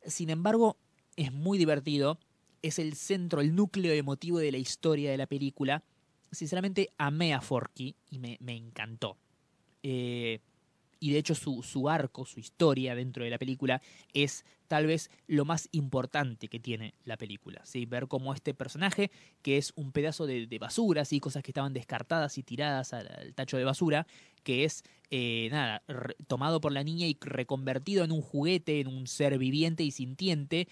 Sin 0.04 0.30
embargo, 0.30 0.78
es 1.14 1.32
muy 1.32 1.58
divertido. 1.58 2.18
Es 2.60 2.80
el 2.80 2.94
centro, 2.94 3.40
el 3.40 3.54
núcleo 3.54 3.92
emotivo 3.92 4.40
de 4.40 4.50
la 4.50 4.58
historia 4.58 5.12
de 5.12 5.16
la 5.16 5.28
película. 5.28 5.84
Sinceramente, 6.32 6.90
amé 6.98 7.34
a 7.34 7.40
Forky 7.40 7.94
y 8.10 8.18
me, 8.18 8.36
me 8.40 8.56
encantó. 8.56 9.16
Eh, 9.84 10.40
y 11.00 11.12
de 11.12 11.18
hecho 11.18 11.34
su, 11.34 11.62
su 11.62 11.88
arco, 11.88 12.26
su 12.26 12.38
historia 12.38 12.94
dentro 12.94 13.24
de 13.24 13.30
la 13.30 13.38
película 13.38 13.80
es 14.12 14.44
tal 14.68 14.86
vez 14.86 15.10
lo 15.26 15.44
más 15.44 15.68
importante 15.72 16.46
que 16.46 16.60
tiene 16.60 16.94
la 17.04 17.16
película. 17.16 17.64
Ver 17.88 18.06
cómo 18.06 18.32
este 18.34 18.54
personaje, 18.54 19.10
que 19.42 19.56
es 19.56 19.72
un 19.74 19.90
pedazo 19.90 20.26
de, 20.26 20.46
basura, 20.60 21.02
cosas 21.20 21.42
que 21.42 21.50
estaban 21.50 21.72
descartadas 21.72 22.38
y 22.38 22.44
tiradas 22.44 22.92
al, 22.92 23.34
tacho 23.34 23.56
de 23.56 23.64
basura, 23.64 24.06
que 24.44 24.62
es 24.62 24.84
eh, 25.10 25.48
nada, 25.50 25.82
tomado 26.28 26.60
por 26.60 26.70
la 26.70 26.84
niña 26.84 27.08
y 27.08 27.18
reconvertido 27.20 28.04
en 28.04 28.12
un 28.12 28.22
juguete, 28.22 28.78
en 28.78 28.86
un 28.86 29.08
ser 29.08 29.38
viviente 29.38 29.82
y 29.82 29.90
sintiente. 29.90 30.68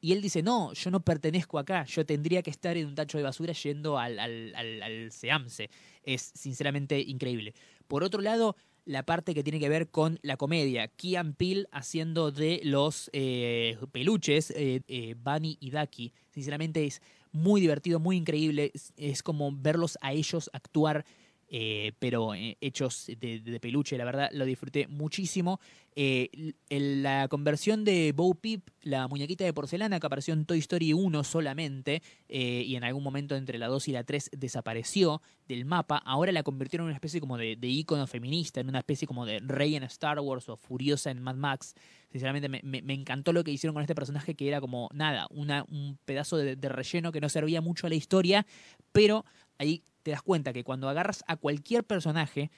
Y 0.00 0.12
él 0.12 0.22
dice, 0.22 0.42
no, 0.42 0.72
yo 0.72 0.90
no 0.90 1.00
pertenezco 1.00 1.58
acá, 1.58 1.84
yo 1.84 2.06
tendría 2.06 2.40
que 2.40 2.48
estar 2.48 2.78
en 2.78 2.86
un 2.86 2.94
tacho 2.94 3.18
de 3.18 3.24
basura 3.24 3.52
yendo 3.52 3.98
al, 3.98 4.18
al, 4.18 4.54
al, 4.54 4.82
al 4.82 5.12
Seamse. 5.12 5.68
Es 6.04 6.22
sinceramente 6.34 6.98
increíble. 7.00 7.52
Por 7.86 8.02
otro 8.02 8.22
lado, 8.22 8.56
la 8.90 9.04
parte 9.04 9.34
que 9.34 9.44
tiene 9.44 9.60
que 9.60 9.68
ver 9.68 9.88
con 9.88 10.18
la 10.22 10.36
comedia. 10.36 10.88
Kian 10.88 11.34
Peele 11.34 11.68
haciendo 11.70 12.32
de 12.32 12.60
los 12.64 13.08
eh, 13.12 13.78
peluches, 13.92 14.50
eh, 14.50 14.82
eh, 14.88 15.14
Bunny 15.16 15.56
y 15.60 15.70
Ducky. 15.70 16.12
Sinceramente 16.30 16.84
es 16.84 17.00
muy 17.30 17.60
divertido, 17.60 18.00
muy 18.00 18.16
increíble. 18.16 18.72
Es, 18.74 18.92
es 18.96 19.22
como 19.22 19.52
verlos 19.52 19.96
a 20.00 20.12
ellos 20.12 20.50
actuar, 20.52 21.04
eh, 21.52 21.92
pero 21.98 22.32
eh, 22.34 22.56
hechos 22.60 23.06
de, 23.18 23.58
peluche. 23.60 23.98
La 23.98 24.04
verdad, 24.04 24.30
lo 24.32 24.44
disfruté 24.44 24.86
muchísimo. 24.86 25.60
Eh, 25.96 26.54
la 26.68 27.26
conversión 27.28 27.84
de 27.84 28.12
Bo 28.14 28.34
Peep, 28.34 28.62
la 28.82 29.08
muñequita 29.08 29.44
de 29.44 29.52
porcelana 29.52 29.98
que 29.98 30.06
apareció 30.06 30.32
en 30.32 30.46
Toy 30.46 30.60
Story 30.60 30.92
1 30.92 31.24
solamente, 31.24 32.02
y 32.28 32.76
en 32.76 32.84
algún 32.84 33.02
momento 33.02 33.34
entre 33.34 33.58
la 33.58 33.66
2 33.66 33.88
y 33.88 33.92
la 33.92 34.04
3 34.04 34.30
desapareció 34.32 35.20
del 35.48 35.64
mapa, 35.64 35.96
ahora 35.98 36.30
la 36.30 36.44
convirtieron 36.44 36.84
en 36.84 36.90
una 36.90 36.94
especie 36.96 37.20
como 37.20 37.36
de, 37.36 37.56
de 37.56 37.66
ícono 37.66 38.06
feminista, 38.06 38.60
en 38.60 38.68
una 38.68 38.78
especie 38.78 39.08
como 39.08 39.26
de 39.26 39.40
rey 39.40 39.74
en 39.74 39.82
Star 39.82 40.20
Wars 40.20 40.48
o 40.48 40.56
furiosa 40.56 41.10
en 41.10 41.20
Mad 41.20 41.34
Max. 41.34 41.74
Sinceramente 42.12 42.48
me, 42.48 42.60
me- 42.62 42.94
encantó 42.94 43.32
lo 43.32 43.42
que 43.42 43.50
hicieron 43.50 43.74
con 43.74 43.82
este 43.82 43.94
personaje 43.96 44.34
que 44.36 44.46
era 44.46 44.60
como 44.60 44.88
nada, 44.92 45.26
un 45.30 45.98
pedazo 46.04 46.36
de, 46.36 46.54
de 46.54 46.68
relleno 46.68 47.10
que 47.10 47.20
no 47.20 47.28
servía 47.28 47.60
mucho 47.60 47.86
a 47.86 47.90
la 47.90 47.96
historia, 47.96 48.46
pero 48.92 49.24
ahí 49.58 49.82
te 50.02 50.10
das 50.10 50.22
cuenta 50.22 50.52
que 50.52 50.64
cuando 50.64 50.88
agarras 50.88 51.24
a 51.26 51.36
cualquier 51.36 51.84
personaje, 51.84 52.50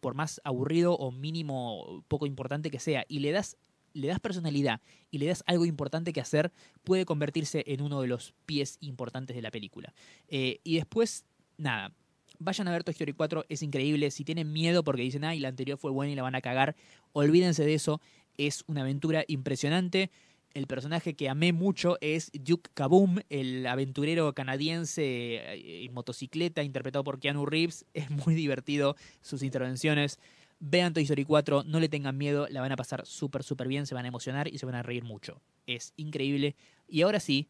por 0.00 0.14
más 0.14 0.40
aburrido 0.44 0.94
o 0.94 1.12
mínimo 1.12 2.04
poco 2.08 2.26
importante 2.26 2.70
que 2.70 2.78
sea, 2.80 3.04
y 3.08 3.20
le 3.20 3.32
das 3.32 3.56
le 3.96 4.08
das 4.08 4.20
personalidad 4.20 4.80
y 5.10 5.18
le 5.18 5.26
das 5.26 5.42
algo 5.46 5.64
importante 5.64 6.12
que 6.12 6.20
hacer, 6.20 6.52
puede 6.84 7.06
convertirse 7.06 7.64
en 7.66 7.80
uno 7.80 8.00
de 8.02 8.08
los 8.08 8.34
pies 8.44 8.76
importantes 8.80 9.34
de 9.34 9.42
la 9.42 9.50
película. 9.50 9.94
Eh, 10.28 10.60
y 10.64 10.76
después, 10.76 11.24
nada, 11.56 11.94
vayan 12.38 12.68
a 12.68 12.72
ver 12.72 12.84
Toy 12.84 12.92
Story 12.92 13.14
4, 13.14 13.46
es 13.48 13.62
increíble. 13.62 14.10
Si 14.10 14.24
tienen 14.24 14.52
miedo 14.52 14.84
porque 14.84 15.02
dicen, 15.02 15.24
ay, 15.24 15.40
la 15.40 15.48
anterior 15.48 15.78
fue 15.78 15.90
buena 15.90 16.12
y 16.12 16.14
la 16.14 16.22
van 16.22 16.34
a 16.34 16.40
cagar, 16.40 16.76
olvídense 17.12 17.64
de 17.64 17.74
eso. 17.74 18.00
Es 18.36 18.64
una 18.66 18.82
aventura 18.82 19.24
impresionante. 19.28 20.10
El 20.54 20.66
personaje 20.66 21.14
que 21.14 21.28
amé 21.28 21.52
mucho 21.52 21.98
es 22.00 22.30
Duke 22.32 22.70
Kaboom, 22.72 23.18
el 23.28 23.66
aventurero 23.66 24.32
canadiense 24.34 25.02
eh, 25.02 25.84
en 25.84 25.92
motocicleta 25.92 26.62
interpretado 26.62 27.04
por 27.04 27.20
Keanu 27.20 27.44
Reeves. 27.46 27.84
Es 27.94 28.10
muy 28.10 28.34
divertido 28.34 28.96
sus 29.20 29.42
intervenciones. 29.42 30.18
Vean 30.58 30.94
Toy 30.94 31.02
Story 31.02 31.24
4, 31.24 31.64
no 31.64 31.80
le 31.80 31.88
tengan 31.88 32.16
miedo, 32.16 32.46
la 32.48 32.62
van 32.62 32.72
a 32.72 32.76
pasar 32.76 33.04
súper, 33.04 33.42
súper 33.42 33.68
bien, 33.68 33.86
se 33.86 33.94
van 33.94 34.06
a 34.06 34.08
emocionar 34.08 34.48
y 34.48 34.56
se 34.56 34.64
van 34.64 34.74
a 34.74 34.82
reír 34.82 35.04
mucho. 35.04 35.42
Es 35.66 35.92
increíble. 35.96 36.56
Y 36.88 37.02
ahora 37.02 37.20
sí, 37.20 37.48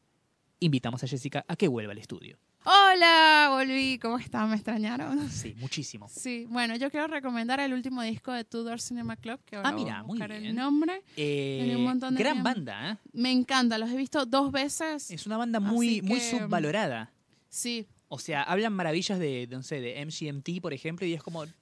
invitamos 0.59 1.05
a 1.05 1.07
Jessica 1.07 1.45
a 1.47 1.55
que 1.55 1.69
vuelva 1.69 1.93
al 1.93 1.99
estudio. 1.99 2.39
Hola, 2.69 3.51
volví. 3.53 3.97
¿Cómo 4.01 4.19
están? 4.19 4.49
¿Me 4.51 4.57
extrañaron? 4.57 5.31
Sí, 5.31 5.55
muchísimo. 5.59 6.09
Sí, 6.09 6.47
bueno, 6.49 6.75
yo 6.75 6.91
quiero 6.91 7.07
recomendar 7.07 7.61
el 7.61 7.73
último 7.73 8.03
disco 8.03 8.33
de 8.33 8.43
Tudor 8.43 8.81
Cinema 8.81 9.15
Club, 9.17 9.39
que 9.45 9.55
ahora 9.55 9.69
Ah, 9.69 9.73
mira, 9.73 9.93
voy 9.93 10.01
a 10.01 10.03
muy 10.03 10.09
buscar 10.19 10.33
el 10.33 10.43
bien. 10.43 10.57
nombre. 10.57 11.01
Eh, 11.17 11.59
Tiene 11.63 11.77
un 11.77 11.85
montón 11.85 12.17
de 12.17 12.19
gran 12.19 12.33
tiempo. 12.43 12.49
banda, 12.51 12.91
¿eh? 12.91 12.97
Me 13.13 13.31
encanta, 13.31 13.79
los 13.79 13.89
he 13.91 13.97
visto 13.97 14.27
dos 14.27 14.51
veces. 14.51 15.13
Es 15.13 15.27
una 15.29 15.37
banda 15.37 15.61
muy, 15.61 16.03
muy 16.03 16.19
subvalorada. 16.21 17.13
Sí, 17.49 17.87
O 18.17 18.19
sea, 18.19 18.43
hablan 18.43 18.73
maravillas 18.73 19.19
de, 19.19 19.47
de, 19.47 19.57
no 19.57 19.63
sé, 19.63 19.81
de 19.81 20.05
MGMT, 20.05 20.61
por 20.61 20.73
ejemplo, 20.73 21.07
y 21.07 21.13
es 21.13 21.23
como... 21.23 21.45
che, 21.45 21.53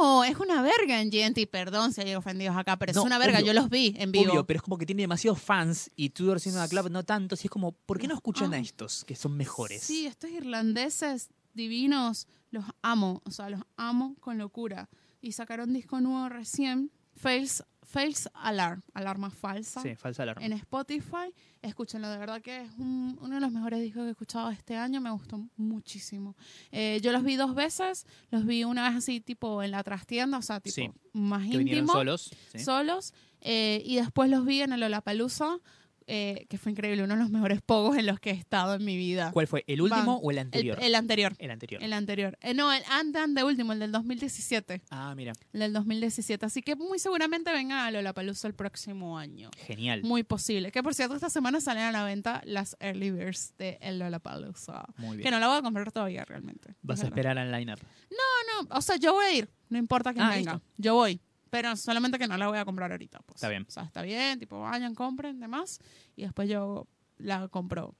No, 0.00 0.22
es 0.24 0.36
una 0.36 0.62
verga 0.62 1.00
en 1.00 1.10
GNT. 1.10 1.46
Perdón 1.50 1.92
si 1.92 2.02
hay 2.02 2.14
ofendidos 2.14 2.56
acá, 2.56 2.76
pero 2.78 2.92
No, 2.92 3.00
es 3.00 3.06
una 3.06 3.18
verga. 3.18 3.38
obvio. 3.38 3.46
Yo 3.46 3.52
los 3.54 3.70
vi 3.70 3.94
en 3.98 4.12
vivo. 4.12 4.30
Obvio, 4.30 4.46
pero 4.46 4.58
es 4.58 4.62
como 4.62 4.78
que 4.78 4.86
tiene 4.86 5.02
demasiados 5.02 5.40
fans 5.40 5.90
y 5.96 6.10
Tudor 6.10 6.40
Cinema 6.40 6.68
Club 6.68 6.90
no 6.90 7.02
tantos. 7.04 7.42
Y 7.44 7.46
es 7.46 7.50
como, 7.50 7.72
¿por 7.72 7.98
qué 7.98 8.06
no 8.06 8.14
escuchan 8.14 8.52
a 8.54 8.58
Ah. 8.58 8.60
estos 8.60 9.04
que 9.04 9.16
son 9.16 9.36
mejores? 9.36 9.82
Sí, 9.82 10.06
estos 10.06 10.30
irlandeses 10.30 11.30
divinos, 11.54 12.26
los 12.50 12.64
amo, 12.82 13.22
o 13.24 13.30
sea, 13.30 13.48
los 13.50 13.60
amo 13.76 14.14
con 14.20 14.38
locura. 14.38 14.88
Y 15.20 15.32
sacaron 15.32 15.72
disco 15.72 16.00
nuevo 16.00 16.28
recién, 16.28 16.90
Fails, 17.16 17.64
Fails 17.94 18.28
Alarm, 18.34 18.82
alarma 18.92 19.30
falsa, 19.30 19.80
Sí, 19.80 19.94
falsa 19.94 20.24
alarma. 20.24 20.44
en 20.44 20.52
Spotify. 20.54 21.32
Escúchenlo, 21.62 22.08
de 22.10 22.18
verdad 22.18 22.42
que 22.42 22.62
es 22.62 22.70
un- 22.76 23.16
uno 23.20 23.36
de 23.36 23.40
los 23.40 23.52
mejores 23.52 23.80
discos 23.80 24.02
que 24.02 24.08
he 24.08 24.10
escuchado 24.10 24.50
este 24.50 24.74
año, 24.76 25.00
me 25.00 25.12
gustó 25.12 25.40
muchísimo. 25.56 26.34
Eh, 26.72 26.98
yo 27.02 27.12
los 27.12 27.22
vi 27.22 27.36
dos 27.36 27.54
veces, 27.54 28.04
los 28.32 28.44
vi 28.46 28.64
una 28.64 28.88
vez 28.88 28.98
así 28.98 29.20
tipo 29.20 29.62
en 29.62 29.70
la 29.70 29.84
trastienda, 29.84 30.38
o 30.38 30.42
sea, 30.42 30.58
tipo 30.58 30.74
Sí, 30.74 30.90
más 31.12 31.46
íntimo 31.46 31.92
solos. 31.92 32.30
sí. 32.52 32.58
solos 32.58 33.14
eh, 33.46 33.80
y 33.84 33.96
después 33.96 34.28
los 34.28 34.44
vi 34.44 34.62
en 34.62 34.72
el 34.72 34.80
Lollapalooza 34.80 35.58
eh, 36.06 36.46
que 36.48 36.58
fue 36.58 36.72
increíble, 36.72 37.02
uno 37.02 37.14
de 37.14 37.20
los 37.20 37.30
mejores 37.30 37.60
pogos 37.62 37.96
en 37.96 38.06
los 38.06 38.20
que 38.20 38.30
he 38.30 38.34
estado 38.34 38.74
en 38.74 38.84
mi 38.84 38.96
vida. 38.96 39.30
¿Cuál 39.32 39.46
fue? 39.46 39.64
¿El 39.66 39.80
último 39.80 40.16
Van. 40.16 40.20
o 40.22 40.30
el 40.30 40.38
anterior? 40.38 40.78
el 40.82 40.94
anterior. 40.94 41.34
El 41.38 41.50
anterior. 41.50 41.82
El 41.82 41.92
anterior. 41.92 42.38
Eh, 42.42 42.54
no, 42.54 42.72
el 42.72 42.82
antes 42.90 43.34
de 43.34 43.44
último, 43.44 43.72
el 43.72 43.78
del 43.78 43.92
2017. 43.92 44.82
Ah, 44.90 45.14
mira. 45.16 45.32
El 45.52 45.60
del 45.60 45.72
2017. 45.72 46.44
Así 46.46 46.62
que 46.62 46.76
muy 46.76 46.98
seguramente 46.98 47.52
venga 47.52 47.86
a 47.86 47.90
Lollapalooza 47.90 48.48
el 48.48 48.54
próximo 48.54 49.18
año. 49.18 49.50
Genial. 49.66 50.02
Muy 50.02 50.22
posible. 50.22 50.70
Que 50.72 50.82
por 50.82 50.94
cierto, 50.94 51.14
esta 51.14 51.30
semana 51.30 51.60
salen 51.60 51.84
a 51.84 51.92
la 51.92 52.04
venta 52.04 52.42
las 52.44 52.76
Early 52.80 53.10
Birds 53.10 53.54
de 53.58 53.78
el 53.80 53.98
Lollapalooza. 53.98 54.84
Muy 54.98 55.16
Que 55.16 55.22
bien. 55.24 55.32
no 55.34 55.40
la 55.40 55.48
voy 55.48 55.58
a 55.58 55.62
comprar 55.62 55.90
todavía 55.92 56.24
realmente. 56.24 56.74
Vas 56.82 57.02
a 57.02 57.06
esperar 57.06 57.38
al 57.38 57.50
line-up. 57.50 57.78
No, 58.10 58.76
o 58.76 58.80
sea, 58.82 58.96
yo 58.96 59.14
voy 59.14 59.24
a 59.26 59.32
ir. 59.34 59.50
No 59.68 59.78
importa 59.78 60.12
quién 60.12 60.24
Ah, 60.24 60.30
venga. 60.30 60.52
listo. 60.54 60.66
Yo 60.76 60.94
voy. 60.94 61.20
Pero 61.54 61.76
solamente 61.76 62.18
que 62.18 62.26
no 62.26 62.36
la 62.36 62.48
voy 62.48 62.58
a 62.58 62.64
comprar 62.64 62.90
ahorita. 62.90 63.20
Pues. 63.26 63.36
Está 63.36 63.48
bien. 63.48 63.64
O 63.68 63.70
sea, 63.70 63.84
está 63.84 64.02
bien. 64.02 64.38
Tipo, 64.38 64.60
vayan, 64.60 64.94
compren, 64.94 65.38
demás. 65.40 65.78
Y 66.16 66.22
después 66.22 66.48
yo 66.48 66.86
la 67.18 67.48
compro. 67.48 67.94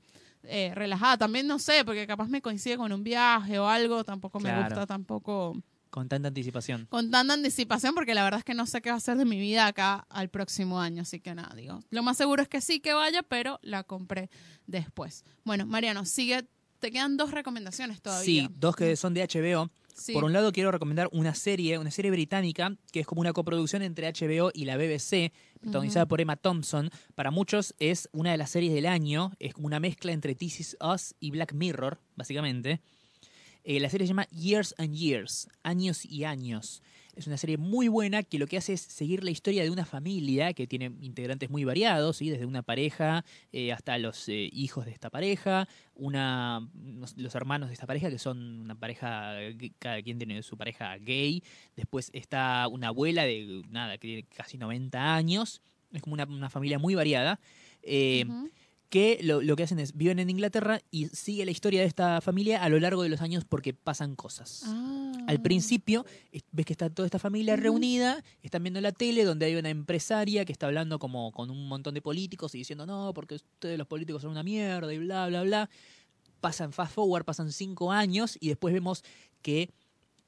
eh, 0.46 0.72
relajada. 0.74 1.16
También 1.16 1.46
no 1.46 1.58
sé, 1.58 1.84
porque 1.86 2.06
capaz 2.06 2.28
me 2.28 2.42
coincide 2.42 2.76
con 2.76 2.92
un 2.92 3.02
viaje 3.02 3.58
o 3.58 3.66
algo. 3.66 4.04
Tampoco 4.04 4.38
me 4.40 4.50
Claro. 4.50 4.64
gusta 4.66 4.86
tampoco 4.86 5.56
Con 5.88 6.06
tanta 6.06 6.28
anticipación. 6.28 6.84
con 6.90 7.10
tanta 7.10 7.32
anticipación 7.32 7.94
porque 7.94 8.12
la 8.14 8.24
verdad 8.24 8.38
es 8.40 8.44
que 8.44 8.52
no 8.52 8.66
sé 8.66 8.82
qué 8.82 8.90
va 8.90 8.96
a 8.96 9.00
ser 9.00 9.16
de 9.16 9.24
mi 9.24 9.38
vida 9.38 9.66
acá 9.66 10.04
al 10.10 10.28
próximo 10.28 10.78
año, 10.80 11.00
así 11.02 11.18
que 11.20 11.34
nada, 11.34 11.54
digo, 11.56 11.80
lo 11.88 12.02
más 12.02 12.16
seguro 12.18 12.42
es 12.42 12.48
que 12.48 12.60
sí 12.60 12.80
que 12.80 12.92
vaya, 12.92 13.22
pero 13.22 13.58
la 13.62 13.84
compré 13.84 14.28
después. 14.66 15.24
Bueno, 15.44 15.64
Mariano, 15.66 16.04
sigue, 16.04 16.46
te 16.80 16.90
quedan 16.90 17.16
dos 17.16 17.30
recomendaciones 17.30 18.02
todavía. 18.02 18.24
Sí, 18.48 18.54
dos 18.58 18.76
que 18.76 18.96
son 18.96 19.14
de 19.14 19.22
HBO. 19.26 19.70
Sí. 19.94 20.12
Por 20.12 20.24
un 20.24 20.32
lado 20.32 20.50
quiero 20.52 20.72
recomendar 20.72 21.08
una 21.12 21.34
serie, 21.34 21.78
una 21.78 21.92
serie 21.92 22.10
británica, 22.10 22.76
que 22.90 23.00
es 23.00 23.06
como 23.06 23.20
una 23.20 23.32
coproducción 23.32 23.82
entre 23.82 24.10
HBO 24.12 24.50
y 24.52 24.64
la 24.64 24.76
BBC, 24.76 25.32
protagonizada 25.60 26.06
por 26.06 26.20
Emma 26.20 26.36
Thompson. 26.36 26.90
Para 27.14 27.30
muchos 27.30 27.74
es 27.78 28.08
una 28.12 28.32
de 28.32 28.36
las 28.36 28.50
series 28.50 28.74
del 28.74 28.86
año, 28.86 29.32
es 29.38 29.54
como 29.54 29.66
una 29.68 29.78
mezcla 29.78 30.12
entre 30.12 30.34
This 30.34 30.60
Is 30.60 30.76
Us 30.80 31.14
y 31.20 31.30
Black 31.30 31.54
Mirror, 31.54 32.00
básicamente. 32.16 32.80
Eh, 33.62 33.80
la 33.80 33.88
serie 33.88 34.06
se 34.06 34.10
llama 34.10 34.26
Years 34.30 34.74
and 34.78 34.94
Years, 34.94 35.48
años 35.62 36.04
y 36.04 36.24
años. 36.24 36.82
Es 37.16 37.26
una 37.26 37.36
serie 37.36 37.56
muy 37.56 37.88
buena 37.88 38.22
que 38.22 38.38
lo 38.38 38.46
que 38.46 38.56
hace 38.56 38.72
es 38.72 38.80
seguir 38.80 39.22
la 39.22 39.30
historia 39.30 39.62
de 39.62 39.70
una 39.70 39.84
familia 39.84 40.52
que 40.52 40.66
tiene 40.66 40.92
integrantes 41.00 41.50
muy 41.50 41.64
variados, 41.64 42.16
¿sí? 42.16 42.30
desde 42.30 42.46
una 42.46 42.62
pareja 42.62 43.24
eh, 43.52 43.72
hasta 43.72 43.98
los 43.98 44.28
eh, 44.28 44.50
hijos 44.52 44.84
de 44.84 44.92
esta 44.92 45.10
pareja, 45.10 45.68
una, 45.94 46.68
los, 47.16 47.34
hermanos 47.34 47.68
de 47.68 47.74
esta 47.74 47.86
pareja 47.86 48.10
que 48.10 48.18
son 48.18 48.62
una 48.62 48.74
pareja, 48.74 49.34
cada 49.78 50.02
quien 50.02 50.18
tiene 50.18 50.42
su 50.42 50.56
pareja 50.56 50.96
gay. 50.98 51.42
Después 51.76 52.10
está 52.12 52.66
una 52.68 52.88
abuela 52.88 53.24
de 53.24 53.62
nada, 53.70 53.98
que 53.98 54.08
tiene 54.08 54.22
casi 54.24 54.58
90 54.58 55.14
años. 55.14 55.62
Es 55.92 56.02
como 56.02 56.14
una, 56.14 56.24
una 56.24 56.50
familia 56.50 56.78
muy 56.78 56.94
variada. 56.94 57.38
Eh. 57.82 58.24
Que 58.94 59.18
lo, 59.24 59.42
lo 59.42 59.56
que 59.56 59.64
hacen 59.64 59.80
es 59.80 59.96
viven 59.96 60.20
en 60.20 60.30
Inglaterra 60.30 60.80
y 60.92 61.06
sigue 61.08 61.44
la 61.44 61.50
historia 61.50 61.80
de 61.80 61.86
esta 61.88 62.20
familia 62.20 62.62
a 62.62 62.68
lo 62.68 62.78
largo 62.78 63.02
de 63.02 63.08
los 63.08 63.20
años 63.22 63.44
porque 63.44 63.74
pasan 63.74 64.14
cosas. 64.14 64.62
Ah. 64.66 65.12
Al 65.26 65.42
principio 65.42 66.06
es- 66.30 66.44
ves 66.52 66.64
que 66.64 66.74
está 66.74 66.88
toda 66.90 67.04
esta 67.06 67.18
familia 67.18 67.56
reunida, 67.56 68.22
están 68.40 68.62
viendo 68.62 68.80
la 68.80 68.92
tele 68.92 69.24
donde 69.24 69.46
hay 69.46 69.56
una 69.56 69.68
empresaria 69.68 70.44
que 70.44 70.52
está 70.52 70.66
hablando 70.66 71.00
como 71.00 71.32
con 71.32 71.50
un 71.50 71.66
montón 71.66 71.92
de 71.94 72.02
políticos 72.02 72.54
y 72.54 72.58
diciendo 72.58 72.86
no, 72.86 73.12
porque 73.14 73.34
ustedes 73.34 73.76
los 73.78 73.88
políticos 73.88 74.22
son 74.22 74.30
una 74.30 74.44
mierda 74.44 74.94
y 74.94 74.98
bla, 74.98 75.26
bla, 75.26 75.42
bla. 75.42 75.70
Pasan 76.40 76.72
fast 76.72 76.94
forward, 76.94 77.24
pasan 77.24 77.50
cinco 77.50 77.90
años 77.90 78.36
y 78.38 78.46
después 78.46 78.72
vemos 78.72 79.02
que 79.42 79.70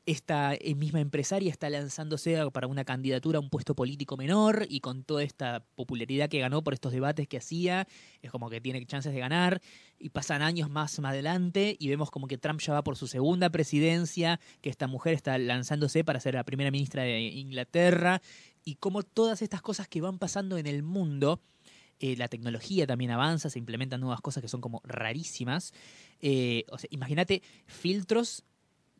esta 0.07 0.55
eh, 0.55 0.74
misma 0.77 1.01
empresaria 1.01 1.51
está 1.51 1.69
lanzándose 1.69 2.39
para 2.53 2.69
una 2.69 2.85
candidatura 2.85 3.39
a 3.39 3.41
un 3.41 3.51
puesto 3.51 3.74
político 3.74 4.16
menor 4.16 4.65
y 4.69 4.81
con 4.81 5.03
toda 5.03 5.24
esta 5.24 5.66
popularidad 5.74 6.28
que 6.28 6.39
ganó 6.39 6.62
por 6.62 6.74
estos 6.74 6.93
debates 6.93 7.27
que 7.27 7.39
hacía, 7.39 7.89
es 8.23 8.31
como 8.31 8.49
que 8.49 8.61
tiene 8.61 8.85
chances 8.87 9.12
de 9.12 9.19
ganar 9.19 9.61
y 9.99 10.11
pasan 10.11 10.43
años 10.43 10.70
más, 10.70 10.99
más 11.01 11.11
adelante 11.11 11.77
y 11.78 11.89
vemos 11.89 12.12
como 12.12 12.28
que 12.28 12.39
Trump 12.39 12.61
ya 12.61 12.73
va 12.73 12.85
por 12.85 12.97
su 12.97 13.09
segunda 13.09 13.51
presidencia, 13.51 14.39
que 14.61 14.70
esta 14.70 14.87
mujer 14.87 15.15
está 15.15 15.37
lanzándose 15.39 16.05
para 16.05 16.20
ser 16.20 16.35
la 16.35 16.45
primera 16.45 16.70
ministra 16.70 17.03
de 17.03 17.20
Inglaterra 17.20 18.23
y 18.65 18.77
como 18.77 19.03
todas 19.03 19.43
estas 19.43 19.61
cosas 19.61 19.89
que 19.89 20.01
van 20.01 20.19
pasando 20.20 20.57
en 20.57 20.69
el 20.69 20.85
mundo, 20.85 21.41
eh, 21.99 22.16
la 22.16 22.28
tecnología 22.28 22.87
también 22.87 23.11
avanza, 23.11 23.51
se 23.51 23.59
implementan 23.59 24.01
nuevas 24.01 24.20
cosas 24.20 24.43
que 24.43 24.49
son 24.49 24.61
como 24.61 24.83
rarísimas. 24.85 25.73
Eh, 26.20 26.65
o 26.70 26.78
sea, 26.78 26.89
imagínate 26.93 27.43
filtros 27.66 28.45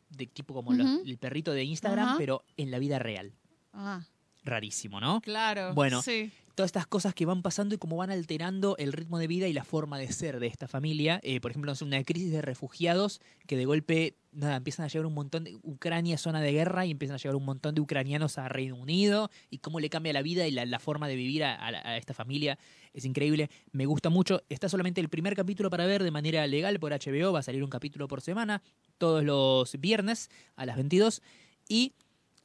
de 0.09 0.27
tipo 0.27 0.53
como 0.53 0.73
los- 0.73 1.05
el 1.05 1.17
perrito 1.17 1.51
de 1.53 1.63
Instagram, 1.63 2.17
pero 2.17 2.43
en 2.57 2.71
la 2.71 2.79
vida 2.79 2.99
real. 2.99 3.33
Ah, 3.73 4.01
Rarísimo, 4.43 4.99
¿no? 5.01 5.19
claro. 5.21 5.73
Bueno. 5.73 6.01
Sí. 6.01 6.31
Todas 6.57 6.69
estas 6.69 6.87
cosas 6.87 7.13
que 7.13 7.27
van 7.27 7.43
pasando 7.43 7.75
y 7.75 7.77
cómo 7.77 7.97
van 7.97 8.09
alterando 8.09 8.75
el 8.79 8.91
ritmo 8.91 9.19
de 9.19 9.27
vida 9.27 9.47
y 9.47 9.53
la 9.53 9.63
forma 9.63 9.99
de 9.99 10.11
ser 10.11 10.39
de 10.39 10.47
esta 10.47 10.67
familia. 10.67 11.19
Eh, 11.21 11.39
por 11.39 11.51
ejemplo, 11.51 11.71
una 11.81 12.03
crisis 12.03 12.31
de 12.31 12.41
refugiados 12.41 13.21
que 13.45 13.55
de 13.55 13.65
golpe 13.65 14.15
nada, 14.31 14.55
empiezan 14.55 14.85
a 14.85 14.87
llegar 14.87 15.05
un 15.05 15.13
montón 15.13 15.43
de 15.43 15.55
Ucrania, 15.61 16.17
zona 16.17 16.41
de 16.41 16.51
guerra, 16.51 16.87
y 16.87 16.91
empiezan 16.91 17.13
a 17.13 17.17
llegar 17.19 17.35
un 17.35 17.45
montón 17.45 17.75
de 17.75 17.81
ucranianos 17.81 18.39
a 18.39 18.49
Reino 18.49 18.75
Unido 18.75 19.29
y 19.51 19.59
cómo 19.59 19.79
le 19.79 19.91
cambia 19.91 20.13
la 20.13 20.23
vida 20.23 20.47
y 20.47 20.51
la, 20.51 20.79
forma 20.79 21.07
de 21.07 21.15
vivir 21.15 21.43
a, 21.43 21.63
a 21.63 21.95
esta 21.95 22.15
familia. 22.15 22.57
Es 22.91 23.05
increíble, 23.05 23.51
me 23.71 23.85
gusta 23.85 24.09
mucho. 24.09 24.41
Está 24.49 24.67
solamente 24.67 24.99
el 24.99 25.09
primer 25.09 25.35
capítulo 25.35 25.69
para 25.69 25.85
ver 25.85 26.01
de 26.01 26.09
manera 26.09 26.47
legal 26.47 26.79
por 26.79 26.91
HBO, 26.91 27.33
va 27.33 27.39
a 27.39 27.43
salir 27.43 27.63
un 27.63 27.69
capítulo 27.69 28.07
por 28.07 28.21
semana, 28.21 28.63
todos 28.97 29.23
los 29.23 29.79
viernes 29.79 30.31
a 30.55 30.65
las 30.65 30.75
22. 30.77 31.21
Y 31.69 31.93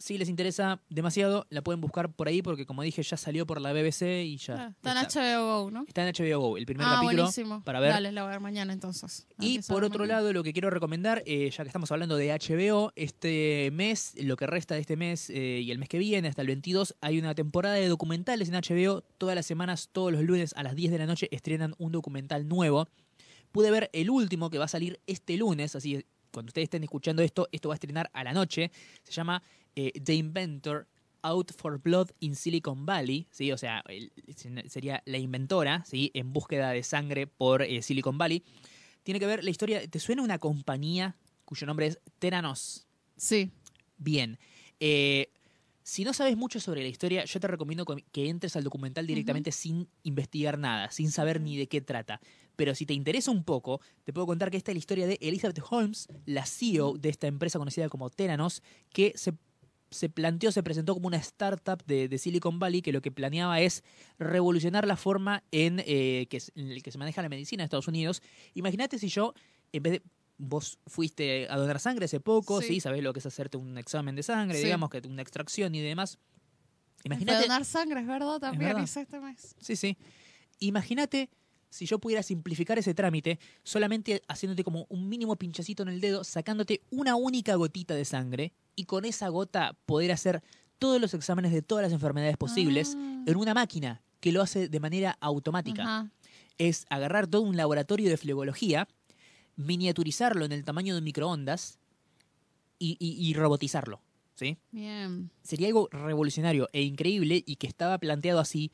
si 0.02 0.18
les 0.18 0.28
interesa 0.28 0.80
demasiado, 0.90 1.46
la 1.48 1.62
pueden 1.62 1.80
buscar 1.80 2.10
por 2.10 2.26
ahí 2.26 2.42
porque 2.42 2.66
como 2.66 2.82
dije 2.82 3.04
ya 3.04 3.16
salió 3.16 3.46
por 3.46 3.60
la 3.60 3.72
BBC 3.72 4.24
y 4.24 4.36
ya 4.36 4.54
Ah, 4.54 4.72
está 4.74 4.92
en 4.92 5.38
HBO 5.38 5.62
Go, 5.64 5.70
¿no? 5.70 5.84
Está 5.86 6.08
en 6.08 6.12
HBO 6.12 6.40
Go, 6.40 6.56
el 6.56 6.66
primer 6.66 6.86
ah, 6.86 6.94
capítulo 6.96 7.22
buenísimo. 7.22 7.62
para 7.62 7.78
ver. 7.78 7.92
Dale, 7.92 8.10
la 8.10 8.22
voy 8.22 8.30
a 8.30 8.32
ver 8.32 8.40
mañana 8.40 8.72
entonces. 8.72 9.28
Y 9.38 9.60
por 9.60 9.84
otro 9.84 10.00
mañana. 10.00 10.20
lado, 10.20 10.32
lo 10.32 10.42
que 10.42 10.52
quiero 10.52 10.70
recomendar, 10.70 11.22
eh, 11.24 11.50
ya 11.50 11.62
que 11.62 11.68
estamos 11.68 11.92
hablando 11.92 12.16
de 12.16 12.32
HBO, 12.32 12.92
este 12.96 13.70
mes, 13.72 14.14
lo 14.20 14.36
que 14.36 14.46
resta 14.48 14.74
de 14.74 14.80
este 14.80 14.96
mes 14.96 15.30
eh, 15.30 15.60
y 15.62 15.70
el 15.70 15.78
mes 15.78 15.88
que 15.88 15.98
viene, 15.98 16.26
hasta 16.26 16.42
el 16.42 16.48
22, 16.48 16.96
hay 17.00 17.20
una 17.20 17.36
temporada 17.36 17.76
de 17.76 17.86
documentales 17.86 18.48
en 18.48 18.54
HBO. 18.56 19.02
Todas 19.18 19.36
las 19.36 19.46
semanas, 19.46 19.88
todos 19.92 20.12
los 20.12 20.22
lunes 20.22 20.52
a 20.56 20.64
las 20.64 20.74
10 20.74 20.90
de 20.90 20.98
la 20.98 21.06
noche, 21.06 21.28
estrenan 21.30 21.74
un 21.78 21.92
documental 21.92 22.48
nuevo. 22.48 22.88
Pude 23.52 23.70
ver 23.70 23.88
el 23.92 24.10
último 24.10 24.50
que 24.50 24.58
va 24.58 24.64
a 24.64 24.68
salir 24.68 24.98
este 25.06 25.36
lunes, 25.36 25.76
así 25.76 25.92
que 25.92 26.06
cuando 26.32 26.48
ustedes 26.48 26.64
estén 26.64 26.82
escuchando 26.82 27.22
esto, 27.22 27.48
esto 27.52 27.68
va 27.68 27.74
a 27.74 27.76
estrenar 27.76 28.10
a 28.14 28.24
la 28.24 28.32
noche. 28.32 28.70
Se 29.04 29.12
llama 29.12 29.42
eh, 29.76 29.92
The 30.02 30.14
Inventor 30.14 30.86
Out 31.22 31.52
for 31.56 31.78
Blood 31.80 32.10
in 32.20 32.34
Silicon 32.34 32.84
Valley, 32.84 33.26
¿sí? 33.30 33.52
o 33.52 33.58
sea, 33.58 33.82
el- 33.88 34.12
sería 34.68 35.02
la 35.06 35.18
inventora 35.18 35.84
¿sí? 35.86 36.10
en 36.14 36.32
búsqueda 36.32 36.70
de 36.70 36.82
sangre 36.82 37.26
por 37.26 37.62
eh, 37.62 37.80
Silicon 37.82 38.18
Valley. 38.18 38.42
Tiene 39.04 39.20
que 39.20 39.26
ver 39.26 39.44
la 39.44 39.50
historia. 39.50 39.86
¿Te 39.88 39.98
suena 39.98 40.22
una 40.22 40.38
compañía 40.38 41.16
cuyo 41.44 41.66
nombre 41.66 41.86
es 41.86 41.98
Teranos? 42.18 42.86
Sí. 43.16 43.50
Bien. 43.98 44.38
Eh, 44.80 45.30
si 45.84 46.04
no 46.04 46.12
sabes 46.12 46.36
mucho 46.36 46.60
sobre 46.60 46.82
la 46.82 46.88
historia, 46.88 47.24
yo 47.24 47.40
te 47.40 47.46
recomiendo 47.48 47.84
co- 47.84 47.96
que 48.12 48.28
entres 48.28 48.54
al 48.56 48.62
documental 48.64 49.06
directamente 49.06 49.50
sin 49.52 49.88
investigar 50.04 50.58
nada, 50.58 50.90
sin 50.92 51.10
saber 51.10 51.40
ni 51.40 51.56
de 51.56 51.66
qué 51.68 51.80
trata. 51.80 52.20
Pero 52.56 52.74
si 52.74 52.86
te 52.86 52.94
interesa 52.94 53.30
un 53.32 53.42
poco, 53.44 53.80
te 54.04 54.12
puedo 54.12 54.26
contar 54.26 54.50
que 54.50 54.56
esta 54.56 54.70
es 54.70 54.76
la 54.76 54.78
historia 54.80 55.06
de 55.08 55.18
Elizabeth 55.20 55.60
Holmes, 55.70 56.08
la 56.26 56.46
CEO 56.46 56.96
de 56.98 57.08
esta 57.08 57.26
empresa 57.26 57.58
conocida 57.58 57.88
como 57.88 58.10
Teranos, 58.10 58.62
que 58.92 59.12
se, 59.16 59.34
se 59.92 60.08
planteó, 60.08 60.50
se 60.52 60.62
presentó 60.62 60.94
como 60.94 61.06
una 61.06 61.18
startup 61.18 61.82
de, 61.86 62.08
de 62.08 62.18
Silicon 62.18 62.58
Valley 62.58 62.82
que 62.82 62.92
lo 62.92 63.00
que 63.02 63.10
planeaba 63.12 63.60
es 63.60 63.84
revolucionar 64.18 64.86
la 64.86 64.96
forma 64.96 65.42
en, 65.52 65.82
eh, 65.86 66.26
que, 66.28 66.38
es- 66.38 66.52
en 66.54 66.70
el 66.70 66.82
que 66.82 66.90
se 66.90 66.98
maneja 66.98 67.22
la 67.22 67.28
medicina 67.28 67.62
en 67.62 67.66
Estados 67.66 67.88
Unidos. 67.88 68.22
Imagínate 68.54 68.98
si 68.98 69.08
yo, 69.08 69.34
en 69.72 69.82
vez 69.82 69.92
de 69.94 70.02
vos 70.38 70.78
fuiste 70.86 71.46
a 71.48 71.56
donar 71.56 71.78
sangre 71.78 72.06
hace 72.06 72.18
poco, 72.18 72.60
Sí. 72.62 72.68
sí, 72.68 72.80
sabés 72.80 73.02
lo 73.02 73.12
que 73.12 73.20
es 73.20 73.26
hacerte 73.26 73.56
un 73.58 73.78
examen 73.78 74.16
de 74.16 74.22
sangre, 74.24 74.58
Sí. 74.58 74.64
digamos, 74.64 74.90
que 74.90 75.00
una 75.06 75.22
extracción 75.22 75.74
y 75.74 75.80
demás. 75.80 76.18
Imagínate, 77.04 77.42
donar 77.42 77.64
sangre, 77.64 78.00
es 78.00 78.06
verdad, 78.06 78.38
también 78.40 78.70
verdad. 78.70 78.82
hice 78.84 79.02
este 79.02 79.20
mes. 79.20 79.54
sí, 79.60 79.76
sí. 79.76 79.96
Imagínate 80.58 81.28
si 81.72 81.86
yo 81.86 81.98
pudiera 81.98 82.22
simplificar 82.22 82.78
ese 82.78 82.92
trámite 82.92 83.38
solamente 83.64 84.22
haciéndote 84.28 84.62
como 84.62 84.86
un 84.90 85.08
mínimo 85.08 85.36
pinchacito 85.36 85.82
en 85.82 85.88
el 85.88 86.00
dedo, 86.00 86.22
sacándote 86.22 86.82
una 86.90 87.16
única 87.16 87.54
gotita 87.54 87.94
de 87.94 88.04
sangre 88.04 88.52
y 88.76 88.84
con 88.84 89.04
esa 89.06 89.28
gota 89.30 89.74
poder 89.86 90.12
hacer 90.12 90.42
todos 90.78 91.00
los 91.00 91.14
exámenes 91.14 91.50
de 91.52 91.62
todas 91.62 91.82
las 91.82 91.92
enfermedades 91.92 92.36
posibles 92.36 92.94
Ah. 92.96 93.24
en 93.26 93.36
una 93.36 93.54
máquina 93.54 94.02
que 94.20 94.32
lo 94.32 94.42
hace 94.42 94.68
de 94.68 94.80
manera 94.80 95.16
automática. 95.20 95.82
Ajá. 95.82 96.10
Es 96.58 96.84
agarrar 96.90 97.26
todo 97.26 97.42
un 97.42 97.56
laboratorio 97.56 98.10
de 98.10 98.16
flegología, 98.18 98.86
miniaturizarlo 99.56 100.44
en 100.44 100.52
el 100.52 100.64
tamaño 100.64 100.94
de 100.94 101.00
microondas 101.00 101.78
y, 102.78 102.96
y- 103.00 103.16
y 103.28 103.34
robotizarlo. 103.34 104.00
¿sí? 104.34 104.56
Bien. 104.72 105.30
Sería 105.42 105.68
algo 105.68 105.88
revolucionario 105.92 106.68
e 106.72 106.82
increíble 106.82 107.42
y 107.46 107.56
que 107.56 107.66
estaba 107.66 107.98
planteado 107.98 108.40
así, 108.40 108.72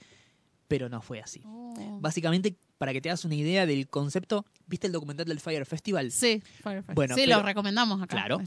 pero 0.69 0.89
no 0.89 1.03
fue 1.03 1.21
así. 1.21 1.43
Oh. 1.45 1.99
Básicamente, 2.01 2.55
para 2.79 2.93
que 2.93 3.01
te 3.01 3.09
hagas 3.11 3.25
una 3.25 3.35
idea 3.35 3.67
del 3.67 3.89
concepto, 3.89 4.45
¿viste 4.67 4.87
el 4.87 4.93
documental 4.93 5.27
del 5.27 5.41
Fire 5.41 5.65
Festival? 5.67 6.13
Sí, 6.13 6.43
Firefly. 6.63 6.95
Bueno, 6.95 7.15
sí, 7.15 7.23
pero- 7.25 7.39
lo 7.39 7.43
recomendamos 7.43 8.01
acá. 8.03 8.17
Claro. 8.17 8.41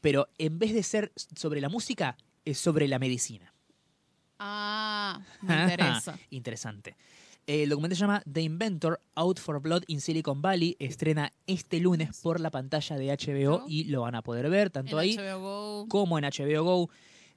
Pero 0.00 0.28
en 0.38 0.58
vez 0.58 0.72
de 0.74 0.82
ser 0.82 1.12
sobre 1.36 1.60
la 1.60 1.68
música, 1.68 2.16
es 2.44 2.58
sobre 2.58 2.88
la 2.88 2.98
medicina. 2.98 3.52
Ah, 4.38 5.20
me 5.42 5.54
interesa. 5.62 6.18
Interesante. 6.30 6.96
El 7.46 7.68
documental 7.68 7.96
se 7.96 8.00
llama 8.02 8.22
The 8.30 8.42
Inventor 8.42 9.00
Out 9.14 9.38
for 9.40 9.60
Blood 9.60 9.82
in 9.88 10.00
Silicon 10.00 10.40
Valley. 10.40 10.76
Estrena 10.78 11.32
este 11.46 11.80
lunes 11.80 12.20
por 12.22 12.38
la 12.40 12.50
pantalla 12.50 12.96
de 12.96 13.08
HBO 13.08 13.64
y 13.66 13.84
lo 13.84 14.02
van 14.02 14.14
a 14.14 14.22
poder 14.22 14.48
ver 14.50 14.70
tanto 14.70 14.92
En 14.92 14.98
ahí 14.98 15.16
HBO 15.16 15.40
Go. 15.40 15.88
como 15.88 16.18
en 16.18 16.24
HBO 16.24 16.62
Go. 16.64 16.90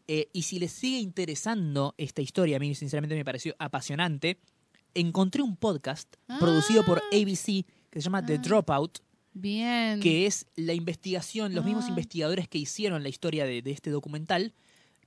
Eh, 0.08 0.30
y 0.34 0.42
si 0.44 0.60
les 0.60 0.72
sigue 0.72 1.00
interesando 1.00 1.96
esta 1.98 2.22
historia, 2.22 2.58
a 2.58 2.60
mí 2.60 2.76
sinceramente 2.76 3.16
me 3.16 3.24
pareció 3.26 3.56
apasionante, 3.60 4.38
encontré 4.94 5.42
un 5.42 5.56
podcast 5.56 6.14
producido 6.40 6.84
por 6.84 7.00
Ah. 7.00 7.04
ABC 7.16 7.66
que 7.90 8.00
se 8.00 8.02
llama 8.02 8.26
The 8.26 8.36
Ah. 8.36 8.38
Dropout, 8.40 9.00
Bien. 9.34 10.00
que 10.00 10.26
es 10.26 10.46
la 10.56 10.74
investigación, 10.74 11.56
los 11.56 11.66
mismos 11.66 11.86
Ah. 11.86 11.90
investigadores 11.90 12.48
que 12.48 12.58
hicieron 12.58 13.02
la 13.02 13.10
historia 13.10 13.46
de, 13.46 13.62
de 13.62 13.72
este 13.72 13.90
documental, 13.92 14.54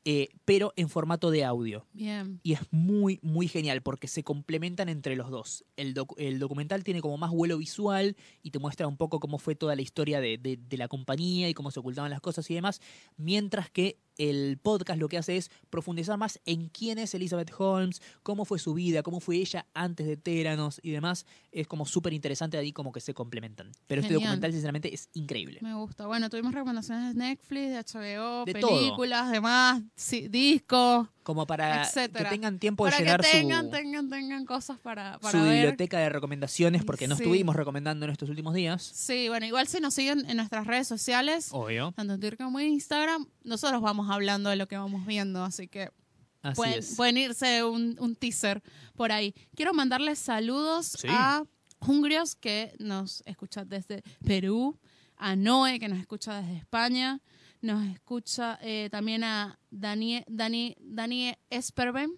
eh, 0.08 0.28
pero 0.44 0.72
en 0.76 0.88
formato 0.88 1.30
de 1.32 1.44
audio. 1.44 1.84
Bien. 1.92 2.38
Y 2.44 2.52
es 2.52 2.60
muy, 2.70 3.18
muy 3.22 3.48
genial 3.48 3.82
porque 3.82 4.06
se 4.06 4.22
complementan 4.22 4.88
entre 4.88 5.16
los 5.16 5.30
dos. 5.30 5.64
El, 5.76 5.94
docu- 5.94 6.14
el 6.16 6.38
documental 6.38 6.84
tiene 6.84 7.00
como 7.00 7.18
más 7.18 7.32
vuelo 7.32 7.58
visual 7.58 8.16
y 8.42 8.50
te 8.52 8.60
muestra 8.60 8.86
un 8.86 8.96
poco 8.96 9.18
cómo 9.20 9.38
fue 9.38 9.56
toda 9.56 9.74
la 9.74 9.82
historia 9.82 10.20
de, 10.20 10.38
de- 10.38 10.56
de 10.58 10.76
la 10.76 10.86
compañía 10.88 11.48
y 11.48 11.54
cómo 11.54 11.70
se 11.72 11.80
ocultaban 11.80 12.10
las 12.12 12.20
cosas 12.20 12.48
y 12.50 12.54
demás. 12.54 12.80
Mientras 13.16 13.68
que 13.68 13.98
el 14.18 14.58
podcast 14.58 15.00
lo 15.00 15.08
que 15.08 15.18
hace 15.18 15.36
es 15.36 15.50
profundizar 15.70 16.18
más 16.18 16.40
en 16.46 16.68
quién 16.68 16.98
es 16.98 17.14
Elizabeth 17.14 17.52
Holmes, 17.56 18.00
cómo 18.22 18.44
fue 18.44 18.58
su 18.58 18.74
vida, 18.74 19.02
cómo 19.02 19.20
fue 19.20 19.36
ella 19.36 19.66
antes 19.74 20.06
de 20.06 20.16
Téranos 20.16 20.80
y 20.82 20.90
demás. 20.90 21.26
Es 21.52 21.66
como 21.66 21.86
súper 21.86 22.12
interesante 22.12 22.56
ahí 22.58 22.72
como 22.72 22.92
que 22.92 23.00
se 23.00 23.14
complementan. 23.14 23.70
Pero 23.86 24.00
este 24.00 24.14
documental 24.14 24.52
sinceramente 24.52 24.92
es 24.92 25.08
increíble. 25.14 25.58
Me 25.62 25.74
gusta. 25.74 26.06
Bueno, 26.06 26.30
tuvimos 26.30 26.52
recomendaciones 26.52 27.14
de 27.14 27.18
Netflix, 27.18 27.70
de 27.70 28.00
HBO, 28.00 28.44
De 28.44 28.54
todo. 28.54 28.70
películas, 28.70 29.30
demás, 29.30 29.82
sí, 29.94 30.28
discos, 30.28 31.08
Como 31.26 31.44
para 31.44 31.82
que 31.82 31.88
Etcétera. 31.88 32.30
tengan 32.30 32.60
tiempo 32.60 32.84
de 32.84 32.92
para 32.92 32.98
que 32.98 33.04
llenar 33.04 33.20
tengan, 33.20 33.64
su... 33.64 33.70
tengan, 33.72 34.08
tengan 34.08 34.46
cosas 34.46 34.78
para, 34.78 35.18
para 35.18 35.36
su 35.36 35.44
ver. 35.44 35.54
biblioteca 35.54 35.98
de 35.98 36.08
recomendaciones 36.08 36.84
porque 36.84 37.08
no 37.08 37.16
Sí. 37.16 37.24
estuvimos 37.24 37.56
recomendando 37.56 38.06
en 38.06 38.12
estos 38.12 38.28
últimos 38.30 38.54
días. 38.54 38.80
Sí, 38.82 39.28
bueno, 39.28 39.44
igual 39.44 39.66
si 39.66 39.80
nos 39.80 39.92
siguen 39.92 40.24
en 40.30 40.36
nuestras 40.36 40.68
redes 40.68 40.86
sociales, 40.86 41.48
Obvio. 41.50 41.90
tanto 41.96 42.14
en 42.14 42.20
Twitter 42.20 42.38
como 42.38 42.60
en 42.60 42.68
Instagram, 42.68 43.26
nosotros 43.42 43.82
vamos 43.82 44.08
hablando 44.08 44.50
de 44.50 44.56
lo 44.56 44.68
que 44.68 44.76
vamos 44.76 45.04
viendo, 45.04 45.42
así 45.42 45.66
que 45.66 45.90
Así 46.42 46.54
pueden, 46.54 46.78
es. 46.78 46.94
pueden 46.94 47.16
irse 47.16 47.64
un, 47.64 47.96
un 47.98 48.14
teaser 48.14 48.62
por 48.94 49.10
ahí. 49.10 49.34
Quiero 49.56 49.74
mandarles 49.74 50.20
saludos 50.20 50.96
Sí. 51.00 51.08
a 51.10 51.42
Hungrios, 51.80 52.36
que 52.36 52.72
nos 52.78 53.24
escucha 53.26 53.64
desde 53.64 54.02
Perú, 54.24 54.78
a 55.16 55.34
Noé, 55.34 55.80
que 55.80 55.88
nos 55.88 55.98
escucha 55.98 56.40
desde 56.40 56.56
España, 56.58 57.20
nos 57.66 57.84
escucha 57.86 58.58
eh, 58.62 58.88
también 58.90 59.24
a 59.24 59.58
Daniel, 59.70 60.24
Dani, 60.28 60.76
Daniel 60.80 61.36
Esperben, 61.50 62.12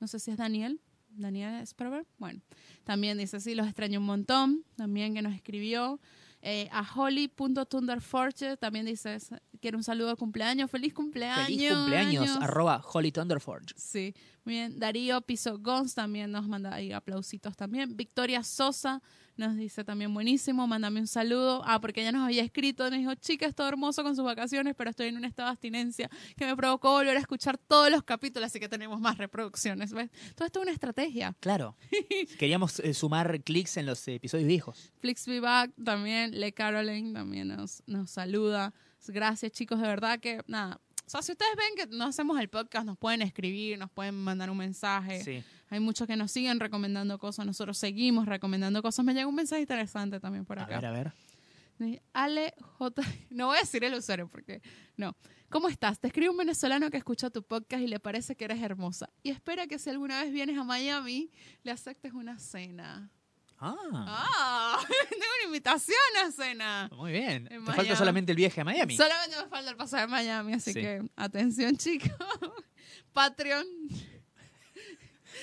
no 0.00 0.06
sé 0.06 0.18
si 0.18 0.30
es 0.30 0.36
Daniel, 0.36 0.80
Daniel 1.08 1.54
Esperben, 1.62 2.06
bueno, 2.18 2.40
también 2.84 3.16
dice, 3.16 3.40
sí, 3.40 3.54
los 3.54 3.66
extraño 3.66 4.00
un 4.00 4.06
montón, 4.06 4.64
también 4.76 5.14
que 5.14 5.22
nos 5.22 5.34
escribió. 5.34 6.00
Eh, 6.46 6.68
a 6.72 6.82
Holly.Thunderforge 6.94 8.58
también 8.58 8.84
dice, 8.84 9.16
quiero 9.62 9.78
un 9.78 9.82
saludo 9.82 10.08
de 10.08 10.16
cumpleaños, 10.16 10.70
feliz 10.70 10.92
cumpleaños. 10.92 11.46
Feliz 11.46 11.72
cumpleaños, 11.72 12.36
arroba 12.36 12.84
Holly 12.84 13.12
Thunderforge. 13.12 13.72
Sí, 13.76 14.14
muy 14.44 14.56
bien. 14.56 14.78
Darío 14.78 15.22
Piso 15.22 15.58
Gons 15.58 15.94
también 15.94 16.30
nos 16.30 16.46
manda 16.46 16.74
ahí 16.74 16.92
aplausitos 16.92 17.56
también. 17.56 17.96
Victoria 17.96 18.42
Sosa 18.42 19.00
nos 19.36 19.56
dice 19.56 19.84
también 19.84 20.12
buenísimo, 20.14 20.66
mándame 20.66 21.00
un 21.00 21.06
saludo. 21.06 21.62
Ah, 21.64 21.80
porque 21.80 22.02
ella 22.02 22.12
nos 22.12 22.24
había 22.24 22.42
escrito, 22.42 22.88
nos 22.90 22.98
dijo, 22.98 23.14
chica, 23.14 23.46
es 23.46 23.54
todo 23.54 23.68
hermoso 23.68 24.02
con 24.02 24.14
sus 24.14 24.24
vacaciones, 24.24 24.74
pero 24.76 24.90
estoy 24.90 25.08
en 25.08 25.16
un 25.16 25.24
estado 25.24 25.48
de 25.48 25.52
abstinencia 25.52 26.10
que 26.36 26.46
me 26.46 26.56
provocó 26.56 26.92
volver 26.92 27.16
a 27.16 27.20
escuchar 27.20 27.58
todos 27.58 27.90
los 27.90 28.02
capítulos, 28.02 28.46
así 28.46 28.60
que 28.60 28.68
tenemos 28.68 29.00
más 29.00 29.18
reproducciones, 29.18 29.92
¿ves? 29.92 30.10
Todo 30.34 30.46
esto 30.46 30.60
es 30.60 30.62
una 30.62 30.72
estrategia. 30.72 31.36
Claro. 31.40 31.76
Queríamos 32.38 32.80
eh, 32.80 32.94
sumar 32.94 33.42
clics 33.42 33.76
en 33.76 33.86
los 33.86 34.06
episodios 34.08 34.46
viejos. 34.46 34.92
Flix 35.00 35.26
Be 35.26 35.40
Back 35.40 35.72
también, 35.84 36.38
Le 36.38 36.52
Caroline 36.52 37.12
también 37.12 37.48
nos, 37.48 37.82
nos 37.86 38.10
saluda. 38.10 38.72
Gracias, 39.06 39.52
chicos, 39.52 39.80
de 39.80 39.86
verdad 39.86 40.18
que, 40.18 40.40
nada. 40.46 40.80
O 41.06 41.10
sea, 41.10 41.20
si 41.20 41.32
ustedes 41.32 41.52
ven 41.56 41.90
que 41.90 41.96
no 41.96 42.06
hacemos 42.06 42.40
el 42.40 42.48
podcast, 42.48 42.86
nos 42.86 42.96
pueden 42.96 43.20
escribir, 43.20 43.78
nos 43.78 43.90
pueden 43.90 44.14
mandar 44.14 44.48
un 44.48 44.56
mensaje. 44.56 45.22
Sí. 45.22 45.44
Hay 45.74 45.80
muchos 45.80 46.06
que 46.06 46.16
nos 46.16 46.30
siguen 46.30 46.60
recomendando 46.60 47.18
cosas, 47.18 47.44
nosotros 47.46 47.76
seguimos 47.78 48.26
recomendando 48.26 48.80
cosas. 48.82 49.04
Me 49.04 49.12
llega 49.14 49.26
un 49.26 49.34
mensaje 49.34 49.62
interesante 49.62 50.20
también 50.20 50.44
por 50.44 50.58
A 50.58 50.62
acá. 50.64 50.76
ver, 50.76 50.86
a 50.86 50.90
ver. 50.92 51.12
Ale 52.12 52.54
J. 52.78 53.02
No 53.30 53.48
voy 53.48 53.56
a 53.56 53.60
decir 53.60 53.82
el 53.84 53.94
usuario 53.94 54.28
porque 54.28 54.62
no. 54.96 55.16
¿Cómo 55.50 55.68
estás? 55.68 56.00
Te 56.00 56.06
escribe 56.08 56.30
un 56.30 56.36
venezolano 56.36 56.90
que 56.90 56.96
escucha 56.96 57.30
tu 57.30 57.42
podcast 57.42 57.82
y 57.82 57.86
le 57.86 58.00
parece 58.00 58.34
que 58.36 58.44
eres 58.44 58.60
hermosa. 58.62 59.10
Y 59.22 59.30
espera 59.30 59.66
que 59.66 59.78
si 59.78 59.90
alguna 59.90 60.22
vez 60.22 60.32
vienes 60.32 60.58
a 60.58 60.64
Miami, 60.64 61.30
le 61.62 61.70
aceptes 61.72 62.12
una 62.12 62.38
cena. 62.38 63.10
Ah, 63.58 63.76
¡Ah! 63.92 64.78
Tengo 65.10 65.22
una 65.40 65.46
invitación 65.46 65.96
a 66.24 66.30
cena. 66.32 66.90
muy 66.92 67.12
bien. 67.12 67.48
en 67.52 67.64
Te 67.64 67.72
falta 67.72 67.94
solamente 67.96 68.32
el 68.32 68.36
viaje 68.36 68.60
a 68.60 68.64
Miami. 68.64 68.96
Solamente 68.96 69.36
me 69.42 69.48
falta 69.48 69.70
el 69.70 69.76
pasaje 69.76 70.04
a 70.04 70.06
Miami, 70.08 70.54
así 70.54 70.72
Sí. 70.72 70.80
que 70.80 71.02
atención, 71.16 71.76
chicos. 71.78 72.10
Patreon. 73.12 73.64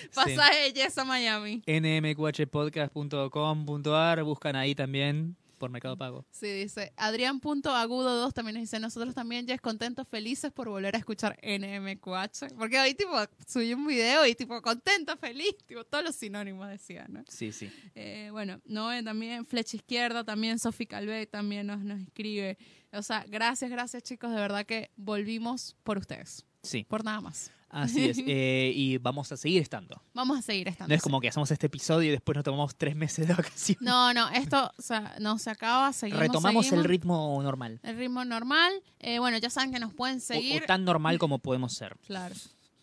Sí. 0.12 0.16
Pasaje 0.16 0.64
de 0.64 0.74
Yes 0.74 0.98
a 0.98 1.06
Miami. 1.06 1.62
nmqhpodcast.com.ar 1.66 4.24
buscan 4.24 4.56
ahí 4.56 4.74
también 4.76 5.38
por 5.62 5.70
Mercado 5.70 5.96
Pago. 5.96 6.26
Sí, 6.32 6.48
dice 6.48 6.92
Adrián.agudo2 6.98 8.34
también 8.34 8.56
nos 8.56 8.64
dice, 8.64 8.80
nosotros 8.80 9.14
también 9.14 9.46
ya 9.46 9.54
es 9.54 9.62
contentos, 9.62 10.08
felices 10.08 10.52
por 10.52 10.68
volver 10.68 10.96
a 10.96 10.98
escuchar 10.98 11.38
NMQH. 11.44 12.56
Porque 12.58 12.80
hoy 12.80 12.96
tipo 12.96 13.14
subí 13.48 13.72
un 13.76 13.86
video 13.86 14.26
y 14.26 14.34
tipo 14.34 14.60
contento, 14.64 15.16
feliz, 15.18 15.56
tipo 15.68 15.84
todos 15.84 16.04
los 16.04 16.16
sinónimos 16.16 16.68
decía, 16.68 17.06
¿no? 17.08 17.24
Sí, 17.28 17.52
sí. 17.52 17.72
Eh, 17.94 18.30
bueno, 18.32 18.60
Noé 18.66 19.04
también, 19.04 19.46
Flecha 19.46 19.78
Izquierda 19.78 20.24
también, 20.24 20.58
Sofi 20.58 20.88
Calvé 20.88 21.28
también 21.28 21.68
nos, 21.68 21.82
nos 21.82 22.00
escribe. 22.00 22.58
O 22.92 23.04
sea, 23.04 23.24
gracias, 23.28 23.70
gracias 23.70 24.02
chicos, 24.02 24.32
de 24.32 24.38
verdad 24.38 24.66
que 24.66 24.90
volvimos 24.96 25.76
por 25.84 26.00
ustedes, 26.00 26.44
Sí, 26.64 26.84
por 26.84 27.04
nada 27.04 27.22
más. 27.22 27.52
así 27.70 28.10
es. 28.10 28.18
Eh, 28.20 28.72
y 28.76 28.98
vamos 28.98 29.32
a 29.32 29.38
seguir 29.38 29.62
estando. 29.62 30.02
Vamos 30.14 30.38
a 30.38 30.42
seguir 30.42 30.68
estando. 30.68 30.90
No 30.90 30.96
es 30.96 31.02
como 31.02 31.20
que 31.22 31.30
hacemos 31.30 31.50
este 31.52 31.68
episodio 31.68 32.10
y 32.10 32.12
después 32.12 32.36
nos 32.36 32.44
tomamos 32.44 32.76
tres 32.76 32.96
meses 32.96 33.28
de 33.28 33.34
vacaciones. 33.34 33.82
No, 33.82 34.14
no, 34.14 34.30
esto 34.30 34.72
o 34.78 34.82
sea, 34.82 35.16
no 35.20 35.38
se 35.40 35.50
acaba, 35.50 35.92
seguimos. 35.94 36.20
Retomamos 36.20 36.66
seguimos. 36.66 36.86
el 36.86 36.90
ritmo 36.90 37.42
normal. 37.42 37.80
El 37.84 37.98
ritmo 37.98 38.24
normal. 38.26 38.74
Eh, 39.00 39.20
bueno, 39.20 39.38
ya 39.38 39.50
saben 39.50 39.72
que 39.72 39.80
nos 39.80 39.94
pueden 39.94 40.18
O, 40.18 40.22
seguir. 40.22 40.64
o 40.64 40.66
tan 40.66 40.84
normal 40.86 41.18
como 41.18 41.40
podemos 41.40 41.74
ser. 41.74 41.96
Claro, 42.06 42.36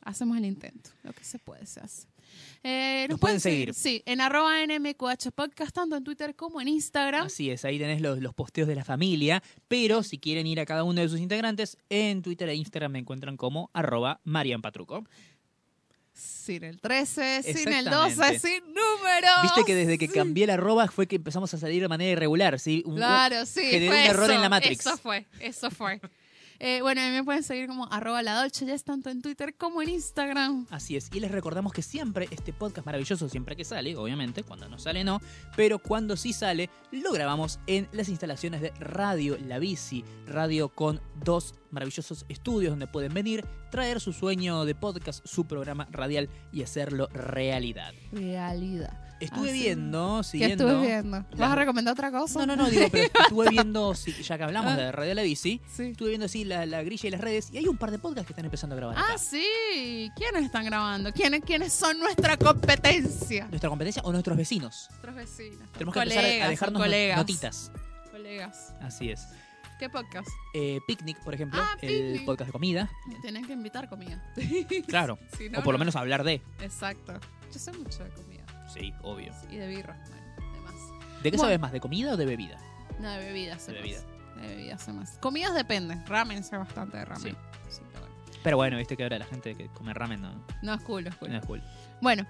hacemos 0.02 0.36
el 0.38 0.44
intento. 0.46 0.90
Lo 1.02 1.12
que 1.12 1.22
se 1.24 1.38
puede, 1.38 1.66
se 1.66 1.80
hace. 1.80 2.06
Eh, 2.64 3.06
Nos 3.08 3.20
pueden 3.20 3.40
seguir. 3.40 3.72
Sí, 3.74 4.02
en 4.04 4.20
arroba 4.20 4.54
NMQH 4.66 5.30
Podcast, 5.34 5.72
tanto 5.74 5.96
en 5.96 6.04
Twitter 6.04 6.34
como 6.34 6.60
en 6.60 6.68
Instagram. 6.68 7.26
Así 7.26 7.50
es, 7.50 7.64
ahí 7.64 7.78
tenés 7.78 8.00
los, 8.00 8.18
los 8.18 8.34
posteos 8.34 8.66
de 8.68 8.74
la 8.74 8.84
familia, 8.84 9.42
pero 9.68 10.02
si 10.02 10.18
quieren 10.18 10.46
ir 10.46 10.58
a 10.60 10.66
cada 10.66 10.82
uno 10.84 11.00
de 11.00 11.08
sus 11.08 11.20
integrantes, 11.20 11.78
en 11.88 12.22
Twitter 12.22 12.48
e 12.48 12.54
Instagram 12.56 12.92
me 12.92 12.98
encuentran 12.98 13.36
como 13.36 13.70
arroba 13.72 14.20
Marian 14.24 14.60
Patruco. 14.62 15.04
Sin 16.12 16.64
el 16.64 16.80
13, 16.80 17.42
sin 17.44 17.68
el 17.72 17.84
12, 17.84 18.08
Exactamente. 18.08 18.40
sin 18.40 18.64
número. 18.74 19.28
Viste 19.42 19.62
que 19.64 19.74
desde 19.76 19.98
que 19.98 20.08
cambié 20.08 20.44
el 20.44 20.50
arroba 20.50 20.88
fue 20.88 21.06
que 21.06 21.14
empezamos 21.16 21.52
a 21.54 21.58
salir 21.58 21.80
de 21.82 21.86
manera 21.88 22.10
irregular, 22.10 22.58
¿sí? 22.58 22.82
Un- 22.86 22.96
Claro, 22.96 23.46
sí. 23.46 23.60
generó 23.62 23.92
fue 23.92 24.00
un 24.02 24.10
error 24.10 24.24
eso, 24.24 24.32
en 24.32 24.40
la 24.40 24.48
Matrix. 24.48 24.80
Eso 24.86 24.96
fue, 24.98 25.26
eso 25.38 25.70
fue. 25.70 26.00
Eh, 26.60 26.80
bueno, 26.82 27.00
a 27.00 27.04
mí 27.04 27.10
me 27.12 27.22
pueden 27.22 27.42
seguir 27.42 27.68
como 27.68 27.90
arroba 27.92 28.22
la 28.22 28.34
Dolce 28.34 28.66
Jess, 28.66 28.82
tanto 28.82 29.10
en 29.10 29.22
Twitter 29.22 29.54
como 29.54 29.80
en 29.80 29.90
Instagram. 29.90 30.66
Así 30.70 30.96
es, 30.96 31.08
y 31.12 31.20
les 31.20 31.30
recordamos 31.30 31.72
que 31.72 31.82
siempre 31.82 32.26
este 32.30 32.52
podcast 32.52 32.84
maravilloso, 32.84 33.28
siempre 33.28 33.54
que 33.54 33.64
sale, 33.64 33.96
obviamente, 33.96 34.42
cuando 34.42 34.68
no 34.68 34.78
sale 34.78 35.04
no, 35.04 35.20
pero 35.56 35.78
cuando 35.78 36.16
sí 36.16 36.32
sale, 36.32 36.68
lo 36.90 37.12
grabamos 37.12 37.60
en 37.66 37.88
las 37.92 38.08
instalaciones 38.08 38.60
de 38.60 38.70
Radio 38.80 39.38
La 39.46 39.58
Bici, 39.58 40.04
radio 40.26 40.68
con 40.68 41.00
dos 41.24 41.54
maravillosos 41.70 42.26
estudios 42.28 42.72
donde 42.72 42.86
pueden 42.86 43.14
venir, 43.14 43.44
traer 43.70 44.00
su 44.00 44.12
sueño 44.12 44.64
de 44.64 44.74
podcast, 44.74 45.24
su 45.26 45.46
programa 45.46 45.86
radial 45.92 46.28
y 46.52 46.62
hacerlo 46.62 47.08
realidad. 47.12 47.92
Realidad. 48.12 49.07
Estuve 49.20 49.48
Ah, 49.48 49.52
sí. 49.52 49.58
viendo, 49.62 50.18
¿Qué 50.22 50.28
siguiendo. 50.28 50.68
estuve 50.68 50.86
viendo? 50.86 51.10
¿Vas 51.30 51.38
la- 51.38 51.52
a 51.52 51.54
recomendar 51.56 51.92
otra 51.92 52.12
cosa? 52.12 52.46
No, 52.46 52.54
no, 52.54 52.64
no, 52.64 52.70
digo, 52.70 52.86
pero 52.92 53.08
estuve 53.22 53.50
viendo, 53.50 53.94
sí, 53.94 54.12
ya 54.22 54.38
que 54.38 54.44
hablamos 54.44 54.76
de 54.76 54.92
Radio 54.92 55.14
La 55.14 55.22
Bici, 55.22 55.60
Sí. 55.74 55.82
estuve 55.86 56.10
viendo 56.10 56.26
así 56.26 56.44
la, 56.44 56.66
la 56.66 56.82
grilla 56.84 57.08
y 57.08 57.10
las 57.10 57.20
redes 57.20 57.48
y 57.52 57.58
hay 57.58 57.66
un 57.66 57.76
par 57.76 57.90
de 57.90 57.98
podcasts 57.98 58.26
que 58.28 58.32
están 58.32 58.44
empezando 58.44 58.74
a 58.74 58.76
grabar. 58.76 58.96
acá. 58.98 59.06
Ah, 59.14 59.18
sí. 59.18 60.08
¿Quiénes 60.16 60.44
están 60.44 60.64
grabando? 60.66 61.12
¿Quiénes, 61.12 61.42
¿Quiénes 61.44 61.72
son 61.72 61.98
nuestra 61.98 62.36
competencia? 62.36 63.46
Nuestra 63.48 63.68
competencia 63.70 64.02
o 64.04 64.12
nuestros 64.12 64.36
vecinos. 64.36 64.86
Nuestros 64.90 65.14
vecinos. 65.16 65.68
Tenemos 65.72 65.94
que 65.94 66.00
colegas, 66.00 66.24
empezar 66.24 66.46
a 66.46 66.50
dejarnos 66.50 66.78
no- 66.80 66.84
colegas. 66.84 67.16
notitas. 67.18 67.72
Colegas. 68.12 68.74
Así 68.80 69.10
es. 69.10 69.26
¿Qué 69.78 69.88
podcast? 69.88 70.28
Eh, 70.54 70.80
Picnic, 70.86 71.18
por 71.24 71.34
ejemplo, 71.34 71.60
Ah, 71.62 71.76
el 71.82 71.88
Picnic. 72.12 72.24
podcast 72.24 72.48
de 72.48 72.52
comida. 72.52 72.90
Me 73.06 73.14
tienen 73.20 73.46
que 73.46 73.52
invitar 73.52 73.88
comida. 73.88 74.22
Claro. 74.86 75.18
Si 75.38 75.48
no, 75.48 75.58
o 75.60 75.62
por 75.62 75.72
lo 75.74 75.78
no. 75.78 75.80
menos 75.80 75.96
hablar 75.96 76.24
de. 76.24 76.40
Exacto. 76.60 77.14
Yo 77.52 77.58
sé 77.58 77.72
mucho 77.72 78.02
de 78.04 78.10
comida. 78.10 78.37
Sí, 78.68 78.92
obvio. 79.02 79.32
Y 79.50 79.56
de 79.56 79.66
birra. 79.66 79.96
Bueno, 80.08 80.52
de 80.52 80.60
más. 80.60 80.74
¿De 81.22 81.30
qué 81.30 81.36
Bueno. 81.36 81.42
sabes 81.44 81.60
más? 81.60 81.72
¿De 81.72 81.80
comida 81.80 82.12
o 82.12 82.16
de 82.16 82.26
bebida? 82.26 82.58
No, 83.00 83.10
de 83.10 83.18
bebidas. 83.18 83.62
sé 83.62 83.72
De 83.72 83.78
más. 83.78 83.82
bebida. 83.88 84.00
De 84.40 84.48
bebidas 84.56 84.82
sé 84.82 84.92
más. 84.92 85.18
Comidas 85.20 85.54
depende. 85.54 85.96
Ramen 86.06 86.44
sé 86.44 86.56
bastante 86.56 86.96
de 86.98 87.04
ramen. 87.04 87.22
Sí. 87.32 87.36
Sí, 87.70 87.80
pero 87.92 88.00
bueno. 88.06 88.14
Pero 88.42 88.56
bueno, 88.56 88.76
viste 88.78 88.96
que 88.96 89.02
ahora 89.02 89.18
la 89.18 89.26
gente 89.26 89.54
que 89.56 89.68
come 89.68 89.92
ramen 89.94 90.20
no, 90.20 90.30
No 90.62 90.74
es 90.74 90.82
cool, 90.82 91.06
es 91.06 91.16
cool. 91.16 91.30
no 91.30 91.38
es 91.38 91.44
cool. 91.46 91.62
Bueno, 92.00 92.26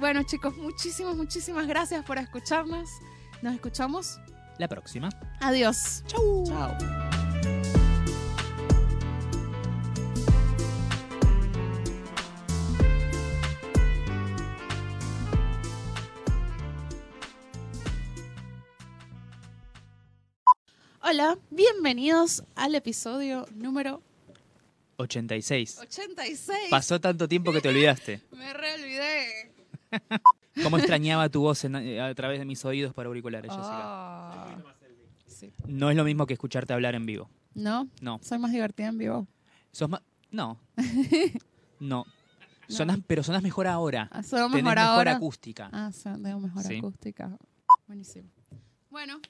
bueno 0.00 0.22
chicos, 0.24 0.56
muchísimas, 0.56 1.14
muchísimas 1.16 1.66
gracias 1.66 2.04
por 2.04 2.18
escucharnos. 2.18 2.88
Nos 3.42 3.54
escuchamos. 3.54 4.18
La 4.58 4.68
próxima. 4.68 5.08
Adiós. 5.40 6.02
Chau. 6.06 6.44
Chao. 6.46 7.23
Hola, 21.06 21.38
bienvenidos 21.50 22.44
al 22.54 22.74
episodio 22.74 23.46
número 23.54 24.02
86. 24.96 25.78
86. 25.80 26.58
Pasó 26.70 27.00
tanto 27.00 27.28
tiempo 27.28 27.52
que 27.52 27.60
te 27.60 27.68
olvidaste. 27.68 28.22
Me 28.32 28.52
reolvidé. 28.52 29.52
¿Cómo 30.62 30.78
extrañaba 30.78 31.28
tu 31.28 31.42
voz 31.42 31.64
en- 31.64 31.76
eh, 31.76 32.00
a 32.00 32.14
través 32.14 32.38
de 32.38 32.44
mis 32.44 32.64
oídos 32.64 32.94
por 32.94 33.06
auriculares, 33.06 33.50
Jessica? 33.50 33.68
Ah. 33.72 34.56
Sí. 35.26 35.52
No 35.66 35.90
es 35.90 35.96
lo 35.96 36.04
mismo 36.04 36.26
que 36.26 36.34
escucharte 36.34 36.72
hablar 36.72 36.94
en 36.94 37.06
vivo. 37.06 37.28
¿No? 37.54 37.88
No. 38.00 38.18
Soy 38.22 38.38
más 38.38 38.52
divertida 38.52 38.86
en 38.88 38.98
vivo. 38.98 39.26
Sos 39.72 39.88
más... 39.88 40.00
No. 40.30 40.58
No. 41.78 42.06
Sonás- 42.68 43.00
pero 43.06 43.22
sonás 43.22 43.42
mejor 43.42 43.66
ahora. 43.68 44.08
Ah, 44.10 44.22
Soy 44.22 44.38
Tenés 44.40 44.50
mejor 44.64 44.64
mejor 44.64 44.78
ahora. 44.78 45.12
acústica. 45.16 45.68
Ah, 45.72 45.92
sí, 45.92 46.08
tengo 46.22 46.40
mejor 46.40 46.62
Sí. 46.64 46.78
acústica. 46.78 47.36
Buenísimo. 47.86 48.28
Bueno, 48.90 49.20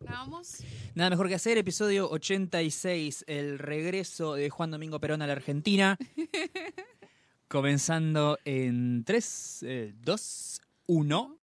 grabamos. 0.00 0.58
Nada 0.94 1.10
mejor 1.10 1.28
que 1.28 1.34
hacer, 1.34 1.58
episodio 1.58 2.10
86, 2.10 3.24
el 3.26 3.58
regreso 3.58 4.34
de 4.34 4.50
Juan 4.50 4.70
Domingo 4.70 5.00
Perón 5.00 5.22
a 5.22 5.26
la 5.26 5.32
Argentina. 5.32 5.98
Comenzando 7.48 8.38
en 8.44 9.04
3, 9.04 9.64
2, 10.00 10.60
1. 10.86 11.38